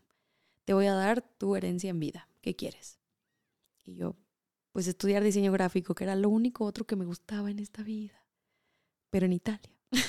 te 0.65 0.73
voy 0.73 0.85
a 0.85 0.93
dar 0.93 1.21
tu 1.21 1.55
herencia 1.55 1.89
en 1.89 1.99
vida, 1.99 2.27
¿qué 2.41 2.55
quieres? 2.55 2.99
Y 3.85 3.95
yo, 3.95 4.15
pues 4.71 4.85
estudiar 4.87 5.23
diseño 5.23 5.51
gráfico, 5.51 5.95
que 5.95 6.03
era 6.03 6.15
lo 6.15 6.29
único 6.29 6.65
otro 6.65 6.85
que 6.85 6.95
me 6.95 7.05
gustaba 7.05 7.49
en 7.49 7.57
esta 7.59 7.81
vida, 7.81 8.23
pero 9.09 9.25
en 9.25 9.33
Italia. 9.33 9.71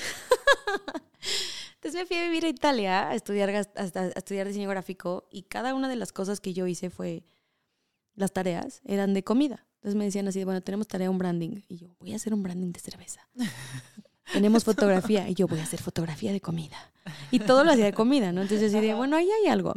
Entonces 1.75 1.99
me 2.01 2.05
fui 2.05 2.17
a 2.17 2.23
vivir 2.25 2.45
a 2.45 2.49
Italia 2.49 3.09
a 3.09 3.15
estudiar, 3.15 3.49
hasta- 3.49 4.01
a 4.01 4.07
estudiar 4.09 4.47
diseño 4.47 4.69
gráfico 4.69 5.27
y 5.31 5.43
cada 5.43 5.73
una 5.73 5.89
de 5.89 5.95
las 5.95 6.11
cosas 6.13 6.39
que 6.39 6.53
yo 6.53 6.67
hice 6.67 6.89
fue, 6.91 7.23
las 8.13 8.33
tareas 8.33 8.81
eran 8.85 9.13
de 9.15 9.23
comida. 9.23 9.65
Entonces 9.75 9.95
me 9.97 10.05
decían 10.05 10.27
así, 10.27 10.43
bueno, 10.43 10.61
tenemos 10.61 10.87
tarea 10.87 11.09
un 11.09 11.17
branding. 11.17 11.61
Y 11.67 11.77
yo, 11.77 11.95
voy 11.99 12.13
a 12.13 12.17
hacer 12.17 12.33
un 12.35 12.43
branding 12.43 12.71
de 12.71 12.79
cerveza. 12.79 13.27
tenemos 14.33 14.63
fotografía. 14.63 15.27
Y 15.29 15.33
yo, 15.33 15.47
voy 15.47 15.59
a 15.59 15.63
hacer 15.63 15.81
fotografía 15.81 16.31
de 16.31 16.41
comida. 16.41 16.77
Y 17.31 17.39
todo 17.39 17.63
lo 17.63 17.71
hacía 17.71 17.85
de 17.85 17.93
comida, 17.93 18.31
¿no? 18.31 18.41
Entonces 18.41 18.71
yo 18.71 18.77
así 18.79 18.87
de, 18.87 18.93
bueno, 18.93 19.15
ahí 19.17 19.29
hay 19.29 19.47
algo. 19.49 19.73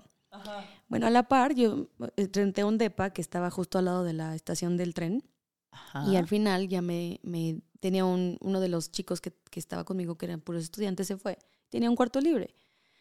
Bueno, 0.89 1.07
a 1.07 1.11
la 1.11 1.23
par, 1.25 1.55
yo 1.55 1.89
eh, 2.17 2.29
renté 2.33 2.65
un 2.65 2.77
depa 2.79 3.11
que 3.11 3.23
estaba 3.23 3.51
justo 3.51 3.79
al 3.79 3.87
lado 3.87 4.05
de 4.05 4.13
la 4.13 4.35
estación 4.35 4.77
del 4.77 4.95
tren. 4.95 5.25
Ajá. 5.71 6.05
Y 6.09 6.17
al 6.17 6.29
final 6.29 6.69
ya 6.69 6.83
me, 6.83 7.21
me 7.23 7.61
tenía 7.81 8.05
un, 8.05 8.37
uno 8.41 8.61
de 8.61 8.69
los 8.69 8.91
chicos 8.93 9.21
que, 9.21 9.33
que 9.51 9.59
estaba 9.61 9.85
conmigo, 9.85 10.17
que 10.17 10.27
eran 10.27 10.41
puros 10.41 10.63
estudiantes, 10.63 11.07
se 11.07 11.17
fue. 11.17 11.39
Tenía 11.69 11.89
un 11.91 11.97
cuarto 11.97 12.21
libre. 12.21 12.55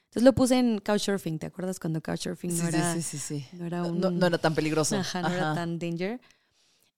Entonces 0.05 0.23
lo 0.23 0.33
puse 0.33 0.57
en 0.59 0.79
Couchsurfing. 0.79 1.39
¿Te 1.39 1.47
acuerdas 1.47 1.79
cuando 1.79 2.01
Couchsurfing 2.01 2.51
Sí, 2.51 2.61
no 2.61 2.67
era, 2.69 2.93
sí, 2.95 3.01
sí, 3.01 3.17
sí. 3.17 3.45
no 3.53 3.65
era 3.65 3.83
un... 3.83 3.99
no- 3.99 4.11
no 4.11 4.25
era 4.27 4.37
tan 4.37 4.53
peligroso. 4.55 4.95
Ajá, 4.97 5.21
no 5.21 5.29
era 5.29 5.51
Ajá. 5.51 5.55
tan 5.55 5.77
danger. 5.79 6.21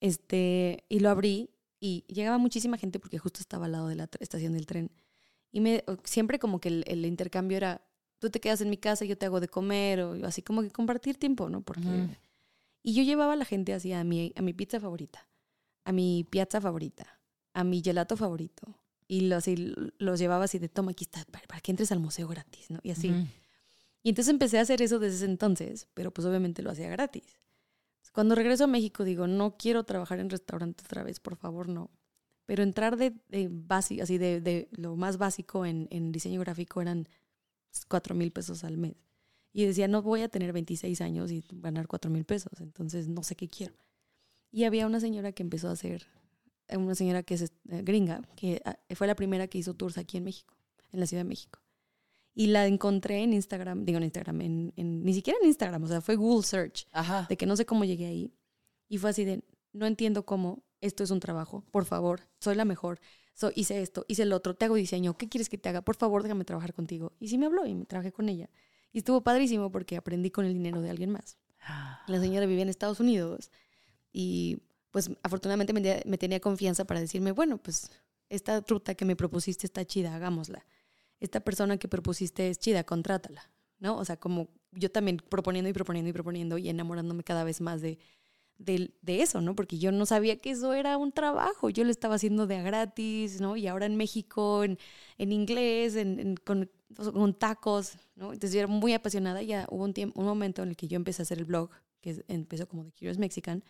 Este, 0.02 0.84
y 0.90 1.00
lo 1.00 1.10
abrí 1.10 1.50
y 1.80 2.06
llegaba 2.08 2.38
muchísima 2.38 2.78
gente 2.78 3.00
porque 3.00 3.18
justo 3.18 3.40
estaba 3.40 3.66
al 3.66 3.74
lado 3.74 3.88
de 3.88 3.96
la 3.96 4.10
estación 4.20 4.54
del 4.54 4.66
tren. 4.66 4.92
Y 5.52 5.62
me, 5.62 5.84
siempre 6.04 6.40
como 6.40 6.60
que 6.60 6.70
el, 6.70 6.84
el 6.88 7.06
intercambio 7.06 7.58
era, 7.58 7.82
tú 8.20 8.30
te 8.30 8.40
quedas 8.40 8.62
en 8.62 8.70
mi 8.70 8.78
casa, 8.78 9.06
yo 9.06 9.18
te 9.18 9.26
hago 9.26 9.40
de 9.40 9.48
comer, 9.48 10.02
o 10.02 10.26
así 10.26 10.42
como 10.42 10.62
que 10.62 10.72
compartir 10.72 11.18
tiempo, 11.18 11.50
¿no? 11.50 11.62
Porque... 11.62 11.88
Ujú. 11.88 12.10
Y 12.86 12.94
yo 12.94 13.02
llevaba 13.02 13.34
a 13.34 13.36
la 13.36 13.46
gente 13.46 13.74
así 13.74 13.94
a 13.94 14.04
mi, 14.04 14.32
a 14.36 14.44
mi 14.44 14.54
pizza 14.54 14.80
favorita, 14.80 15.28
a 15.86 15.92
mi 15.92 16.24
piazza 16.24 16.62
favorita, 16.62 17.20
a 17.56 17.64
mi 17.64 17.82
gelato 17.82 18.16
favorito. 18.16 18.80
Y 19.08 19.22
los, 19.22 19.40
así, 19.40 19.74
los 19.98 20.20
llevaba 20.20 20.44
así 20.44 20.60
de, 20.60 20.70
toma, 20.70 20.92
aquí 20.92 21.06
está, 21.06 21.26
para, 21.26 21.48
para 21.48 21.62
que 21.62 21.72
entres 21.72 21.92
al 21.92 22.00
museo 22.00 22.28
gratis, 22.28 22.70
¿no? 22.70 22.80
Y 22.84 22.92
así. 22.92 23.12
Y 24.04 24.10
entonces 24.10 24.32
empecé 24.32 24.60
a 24.60 24.62
hacer 24.62 24.84
eso 24.84 25.00
desde 25.00 25.16
ese 25.16 25.26
entonces, 25.26 25.88
pero 25.96 26.12
pues 26.12 26.28
obviamente 26.28 26.62
lo 26.62 26.70
hacía 26.70 26.88
gratis. 26.90 27.40
Cuando 28.16 28.34
regreso 28.34 28.64
a 28.64 28.68
México 28.68 29.04
digo, 29.04 29.28
no 29.28 29.58
quiero 29.58 29.84
trabajar 29.84 30.22
en 30.22 30.30
restaurante 30.30 30.86
otra 30.86 31.04
vez, 31.04 31.20
por 31.20 31.36
favor, 31.36 31.68
no. 31.68 31.92
Pero 32.46 32.64
entrar 32.64 32.96
de, 32.96 33.12
de 33.28 33.52
así 33.70 34.18
de, 34.18 34.40
de 34.40 34.70
lo 34.72 34.96
más 34.96 35.18
básico 35.18 35.66
en, 35.66 35.90
en 35.92 36.14
diseño 36.14 36.40
gráfico 36.40 36.82
eran 36.82 37.10
cuatro 37.90 38.16
mil 38.16 38.32
pesos 38.32 38.64
al 38.64 38.78
mes. 38.78 38.96
Y 39.52 39.66
decía, 39.66 39.90
no 39.90 40.02
voy 40.02 40.22
a 40.22 40.30
tener 40.30 40.54
26 40.54 41.02
años 41.02 41.30
y 41.30 41.44
ganar 41.52 41.90
cuatro 41.90 42.10
mil 42.10 42.24
pesos, 42.24 42.54
entonces 42.62 43.10
no 43.10 43.22
sé 43.22 43.36
qué 43.36 43.50
quiero. 43.50 43.76
Y 44.50 44.64
había 44.64 44.88
una 44.88 45.02
señora 45.02 45.34
que 45.34 45.44
empezó 45.44 45.68
a 45.68 45.74
hacer 45.74 46.08
una 46.70 46.96
señora 46.96 47.22
que 47.22 47.34
es 47.34 47.42
eh, 47.42 47.82
gringa, 47.84 48.22
que 48.38 48.62
ah, 48.64 48.78
fue 48.96 49.08
la 49.08 49.16
primera 49.16 49.48
que 49.50 49.58
hizo 49.58 49.74
tours 49.74 49.98
aquí 49.98 50.16
en 50.16 50.24
México, 50.24 50.56
en 50.94 51.02
la 51.02 51.06
Ciudad 51.06 51.24
de 51.24 51.28
México. 51.28 51.60
Y 52.38 52.48
la 52.48 52.68
encontré 52.68 53.24
en 53.24 53.32
Instagram, 53.34 53.86
digo 53.86 53.98
en 53.98 54.04
Instagram, 54.04 54.42
en, 54.42 54.74
en- 54.76 55.04
ni 55.04 55.14
siquiera 55.14 55.40
en 55.42 55.48
Instagram, 55.48 55.82
o 55.84 55.88
sea, 55.88 56.02
fue 56.02 56.16
Google 56.18 56.46
Search, 56.46 56.86
Ajá. 56.92 57.26
de 57.30 57.38
que 57.38 57.46
no 57.46 57.56
sé 57.56 57.66
cómo 57.66 57.86
llegué 57.86 58.06
ahí. 58.08 58.34
Y 58.90 58.98
fue 58.98 59.10
así 59.12 59.24
de, 59.24 59.42
no 59.72 59.86
entiendo 59.86 60.26
cómo, 60.26 60.64
esto 60.82 61.04
es 61.04 61.12
un 61.12 61.20
trabajo, 61.22 61.64
por 61.72 61.86
favor, 61.86 62.22
soy 62.40 62.56
la 62.56 62.66
mejor, 62.66 63.00
so, 63.34 63.52
hice 63.56 63.82
esto, 63.82 64.06
hice 64.10 64.24
el 64.24 64.34
otro, 64.34 64.54
te 64.54 64.66
hago 64.66 64.76
diseño, 64.76 65.18
¿qué 65.18 65.30
quieres 65.30 65.48
que 65.50 65.58
te 65.58 65.70
haga? 65.70 65.82
Por 65.82 65.96
favor, 65.96 66.24
déjame 66.24 66.44
trabajar 66.46 66.74
contigo. 66.74 67.14
Y 67.20 67.30
sí 67.30 67.38
me 67.38 67.46
habló 67.46 67.66
y 67.66 67.74
me 67.74 67.86
trabajé 67.86 68.12
con 68.12 68.28
ella. 68.30 68.50
Y 68.92 68.98
estuvo 69.00 69.22
padrísimo 69.22 69.72
porque 69.72 69.96
aprendí 69.98 70.30
con 70.30 70.46
el 70.46 70.54
dinero 70.54 70.82
de 70.82 70.90
alguien 70.90 71.12
más. 71.12 71.38
La 72.08 72.20
señora 72.20 72.46
vivía 72.46 72.62
en 72.64 72.70
Estados 72.70 73.00
Unidos 73.00 73.50
y 74.14 74.60
pues 74.92 75.10
afortunadamente 75.24 75.74
me, 75.74 75.82
tenía- 75.82 76.02
me 76.06 76.18
tenía 76.18 76.40
confianza 76.40 76.86
para 76.86 77.00
decirme, 77.00 77.32
bueno, 77.32 77.58
pues 77.58 77.90
esta 78.30 78.62
ruta 78.68 78.96
que 78.96 79.06
me 79.06 79.16
propusiste 79.16 79.66
está 79.66 79.84
chida, 79.86 80.16
hagámosla. 80.16 80.66
Esta 81.20 81.40
persona 81.40 81.78
que 81.78 81.88
propusiste 81.88 82.50
es 82.50 82.60
chida, 82.60 82.84
contrátala, 82.84 83.50
¿no? 83.80 83.98
O 83.98 84.06
sea, 84.06 84.18
como 84.18 84.50
yo 84.72 84.92
también 84.92 85.18
proponiendo 85.18 85.70
y 85.70 85.74
proponiendo 85.74 86.10
y 86.10 86.14
proponiendo 86.14 86.58
y 86.58 86.70
enamorándome 86.70 87.24
cada 87.24 87.44
vez 87.44 87.62
más 87.62 87.82
de, 87.82 87.98
de, 88.58 88.94
de 89.02 89.22
eso, 89.22 89.42
¿no? 89.42 89.56
Porque 89.56 89.78
yo 89.78 89.92
no 89.92 90.06
sabía 90.06 90.38
que 90.38 90.52
eso 90.52 90.74
era 90.74 90.98
un 90.98 91.12
trabajo, 91.12 91.70
yo 91.70 91.84
lo 91.84 91.92
estaba 91.92 92.16
haciendo 92.16 92.48
de 92.48 92.58
a 92.58 92.64
gratis, 92.64 93.42
¿no? 93.42 93.56
Y 93.58 93.68
ahora 93.68 93.86
en 93.86 93.96
México, 93.96 94.64
en, 94.64 94.78
en 95.18 95.32
inglés, 95.32 95.96
en, 95.96 96.36
con, 96.38 96.70
con 96.96 97.34
tacos, 97.34 97.98
¿no? 98.16 98.34
Entonces 98.34 98.54
yo 98.54 98.60
era 98.60 98.68
muy 98.68 98.94
apasionada, 98.94 99.42
ya 99.42 99.68
hubo 99.70 99.84
un, 99.84 99.94
tiempo, 99.94 100.20
un 100.20 100.26
momento 100.28 100.64
en 100.64 100.70
el 100.70 100.76
que 100.76 100.88
yo 100.88 100.96
empecé 100.96 101.22
a 101.22 101.24
hacer 101.24 101.40
el 101.40 101.46
blog, 101.46 101.70
que 102.02 102.24
empezó 102.28 102.68
como 102.68 102.84
The 102.86 102.92
Curious 102.92 103.18
Mexican, 103.18 103.64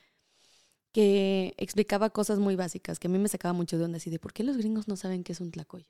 que 0.91 1.53
explicaba 1.57 2.09
cosas 2.09 2.39
muy 2.39 2.55
básicas, 2.55 2.99
que 2.99 3.07
a 3.07 3.09
mí 3.09 3.17
me 3.19 3.27
sacaba 3.27 3.53
mucho 3.53 3.77
de 3.77 3.85
onda, 3.85 3.97
así 3.97 4.09
de, 4.09 4.19
¿por 4.19 4.33
qué 4.33 4.43
los 4.43 4.57
gringos 4.57 4.87
no 4.87 4.95
saben 4.95 5.23
qué 5.23 5.33
es 5.33 5.41
un 5.41 5.51
tlacoyo? 5.51 5.87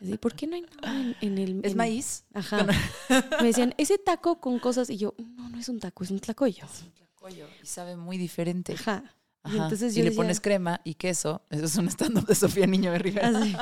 Así, 0.00 0.18
¿por 0.18 0.34
qué 0.34 0.46
no 0.46 0.56
hay 0.56 0.62
nada 0.62 1.00
en, 1.00 1.16
en 1.20 1.38
el... 1.38 1.60
¿Es 1.64 1.72
en- 1.72 1.78
maíz? 1.78 2.24
Ajá. 2.34 2.66
Me 3.40 3.46
decían, 3.46 3.74
ese 3.78 3.96
taco 3.98 4.40
con 4.40 4.58
cosas, 4.58 4.90
y 4.90 4.96
yo, 4.98 5.14
no, 5.18 5.48
no 5.48 5.58
es 5.58 5.68
un 5.68 5.78
taco, 5.80 6.04
es 6.04 6.10
un 6.10 6.20
tlacoyo. 6.20 6.64
Es 6.64 6.82
un 6.82 6.92
tlacoyo 6.92 7.46
y 7.62 7.66
sabe 7.66 7.96
muy 7.96 8.18
diferente. 8.18 8.74
Ajá. 8.74 9.04
Y 9.46 9.56
entonces 9.56 9.92
y 9.92 9.98
yo 9.98 10.04
le 10.04 10.10
decía- 10.10 10.22
pones 10.22 10.40
crema 10.40 10.80
y 10.84 10.94
queso. 10.94 11.42
Eso 11.50 11.64
es 11.64 11.76
un 11.76 11.88
stand-up 11.88 12.26
de 12.26 12.34
Sofía 12.34 12.66
Niño 12.66 12.92
de 12.92 12.98
Rivera. 12.98 13.28
Así. 13.28 13.54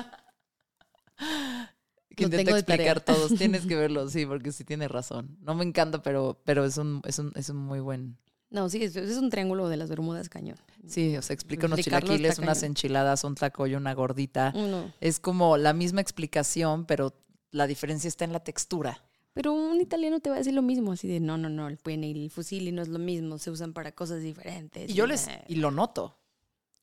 que 2.17 2.29
de 2.29 2.43
explicar 2.43 3.01
todos. 3.01 3.35
Tienes 3.35 3.67
que 3.67 3.75
verlo, 3.77 4.09
sí, 4.09 4.25
porque 4.27 4.53
sí 4.53 4.65
tiene 4.65 4.89
razón. 4.89 5.37
No 5.41 5.55
me 5.55 5.65
encanta, 5.65 6.03
pero, 6.03 6.41
pero 6.45 6.65
es, 6.65 6.77
un, 6.79 7.03
es, 7.05 7.19
un, 7.19 7.33
es 7.35 7.49
un 7.49 7.57
muy 7.57 7.81
buen... 7.81 8.17
No, 8.53 8.69
sí, 8.69 8.85
es, 8.85 8.95
es 8.97 9.17
un 9.17 9.31
triángulo 9.31 9.69
de 9.69 9.77
las 9.79 9.89
Bermudas 9.89 10.29
cañón. 10.29 10.57
Sí, 10.87 11.17
o 11.17 11.23
sea, 11.23 11.33
explica 11.35 11.67
unos 11.67 11.81
chilaquiles, 11.81 12.39
unas 12.39 12.59
cañón. 12.61 12.71
enchiladas, 12.73 13.25
un 13.25 13.35
tlacoyo, 13.35 13.79
una 13.79 13.95
gordita. 13.95 14.53
Uno. 14.55 14.93
Es 15.01 15.19
como 15.21 15.57
la 15.57 15.73
misma 15.73 16.01
explicación, 16.03 16.85
pero 16.85 17.15
la 17.51 17.67
diferencia 17.67 18.09
está 18.09 18.25
en 18.27 18.33
la 18.33 18.41
textura. 18.45 19.03
Pero 19.33 19.55
un 19.55 19.81
italiano 19.81 20.21
te 20.21 20.29
va 20.29 20.37
a 20.37 20.39
decir 20.41 20.53
lo 20.53 20.61
mismo, 20.61 20.93
así 20.93 21.09
de, 21.09 21.19
no, 21.19 21.39
no, 21.39 21.49
no, 21.49 21.67
el 21.69 21.79
pene 21.79 22.09
y 22.11 22.25
el 22.25 22.31
fusil 22.31 22.69
y 22.69 22.73
no 22.73 22.83
es 22.83 22.89
lo 22.89 22.99
mismo, 22.99 23.39
se 23.39 23.51
usan 23.51 23.73
para 23.73 23.93
cosas 23.93 24.23
diferentes. 24.23 24.91
Y 24.91 24.93
yo 24.93 25.07
les... 25.07 25.27
Y 25.49 25.55
lo 25.55 25.71
noto. 25.71 26.19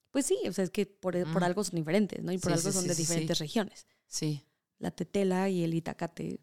Pues 0.10 0.26
sí, 0.26 0.40
o 0.48 0.52
sea, 0.54 0.64
es 0.64 0.72
que 0.72 0.88
por, 0.88 1.16
por 1.32 1.44
algo 1.44 1.64
son 1.64 1.76
diferentes, 1.76 2.24
¿no? 2.24 2.32
Y 2.32 2.40
por 2.40 2.52
Sí, 2.54 2.58
algo 2.58 2.70
sí, 2.72 2.74
son 2.74 2.82
sí, 2.82 2.88
de 2.90 2.96
diferentes 2.96 3.38
regiones. 3.38 3.86
Sí, 4.08 4.44
La 4.80 4.90
tetela 4.90 5.50
y 5.50 5.64
el 5.64 5.76
itacate 5.76 6.40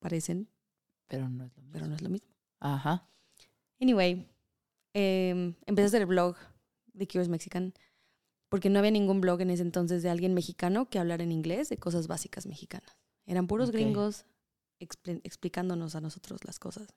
parecen, 0.00 0.48
pero 1.06 1.28
no 1.28 1.44
es 1.44 1.52
lo 1.56 1.62
mismo. 1.62 1.72
pero 1.72 1.86
no 1.86 1.94
es 1.94 2.02
lo 2.02 2.08
mismo. 2.08 2.28
Ajá. 2.58 3.06
Anyway, 3.80 4.26
eh, 4.94 5.54
empecé 5.66 5.84
a 5.84 5.86
hacer 5.86 6.00
el 6.02 6.06
blog 6.06 6.36
de 6.92 7.06
Curious 7.06 7.28
Mexican 7.28 7.72
porque 8.48 8.68
no 8.68 8.78
había 8.80 8.90
ningún 8.90 9.20
blog 9.20 9.40
en 9.42 9.50
ese 9.50 9.62
entonces 9.62 10.02
de 10.02 10.10
alguien 10.10 10.34
mexicano 10.34 10.88
que 10.90 10.98
hablara 10.98 11.22
en 11.22 11.30
inglés 11.32 11.68
de 11.68 11.76
cosas 11.78 12.08
básicas 12.08 12.46
mexicanas. 12.46 12.96
Eran 13.26 13.46
puros 13.46 13.70
gringos 13.70 14.24
expli- 14.80 15.20
explicándonos 15.22 15.94
a 15.94 16.00
nosotros 16.00 16.44
las 16.44 16.58
cosas. 16.58 16.88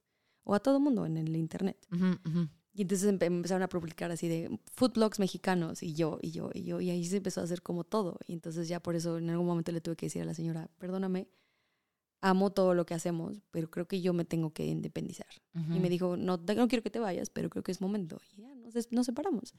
O 0.45 0.55
a 0.55 0.59
todo 0.59 0.79
mundo 0.79 1.05
en 1.05 1.15
el 1.17 1.35
internet. 1.37 1.77
Ujú. 1.91 2.49
Y 2.73 2.81
entonces 2.81 3.07
empe- 3.13 3.27
empezaron 3.27 3.61
a 3.61 3.69
publicar 3.69 4.09
así 4.11 4.27
de 4.27 4.59
food 4.73 4.93
blogs 4.93 5.19
mexicanos 5.19 5.83
y 5.83 5.93
yo, 5.93 6.17
y 6.21 6.31
yo, 6.31 6.49
y 6.53 6.63
yo. 6.63 6.81
Y 6.81 6.89
ahí 6.89 7.05
se 7.05 7.17
empezó 7.17 7.39
a 7.39 7.43
hacer 7.43 7.61
como 7.61 7.83
todo. 7.83 8.17
Y 8.25 8.33
entonces 8.33 8.67
ya 8.67 8.81
por 8.81 8.95
eso 8.95 9.19
en 9.19 9.29
algún 9.29 9.45
momento 9.45 9.71
le 9.71 9.79
tuve 9.79 9.95
que 9.95 10.07
decir 10.07 10.23
a 10.23 10.25
la 10.25 10.33
señora, 10.33 10.69
perdóname, 10.79 11.27
amo 12.23 12.51
todo 12.51 12.73
lo 12.73 12.85
que 12.85 12.93
hacemos, 12.93 13.41
pero 13.51 13.69
creo 13.69 13.85
que 13.85 14.01
yo 14.01 14.13
me 14.13 14.23
tengo 14.23 14.53
que 14.53 14.65
independizar. 14.65 15.27
Y 15.53 15.79
me 15.79 15.89
dijo, 15.89 16.15
no, 16.17 16.37
no 16.37 16.67
quiero 16.67 16.81
que 16.81 16.89
te 16.89 16.99
vayas, 16.99 17.29
pero 17.29 17.49
creo 17.49 17.63
que 17.63 17.71
es 17.71 17.81
momento. 17.81 18.19
Y 18.31 18.41
ya 18.41 18.55
nos, 18.55 18.91
nos 18.91 19.05
separamos. 19.05 19.53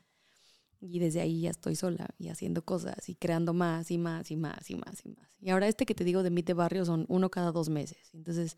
Y 0.80 0.98
desde 0.98 1.20
ahí 1.20 1.42
ya 1.42 1.50
estoy 1.50 1.76
sola 1.76 2.08
y 2.18 2.28
haciendo 2.28 2.64
cosas 2.64 3.08
y 3.08 3.14
creando 3.14 3.52
más 3.52 3.90
y 3.90 3.98
más 3.98 4.30
y 4.30 4.36
más 4.36 4.70
y 4.70 4.76
más 4.76 5.04
y 5.04 5.08
más. 5.10 5.28
Y 5.40 5.50
ahora 5.50 5.68
este 5.68 5.84
que 5.84 5.94
te 5.94 6.04
digo 6.04 6.22
de 6.22 6.30
Meet 6.30 6.46
de 6.46 6.54
Barrio 6.54 6.84
son 6.86 7.04
uno 7.08 7.30
cada 7.30 7.52
dos 7.52 7.68
meses. 7.68 8.10
Entonces, 8.14 8.56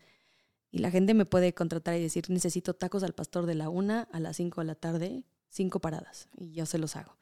y 0.71 0.79
la 0.79 0.89
gente 0.89 1.13
me 1.13 1.25
puede 1.25 1.53
contratar 1.53 1.95
y 1.95 2.01
decir, 2.01 2.29
necesito 2.29 2.73
tacos 2.73 3.03
al 3.03 3.13
pastor 3.13 3.45
de 3.45 3.55
la 3.55 3.69
una 3.69 4.03
a 4.11 4.19
las 4.19 4.37
cinco 4.37 4.61
de 4.61 4.67
la 4.67 4.75
tarde, 4.75 5.25
cinco 5.49 5.79
paradas. 5.79 6.29
Y 6.37 6.53
yo 6.53 6.65
se 6.65 6.77
los 6.77 6.95
hago. 6.95 7.17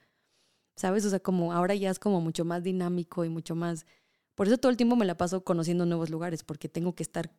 ¿Sabes? 0.75 1.03
O 1.05 1.09
sea, 1.09 1.19
como 1.19 1.51
ahora 1.51 1.73
ya 1.73 1.89
es 1.89 1.99
como 1.99 2.21
mucho 2.21 2.45
más 2.45 2.63
dinámico 2.63 3.25
y 3.25 3.29
mucho 3.29 3.55
más... 3.55 3.86
Por 4.36 4.47
eso 4.47 4.57
todo 4.57 4.69
el 4.69 4.77
tiempo 4.77 4.95
me 4.95 5.05
la 5.05 5.17
paso 5.17 5.43
conociendo 5.43 5.86
nuevos 5.86 6.09
lugares, 6.09 6.43
porque 6.43 6.69
tengo 6.69 6.93
que 6.95 7.03
estar 7.03 7.31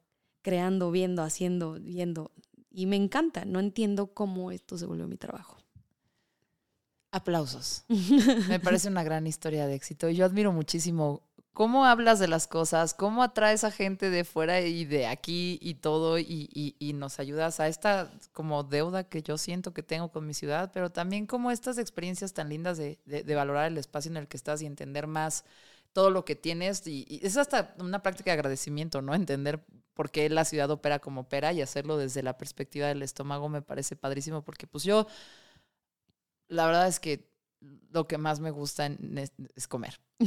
creando, 0.43 0.91
viendo, 0.91 1.23
haciendo, 1.23 1.75
viendo. 1.81 2.33
Y 2.71 2.87
me 2.87 2.97
encanta. 2.97 3.45
No 3.45 3.61
entiendo 3.61 4.09
cómo 4.15 4.51
esto 4.51 4.79
se 4.79 4.87
volvió 4.87 5.07
mi 5.07 5.17
trabajo. 5.17 5.59
Aplausos. 7.13 7.85
Me 8.49 8.61
parece 8.61 8.89
una 8.89 9.03
gran 9.03 9.27
historia 9.27 9.67
de 9.67 9.75
éxito. 9.75 10.11
Yo 10.11 10.25
admiro 10.27 10.53
muchísimo 10.53 11.23
cómo 11.55 11.87
hablas 11.87 12.19
de 12.19 12.29
las 12.29 12.47
cosas, 12.47 12.93
cómo 12.93 13.23
atraes 13.23 13.65
a 13.65 13.71
gente 13.71 14.11
de 14.11 14.25
fuera 14.25 14.61
y 14.61 14.85
de 14.85 15.07
aquí 15.07 15.59
y 15.63 15.75
todo, 15.77 16.19
y, 16.19 16.51
y- 16.53 16.77
y 16.79 16.93
nos 16.93 17.19
ayudas 17.19 17.61
a 17.61 17.69
esta 17.69 18.13
como 18.33 18.63
deuda 18.65 19.05
que 19.09 19.23
yo 19.23 19.39
siento 19.39 19.73
que 19.73 19.83
tengo 19.83 20.11
con 20.11 20.27
mi 20.27 20.35
ciudad, 20.35 20.71
pero 20.75 20.91
también 20.91 21.25
como 21.27 21.51
estas 21.51 21.79
experiencias 21.79 22.35
tan 22.35 22.51
lindas 22.51 22.77
de, 22.77 22.99
de- 23.07 23.23
de 23.23 23.35
valorar 23.35 23.69
el 23.69 23.79
espacio 23.79 24.11
en 24.11 24.19
el 24.19 24.29
que 24.29 24.37
estás 24.37 24.61
y 24.61 24.67
entender 24.67 25.07
más 25.07 25.45
todo 25.97 26.11
lo 26.11 26.27
que 26.27 26.37
tienes. 26.37 26.87
Y, 26.87 27.21
es 27.23 27.39
hasta 27.39 27.75
una 27.79 28.03
práctica 28.03 28.31
de 28.31 28.35
agradecimiento, 28.35 29.01
¿no? 29.01 29.15
Entender 29.15 29.65
por 29.95 30.11
qué 30.11 30.29
la 30.29 30.45
ciudad 30.45 30.71
opera 30.71 30.99
como 30.99 31.23
opera 31.23 31.55
y 31.55 31.63
hacerlo 31.63 31.97
desde 31.97 32.23
la 32.23 32.37
perspectiva 32.37 32.89
del 32.89 33.01
estómago 33.01 33.49
me 33.49 33.63
parece 33.63 33.97
padrísimo, 33.97 34.45
porque 34.45 34.67
pues 34.67 34.85
yo 34.85 35.07
la 36.49 36.67
verdad 36.67 36.87
es 36.87 37.01
que 37.01 37.31
lo 37.91 38.07
que 38.07 38.19
más 38.19 38.41
me 38.41 38.51
gusta 38.51 38.87
en- 38.87 39.19
es, 39.19 39.33
es 39.55 39.69
comer. 39.69 40.01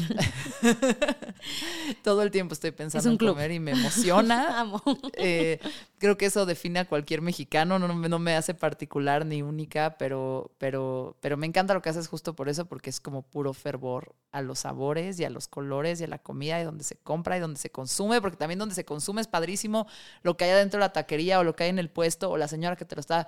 Todo 2.03 2.22
el 2.22 2.31
tiempo 2.31 2.53
estoy 2.53 2.72
pensando 2.72 3.10
un 3.10 3.14
en 3.14 3.18
club. 3.18 3.31
comer 3.31 3.51
y 3.51 3.60
me 3.60 3.72
emociona. 3.72 4.60
Amo. 4.60 4.81
Eh, 5.14 5.60
creo 5.97 6.18
que 6.18 6.26
eso 6.27 6.45
define 6.45 6.80
a 6.80 6.88
cualquier 6.88 7.22
mexicano, 7.22 7.80
no, 7.80 7.93
me- 7.95 8.10
no 8.10 8.19
me 8.19 8.35
hace 8.35 8.53
particular 8.53 9.26
ni 9.26 9.41
única, 9.41 9.97
pero, 9.97 10.51
pero, 10.57 11.18
pero 11.22 11.38
me 11.38 11.47
encanta 11.47 11.73
lo 11.73 11.81
que 11.81 11.89
haces 11.89 12.07
justo 12.07 12.35
por 12.35 12.49
eso, 12.49 12.65
porque 12.65 12.89
es 12.89 12.99
como 12.99 13.23
puro 13.23 13.53
fervor 13.53 14.15
a 14.31 14.41
los 14.41 14.60
sabores 14.60 15.19
y 15.19 15.26
a 15.26 15.30
los 15.30 15.47
colores 15.47 16.01
y 16.01 16.03
a 16.03 16.07
la 16.07 16.19
comida 16.19 16.60
y 16.60 16.64
donde 16.64 16.84
se 16.84 16.95
compra 16.97 17.38
y 17.38 17.39
donde 17.39 17.60
se 17.60 17.72
consume, 17.72 18.22
porque 18.22 18.38
también 18.38 18.60
donde 18.60 18.76
se 18.76 18.85
consume 18.85 19.22
es 19.22 19.27
padrísimo 19.27 19.88
lo 20.23 20.38
que 20.38 20.45
hay 20.45 20.51
adentro 20.51 20.80
de 20.80 20.85
la 20.85 20.93
taquería 20.93 21.39
o 21.39 21.43
lo 21.43 21.56
que 21.56 21.64
hay 21.64 21.69
en 21.69 21.80
el 21.80 21.89
puesto 21.89 22.30
o 22.30 22.38
la 22.38 22.47
señora 22.47 22.76
que 22.76 22.85
te 22.85 22.95
lo 22.95 23.01
está 23.01 23.27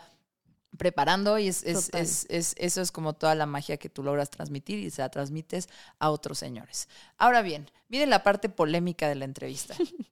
preparando 0.78 1.38
y 1.40 1.48
es, 1.48 1.64
es- 1.64 1.90
es- 1.94 2.26
es- 2.30 2.56
eso 2.58 2.82
es 2.82 2.92
como 2.92 3.14
toda 3.14 3.36
la 3.36 3.46
magia 3.46 3.78
que 3.78 3.90
tú 3.90 4.04
logras 4.04 4.30
transmitir 4.30 4.80
y 4.80 4.90
se 4.90 5.02
la 5.02 5.10
transmites 5.10 5.70
a 6.00 6.10
otros 6.12 6.38
señores. 6.40 6.88
Ahora 7.18 7.42
bien, 7.42 7.70
viene 7.90 8.08
la 8.08 8.24
parte 8.24 8.50
polémica 8.50 9.08
de 9.10 9.16
la 9.16 9.26
entrevista. 9.26 9.76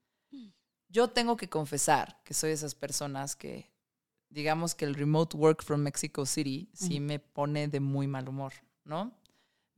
Yo 0.89 1.09
tengo 1.09 1.37
que 1.37 1.49
confesar 1.49 2.19
que 2.23 2.33
soy 2.33 2.49
de 2.49 2.55
esas 2.55 2.75
personas 2.75 3.35
que, 3.35 3.69
digamos 4.29 4.75
que 4.75 4.85
el 4.85 4.95
remote 4.95 5.37
work 5.37 5.63
from 5.63 5.81
Mexico 5.81 6.25
City 6.25 6.69
sí 6.73 6.99
me 6.99 7.19
pone 7.19 7.67
de 7.67 7.79
muy 7.79 8.07
mal 8.07 8.29
humor, 8.29 8.53
¿no? 8.85 9.13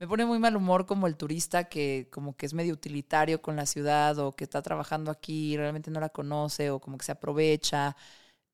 Me 0.00 0.08
pone 0.08 0.26
muy 0.26 0.38
mal 0.38 0.56
humor 0.56 0.86
como 0.86 1.06
el 1.06 1.16
turista 1.16 1.64
que 1.64 2.08
como 2.12 2.36
que 2.36 2.46
es 2.46 2.54
medio 2.54 2.74
utilitario 2.74 3.42
con 3.42 3.56
la 3.56 3.66
ciudad 3.66 4.18
o 4.18 4.32
que 4.36 4.44
está 4.44 4.62
trabajando 4.62 5.10
aquí 5.10 5.54
y 5.54 5.56
realmente 5.56 5.90
no 5.90 6.00
la 6.00 6.10
conoce 6.10 6.70
o 6.70 6.80
como 6.80 6.98
que 6.98 7.04
se 7.06 7.12
aprovecha. 7.12 7.96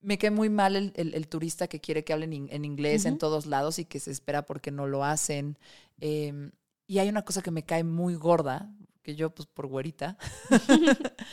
Me 0.01 0.17
cae 0.19 0.31
muy 0.31 0.49
mal 0.49 0.77
el, 0.77 0.93
el- 0.97 1.15
el 1.15 1.29
turista 1.29 1.67
que 1.69 1.81
quiere 1.81 2.05
que 2.05 2.13
hablen 2.13 2.33
in- 2.33 2.49
en 2.53 2.65
inglés 2.65 3.05
en 3.05 3.19
todos 3.19 3.47
lados 3.47 3.79
y 3.79 3.85
que 3.85 3.99
se 4.01 4.11
espera 4.13 4.47
porque 4.47 4.71
no 4.71 4.87
lo 4.87 5.05
hacen. 5.05 5.59
Em, 6.01 6.53
y 6.87 6.99
hay 7.01 7.09
una 7.09 7.25
cosa 7.25 7.43
que 7.43 7.51
me 7.51 7.65
cae 7.65 7.83
muy 7.85 8.15
gorda, 8.15 8.73
que 9.03 9.17
yo 9.17 9.35
pues 9.35 9.47
por 9.49 9.67
güerita, 9.67 10.17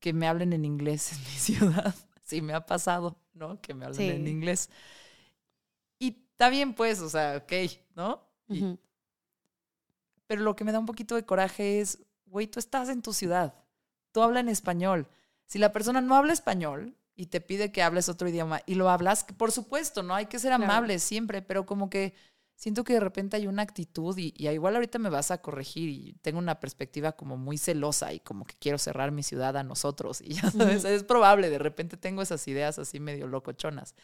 que 0.00 0.12
me 0.12 0.28
hablen 0.28 0.52
en 0.52 0.64
inglés 0.64 1.12
en 1.12 1.18
mi 1.20 1.24
ciudad. 1.38 1.94
Sí, 2.22 2.42
me 2.42 2.52
ha 2.52 2.66
pasado, 2.66 3.16
¿no? 3.32 3.60
Que 3.60 3.72
me 3.74 3.86
hablen 3.86 4.10
en 4.10 4.28
inglés. 4.28 4.68
Y 5.98 6.08
está 6.32 6.50
bien, 6.50 6.74
pues, 6.74 7.00
o 7.00 7.08
sea, 7.08 7.38
ok, 7.38 7.52
¿no? 7.96 8.22
Y- 8.48 8.60
pero 10.26 10.42
lo 10.42 10.54
que 10.54 10.64
me 10.64 10.72
da 10.72 10.78
un 10.78 10.86
poquito 10.86 11.14
de 11.14 11.24
coraje 11.24 11.80
es, 11.80 11.98
güey, 12.26 12.46
tú 12.46 12.58
estás 12.58 12.90
en 12.90 13.00
tu 13.00 13.14
ciudad, 13.14 13.54
tú 14.12 14.20
hablas 14.20 14.42
en 14.42 14.50
español. 14.50 15.08
Si 15.48 15.58
la 15.58 15.72
persona 15.72 16.00
no 16.00 16.14
habla 16.14 16.34
español 16.34 16.94
y 17.16 17.26
te 17.26 17.40
pide 17.40 17.72
que 17.72 17.82
hables 17.82 18.08
otro 18.08 18.28
idioma 18.28 18.60
y 18.66 18.74
lo 18.74 18.90
hablas, 18.90 19.24
por 19.24 19.50
supuesto, 19.50 20.02
¿no? 20.02 20.14
Hay 20.14 20.26
que 20.26 20.38
ser 20.38 20.52
amables 20.52 21.02
siempre, 21.02 21.42
pero 21.42 21.66
como 21.66 21.88
que 21.88 22.14
siento 22.54 22.84
que 22.84 22.92
de 22.92 23.00
repente 23.00 23.36
hay 23.36 23.46
una 23.46 23.62
actitud 23.62 24.16
y, 24.18 24.34
igual 24.36 24.74
ahorita 24.74 24.98
me 24.98 25.08
vas 25.08 25.30
a 25.30 25.40
corregir 25.40 25.88
y 25.88 26.12
tengo 26.20 26.38
una 26.38 26.60
perspectiva 26.60 27.12
como 27.12 27.38
muy 27.38 27.56
celosa 27.56 28.12
y 28.12 28.20
como 28.20 28.44
que 28.44 28.56
quiero 28.58 28.76
cerrar 28.76 29.10
mi 29.10 29.22
ciudad 29.22 29.56
a 29.56 29.62
nosotros 29.62 30.20
y 30.20 30.34
ya 30.34 30.50
sabes, 30.50 30.84
es 30.84 31.02
probable, 31.02 31.48
de 31.48 31.58
repente 31.58 31.96
tengo 31.96 32.20
esas 32.20 32.46
ideas 32.46 32.78
así 32.78 33.00
medio 33.00 33.26
locochonas. 33.26 33.94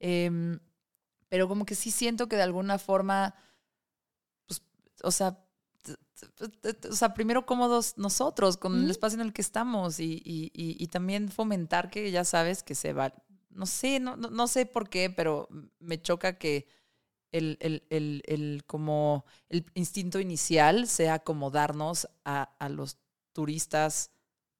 Em, 0.00 0.58
pero 1.28 1.46
como 1.46 1.64
que 1.64 1.76
sí 1.76 1.92
siento 1.92 2.28
que 2.28 2.34
de 2.34 2.42
alguna 2.42 2.78
forma, 2.78 3.36
pues, 4.46 4.60
o 5.04 5.12
sea, 5.12 5.38
o 6.88 6.92
sea, 6.94 7.14
primero 7.14 7.46
cómodos 7.46 7.96
nosotros 7.96 8.56
con 8.56 8.84
el 8.84 8.90
espacio 8.90 9.18
en 9.20 9.26
el 9.26 9.32
que 9.32 9.42
estamos 9.42 10.00
y, 10.00 10.20
y, 10.24 10.50
y, 10.54 10.86
también 10.88 11.30
fomentar 11.30 11.90
que 11.90 12.10
ya 12.10 12.24
sabes 12.24 12.62
que 12.62 12.74
se 12.74 12.92
va, 12.92 13.14
no 13.50 13.66
sé, 13.66 14.00
no, 14.00 14.16
no, 14.16 14.46
sé 14.46 14.66
por 14.66 14.88
qué, 14.88 15.10
pero 15.10 15.48
me 15.78 16.00
choca 16.00 16.38
que 16.38 16.66
el, 17.32 17.56
el, 17.60 17.84
el, 17.90 18.22
el, 18.26 18.64
como 18.66 19.24
el 19.48 19.64
instinto 19.74 20.20
inicial 20.20 20.86
sea 20.88 21.14
acomodarnos 21.14 22.08
a, 22.24 22.54
a 22.58 22.68
los 22.68 22.98
turistas 23.32 24.10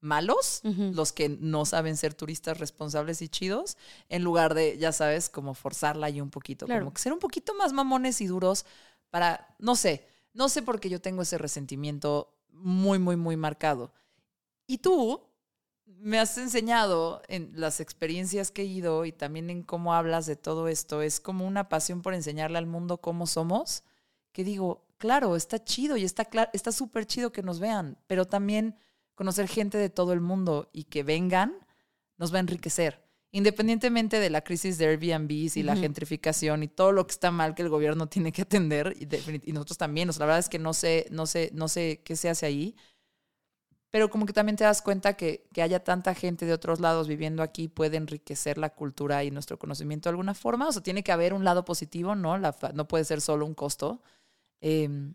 malos, 0.00 0.62
los 0.64 1.12
que 1.12 1.28
no 1.28 1.66
saben 1.66 1.96
ser 1.96 2.14
turistas 2.14 2.58
responsables 2.58 3.20
y 3.22 3.28
chidos, 3.28 3.76
en 4.08 4.24
lugar 4.24 4.54
de, 4.54 4.78
ya 4.78 4.92
sabes, 4.92 5.28
como 5.28 5.54
forzarla 5.54 6.06
ahí 6.06 6.20
un 6.20 6.30
poquito, 6.30 6.66
como 6.66 6.92
que 6.92 7.02
ser 7.02 7.12
un 7.12 7.18
poquito 7.18 7.54
más 7.54 7.72
mamones 7.72 8.20
y 8.20 8.26
duros 8.26 8.64
para, 9.10 9.54
no 9.58 9.76
sé, 9.76 10.08
no 10.32 10.48
sé 10.48 10.62
por 10.62 10.80
qué 10.80 10.88
yo 10.88 11.00
tengo 11.00 11.22
ese 11.22 11.38
resentimiento 11.38 12.36
muy, 12.50 12.98
muy, 12.98 13.16
muy 13.16 13.36
marcado. 13.36 13.92
Y 14.66 14.78
tú 14.78 15.22
me 15.84 16.18
has 16.18 16.38
enseñado 16.38 17.22
en 17.28 17.52
las 17.54 17.80
experiencias 17.80 18.50
que 18.50 18.62
he 18.62 18.66
ido 18.66 19.04
y 19.04 19.12
también 19.12 19.50
en 19.50 19.62
cómo 19.62 19.94
hablas 19.94 20.26
de 20.26 20.36
todo 20.36 20.68
esto, 20.68 21.02
es 21.02 21.20
como 21.20 21.46
una 21.46 21.68
pasión 21.68 22.02
por 22.02 22.14
enseñarle 22.14 22.58
al 22.58 22.66
mundo 22.66 23.00
cómo 23.00 23.26
somos, 23.26 23.82
que 24.32 24.44
digo, 24.44 24.86
claro, 24.98 25.36
está 25.36 25.62
chido 25.62 25.96
y 25.96 26.04
está 26.04 26.28
está 26.52 26.72
súper 26.72 27.06
chido 27.06 27.32
que 27.32 27.42
nos 27.42 27.58
vean, 27.58 27.98
pero 28.06 28.26
también 28.26 28.76
conocer 29.14 29.48
gente 29.48 29.78
de 29.78 29.90
todo 29.90 30.12
el 30.12 30.20
mundo 30.20 30.70
y 30.72 30.84
que 30.84 31.02
vengan 31.02 31.54
nos 32.16 32.32
va 32.32 32.36
a 32.36 32.40
enriquecer 32.40 33.09
independientemente 33.32 34.18
de 34.18 34.30
la 34.30 34.42
crisis 34.42 34.76
de 34.78 34.86
Airbnb 34.86 35.30
y 35.30 35.62
la 35.62 35.76
gentrificación 35.76 36.62
y 36.62 36.68
todo 36.68 36.92
lo 36.92 37.06
que 37.06 37.12
está 37.12 37.30
mal 37.30 37.54
que 37.54 37.62
el 37.62 37.68
gobierno 37.68 38.06
tiene 38.08 38.32
que 38.32 38.42
atender, 38.42 38.96
y, 38.98 39.52
nosotros 39.52 39.78
también, 39.78 40.08
la 40.08 40.26
verdad 40.26 40.38
es 40.38 40.48
que 40.48 40.58
no 40.58 40.74
sé, 40.74 41.06
no 41.10 41.26
sé, 41.26 41.50
no 41.52 41.68
sé 41.68 42.02
qué 42.04 42.16
se 42.16 42.28
hace 42.28 42.46
ahí, 42.46 42.76
pero 43.90 44.08
como 44.08 44.24
que 44.24 44.32
también 44.32 44.56
te 44.56 44.64
das 44.64 44.82
cuenta 44.82 45.14
que, 45.14 45.48
que 45.52 45.62
haya 45.62 45.82
tanta 45.82 46.14
gente 46.14 46.46
de 46.46 46.52
otros 46.52 46.78
lados 46.78 47.08
viviendo 47.08 47.42
aquí 47.42 47.66
puede 47.66 47.96
enriquecer 47.96 48.56
la 48.56 48.70
cultura 48.70 49.24
y 49.24 49.32
nuestro 49.32 49.58
conocimiento 49.58 50.08
de 50.08 50.12
alguna 50.12 50.34
forma, 50.34 50.68
o 50.68 50.72
sea, 50.72 50.82
tiene 50.82 51.02
que 51.02 51.12
haber 51.12 51.34
un 51.34 51.44
lado 51.44 51.64
positivo, 51.64 52.14
¿no? 52.14 52.38
La, 52.38 52.56
no 52.72 52.86
puede 52.86 53.04
ser 53.04 53.20
solo 53.20 53.46
un 53.46 53.54
costo. 53.54 54.00
Em, 54.60 55.14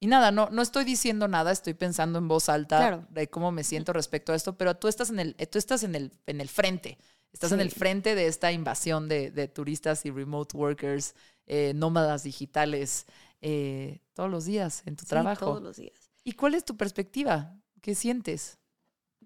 y 0.00 0.06
nada, 0.06 0.30
no, 0.32 0.48
no 0.50 0.62
estoy 0.62 0.84
diciendo 0.84 1.28
nada, 1.28 1.52
estoy 1.52 1.74
pensando 1.74 2.18
en 2.18 2.28
voz 2.28 2.48
alta 2.48 3.06
de 3.10 3.28
cómo 3.28 3.52
me 3.52 3.64
siento 3.64 3.92
respecto 3.92 4.32
a 4.32 4.36
esto, 4.36 4.56
pero 4.56 4.76
tú 4.76 4.88
estás 4.88 5.10
en 5.10 5.20
el, 5.20 5.34
tú 5.34 5.58
estás 5.58 5.82
en 5.84 5.94
el, 5.94 6.12
en 6.26 6.40
el 6.40 6.48
frente. 6.48 6.98
Estás 7.32 7.52
en 7.52 7.60
el 7.60 7.70
frente 7.70 8.14
de 8.14 8.26
esta 8.26 8.52
invasión 8.52 9.08
de, 9.08 9.48
turistas 9.48 10.04
y 10.06 10.10
remote 10.10 10.56
workers, 10.56 11.14
eh, 11.46 11.72
nómadas 11.74 12.24
digitales, 12.24 13.06
eh, 13.40 14.00
todos 14.14 14.30
los 14.30 14.44
días 14.44 14.82
en 14.86 14.96
tu 14.96 15.04
sí, 15.04 15.10
trabajo. 15.10 15.46
Todos 15.46 15.62
los 15.62 15.76
días. 15.76 16.10
¿Y 16.24 16.32
cuál 16.32 16.54
es 16.54 16.64
tu 16.64 16.76
perspectiva? 16.76 17.56
¿Qué 17.80 17.94
sientes? 17.94 18.58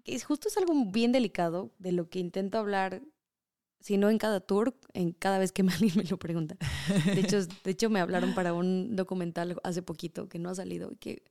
Es 0.05 0.25
justo 0.25 0.47
es 0.47 0.57
algo 0.57 0.73
bien 0.91 1.11
delicado 1.11 1.73
de 1.79 1.91
lo 1.91 2.09
que 2.09 2.19
intento 2.19 2.57
hablar, 2.57 3.01
si 3.79 3.97
no 3.97 4.09
en 4.09 4.17
cada 4.17 4.41
tour, 4.41 4.77
en 4.93 5.11
cada 5.13 5.39
vez 5.39 5.51
que 5.51 5.61
alguien 5.67 5.93
me 5.95 6.03
lo 6.03 6.17
pregunta. 6.17 6.57
De 7.05 7.19
hecho, 7.19 7.43
de 7.45 7.71
hecho, 7.71 7.89
me 7.89 7.99
hablaron 7.99 8.35
para 8.35 8.53
un 8.53 8.95
documental 8.95 9.59
hace 9.63 9.81
poquito 9.81 10.29
que 10.29 10.39
no 10.39 10.49
ha 10.49 10.55
salido 10.55 10.91
y 10.91 10.97
que 10.97 11.23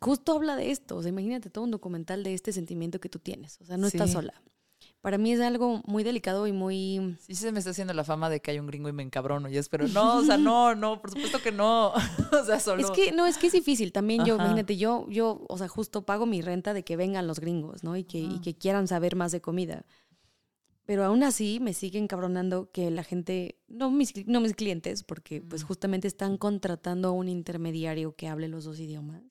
justo 0.00 0.34
habla 0.34 0.56
de 0.56 0.70
esto. 0.70 0.96
O 0.96 1.02
sea, 1.02 1.08
imagínate 1.08 1.50
todo 1.50 1.64
un 1.64 1.70
documental 1.70 2.24
de 2.24 2.34
este 2.34 2.52
sentimiento 2.52 3.00
que 3.00 3.08
tú 3.08 3.20
tienes. 3.20 3.60
O 3.60 3.64
sea, 3.64 3.76
no 3.76 3.86
estás 3.86 4.12
sola 4.12 4.34
para 5.04 5.18
mí 5.18 5.32
es 5.32 5.40
algo 5.42 5.82
muy 5.86 6.02
delicado 6.02 6.46
y 6.46 6.52
muy... 6.52 7.18
Sí, 7.20 7.34
se 7.34 7.52
me 7.52 7.58
está 7.58 7.72
haciendo 7.72 7.92
la 7.92 8.04
fama 8.04 8.30
de 8.30 8.40
que 8.40 8.52
hay 8.52 8.58
un 8.58 8.66
gringo 8.66 8.88
y 8.88 8.94
me 8.94 9.02
encabrono 9.02 9.50
y 9.50 9.58
es, 9.58 9.68
pero 9.68 9.86
no, 9.86 10.16
o 10.16 10.24
sea, 10.24 10.38
no, 10.38 10.74
no, 10.74 11.02
por 11.02 11.10
supuesto 11.10 11.42
que 11.42 11.52
no. 11.52 11.92
o 12.32 12.44
sea, 12.46 12.58
solo... 12.58 12.80
Es 12.80 12.90
que, 12.90 13.12
no, 13.12 13.26
es 13.26 13.36
que 13.36 13.48
es 13.48 13.52
difícil. 13.52 13.92
También 13.92 14.24
yo, 14.24 14.36
imagínate, 14.36 14.78
yo, 14.78 15.06
yo, 15.10 15.44
o 15.46 15.58
sea, 15.58 15.68
justo 15.68 16.06
pago 16.06 16.24
mi 16.24 16.40
renta 16.40 16.72
de 16.72 16.84
que 16.84 16.96
vengan 16.96 17.26
los 17.26 17.38
gringos, 17.38 17.84
¿no? 17.84 17.98
Y 17.98 18.04
que, 18.04 18.16
y 18.16 18.40
que 18.40 18.56
quieran 18.56 18.88
saber 18.88 19.14
más 19.14 19.30
de 19.30 19.42
comida. 19.42 19.84
Pero 20.86 21.04
aún 21.04 21.22
así 21.22 21.58
me 21.60 21.74
sigue 21.74 21.98
encabronando 21.98 22.70
que 22.70 22.90
la 22.90 23.04
gente, 23.04 23.58
no 23.68 23.90
mis, 23.90 24.26
no 24.26 24.40
mis 24.40 24.54
clientes, 24.54 25.02
porque 25.02 25.42
pues 25.42 25.64
justamente 25.64 26.08
están 26.08 26.38
contratando 26.38 27.08
a 27.08 27.12
un 27.12 27.28
intermediario 27.28 28.16
que 28.16 28.28
hable 28.28 28.48
los 28.48 28.64
dos 28.64 28.80
idiomas. 28.80 29.22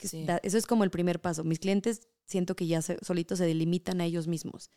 eso 0.00 0.58
es 0.58 0.66
como 0.66 0.82
el 0.82 0.90
primer 0.90 1.20
paso. 1.20 1.44
Mis 1.44 1.60
clientes 1.60 2.08
siento 2.26 2.56
que 2.56 2.66
ya 2.66 2.82
solitos 2.82 3.38
se 3.38 3.46
delimitan 3.46 4.00
a 4.00 4.06
ellos 4.06 4.26
mismos 4.26 4.72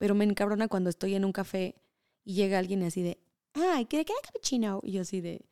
pero 0.00 0.14
me 0.14 0.24
encabrona 0.24 0.66
cuando 0.66 0.88
estoy 0.88 1.14
en 1.14 1.26
un 1.26 1.32
café 1.32 1.76
y 2.24 2.32
llega 2.32 2.58
alguien 2.58 2.82
así 2.84 3.02
de, 3.02 3.18
ay, 3.52 3.84
¿qué 3.84 4.02
queda? 4.06 4.80
Y 4.82 4.92
yo 4.92 5.02
así 5.02 5.20
de, 5.20 5.44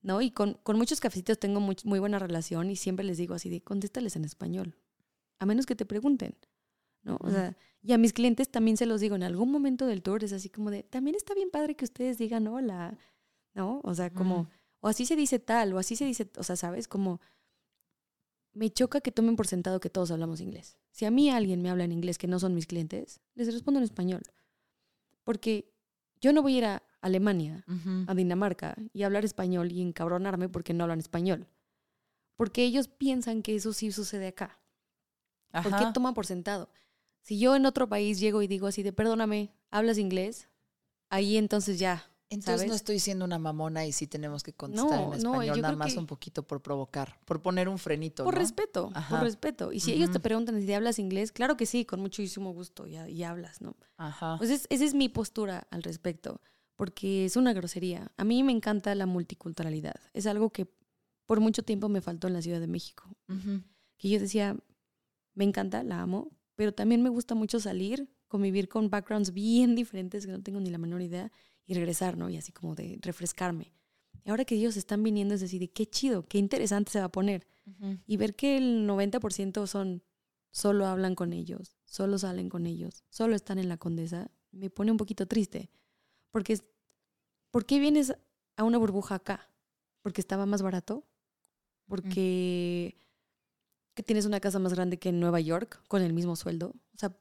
¿no? 0.00 0.22
Y 0.22 0.30
con, 0.30 0.54
con 0.62 0.78
muchos 0.78 0.98
cafecitos 0.98 1.38
tengo 1.38 1.60
muy, 1.60 1.76
muy, 1.84 1.98
buena 1.98 2.18
relación 2.18 2.70
y 2.70 2.76
siempre 2.76 3.04
les 3.04 3.18
digo 3.18 3.34
así 3.34 3.50
de, 3.50 3.60
contéstales 3.60 4.16
en 4.16 4.24
español, 4.24 4.78
a 5.38 5.44
menos 5.44 5.66
que 5.66 5.76
te 5.76 5.84
pregunten, 5.84 6.34
¿no? 7.02 7.18
O 7.20 7.30
sea, 7.30 7.54
y 7.82 7.92
a 7.92 7.98
mis 7.98 8.14
clientes 8.14 8.48
también 8.48 8.78
se 8.78 8.86
los 8.86 9.02
digo, 9.02 9.14
en 9.14 9.22
algún 9.22 9.52
momento 9.52 9.86
del 9.86 10.02
tour 10.02 10.24
es 10.24 10.32
así 10.32 10.48
como 10.48 10.70
de, 10.70 10.82
también 10.82 11.14
está 11.14 11.34
bien 11.34 11.50
padre 11.50 11.76
que 11.76 11.84
ustedes 11.84 12.16
digan 12.16 12.46
hola, 12.46 12.96
¿no? 13.52 13.82
O 13.84 13.94
sea, 13.94 14.08
como, 14.10 14.48
o 14.80 14.88
así 14.88 15.04
se 15.04 15.16
dice 15.16 15.38
tal, 15.38 15.74
o 15.74 15.78
así 15.78 15.96
se 15.96 16.06
dice, 16.06 16.30
o 16.38 16.42
sea, 16.42 16.56
¿sabes? 16.56 16.88
Como 16.88 17.20
me 18.54 18.70
choca 18.70 19.02
que 19.02 19.12
tomen 19.12 19.36
por 19.36 19.46
sentado 19.46 19.80
que 19.80 19.90
todos 19.90 20.10
hablamos 20.10 20.40
inglés. 20.40 20.78
Si 20.96 21.04
a 21.04 21.10
mí 21.10 21.28
alguien 21.28 21.60
me 21.60 21.68
habla 21.68 21.84
en 21.84 21.92
inglés 21.92 22.16
que 22.16 22.26
no 22.26 22.38
son 22.38 22.54
mis 22.54 22.66
clientes, 22.66 23.20
les 23.34 23.52
respondo 23.52 23.78
en 23.78 23.84
español. 23.84 24.22
Porque 25.24 25.70
yo 26.22 26.32
no 26.32 26.40
voy 26.40 26.54
a 26.54 26.56
ir 26.56 26.64
a 26.64 26.82
Alemania, 27.02 27.66
a 28.06 28.14
Dinamarca, 28.14 28.74
y 28.94 29.02
hablar 29.02 29.26
español 29.26 29.70
y 29.72 29.82
encabronarme 29.82 30.48
porque 30.48 30.72
no 30.72 30.84
hablan 30.84 31.00
español. 31.00 31.48
Porque 32.34 32.64
ellos 32.64 32.88
piensan 32.88 33.42
que 33.42 33.54
eso 33.54 33.74
sí 33.74 33.92
sucede 33.92 34.28
acá. 34.28 34.58
¿Por 35.62 35.76
qué 35.76 35.84
toman 35.92 36.14
por 36.14 36.24
sentado? 36.24 36.70
Si 37.20 37.38
yo 37.38 37.54
en 37.56 37.66
otro 37.66 37.90
país 37.90 38.18
llego 38.18 38.40
y 38.40 38.46
digo 38.46 38.66
así 38.66 38.82
de, 38.82 38.94
perdóname, 38.94 39.52
¿hablas 39.70 39.98
inglés? 39.98 40.48
Ahí 41.10 41.36
entonces 41.36 41.78
ya, 41.78 42.10
entonces 42.28 42.68
no 42.68 42.74
estoy 42.74 42.98
siendo 42.98 43.24
una 43.24 43.38
mamona 43.38 43.86
y 43.86 43.92
sí 43.92 44.06
tenemos 44.06 44.42
que 44.42 44.52
contestar 44.52 45.00
en 45.00 45.12
español, 45.12 45.60
nada 45.60 45.76
más 45.76 45.96
un 45.96 46.06
poquito 46.06 46.42
por 46.42 46.60
provocar, 46.60 47.20
por 47.24 47.40
poner 47.40 47.68
un 47.68 47.78
frenito. 47.78 48.24
Por 48.24 48.34
respeto, 48.34 48.90
por 49.08 49.20
respeto. 49.20 49.72
Y 49.72 49.80
si 49.80 49.92
ellos 49.92 50.10
te 50.10 50.18
preguntan 50.18 50.60
si 50.60 50.72
hablas 50.72 50.98
inglés, 50.98 51.30
claro 51.30 51.56
que 51.56 51.66
sí, 51.66 51.84
con 51.84 52.00
muchísimo 52.00 52.52
gusto, 52.52 52.86
y, 52.86 52.96
y 52.96 53.22
hablas, 53.22 53.60
¿no? 53.60 53.76
Ajá. 53.96 54.36
Pues 54.38 54.50
esa 54.50 54.84
es 54.84 54.94
mi 54.94 55.08
postura 55.08 55.68
al 55.70 55.82
respecto, 55.84 56.40
porque 56.74 57.24
es 57.24 57.36
una 57.36 57.52
grosería. 57.52 58.10
A 58.16 58.24
mí 58.24 58.42
me 58.42 58.52
encanta 58.52 58.94
la 58.94 59.06
multiculturalidad. 59.06 59.94
Es 60.12 60.26
algo 60.26 60.50
que 60.50 60.68
por 61.26 61.40
mucho 61.40 61.62
tiempo 61.62 61.88
me 61.88 62.00
faltó 62.00 62.26
en 62.26 62.32
la 62.32 62.42
Ciudad 62.42 62.60
de 62.60 62.66
México. 62.66 63.08
Que 63.98 64.08
yo 64.08 64.18
decía, 64.18 64.56
me 65.34 65.44
encanta, 65.44 65.82
la 65.84 66.02
amo, 66.02 66.30
pero 66.56 66.72
también 66.72 67.02
me 67.02 67.08
gusta 67.08 67.34
mucho 67.34 67.60
salir, 67.60 68.10
convivir 68.26 68.68
con 68.68 68.90
backgrounds 68.90 69.32
bien 69.32 69.74
diferentes 69.76 70.26
que 70.26 70.32
no 70.32 70.42
tengo 70.42 70.58
ni 70.58 70.70
la 70.70 70.78
menor 70.78 71.02
idea 71.02 71.30
y 71.66 71.74
regresar, 71.74 72.16
¿no? 72.16 72.30
Y 72.30 72.36
así 72.36 72.52
como 72.52 72.74
de 72.74 72.98
refrescarme. 73.02 73.72
Y 74.24 74.30
ahora 74.30 74.44
que 74.44 74.54
ellos 74.54 74.76
están 74.76 75.02
viniendo 75.02 75.34
es 75.34 75.40
decir, 75.40 75.72
qué 75.72 75.86
chido, 75.86 76.26
qué 76.26 76.38
interesante 76.38 76.90
se 76.92 77.00
va 77.00 77.06
a 77.06 77.12
poner. 77.12 77.46
Y 78.06 78.16
ver 78.16 78.36
que 78.36 78.56
el 78.56 78.88
90% 78.88 79.66
son, 79.66 80.04
solo 80.52 80.86
hablan 80.86 81.16
con 81.16 81.32
ellos, 81.32 81.76
solo 81.84 82.16
salen 82.16 82.48
con 82.48 82.64
ellos, 82.64 83.04
solo 83.08 83.34
están 83.34 83.58
en 83.58 83.68
la 83.68 83.76
condesa, 83.76 84.30
me 84.52 84.70
pone 84.70 84.92
un 84.92 84.96
poquito 84.96 85.26
triste. 85.26 85.68
Porque, 86.30 86.60
¿por 87.50 87.66
qué 87.66 87.80
vienes 87.80 88.14
a 88.56 88.62
una 88.62 88.78
burbuja 88.78 89.16
acá? 89.16 89.50
¿Porque 90.02 90.20
estaba 90.20 90.46
más 90.46 90.62
barato? 90.62 91.04
¿Porque 91.86 92.96
que 93.94 94.02
tienes 94.02 94.26
una 94.26 94.40
casa 94.40 94.58
más 94.58 94.74
grande 94.74 94.98
que 94.98 95.08
en 95.08 95.18
Nueva 95.18 95.40
York 95.40 95.82
con 95.88 96.02
el 96.02 96.12
mismo 96.12 96.36
sueldo? 96.36 96.74
O 96.94 96.98
sea, 96.98 97.16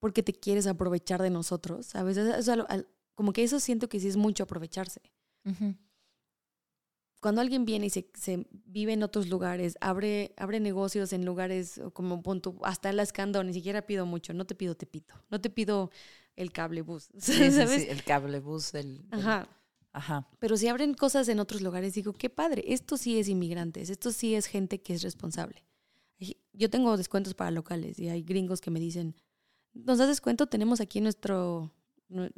porque 0.00 0.22
te 0.22 0.34
quieres 0.34 0.66
aprovechar 0.66 1.22
de 1.22 1.30
nosotros, 1.30 1.94
A 1.94 2.02
veces 2.02 2.34
es 2.36 2.48
como 3.18 3.32
que 3.32 3.42
eso 3.42 3.58
siento 3.58 3.88
que 3.88 3.98
sí 3.98 4.06
es 4.06 4.16
mucho 4.16 4.44
aprovecharse. 4.44 5.00
Cuando 7.20 7.40
alguien 7.40 7.64
viene 7.64 7.86
y 7.86 7.90
se, 7.90 8.08
se, 8.14 8.46
vive 8.52 8.92
en 8.92 9.02
otros 9.02 9.26
lugares, 9.26 9.76
abre, 9.80 10.34
abre 10.36 10.60
negocios 10.60 11.12
en 11.12 11.24
lugares 11.24 11.80
como 11.94 12.22
punto, 12.22 12.56
hasta 12.62 12.90
el 12.90 13.00
escándalo, 13.00 13.42
ni 13.42 13.52
siquiera 13.52 13.82
pido 13.82 14.06
mucho, 14.06 14.34
no 14.34 14.46
te 14.46 14.54
pido 14.54 14.76
te 14.76 14.86
pito, 14.86 15.16
no 15.30 15.40
te 15.40 15.50
pido 15.50 15.90
el 16.36 16.52
cable 16.52 16.82
bus, 16.82 17.08
sí, 17.18 17.50
¿sabes? 17.50 17.82
Sí, 17.82 17.88
el 17.90 18.04
cable 18.04 18.38
bus, 18.38 18.72
el, 18.74 19.04
Ajá. 19.10 19.48
Ajá. 19.90 20.28
Pero 20.38 20.56
si 20.56 20.68
abren 20.68 20.94
cosas 20.94 21.28
en 21.28 21.40
otros 21.40 21.60
lugares, 21.60 21.94
digo, 21.94 22.12
qué 22.12 22.30
padre, 22.30 22.62
esto 22.68 22.96
sí 22.96 23.18
es 23.18 23.28
inmigrantes, 23.28 23.90
esto 23.90 24.12
sí 24.12 24.36
es 24.36 24.46
gente 24.46 24.80
que 24.80 24.94
es 24.94 25.02
responsable. 25.02 25.64
Yo 26.52 26.70
tengo 26.70 26.96
descuentos 26.96 27.34
para 27.34 27.50
locales 27.50 27.98
y 27.98 28.10
hay 28.10 28.22
gringos 28.22 28.60
que 28.60 28.70
me 28.70 28.78
dicen, 28.78 29.16
nos 29.74 29.98
das 29.98 30.06
descuento, 30.06 30.46
tenemos 30.46 30.80
aquí 30.80 31.00
nuestro, 31.00 31.72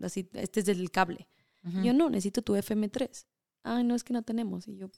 así, 0.02 0.28
este 0.34 0.60
es 0.60 0.66
del 0.66 0.90
cable. 0.90 1.26
Ujú. 1.64 1.82
Yo 1.82 1.92
no, 1.92 2.08
necesito 2.10 2.42
tu 2.42 2.54
FM3. 2.54 3.26
Ay, 3.62 3.84
no, 3.84 3.94
es 3.94 4.04
que 4.04 4.12
no 4.12 4.22
tenemos. 4.22 4.66
Y 4.68 4.76
yo, 4.76 4.90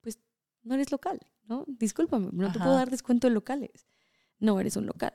pues, 0.00 0.18
no 0.62 0.74
eres 0.74 0.90
local, 0.92 1.20
¿no? 1.44 1.64
Discúlpame, 1.68 2.30
no 2.32 2.52
te 2.52 2.58
puedo 2.58 2.74
dar 2.74 2.90
descuento 2.90 3.26
en 3.26 3.34
locales. 3.34 3.86
No 4.38 4.58
eres 4.60 4.76
un 4.76 4.86
local. 4.86 5.12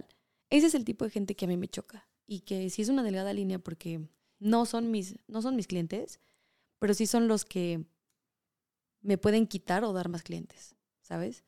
Ese 0.50 0.68
es 0.68 0.76
el 0.76 0.86
tipo 0.86 1.06
de 1.06 1.12
gente 1.12 1.36
que 1.36 1.46
a 1.46 1.48
mí 1.48 1.58
me 1.58 1.68
choca. 1.68 2.08
Y 2.26 2.42
que 2.42 2.70
sí 2.70 2.82
es 2.82 2.90
una 2.90 3.04
delgada 3.04 3.34
línea 3.34 3.60
porque 3.60 4.08
no 4.40 4.66
son 4.66 4.92
mis, 4.92 5.16
no 5.28 5.42
son 5.42 5.56
mis 5.56 5.68
clientes, 5.68 6.20
pero 6.80 6.94
sí 6.94 7.06
son 7.08 7.28
los 7.28 7.44
que 7.46 7.86
me 9.02 9.18
pueden 9.18 9.48
quitar 9.48 9.84
o 9.84 9.94
dar 9.94 10.10
más 10.10 10.24
clientes, 10.24 10.76
¿sabes? 11.02 11.44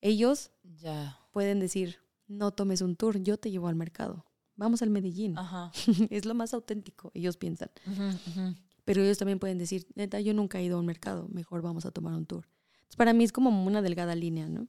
Ellos 0.00 0.52
Ya. 0.62 1.18
pueden 1.32 1.58
decir, 1.60 1.98
no 2.28 2.52
tomes 2.52 2.80
un 2.80 2.96
tour, 2.96 3.18
yo 3.20 3.36
te 3.38 3.50
llevo 3.50 3.68
al 3.68 3.74
mercado. 3.76 4.24
Vamos 4.56 4.82
al 4.82 4.90
Medellín. 4.90 5.38
Ajá. 5.38 5.72
es 6.10 6.24
lo 6.24 6.34
más 6.34 6.54
auténtico, 6.54 7.10
ellos 7.14 7.36
piensan. 7.36 7.70
Ujú. 7.86 8.54
Pero 8.84 9.02
ellos 9.02 9.18
también 9.18 9.38
pueden 9.38 9.58
decir, 9.58 9.86
neta, 9.94 10.20
yo 10.20 10.34
nunca 10.34 10.58
he 10.58 10.64
ido 10.64 10.76
a 10.76 10.80
un 10.80 10.86
mercado, 10.86 11.28
mejor 11.28 11.62
vamos 11.62 11.86
a 11.86 11.90
tomar 11.90 12.14
un 12.14 12.26
tour. 12.26 12.48
Entonces, 12.74 12.96
para 12.96 13.12
mí 13.12 13.24
es 13.24 13.32
como 13.32 13.64
una 13.64 13.80
delgada 13.80 14.14
línea, 14.14 14.48
¿no? 14.48 14.68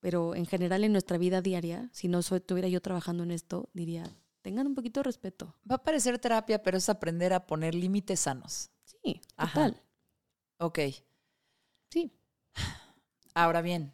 Pero 0.00 0.34
en 0.36 0.46
general 0.46 0.84
en 0.84 0.92
nuestra 0.92 1.18
vida 1.18 1.42
diaria, 1.42 1.90
si 1.92 2.06
no 2.06 2.20
estuviera 2.20 2.68
yo 2.68 2.80
trabajando 2.80 3.24
en 3.24 3.32
esto, 3.32 3.68
diría, 3.72 4.04
tengan 4.42 4.66
un 4.66 4.74
poquito 4.74 5.00
de 5.00 5.04
respeto. 5.04 5.56
Va 5.68 5.76
a 5.76 5.82
parecer 5.82 6.18
terapia, 6.18 6.62
pero 6.62 6.78
es 6.78 6.88
aprender 6.88 7.32
a 7.32 7.46
poner 7.46 7.74
límites 7.74 8.20
sanos. 8.20 8.70
Sí, 8.84 9.20
Ajá. 9.36 9.54
total. 9.54 9.82
Ok. 10.58 10.78
Sí. 11.90 12.12
Ahora 13.34 13.60
bien, 13.60 13.92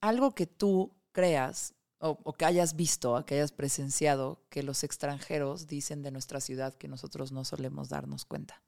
algo 0.00 0.34
que 0.34 0.46
tú 0.46 0.94
creas 1.12 1.74
o, 2.00 2.18
o 2.22 2.32
que 2.32 2.44
hayas 2.44 2.76
visto, 2.76 3.24
que 3.26 3.34
hayas 3.34 3.52
presenciado, 3.52 4.40
que 4.50 4.62
los 4.62 4.84
extranjeros 4.84 5.66
dicen 5.66 6.02
de 6.02 6.10
nuestra 6.10 6.40
ciudad 6.40 6.74
que 6.74 6.88
nosotros 6.88 7.32
no 7.32 7.44
solemos 7.44 7.88
darnos 7.88 8.24
cuenta. 8.24 8.62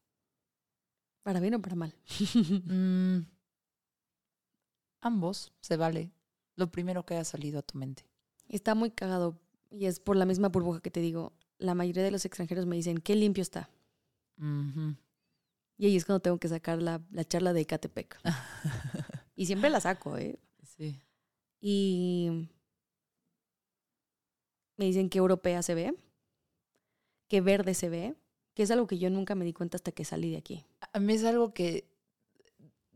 Para 1.23 1.40
bien 1.40 1.55
o 1.55 1.62
para 1.62 1.77
mal. 1.77 1.94
Mm, 2.66 3.27
ambos, 5.01 5.52
se 5.61 5.77
vale. 5.77 6.12
Lo 6.57 6.70
primero 6.70 7.05
que 7.05 7.15
haya 7.15 7.24
salido 7.24 7.59
a 7.59 7.62
tu 7.62 7.78
mente. 7.78 8.05
Está 8.48 8.74
muy 8.74 8.90
cagado 8.90 9.40
y 9.70 9.86
es 9.86 10.01
por 10.01 10.16
la 10.16 10.27
misma 10.27 10.48
burbuja 10.48 10.81
que 10.81 10.90
te 10.90 11.01
digo. 11.01 11.32
La 11.59 11.74
mayoría 11.74 12.02
de 12.02 12.11
los 12.11 12.24
extranjeros 12.24 12.66
me 12.66 12.77
dicen, 12.77 12.98
qué 12.98 13.15
limpio 13.15 13.43
está. 13.43 13.70
Y 15.77 15.86
ahí 15.86 15.97
es 15.97 16.05
cuando 16.05 16.20
tengo 16.20 16.39
que 16.39 16.48
sacar 16.48 16.81
la, 16.81 17.02
la 17.11 17.24
charla 17.24 17.52
de 17.52 17.61
Ecatepec. 17.62 18.19
y 19.36 19.47
siempre 19.47 19.70
la 19.70 19.81
saco, 19.81 20.16
¿eh? 20.16 20.39
Sí. 20.62 21.01
Y 21.61 22.48
me 24.81 24.86
dicen 24.86 25.11
que 25.11 25.19
europea 25.19 25.62
se 25.62 25.74
ve, 25.74 25.94
que 27.28 27.43
verde 27.43 27.74
se 27.74 27.90
ve, 27.90 28.15
que 28.55 28.62
es 28.62 28.70
algo 28.70 28.86
que 28.86 28.98
yo 28.98 29.11
nunca 29.11 29.35
me 29.35 29.44
di 29.44 29.52
cuenta 29.52 29.77
hasta 29.77 29.93
que 29.93 30.07
salí 30.07 30.31
de 30.31 30.39
aquí. 30.39 30.65
A 30.94 30.98
mí 30.98 31.12
es 31.12 31.23
algo 31.23 31.52
que 31.52 31.86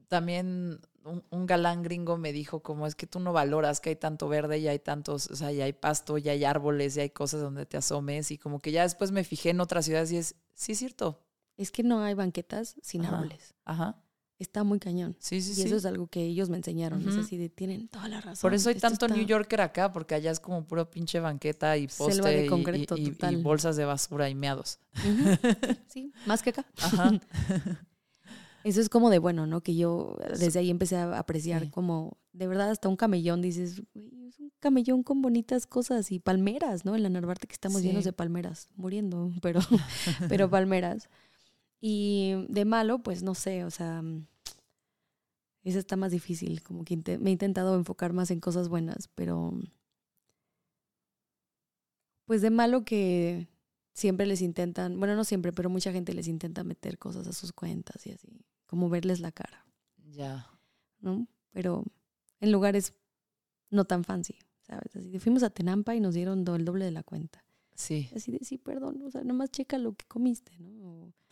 también 0.09 0.81
un, 1.05 1.23
un 1.29 1.45
galán 1.45 1.83
gringo 1.83 2.17
me 2.17 2.33
dijo 2.33 2.63
como 2.63 2.87
es 2.87 2.95
que 2.95 3.07
tú 3.07 3.21
no 3.21 3.35
valoras 3.35 3.83
que 3.83 3.91
hay 3.91 3.97
tanto 3.97 4.29
verde 4.29 4.57
y 4.61 4.67
hay 4.67 4.79
tantos, 4.79 5.31
o 5.31 5.37
sea, 5.37 5.53
y 5.53 5.61
hay 5.61 5.75
pasto, 5.75 6.17
y 6.17 6.27
hay 6.31 6.47
árboles, 6.47 6.97
y 6.97 7.01
hay 7.01 7.11
cosas 7.11 7.43
donde 7.43 7.67
te 7.67 7.77
asomes 7.77 8.31
y 8.31 8.39
como 8.39 8.61
que 8.61 8.73
ya 8.73 8.83
después 8.85 9.13
me 9.13 9.23
fijé 9.23 9.51
en 9.51 9.61
otras 9.61 9.85
ciudades 9.85 10.11
y 10.11 10.17
es, 10.17 10.37
sí 10.55 10.73
es 10.73 10.79
cierto. 10.79 11.21
Es 11.59 11.71
que 11.71 11.83
no 11.83 12.01
hay 12.01 12.15
banquetas 12.15 12.77
sin 12.81 13.05
Ajá. 13.05 13.19
árboles. 13.19 13.55
Ajá. 13.67 14.03
Está 14.39 14.65
muy 14.65 14.81
cañón. 14.81 15.17
Sí, 15.21 15.41
sí, 15.41 15.53
Y 15.53 15.55
sí. 15.55 15.63
eso 15.63 15.77
es 15.77 15.85
algo 15.87 16.09
que 16.09 16.23
ellos 16.25 16.51
me 16.51 16.57
enseñaron. 16.57 17.01
Es 17.03 17.15
Ujú. 17.15 17.21
así 17.21 17.37
de, 17.37 17.49
tienen 17.49 17.87
toda 17.89 18.09
la 18.09 18.21
razón. 18.21 18.43
Por 18.43 18.53
eso 18.53 18.69
hay 18.69 18.75
Esto 18.75 18.89
tanto 18.89 19.07
está- 19.07 19.17
New 19.17 19.25
Yorker 19.27 19.61
acá, 19.61 19.93
porque 19.93 20.17
allá 20.17 20.33
es 20.33 20.41
como 20.41 20.65
puro 20.67 20.91
pinche 20.91 21.21
banqueta 21.21 21.77
y 21.77 21.89
Selva 21.89 22.07
poste 22.17 22.29
de 22.37 22.47
y- 22.47 22.49
concreto, 22.49 22.97
y, 22.97 23.17
y- 23.31 23.37
bolsas 23.37 23.77
de 23.77 23.85
basura 23.85 24.29
y 24.29 24.35
meados. 24.35 24.81
Sí, 25.89 26.13
más 26.27 26.43
que 26.43 26.51
acá. 26.51 26.67
Ajá. 26.83 27.13
Eso 28.65 28.81
es 28.81 28.89
como 28.89 29.11
de 29.11 29.19
bueno, 29.19 29.47
¿no? 29.47 29.61
Que 29.61 29.77
yo 29.77 30.17
desde 30.39 30.59
ahí 30.59 30.71
empecé 30.71 30.97
a 30.97 31.19
apreciar 31.19 31.65
Sí. 31.65 31.71
como, 31.71 32.17
de 32.33 32.47
verdad, 32.47 32.71
hasta 32.71 32.89
un 32.89 32.97
camellón, 32.97 33.43
dices, 33.43 33.83
"Güey, 33.93 34.29
es 34.29 34.39
un 34.39 34.51
camellón 34.59 35.03
con 35.03 35.21
bonitas 35.21 35.67
cosas 35.67 36.11
y 36.11 36.19
palmeras, 36.19 36.87
¿no? 36.87 36.97
En 36.97 37.03
la 37.03 37.11
Narvarte 37.11 37.47
que 37.47 37.53
estamos 37.53 37.83
Sí. 37.83 37.89
llenos 37.89 38.05
de 38.05 38.15
palmeras, 38.15 38.69
muriendo, 38.75 39.31
pero, 39.43 39.61
pero 40.31 40.49
palmeras. 40.51 41.11
Y 41.87 42.47
de 42.49 42.65
malo, 42.65 43.03
pues 43.03 43.23
no 43.23 43.35
sé, 43.35 43.63
o 43.63 43.71
sea, 43.71 44.01
mm, 44.01 44.27
eso 45.65 45.79
está 45.79 45.97
más 45.97 46.13
difícil, 46.13 46.63
como 46.63 46.83
que 46.83 46.97
me 47.19 47.29
he 47.29 47.33
intentado 47.33 47.75
enfocar 47.75 48.15
más 48.15 48.31
en 48.31 48.41
cosas 48.41 48.71
buenas, 48.71 49.09
pero 49.15 49.53
pues 52.25 52.41
de 52.43 52.51
malo 52.51 52.85
que 52.85 53.49
siempre 53.93 54.27
les 54.27 54.41
intentan, 54.41 54.99
bueno, 54.99 55.15
no 55.15 55.25
siempre, 55.25 55.53
pero 55.53 55.69
mucha 55.69 55.93
gente 55.93 56.15
les 56.15 56.27
intenta 56.27 56.65
meter 56.65 56.99
cosas 56.99 57.27
a 57.27 57.33
sus 57.33 57.53
cuentas 57.53 58.07
y 58.07 58.13
así, 58.13 58.47
como 58.67 58.89
verles 58.89 59.21
la 59.21 59.31
cara, 59.31 59.67
ya. 60.11 60.47
¿no? 61.01 61.27
Pero 61.53 61.85
en 62.41 62.51
lugares 62.51 62.95
no 63.71 63.85
tan 63.85 64.05
fancy, 64.05 64.37
¿sabes? 64.63 64.97
Así 64.97 65.11
de, 65.11 65.21
fuimos 65.21 65.43
a 65.43 65.51
Tenampa 65.51 65.95
y 65.95 66.01
nos 66.01 66.15
dieron 66.15 66.45
do- 66.45 66.57
el 66.57 66.65
doble 66.65 66.87
de 66.87 66.93
la 66.93 67.03
cuenta. 67.03 67.45
Sí. 67.75 68.09
Así 68.15 68.33
de, 68.33 68.39
sí, 68.45 68.57
perdón, 68.59 69.03
o 69.05 69.11
sea, 69.11 69.23
nomás 69.25 69.51
checa 69.51 69.79
lo 69.79 69.95
que 69.95 70.07
comiste, 70.07 70.53
¿no? 70.59 70.84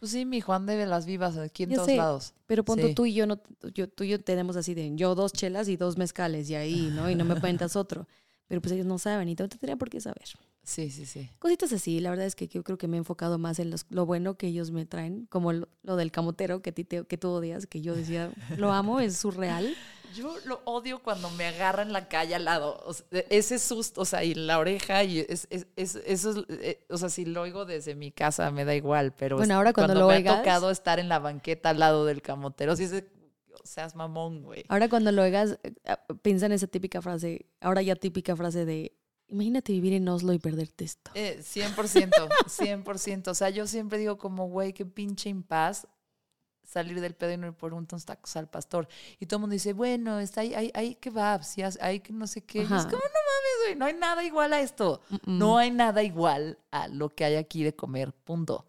Pues 0.03 0.11
sí, 0.11 0.24
mi 0.27 0.41
Juan 0.41 0.66
debe 0.66 0.85
las 0.85 1.07
vivas 1.07 1.37
aquí 1.39 1.62
en 1.62 1.74
todos 1.74 1.87
sé. 1.87 1.97
lados. 1.97 2.35
Pero 2.49 2.65
punto 2.65 2.89
Sí. 2.89 2.95
tú 2.97 3.07
y 3.07 3.15
yo 3.15 3.24
no, 3.29 3.41
yo, 3.73 3.89
tú 3.89 4.03
y 4.03 4.09
yo 4.09 4.19
tenemos 4.19 4.57
así 4.57 4.74
de 4.74 4.91
yo 4.97 5.15
dos 5.15 5.33
chelas 5.33 5.69
y 5.69 5.77
dos 5.77 5.97
mezcales 5.97 6.51
y 6.51 6.57
ahí, 6.57 6.91
¿no? 6.93 7.09
Y 7.09 7.15
no 7.15 7.24
me 7.24 7.39
cuentas 7.39 7.77
otro. 7.77 8.09
Pero 8.49 8.61
pues 8.61 8.73
ellos 8.73 8.85
no 8.85 8.99
saben 8.99 9.29
y 9.29 9.37
no 9.37 9.49
tendría 9.49 9.77
por 9.77 9.91
qué 9.91 10.01
saber. 10.01 10.24
Sí, 10.65 10.91
sí, 10.91 11.07
sí. 11.07 11.31
Cositas 11.39 11.73
así, 11.73 12.01
la 12.01 12.11
verdad 12.11 12.27
es 12.27 12.35
que 12.35 12.49
yo 12.49 12.65
creo 12.65 12.79
que 12.79 12.89
me 12.89 12.97
he 12.97 12.99
enfocado 12.99 13.39
más 13.39 13.61
en 13.61 13.70
los- 13.70 13.87
lo 13.91 14.05
bueno 14.05 14.35
que 14.37 14.49
ellos 14.49 14.73
me 14.73 14.87
traen, 14.87 15.27
como 15.31 15.53
lo, 15.53 15.69
lo 15.85 15.95
del 15.95 16.11
camotero 16.11 16.62
que, 16.62 16.70
a 16.70 16.73
ti 16.73 16.83
te- 16.83 17.05
que 17.07 17.16
tú 17.16 17.29
odias, 17.29 17.69
que 17.69 17.81
yo 17.81 17.95
decía, 17.95 18.33
lo 18.57 18.73
amo, 18.73 18.99
es 18.99 19.16
surreal. 19.16 19.73
Yo 20.14 20.34
lo 20.44 20.60
odio 20.64 21.02
cuando 21.02 21.30
me 21.30 21.47
agarran 21.47 21.93
la 21.93 22.09
calle 22.09 22.34
al 22.34 22.44
lado. 22.44 22.82
O 22.86 22.93
sea, 22.93 23.05
ese 23.30 23.59
susto, 23.59 24.01
o 24.02 24.05
sea, 24.05 24.24
y 24.24 24.34
la 24.34 24.59
oreja, 24.59 25.05
y 25.05 25.20
es, 25.20 25.47
es- 25.51 25.66
es- 25.76 25.97
eso 26.06 26.30
es, 26.30 26.44
eh, 26.48 26.84
o 26.90 26.97
sea, 26.98 27.09
si 27.09 27.24
lo 27.24 27.43
oigo 27.43 27.64
desde 27.64 27.94
mi 27.94 28.10
casa 28.12 28.51
me 28.51 28.64
da 28.64 28.74
igual, 28.74 29.12
pero 29.16 29.36
Bueno, 29.36 29.55
ahora 29.55 29.72
cuando 29.72 29.94
lo 29.94 30.09
me 30.09 30.16
oigas- 30.16 30.34
ha 30.34 30.39
tocado 30.39 30.70
estar 30.70 30.98
en 30.98 31.09
la 31.09 31.18
banqueta 31.18 31.70
al 31.70 31.78
lado 31.78 32.05
del 32.05 32.22
camotero, 32.22 32.76
si 32.76 32.84
es 32.84 33.05
seas 33.64 33.94
mamón, 33.94 34.43
güey. 34.43 34.64
Ahora 34.68 34.89
cuando 34.89 35.12
lo 35.12 35.22
oigas, 35.22 35.59
eh, 35.62 35.72
ah, 35.86 35.98
piensa 36.22 36.47
en 36.47 36.52
esa 36.52 36.66
típica 36.66 37.01
frase, 37.01 37.47
ahora 37.60 37.80
ya 37.80 37.94
típica 37.94 38.34
frase 38.34 38.64
de, 38.64 38.97
imagínate 39.28 39.72
vivir 39.72 39.93
en 39.93 40.09
Oslo 40.09 40.32
y 40.32 40.39
perderte 40.40 40.84
esto. 40.84 41.12
Eh, 41.14 41.39
100%, 41.43 42.28
100%. 42.48 43.28
O 43.30 43.34
sea, 43.34 43.51
yo 43.51 43.66
siempre 43.68 43.98
digo 43.98 44.18
como, 44.18 44.48
güey, 44.48 44.72
qué 44.72 44.84
pinche 44.84 45.28
impaz 45.30 45.86
salir 46.73 47.01
del 47.01 47.15
pedo 47.15 47.32
y 47.32 47.36
no 47.36 47.49
ir 47.49 47.53
por 47.53 47.74
unos 47.74 48.05
tacos 48.05 48.35
al 48.36 48.49
pastor. 48.49 48.89
Y 49.20 49.27
todo 49.27 49.36
el 49.36 49.40
mundo 49.43 49.53
dice, 49.53 49.73
bueno, 49.73 50.19
está 50.19 50.40
ahí, 50.40 50.55
hay, 50.55 50.70
hay 50.74 50.94
kebabs, 50.94 51.59
y 51.59 51.62
hay 51.81 52.01
que 52.01 52.12
no 52.12 52.27
sé 52.27 52.43
qué. 52.43 52.61
Y 52.61 52.62
es 52.62 52.69
como, 52.69 52.78
no 52.78 52.86
mames, 52.89 53.59
güey, 53.65 53.77
no 53.77 53.85
hay 53.85 53.94
nada 53.94 54.24
igual 54.24 54.53
a 54.53 54.61
esto. 54.61 55.03
No 55.27 55.59
hay 55.59 55.70
nada 55.70 56.03
igual 56.03 56.59
a 56.70 56.89
lo 56.89 57.11
que 57.11 57.24
hay 57.24 57.36
aquí 57.36 57.62
de 57.62 57.74
comer, 57.74 58.12
punto. 58.12 58.66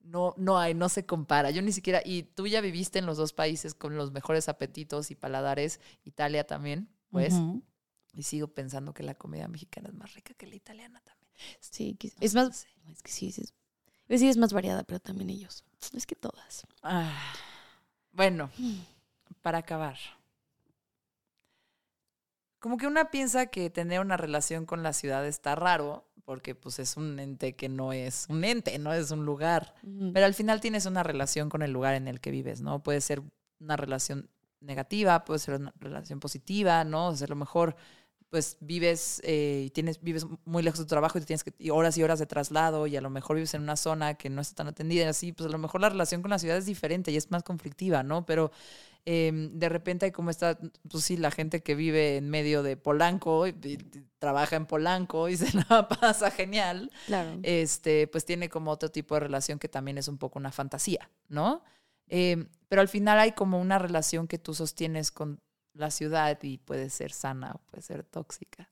No, 0.00 0.34
no 0.36 0.58
hay, 0.58 0.74
no 0.74 0.88
se 0.88 1.04
compara. 1.04 1.50
Yo 1.50 1.62
ni 1.62 1.72
siquiera, 1.72 2.00
y 2.04 2.22
tú 2.22 2.46
ya 2.46 2.60
viviste 2.60 2.98
en 2.98 3.06
los 3.06 3.16
dos 3.16 3.32
países 3.32 3.74
con 3.74 3.96
los 3.96 4.12
mejores 4.12 4.48
apetitos 4.48 5.10
y 5.10 5.14
paladares, 5.14 5.80
Italia 6.04 6.46
también, 6.46 6.88
pues, 7.10 7.34
y 8.12 8.22
sigo 8.22 8.48
pensando 8.48 8.94
que 8.94 9.02
la 9.02 9.14
comida 9.14 9.48
mexicana 9.48 9.88
es 9.88 9.94
más 9.94 10.14
rica 10.14 10.34
que 10.34 10.46
la 10.46 10.54
italiana 10.54 11.00
también. 11.04 11.32
Sí, 11.60 11.98
es 12.20 12.34
más, 12.34 12.46
no 12.46 12.52
sé. 12.52 12.68
es 12.92 13.02
que 13.02 13.12
sí, 13.12 13.32
sí 13.32 13.42
es, 13.42 13.54
pues 14.06 14.20
sí 14.20 14.28
es 14.28 14.36
más 14.36 14.52
variada, 14.52 14.84
pero 14.84 15.00
también 15.00 15.30
ellos. 15.30 15.65
Es 15.94 16.06
que 16.06 16.16
todas. 16.16 16.66
Ah, 16.82 17.12
bueno, 18.12 18.50
para 19.42 19.58
acabar. 19.58 19.96
Como 22.58 22.76
que 22.78 22.86
una 22.86 23.10
piensa 23.10 23.46
que 23.46 23.70
tener 23.70 24.00
una 24.00 24.16
relación 24.16 24.66
con 24.66 24.82
la 24.82 24.92
ciudad 24.92 25.26
está 25.26 25.54
raro, 25.54 26.04
porque 26.24 26.54
pues 26.54 26.78
es 26.80 26.96
un 26.96 27.18
ente 27.20 27.54
que 27.54 27.68
no 27.68 27.92
es 27.92 28.26
un 28.28 28.44
ente, 28.44 28.78
no 28.78 28.92
es 28.92 29.10
un 29.10 29.24
lugar. 29.24 29.74
Pero 30.12 30.26
al 30.26 30.34
final 30.34 30.60
tienes 30.60 30.86
una 30.86 31.02
relación 31.02 31.48
con 31.48 31.62
el 31.62 31.70
lugar 31.70 31.94
en 31.94 32.08
el 32.08 32.20
que 32.20 32.32
vives, 32.32 32.60
¿no? 32.60 32.82
Puede 32.82 33.00
ser 33.00 33.22
una 33.60 33.76
relación 33.76 34.28
negativa, 34.60 35.24
puede 35.24 35.38
ser 35.38 35.54
una 35.54 35.72
relación 35.78 36.18
positiva, 36.18 36.82
¿no? 36.84 37.08
O 37.08 37.16
sea, 37.16 37.26
a 37.26 37.28
lo 37.28 37.36
mejor 37.36 37.76
pues 38.30 38.56
vives 38.60 39.20
eh, 39.24 39.64
y 39.66 39.70
tienes 39.70 40.00
vives 40.02 40.26
muy 40.44 40.62
lejos 40.62 40.78
de 40.80 40.84
tu 40.84 40.88
trabajo 40.88 41.18
y 41.18 41.22
tienes 41.22 41.44
que 41.44 41.54
y 41.58 41.70
horas 41.70 41.96
y 41.96 42.02
horas 42.02 42.18
de 42.18 42.26
traslado 42.26 42.86
y 42.86 42.96
a 42.96 43.00
lo 43.00 43.08
mejor 43.10 43.36
vives 43.36 43.54
en 43.54 43.62
una 43.62 43.76
zona 43.76 44.14
que 44.14 44.28
no 44.30 44.40
está 44.40 44.56
tan 44.56 44.68
atendida 44.68 45.04
y 45.04 45.06
así, 45.08 45.32
pues 45.32 45.48
a 45.48 45.52
lo 45.52 45.58
mejor 45.58 45.80
la 45.80 45.88
relación 45.88 46.22
con 46.22 46.30
la 46.30 46.38
ciudad 46.38 46.56
es 46.56 46.66
diferente 46.66 47.10
y 47.12 47.16
es 47.16 47.30
más 47.30 47.42
conflictiva, 47.44 48.02
¿no? 48.02 48.26
Pero 48.26 48.50
eh, 49.08 49.30
de 49.52 49.68
repente 49.68 50.06
hay 50.06 50.12
como 50.12 50.30
está, 50.30 50.58
pues 50.90 51.04
sí, 51.04 51.16
la 51.16 51.30
gente 51.30 51.62
que 51.62 51.76
vive 51.76 52.16
en 52.16 52.28
medio 52.28 52.64
de 52.64 52.76
Polanco 52.76 53.46
y, 53.46 53.50
y 53.62 53.78
trabaja 54.18 54.56
en 54.56 54.66
Polanco 54.66 55.28
y 55.28 55.36
se 55.36 55.56
la 55.56 55.86
pasa 56.00 56.32
genial 56.32 56.90
Claro. 57.06 57.38
este, 57.44 58.08
pues 58.08 58.24
tiene 58.24 58.48
como 58.48 58.72
otro 58.72 58.90
tipo 58.90 59.14
de 59.14 59.20
relación 59.20 59.60
que 59.60 59.68
también 59.68 59.98
es 59.98 60.08
un 60.08 60.18
poco 60.18 60.38
una 60.40 60.50
fantasía, 60.50 61.08
¿no? 61.28 61.62
Eh, 62.08 62.46
pero 62.68 62.82
al 62.82 62.88
final 62.88 63.18
hay 63.20 63.32
como 63.32 63.60
una 63.60 63.78
relación 63.78 64.26
que 64.26 64.38
tú 64.38 64.54
sostienes 64.54 65.12
con 65.12 65.38
la 65.76 65.90
ciudad 65.90 66.38
y 66.42 66.58
puede 66.58 66.90
ser 66.90 67.12
sana 67.12 67.52
o 67.54 67.58
puede 67.66 67.82
ser 67.82 68.04
tóxica. 68.04 68.70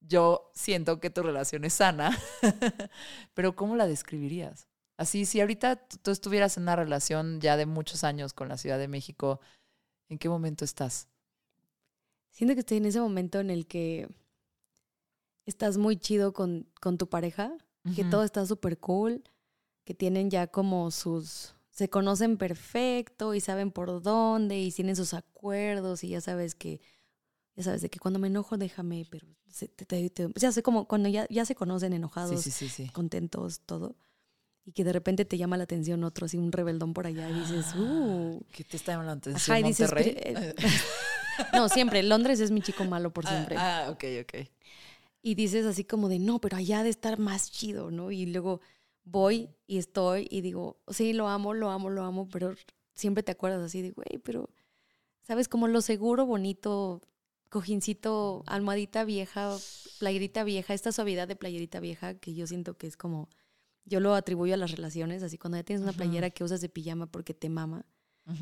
yo 0.00 0.50
siento 0.54 0.98
que 0.98 1.10
tu 1.10 1.22
relación 1.22 1.64
es 1.64 1.74
sana, 1.74 2.16
pero 3.34 3.54
¿cómo 3.54 3.76
la 3.76 3.86
describirías? 3.86 4.66
Así, 4.96 5.24
si 5.24 5.40
ahorita 5.40 5.76
tú 6.02 6.10
estuvieras 6.10 6.56
en 6.56 6.64
una 6.64 6.76
relación 6.76 7.40
ya 7.40 7.56
de 7.56 7.66
muchos 7.66 8.04
años 8.04 8.32
con 8.32 8.48
la 8.48 8.58
Ciudad 8.58 8.78
de 8.78 8.88
México, 8.88 9.40
¿en 10.08 10.18
qué 10.18 10.28
momento 10.28 10.64
estás? 10.64 11.08
Siento 12.30 12.54
que 12.54 12.60
estoy 12.60 12.78
en 12.78 12.86
ese 12.86 13.00
momento 13.00 13.40
en 13.40 13.50
el 13.50 13.66
que 13.66 14.08
estás 15.46 15.78
muy 15.78 15.96
chido 15.96 16.32
con, 16.32 16.66
con 16.80 16.98
tu 16.98 17.08
pareja, 17.08 17.56
que 17.96 18.04
todo 18.04 18.24
está 18.24 18.44
súper 18.44 18.78
cool, 18.78 19.24
que 19.84 19.94
tienen 19.94 20.30
ya 20.30 20.46
como 20.46 20.90
sus, 20.90 21.54
se 21.80 21.88
conocen 21.88 22.36
perfecto 22.36 23.32
y 23.32 23.40
saben 23.40 23.70
por 23.70 24.02
dónde 24.02 24.60
y 24.60 24.70
tienen 24.70 24.96
sus 24.96 25.14
acuerdos 25.14 26.04
y 26.04 26.08
ya 26.08 26.20
sabes 26.20 26.54
que, 26.54 26.82
ya 27.56 27.62
sabes, 27.62 27.80
de 27.80 27.88
que 27.88 27.98
cuando 27.98 28.18
me 28.18 28.26
enojo 28.26 28.58
déjame, 28.58 29.06
pero 29.08 29.26
ya 30.36 30.52
sé 30.52 30.62
como 30.62 30.86
cuando 30.86 31.08
ya, 31.08 31.26
ya 31.30 31.46
se 31.46 31.54
conocen 31.54 31.94
enojados, 31.94 32.46
contentos, 32.92 33.60
todo. 33.60 33.96
Y 34.66 34.72
que 34.72 34.84
de 34.84 34.92
repente 34.92 35.24
te 35.24 35.38
llama 35.38 35.56
la 35.56 35.64
atención 35.64 36.04
otro, 36.04 36.26
así 36.26 36.36
un 36.36 36.52
rebeldón 36.52 36.92
por 36.92 37.06
allá 37.06 37.30
y 37.30 37.32
dices, 37.32 37.64
ah, 37.74 37.80
uh. 37.80 38.42
¿Qué 38.52 38.62
te 38.62 38.76
está 38.76 38.92
llamando 38.92 39.12
la 39.14 39.38
atención? 39.38 39.62
Monterrey? 39.62 40.16
Eh, 40.18 40.54
no, 41.54 41.70
siempre. 41.70 42.02
Londres 42.02 42.40
es 42.40 42.50
mi 42.50 42.60
chico 42.60 42.84
malo 42.84 43.10
por 43.10 43.26
ah, 43.26 43.30
siempre. 43.30 43.56
Ah, 43.56 43.86
ok, 43.88 44.04
ok. 44.20 44.50
Y 45.22 45.34
dices 45.34 45.64
así 45.64 45.84
como 45.84 46.10
de, 46.10 46.18
no, 46.18 46.42
pero 46.42 46.58
allá 46.58 46.82
de 46.82 46.90
estar 46.90 47.18
más 47.18 47.50
chido, 47.50 47.90
¿no? 47.90 48.10
Y 48.10 48.26
luego 48.26 48.60
voy 49.10 49.50
y 49.66 49.78
estoy 49.78 50.26
y 50.30 50.40
digo, 50.40 50.78
sí, 50.88 51.12
lo 51.12 51.28
amo, 51.28 51.54
lo 51.54 51.70
amo, 51.70 51.90
lo 51.90 52.04
amo, 52.04 52.28
pero 52.28 52.54
siempre 52.94 53.22
te 53.22 53.32
acuerdas 53.32 53.62
así 53.62 53.82
de, 53.82 53.90
güey, 53.90 54.18
pero, 54.22 54.50
¿sabes? 55.22 55.48
Como 55.48 55.68
lo 55.68 55.80
seguro, 55.80 56.26
bonito, 56.26 57.00
cojincito, 57.48 58.44
almohadita 58.46 59.04
vieja, 59.04 59.56
playerita 59.98 60.44
vieja, 60.44 60.74
esta 60.74 60.92
suavidad 60.92 61.26
de 61.28 61.36
playerita 61.36 61.80
vieja 61.80 62.14
que 62.14 62.34
yo 62.34 62.46
siento 62.46 62.76
que 62.76 62.86
es 62.86 62.96
como, 62.96 63.28
yo 63.84 64.00
lo 64.00 64.14
atribuyo 64.14 64.54
a 64.54 64.56
las 64.56 64.70
relaciones, 64.70 65.22
así 65.22 65.38
cuando 65.38 65.58
ya 65.58 65.64
tienes 65.64 65.82
una 65.82 65.92
playera 65.92 66.30
que 66.30 66.44
usas 66.44 66.60
de 66.60 66.68
pijama 66.68 67.06
porque 67.06 67.34
te 67.34 67.48
mama, 67.48 67.86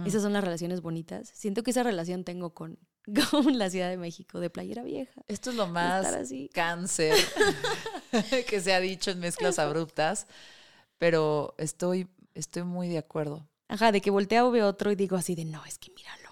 esas 0.05 0.23
son 0.23 0.35
las 0.35 0.45
relaciones 0.45 0.83
bonitas. 0.83 1.31
Siento 1.35 1.63
que 1.63 1.71
esa 1.71 1.83
relación 1.83 2.25
tengo 2.25 2.53
con, 2.53 2.79
con 3.31 3.59
la 3.59 3.71
Ciudad 3.71 3.89
de 3.89 3.97
México, 3.97 4.39
de 4.41 4.51
playera 4.51 4.83
vieja. 4.83 5.23
Esto 5.29 5.51
es 5.51 5.57
lo 5.57 5.67
más 5.67 6.07
cáncer 6.53 7.15
que 8.49 8.61
se 8.61 8.75
ha 8.75 8.81
dicho 8.81 9.11
en 9.11 9.21
mezclas 9.21 9.59
abruptas, 9.59 10.27
pero 10.99 11.55
estoy, 11.59 12.09
estoy 12.35 12.65
muy 12.65 12.89
de 12.89 12.99
acuerdo. 12.99 13.49
Ajá, 13.69 13.93
de 13.93 14.01
que 14.01 14.11
volteo 14.11 14.51
veo 14.51 14.67
otro 14.67 14.91
y 14.91 14.97
digo 14.97 15.17
así 15.17 15.35
de, 15.35 15.45
no, 15.45 15.65
es 15.65 15.79
que 15.79 15.91
míralo, 15.93 16.29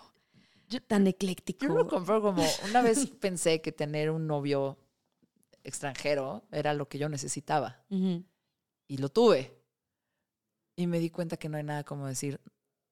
tan 0.87 1.07
ecléctico. 1.07 1.67
Yo 1.67 1.75
lo 1.75 1.89
compro 1.89 2.21
como, 2.21 2.45
una 2.69 2.83
vez 2.83 3.07
pensé 3.21 3.61
que 3.61 3.73
tener 3.73 4.11
un 4.11 4.27
novio 4.27 4.79
extranjero 5.63 6.45
era 6.51 6.75
lo 6.75 6.89
que 6.89 6.99
yo 6.99 7.09
necesitaba. 7.09 7.85
Y 8.89 8.99
lo 8.99 9.09
tuve. 9.09 9.61
Y 10.77 10.87
me 10.87 10.99
di 10.99 11.11
cuenta 11.11 11.37
que 11.37 11.49
no 11.49 11.57
hay 11.57 11.65
nada 11.65 11.85
como 11.85 12.07
decir, 12.07 12.41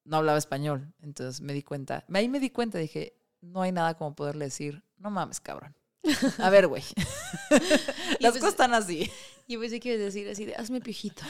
no 0.05 0.17
hablaba 0.17 0.39
español. 0.39 0.93
Entonces 1.01 1.41
me 1.41 1.53
di 1.53 1.63
cuenta, 1.63 2.05
ahí 2.13 2.29
me 2.29 2.41
di 2.41 2.51
cuenta, 2.51 2.79
dije, 2.79 3.17
no 3.41 3.63
hay 3.63 3.73
nada 3.73 3.95
como 3.95 4.15
poderle 4.15 4.47
decir, 4.47 4.85
no 4.97 5.11
mames, 5.11 5.41
cabrón. 5.41 5.77
A 6.39 6.51
ver, 6.51 6.67
güey. 6.67 6.83
Las 8.21 8.33
cosas 8.33 8.51
están 8.51 8.75
así. 8.75 9.11
Yo 9.47 9.61
pensé 9.61 9.79
que 9.79 9.91
ibas 9.91 10.01
a 10.01 10.05
decir 10.05 10.29
así 10.29 10.45
de, 10.47 10.55
hazme 10.55 10.81
piojito. 10.81 11.23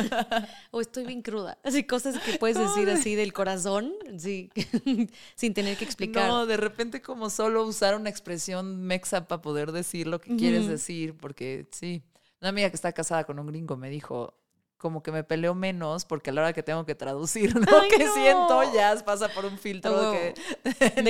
o 0.70 0.80
estoy 0.80 1.04
bien 1.04 1.20
cruda. 1.20 1.58
Así 1.62 1.84
cosas 1.84 2.18
que 2.18 2.38
puedes 2.38 2.58
decir 2.58 2.88
así 2.88 3.14
del 3.14 3.32
corazón, 3.32 3.92
sí, 4.16 4.50
sin 5.34 5.52
tener 5.52 5.76
que 5.76 5.84
explicar. 5.84 6.28
No, 6.28 6.46
de 6.46 6.56
repente 6.56 7.02
como 7.02 7.28
solo 7.28 7.64
usar 7.66 7.96
una 7.96 8.08
expresión 8.08 8.80
mexa 8.82 9.28
para 9.28 9.42
poder 9.42 9.72
decir 9.72 10.06
lo 10.06 10.20
que 10.20 10.36
quieres 10.36 10.66
decir, 10.68 11.14
porque 11.16 11.66
sí. 11.70 12.02
Una 12.40 12.48
amiga 12.48 12.70
que 12.70 12.76
está 12.76 12.92
casada 12.92 13.24
con 13.24 13.38
un 13.38 13.48
gringo 13.48 13.76
me 13.76 13.90
dijo, 13.90 14.39
como 14.80 15.02
que 15.02 15.12
me 15.12 15.22
peleo 15.22 15.54
menos 15.54 16.06
porque 16.06 16.30
a 16.30 16.32
la 16.32 16.40
hora 16.40 16.52
que 16.54 16.62
tengo 16.62 16.86
que 16.86 16.94
traducir 16.94 17.54
lo 17.54 17.82
que 17.88 18.08
siento 18.08 18.72
ya 18.72 18.96
pasa 19.04 19.28
por 19.28 19.44
un 19.44 19.58
filtro 19.58 20.12
de 20.12 20.34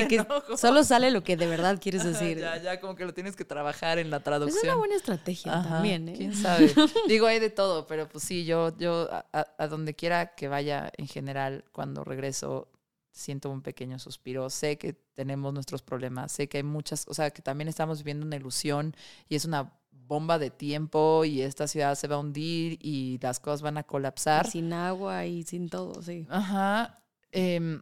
que, 0.09 0.26
solo 0.56 0.82
sale 0.82 1.12
lo 1.12 1.22
que 1.22 1.36
de 1.36 1.47
verdad 1.47 1.78
quieres 1.80 2.02
decir. 2.02 2.38
ya, 2.38 2.60
ya 2.60 2.80
como 2.80 2.97
que 2.97 3.05
lo 3.05 3.14
tienes 3.14 3.36
que 3.36 3.44
trabajar 3.44 3.98
en 3.98 4.10
la 4.10 4.20
traducción. 4.20 4.59
Es 4.59 4.64
una 4.64 4.74
buena 4.74 4.97
estrategia 4.97 5.62
también, 5.62 6.09
¿eh? 6.09 6.14
Quién 6.16 6.34
sabe. 6.34 6.74
Digo, 7.09 7.28
hay 7.28 7.38
de 7.38 7.51
todo, 7.51 7.86
pero 7.86 8.09
pues 8.09 8.24
sí, 8.24 8.44
yo, 8.44 8.76
yo 8.76 9.09
a, 9.10 9.66
donde 9.68 9.94
quiera 9.94 10.34
que 10.34 10.48
vaya 10.48 10.90
en 10.97 11.06
general, 11.06 11.64
cuando 11.70 12.02
regreso, 12.02 12.68
siento 13.12 13.51
un 13.51 13.62
pequeño 13.62 14.01
suspiro. 14.01 14.51
Sé 14.51 14.78
que 14.78 14.94
tenemos 15.14 15.55
nuestros 15.55 15.82
problemas, 15.82 16.32
sé 16.32 16.48
que 16.48 16.56
hay 16.56 16.64
muchas, 16.64 17.06
o 17.09 17.14
sea, 17.14 17.30
que 17.30 17.40
también 17.40 17.68
estamos 17.68 17.98
viviendo 17.98 18.26
una 18.26 18.34
ilusión 18.34 18.97
y 19.28 19.36
es 19.36 19.44
una 19.44 19.72
bomba 20.11 20.41
de 20.41 20.51
tiempo 20.51 21.24
y 21.24 21.41
esta 21.41 21.69
ciudad 21.69 21.95
se 21.95 22.09
va 22.09 22.16
a 22.16 22.19
hundir 22.19 22.78
y 22.82 23.20
las 23.23 23.39
cosas 23.39 23.62
van 23.62 23.78
a 23.78 23.85
colapsar. 23.85 24.51
sin 24.51 24.73
agua 24.73 25.24
y 25.24 25.45
sin 25.45 25.69
todo, 25.69 26.03
sí. 26.03 26.27
Ajá. 26.28 27.01
Em, 27.31 27.81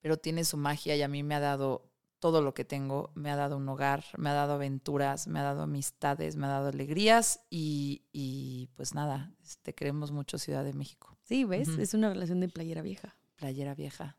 pero 0.00 0.16
tiene 0.16 0.46
su 0.46 0.56
magia 0.56 0.96
y 0.96 1.02
a 1.02 1.08
mí 1.08 1.22
me 1.22 1.34
ha 1.34 1.40
dado 1.40 1.92
todo 2.20 2.40
lo 2.40 2.54
que 2.54 2.64
tengo. 2.64 3.10
Me 3.14 3.30
ha 3.30 3.36
dado 3.36 3.58
un 3.58 3.68
hogar, 3.68 4.04
me 4.16 4.30
ha 4.30 4.32
dado 4.32 4.54
aventuras, 4.54 5.26
me 5.26 5.40
ha 5.40 5.42
dado 5.42 5.64
amistades, 5.64 6.36
me 6.36 6.46
ha 6.46 6.50
dado 6.50 6.68
alegrías 6.68 7.40
y, 7.50 8.70
pues 8.74 8.94
nada, 8.94 9.34
te 9.36 9.44
este, 9.44 9.74
queremos 9.74 10.12
mucho 10.12 10.38
Ciudad 10.38 10.64
de 10.64 10.72
México. 10.72 11.18
Sí, 11.24 11.44
¿ves? 11.44 11.68
Es 11.68 11.92
una 11.92 12.08
relación 12.08 12.40
de 12.40 12.48
playera 12.48 12.80
vieja. 12.80 13.14
Playera 13.36 13.74
vieja. 13.74 14.16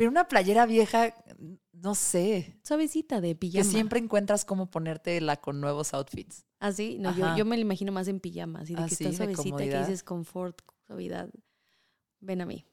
Pero 0.00 0.12
una 0.12 0.28
playera 0.28 0.64
vieja, 0.64 1.14
no 1.72 1.94
sé. 1.94 2.58
Suavecita 2.64 3.20
de 3.20 3.34
pijama. 3.34 3.62
Que 3.62 3.68
siempre 3.68 3.98
encuentras 3.98 4.46
cómo 4.46 4.70
ponértela 4.70 5.36
con 5.36 5.60
nuevos 5.60 5.92
outfits. 5.92 6.46
Ah, 6.58 6.72
sí. 6.72 6.96
No, 6.98 7.14
yo, 7.14 7.36
yo, 7.36 7.44
me 7.44 7.54
la 7.58 7.60
imagino 7.60 7.92
más 7.92 8.08
en 8.08 8.18
pijama. 8.18 8.60
Así 8.60 8.74
de 8.74 8.86
que 8.86 8.94
está 8.94 9.12
suavecita, 9.12 9.58
que 9.58 9.78
dices 9.78 10.02
confort, 10.02 10.62
suavidad. 10.86 11.28
Ven 12.20 12.40
a 12.40 12.46
mí. 12.46 12.64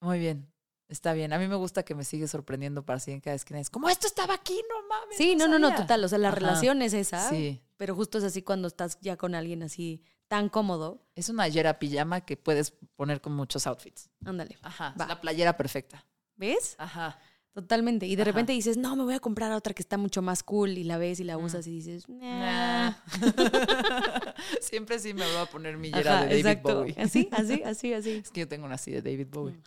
Muy 0.00 0.18
bien. 0.18 0.50
Está 0.88 1.12
bien. 1.12 1.34
A 1.34 1.38
mí 1.38 1.46
me 1.46 1.56
gusta 1.56 1.82
que 1.82 1.94
me 1.94 2.04
sigue 2.04 2.26
sorprendiendo 2.26 2.86
para 2.86 3.02
en 3.06 3.20
cada 3.20 3.36
esquina. 3.36 3.60
Es 3.60 3.68
como, 3.68 3.90
esto 3.90 4.06
estaba 4.06 4.32
aquí, 4.32 4.58
no 4.66 4.88
mames. 4.88 5.18
Sí, 5.18 5.36
no, 5.36 5.48
no, 5.48 5.58
no, 5.58 5.74
total. 5.74 6.02
O 6.02 6.08
sea, 6.08 6.16
la 6.16 6.30
relación 6.30 6.80
es 6.80 6.94
esa. 6.94 7.28
Sí. 7.28 7.60
Pero 7.76 7.94
justo 7.94 8.16
es 8.16 8.24
así 8.24 8.40
cuando 8.40 8.68
estás 8.68 8.98
ya 9.02 9.18
con 9.18 9.34
alguien 9.34 9.62
así 9.62 10.02
tan 10.26 10.48
cómodo. 10.48 11.04
Es 11.16 11.28
una 11.28 11.42
playera 11.42 11.78
pijama 11.78 12.22
que 12.22 12.38
puedes 12.38 12.70
poner 12.96 13.20
con 13.20 13.34
muchos 13.34 13.66
outfits. 13.66 14.08
Ándale. 14.24 14.56
Ajá. 14.62 14.94
la 14.96 15.20
playera 15.20 15.54
perfecta. 15.58 16.06
¿Ves? 16.36 16.74
Ajá. 16.78 17.18
Totalmente. 17.54 18.06
Y 18.06 18.16
de 18.16 18.24
repente 18.24 18.52
dices, 18.52 18.78
no, 18.78 18.96
me 18.96 19.04
voy 19.04 19.12
a 19.12 19.20
comprar 19.20 19.52
otra 19.52 19.74
que 19.74 19.82
está 19.82 19.98
mucho 19.98 20.22
más 20.22 20.42
cool. 20.42 20.70
Y 20.70 20.84
la 20.84 20.96
ves 20.96 21.20
y 21.20 21.24
la 21.24 21.36
usas 21.36 21.66
y 21.66 21.70
dices, 21.70 22.08
nah. 22.08 22.94
Siempre 24.60 24.98
sí 24.98 25.12
me 25.12 25.26
voy 25.26 25.36
a 25.36 25.46
poner 25.46 25.76
mi 25.76 25.92
yera 25.92 26.24
de 26.24 26.42
David 26.42 26.62
Bowie. 26.62 26.94
Así, 26.98 27.28
así, 27.30 27.62
así, 27.62 27.92
así. 27.92 28.10
Es 28.12 28.30
que 28.30 28.40
yo 28.40 28.48
tengo 28.48 28.64
una 28.64 28.76
así 28.76 28.90
de 28.90 29.02
David 29.02 29.28
Bowie. 29.30 29.60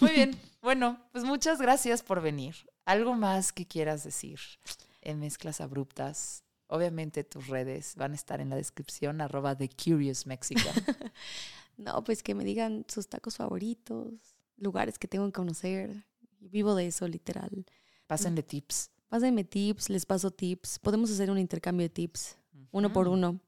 Muy 0.00 0.10
bien. 0.10 0.38
Bueno, 0.60 1.00
pues 1.12 1.24
muchas 1.24 1.62
gracias 1.62 2.02
por 2.02 2.20
venir. 2.20 2.54
¿Algo 2.84 3.14
más 3.14 3.52
que 3.52 3.66
quieras 3.66 4.04
decir 4.04 4.38
en 5.00 5.18
mezclas 5.18 5.62
abruptas? 5.62 6.44
Obviamente 6.66 7.24
tus 7.24 7.46
redes 7.46 7.94
van 7.96 8.12
a 8.12 8.16
estar 8.16 8.42
en 8.42 8.50
la 8.50 8.56
descripción, 8.56 9.22
arroba 9.22 9.56
The 9.56 9.70
Curious 9.70 10.26
Mexican. 10.26 10.74
no, 11.78 12.04
pues 12.04 12.22
que 12.22 12.34
me 12.34 12.44
digan 12.44 12.84
sus 12.86 13.08
tacos 13.08 13.38
favoritos 13.38 14.37
lugares 14.58 14.98
que 14.98 15.08
tengo 15.08 15.26
que 15.26 15.32
conocer. 15.32 16.06
Vivo 16.40 16.74
de 16.74 16.86
eso, 16.86 17.08
literal. 17.08 17.66
Pásenle 18.06 18.42
tips. 18.42 18.90
Pásenme 19.08 19.44
tips, 19.44 19.90
les 19.90 20.04
paso 20.04 20.30
tips. 20.30 20.78
Podemos 20.78 21.10
hacer 21.10 21.30
un 21.30 21.38
intercambio 21.38 21.84
de 21.84 21.90
tips, 21.90 22.36
uno 22.70 22.92
por 22.92 23.08
uno. 23.08 23.40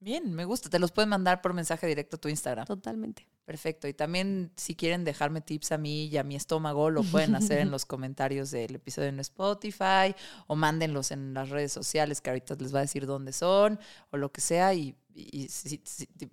Bien, 0.00 0.32
me 0.32 0.44
gusta. 0.44 0.70
Te 0.70 0.78
los 0.78 0.92
pueden 0.92 1.08
mandar 1.08 1.42
por 1.42 1.54
mensaje 1.54 1.86
directo 1.86 2.16
a 2.16 2.20
tu 2.20 2.28
Instagram. 2.28 2.66
Totalmente. 2.66 3.26
Perfecto. 3.44 3.88
Y 3.88 3.94
también 3.94 4.52
si 4.56 4.76
quieren 4.76 5.04
dejarme 5.04 5.40
tips 5.40 5.72
a 5.72 5.78
mí 5.78 6.06
y 6.06 6.18
a 6.18 6.22
mi 6.22 6.36
estómago, 6.36 6.90
lo 6.90 7.02
pueden 7.02 7.34
hacer 7.34 7.58
en 7.58 7.70
los 7.70 7.86
comentarios 7.86 8.50
del 8.50 8.76
episodio 8.76 9.08
en 9.08 9.20
Spotify 9.20 10.14
o 10.46 10.54
mándenlos 10.54 11.10
en 11.10 11.34
las 11.34 11.48
redes 11.48 11.72
sociales 11.72 12.20
que 12.20 12.30
ahorita 12.30 12.54
les 12.56 12.74
va 12.74 12.80
a 12.80 12.82
decir 12.82 13.06
dónde 13.06 13.32
son 13.32 13.80
o 14.10 14.18
lo 14.18 14.30
que 14.30 14.40
sea. 14.40 14.74
Y, 14.74 14.94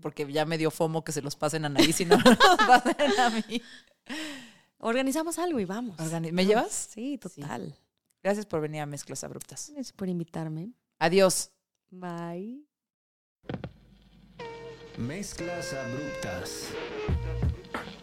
porque 0.01 0.31
ya 0.31 0.45
me 0.45 0.57
dio 0.57 0.71
fomo 0.71 1.03
que 1.03 1.11
se 1.11 1.21
los 1.21 1.35
pasen 1.35 1.65
a 1.65 1.69
nadie 1.69 1.93
si 1.93 2.05
no 2.05 2.17
los 2.25 2.37
pasen 2.37 3.19
a 3.19 3.29
mí. 3.29 3.61
Organizamos 4.79 5.39
algo 5.39 5.59
y 5.59 5.65
vamos. 5.65 5.97
¿Me 6.31 6.45
llevas? 6.45 6.89
Sí, 6.91 7.17
total. 7.17 7.75
Gracias 8.23 8.45
por 8.45 8.61
venir 8.61 8.81
a 8.81 8.85
Mezclas 8.85 9.23
Abruptas. 9.23 9.69
Gracias 9.73 9.93
por 9.93 10.09
invitarme. 10.09 10.73
Adiós. 10.99 11.51
Bye. 11.91 12.65
Mezclas 14.97 15.73
abruptas. 15.73 16.69